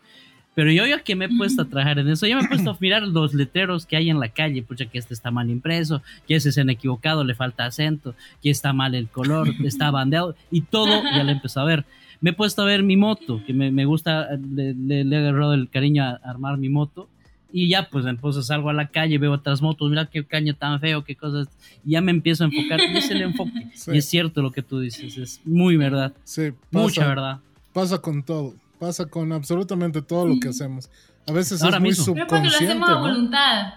[0.55, 2.71] Pero yo ya que me he puesto a trabajar en eso, yo me he puesto
[2.71, 6.01] a mirar los letreros que hay en la calle, pucha que este está mal impreso,
[6.27, 10.35] que ese se han equivocado, le falta acento, que está mal el color, está bandeado
[10.49, 11.85] y todo ya lo he empezado a ver.
[12.21, 15.19] Me he puesto a ver mi moto, que me, me gusta, le, le- le he
[15.19, 17.07] agarrado el cariño a armar mi moto
[17.51, 20.79] y ya pues entonces salgo a la calle, veo otras motos, mira qué caño tan
[20.79, 21.47] feo, qué cosas,
[21.85, 23.67] y ya me empiezo a enfocar, y es el enfoque.
[23.73, 23.91] Sí.
[23.93, 27.39] Y es cierto lo que tú dices, es muy verdad, Sí, pasa, mucha verdad.
[27.73, 28.53] pasa con todo.
[28.79, 30.87] Pasa con absolutamente todo lo que hacemos.
[31.27, 32.13] A veces Ahora es muy mismo.
[32.13, 32.73] Pero porque lo subconsciente.
[32.83, 33.01] hacemos a ¿no?
[33.01, 33.73] voluntad.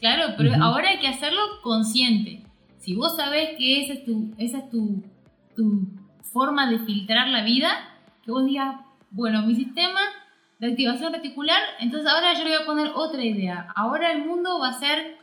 [0.00, 0.62] Claro, pero Ujú.
[0.62, 2.42] ahora hay que hacerlo consciente.
[2.78, 5.02] Si vos sabés que esa es tu, esa es tu,
[5.56, 5.88] tu
[6.30, 7.70] forma de filtrar la vida,
[8.22, 8.76] que vos digas,
[9.10, 9.98] bueno, mi sistema
[10.58, 13.72] de activación reticular, entonces ahora yo le voy a poner otra idea.
[13.76, 15.16] Ahora el mundo va a ser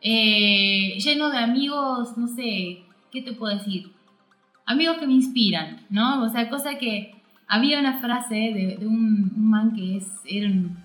[0.00, 3.90] eh, lleno de amigos, no sé, ¿qué te puedo decir?
[4.66, 6.22] Amigos que me inspiran, ¿no?
[6.22, 7.14] O sea, cosa que
[7.48, 10.78] había una frase de, un, un man que es, era un,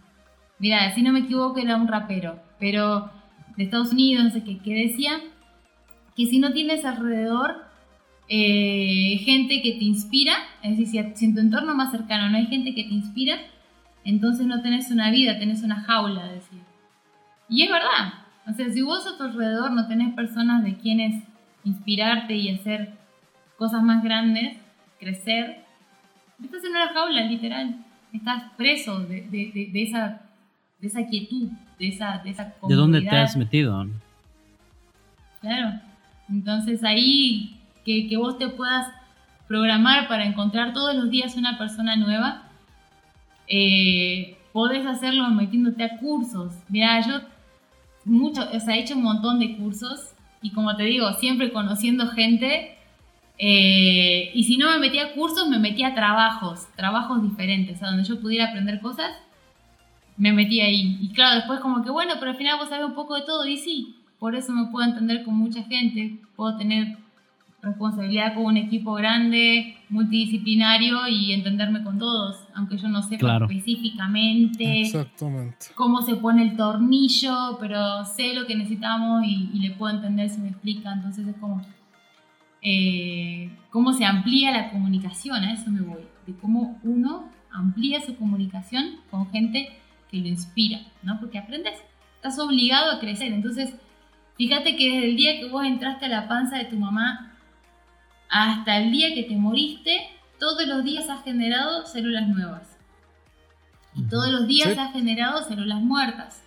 [0.57, 3.11] mira, si no me equivoco era un rapero, pero
[3.56, 5.19] de Estados Unidos, no sé qué, que decía
[6.15, 7.69] que si no tienes alrededor
[8.27, 12.48] eh, gente que te inspira, es decir, si en tu entorno más cercano no hay
[12.48, 13.38] gente que te inspira,
[14.09, 16.59] entonces no tenés una vida, tenés una jaula, decía.
[17.47, 18.13] Y es verdad,
[18.47, 21.23] o sea, si vos a tu alrededor no tenés personas de quienes
[21.63, 22.93] inspirarte y hacer
[23.57, 24.57] cosas más grandes,
[24.99, 25.63] crecer,
[26.43, 27.75] estás en una jaula, literal.
[28.13, 30.21] Estás preso de, de- de- de esa,
[30.79, 33.23] de esa quietud, de esa, de esa ¿De dónde te comodidad.
[33.23, 33.88] has metido?
[35.41, 35.79] Claro.
[36.29, 38.88] Entonces ahí que, que vos te puedas
[39.47, 42.43] programar para encontrar todos los días una persona nueva,
[43.50, 46.53] eh, podés hacerlo metiéndote a cursos.
[46.69, 47.22] Mira, yo
[48.06, 52.08] mucho, o sea, he hecho un montón de cursos y como te digo, siempre conociendo
[52.08, 52.78] gente.
[53.38, 57.88] eh, y si no me metía a cursos, me metía a trabajos, trabajos diferentes, a
[57.88, 59.11] donde yo pudiera aprender cosas,
[60.18, 60.98] me metí ahí.
[61.02, 63.45] Y claro, después como que bueno, pero al final vos sabés un poco de todo
[63.48, 66.98] y sí, por eso me puedo entender con mucha gente, puedo tener
[67.61, 73.45] responsabilidad con un equipo grande, multidisciplinario y entenderme con todos, aunque yo no sepa Claro.
[73.49, 75.67] específicamente Exactamente.
[75.75, 80.29] cómo se pone el tornillo, pero sé lo que necesitamos y, y le puedo entender
[80.29, 81.61] si me explica, entonces es como
[82.61, 88.15] eh, cómo se amplía la comunicación, a eso me voy, de cómo uno amplía su
[88.17, 89.69] comunicación con gente
[90.11, 91.19] que lo inspira, ¿no?
[91.19, 91.77] Porque aprendes,
[92.15, 93.73] estás obligado a crecer, entonces
[94.38, 97.33] fíjate que desde el día que vos entraste a la panza de tu mamá
[98.30, 99.98] hasta el día que te moriste,
[100.40, 102.77] todos los días has generado células nuevas.
[103.95, 104.75] Y todos los días Sí.
[104.75, 106.43] se ha generado células muertas.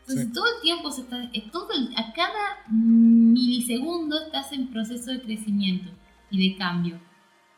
[0.00, 0.32] Entonces Sí.
[0.32, 5.20] todo el tiempo se está, eh, todo el- a cada milisegundo estás en proceso de
[5.20, 5.90] crecimiento
[6.30, 6.98] y de cambio.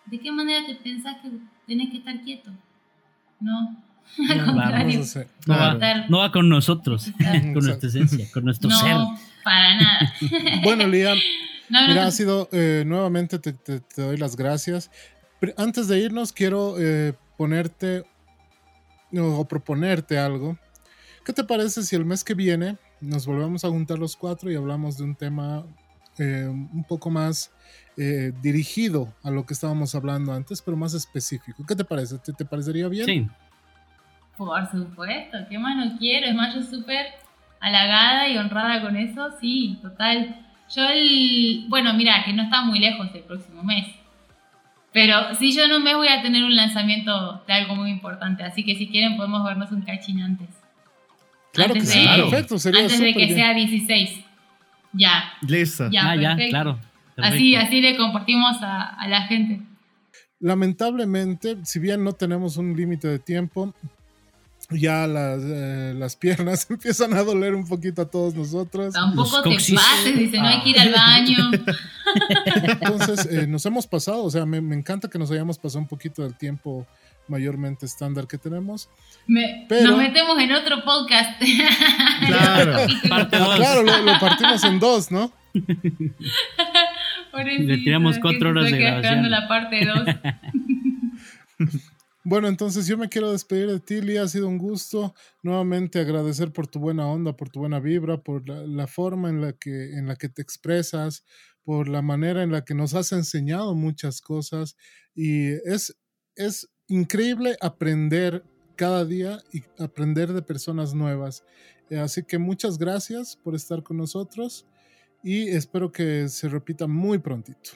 [0.06, 1.30] ¿De qué manera te pensás que
[1.66, 2.50] tenés que estar quieto?
[3.40, 3.82] No,
[4.18, 4.44] al Claro.
[4.46, 5.00] contrario.
[5.00, 7.10] Hacer- No, va, no va con nosotros,
[7.54, 8.96] con nuestra esencia, con nuestro No, ser.
[9.42, 10.12] para nada.
[10.62, 11.14] Bueno, Lía,
[11.68, 12.08] No, Mira, no.
[12.08, 14.90] ha sido eh, nuevamente te, te- te doy las gracias.
[15.40, 18.04] Pero antes de irnos, quiero eh, ponerte
[19.16, 20.58] o proponerte algo.
[21.24, 24.56] ¿Qué te parece si el mes que viene nos volvemos a juntar los cuatro y
[24.56, 25.64] hablamos de un tema
[26.18, 27.50] eh, un poco más
[27.96, 31.64] eh, dirigido a lo que estábamos hablando antes, pero más específico?
[31.66, 32.18] ¿Qué te parece?
[32.18, 33.06] ¿Te, te parecería bien?
[33.06, 33.28] Sí,
[34.36, 36.26] Por supuesto, ¿qué más no quiero?
[36.26, 37.06] Es más, yo súper
[37.60, 40.40] halagada y honrada con eso, sí, total.
[40.74, 41.64] Yo el...
[41.68, 43.86] Bueno, mira, que no está muy lejos el próximo mes.
[44.92, 48.44] Pero sí, yo en un mes voy a tener un lanzamiento de algo muy importante,
[48.44, 50.48] así que si quieren podemos vernos un cachín antes.
[51.52, 53.34] Claro que Antes sí, de- perfecto, sería Antes de que bien.
[53.34, 54.20] sea 16.
[54.92, 55.90] Ya, Listo.
[55.90, 56.50] ya, ah, ya, perfecto.
[56.50, 56.78] claro.
[57.16, 59.60] Así, así le compartimos a, a la gente.
[60.40, 63.74] Lamentablemente, si bien no tenemos un límite de tiempo,
[64.70, 68.92] ya las, eh, las piernas empiezan a doler un poquito a todos nosotros.
[68.94, 69.74] Tampoco Los te coxis.
[69.74, 71.50] pases, dice, no hay que ir al baño.
[72.80, 75.88] Entonces, eh, nos hemos pasado, o sea, me, me encanta que nos hayamos pasado un
[75.88, 76.86] poquito del tiempo
[77.26, 78.88] mayormente estándar que tenemos.
[79.26, 81.40] Me- Pero- Nos metemos en otro podcast.
[82.26, 82.86] Claro.
[83.08, 83.56] Parte Ah, dos.
[83.56, 85.32] claro, lo, lo partimos en dos, ¿no?
[87.32, 89.30] Le tiramos cuatro horas de grabación.
[89.30, 89.84] la parte
[91.58, 91.68] 2.
[92.26, 94.22] Bueno, entonces yo me quiero despedir de ti, Lía.
[94.22, 98.48] Ha sido un gusto nuevamente agradecer por tu buena onda, por tu buena vibra, por
[98.48, 101.22] la, la forma en la, que, en la que te expresas,
[101.64, 104.74] por la manera en la que nos has enseñado muchas cosas.
[105.14, 105.94] Y es,
[106.34, 108.42] es increíble aprender
[108.74, 111.44] cada día y aprender de personas nuevas.
[111.90, 114.66] Eh, así que muchas gracias por estar con nosotros
[115.22, 117.72] y espero que se repita muy prontito.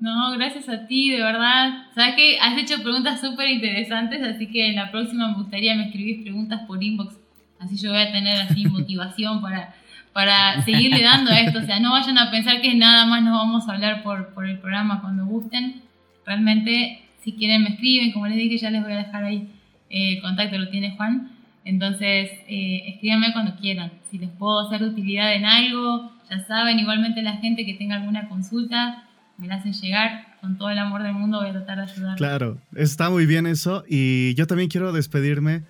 [0.00, 1.86] No, gracias a ti, de verdad.
[1.94, 5.86] Sabes que has hecho preguntas súper interesantes, así que en la próxima me gustaría me
[5.86, 7.16] escribís preguntas por inbox.
[7.58, 9.74] Así yo voy a tener así motivación para,
[10.12, 11.58] para seguirle dando a esto.
[11.58, 14.46] O sea, no vayan a pensar que nada más nos vamos a hablar por, por
[14.46, 15.82] el programa cuando gusten.
[16.24, 19.48] Realmente, si quieren me escriben, como les dije, ya les voy a dejar ahí
[19.90, 21.32] eh, el contacto, lo tiene Juan.
[21.64, 23.90] Entonces, eh, escríbanme cuando quieran.
[24.10, 27.96] Si les puedo ser de utilidad en algo, ya saben, igualmente la gente que tenga
[27.96, 29.07] alguna consulta,
[29.38, 30.36] me la hacen llegar.
[30.40, 32.16] Con todo el amor del mundo voy a tratar de ayudar.
[32.16, 33.84] Claro, está muy bien eso.
[33.88, 35.62] Y yo también quiero despedirme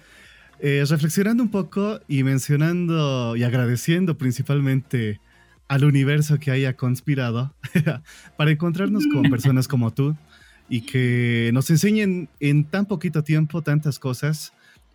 [0.60, 5.20] eh, reflexionando un poco y mencionando y agradeciendo principalmente
[5.68, 7.54] al universo que haya conspirado
[8.36, 10.16] para encontrarnos con personas como tú
[10.68, 14.52] y que nos enseñen en tan poquito tiempo tantas cosas,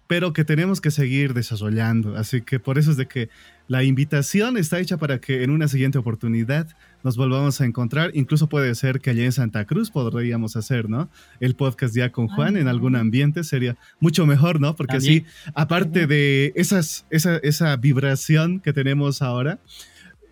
[0.08, 2.16] pero que tenemos que seguir desarrollando.
[2.18, 3.30] Así que por eso es de que
[3.68, 6.68] la invitación está hecha para que en una siguiente oportunidad
[7.04, 8.12] nos volvamos a encontrar.
[8.14, 11.10] Incluso puede ser que allá en Santa Cruz podríamos hacer, ¿no?
[11.40, 14.76] El podcast ya con Juan en algún ambiente sería mucho mejor, ¿no?
[14.76, 15.26] Porque También.
[15.26, 19.60] así, aparte de esas, esa, esa vibración que tenemos ahora,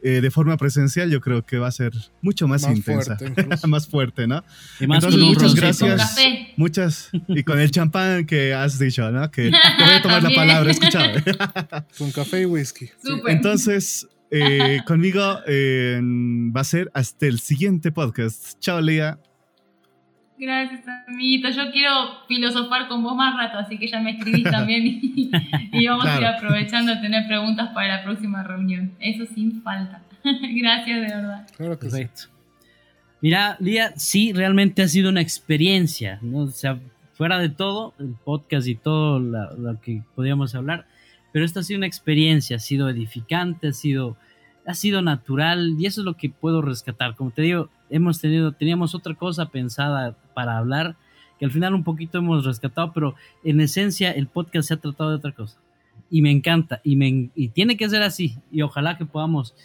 [0.03, 3.45] eh, de forma presencial, yo creo que va a ser mucho más, Más intensa, fuerte,
[3.67, 4.43] más fuerte, ¿no?
[4.79, 6.01] Y más Entonces, muchas gracias.
[6.01, 6.53] café.
[6.57, 9.29] Muchas, y con el champán que has dicho, ¿no?
[9.31, 11.23] Que te voy a tomar la palabra, escuchame.
[11.97, 12.89] Con café y whisky.
[13.03, 13.35] Súper.
[13.35, 18.59] Entonces, eh, conmigo eh, va a ser hasta el siguiente podcast.
[18.59, 19.19] Chao, Lía.
[20.41, 21.49] Gracias, amiguito.
[21.51, 21.91] Yo quiero
[22.27, 25.29] filosofar con vos más rato, así que ya me escribís también y,
[25.71, 28.91] y vamos a ir aprovechando a tener preguntas para la próxima reunión.
[28.99, 30.01] Eso sin falta.
[30.23, 31.47] Gracias, de verdad.
[31.55, 31.91] Claro que sí.
[31.91, 32.23] Perfecto.
[33.21, 36.39] Mira, Lía, sí, realmente ha sido una experiencia, ¿no?
[36.39, 36.79] O sea,
[37.13, 40.87] fuera de todo, el podcast y todo la- lo que podíamos hablar,
[41.31, 44.17] pero esta ha sido una experiencia, ha sido edificante, ha sido,
[44.65, 47.15] ha sido natural y eso es lo que puedo rescatar.
[47.15, 50.95] Como te digo, hemos tenido, teníamos otra cosa pensada para hablar
[51.39, 55.09] que al final un poquito hemos rescatado, pero en esencia el podcast se ha tratado
[55.09, 55.57] de otra cosa.
[56.09, 59.55] Y me encanta y, me, y tiene que ser así y ojalá que podamos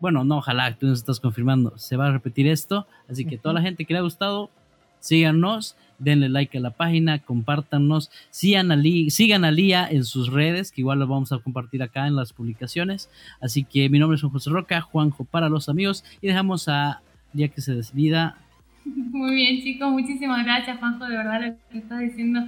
[0.00, 3.54] bueno, no, ojalá, tú nos estás confirmando, se va a repetir esto, así que toda
[3.54, 4.50] la gente que le ha gustado,
[4.98, 10.32] síganos, denle like a la página, compártanos, sigan a, Li- sigan a Lía en sus
[10.32, 13.10] redes, que igual lo vamos a compartir acá en las publicaciones,
[13.40, 17.00] así que mi nombre es Juan José Roca, Juanjo para los amigos, y dejamos a
[17.32, 18.38] Lía que se despida.
[19.12, 19.90] Muy bien, chicos.
[19.90, 21.04] Muchísimas gracias, Juanjo.
[21.06, 22.44] De verdad, lo que estás diciendo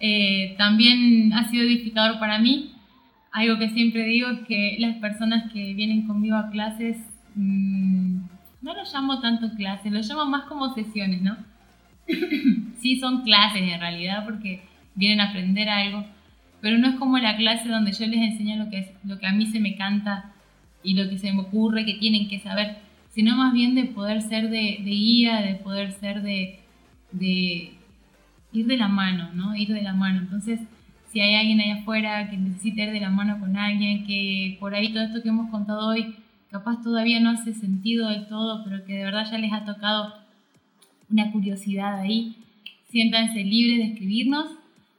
[0.00, 2.72] eh, también ha sido edificador para mí.
[3.32, 6.96] Algo que siempre digo es que las personas que vienen conmigo a clases,
[7.34, 8.16] mm,
[8.62, 11.36] no lo llamo tanto clases, lo llamo más como sesiones, ¿no?
[12.80, 14.62] sí son clases en realidad porque
[14.94, 16.04] vienen a aprender algo,
[16.60, 19.32] pero no es como la clase donde yo les enseño lo que, lo que a
[19.32, 20.32] mí se me canta
[20.82, 22.78] y lo que se me ocurre que tienen que saber,
[23.10, 26.60] sino más bien de poder ser de, guía, de poder ser de,
[28.52, 29.54] ir de la mano, ¿no?
[29.54, 30.20] Ir de la mano.
[30.20, 30.60] Entonces,
[31.10, 34.74] si hay alguien allá afuera que necesite ir de la mano con alguien, que por
[34.74, 36.14] ahí todo esto que hemos contado hoy
[36.50, 40.14] capaz todavía no hace sentido del todo, pero que de verdad ya les ha tocado
[41.10, 42.36] una curiosidad ahí,
[42.90, 44.46] siéntanse libres de escribirnos.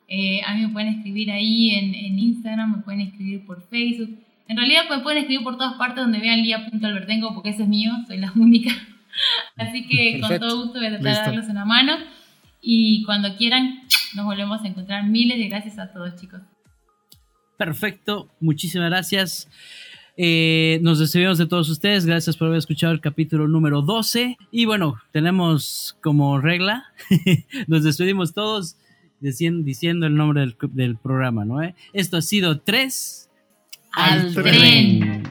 [0.07, 4.17] Eh, a mí me pueden escribir ahí en, en, Instagram, me pueden escribir por Facebook.
[4.51, 7.93] En realidad me pueden escribir por todas partes donde vean lia.albertengo porque ese es mío,
[8.05, 8.69] soy la única.
[9.55, 11.93] Así que con todo gusto voy a tratar de darles una mano.
[12.61, 15.05] Y cuando quieran, nos volvemos a encontrar.
[15.05, 16.41] Miles de gracias a todos, chicos.
[17.55, 19.47] Perfecto, muchísimas gracias.
[20.17, 22.05] Eh, nos despedimos de todos ustedes.
[22.05, 24.37] Gracias por haber escuchado el capítulo número 12.
[24.51, 26.91] Y bueno, tenemos como regla,
[27.67, 28.75] nos despedimos todos
[29.21, 31.61] diciendo, el nombre del, programa, ¿no?
[31.93, 33.20] Esto ha sido 3
[33.91, 35.23] al, tren.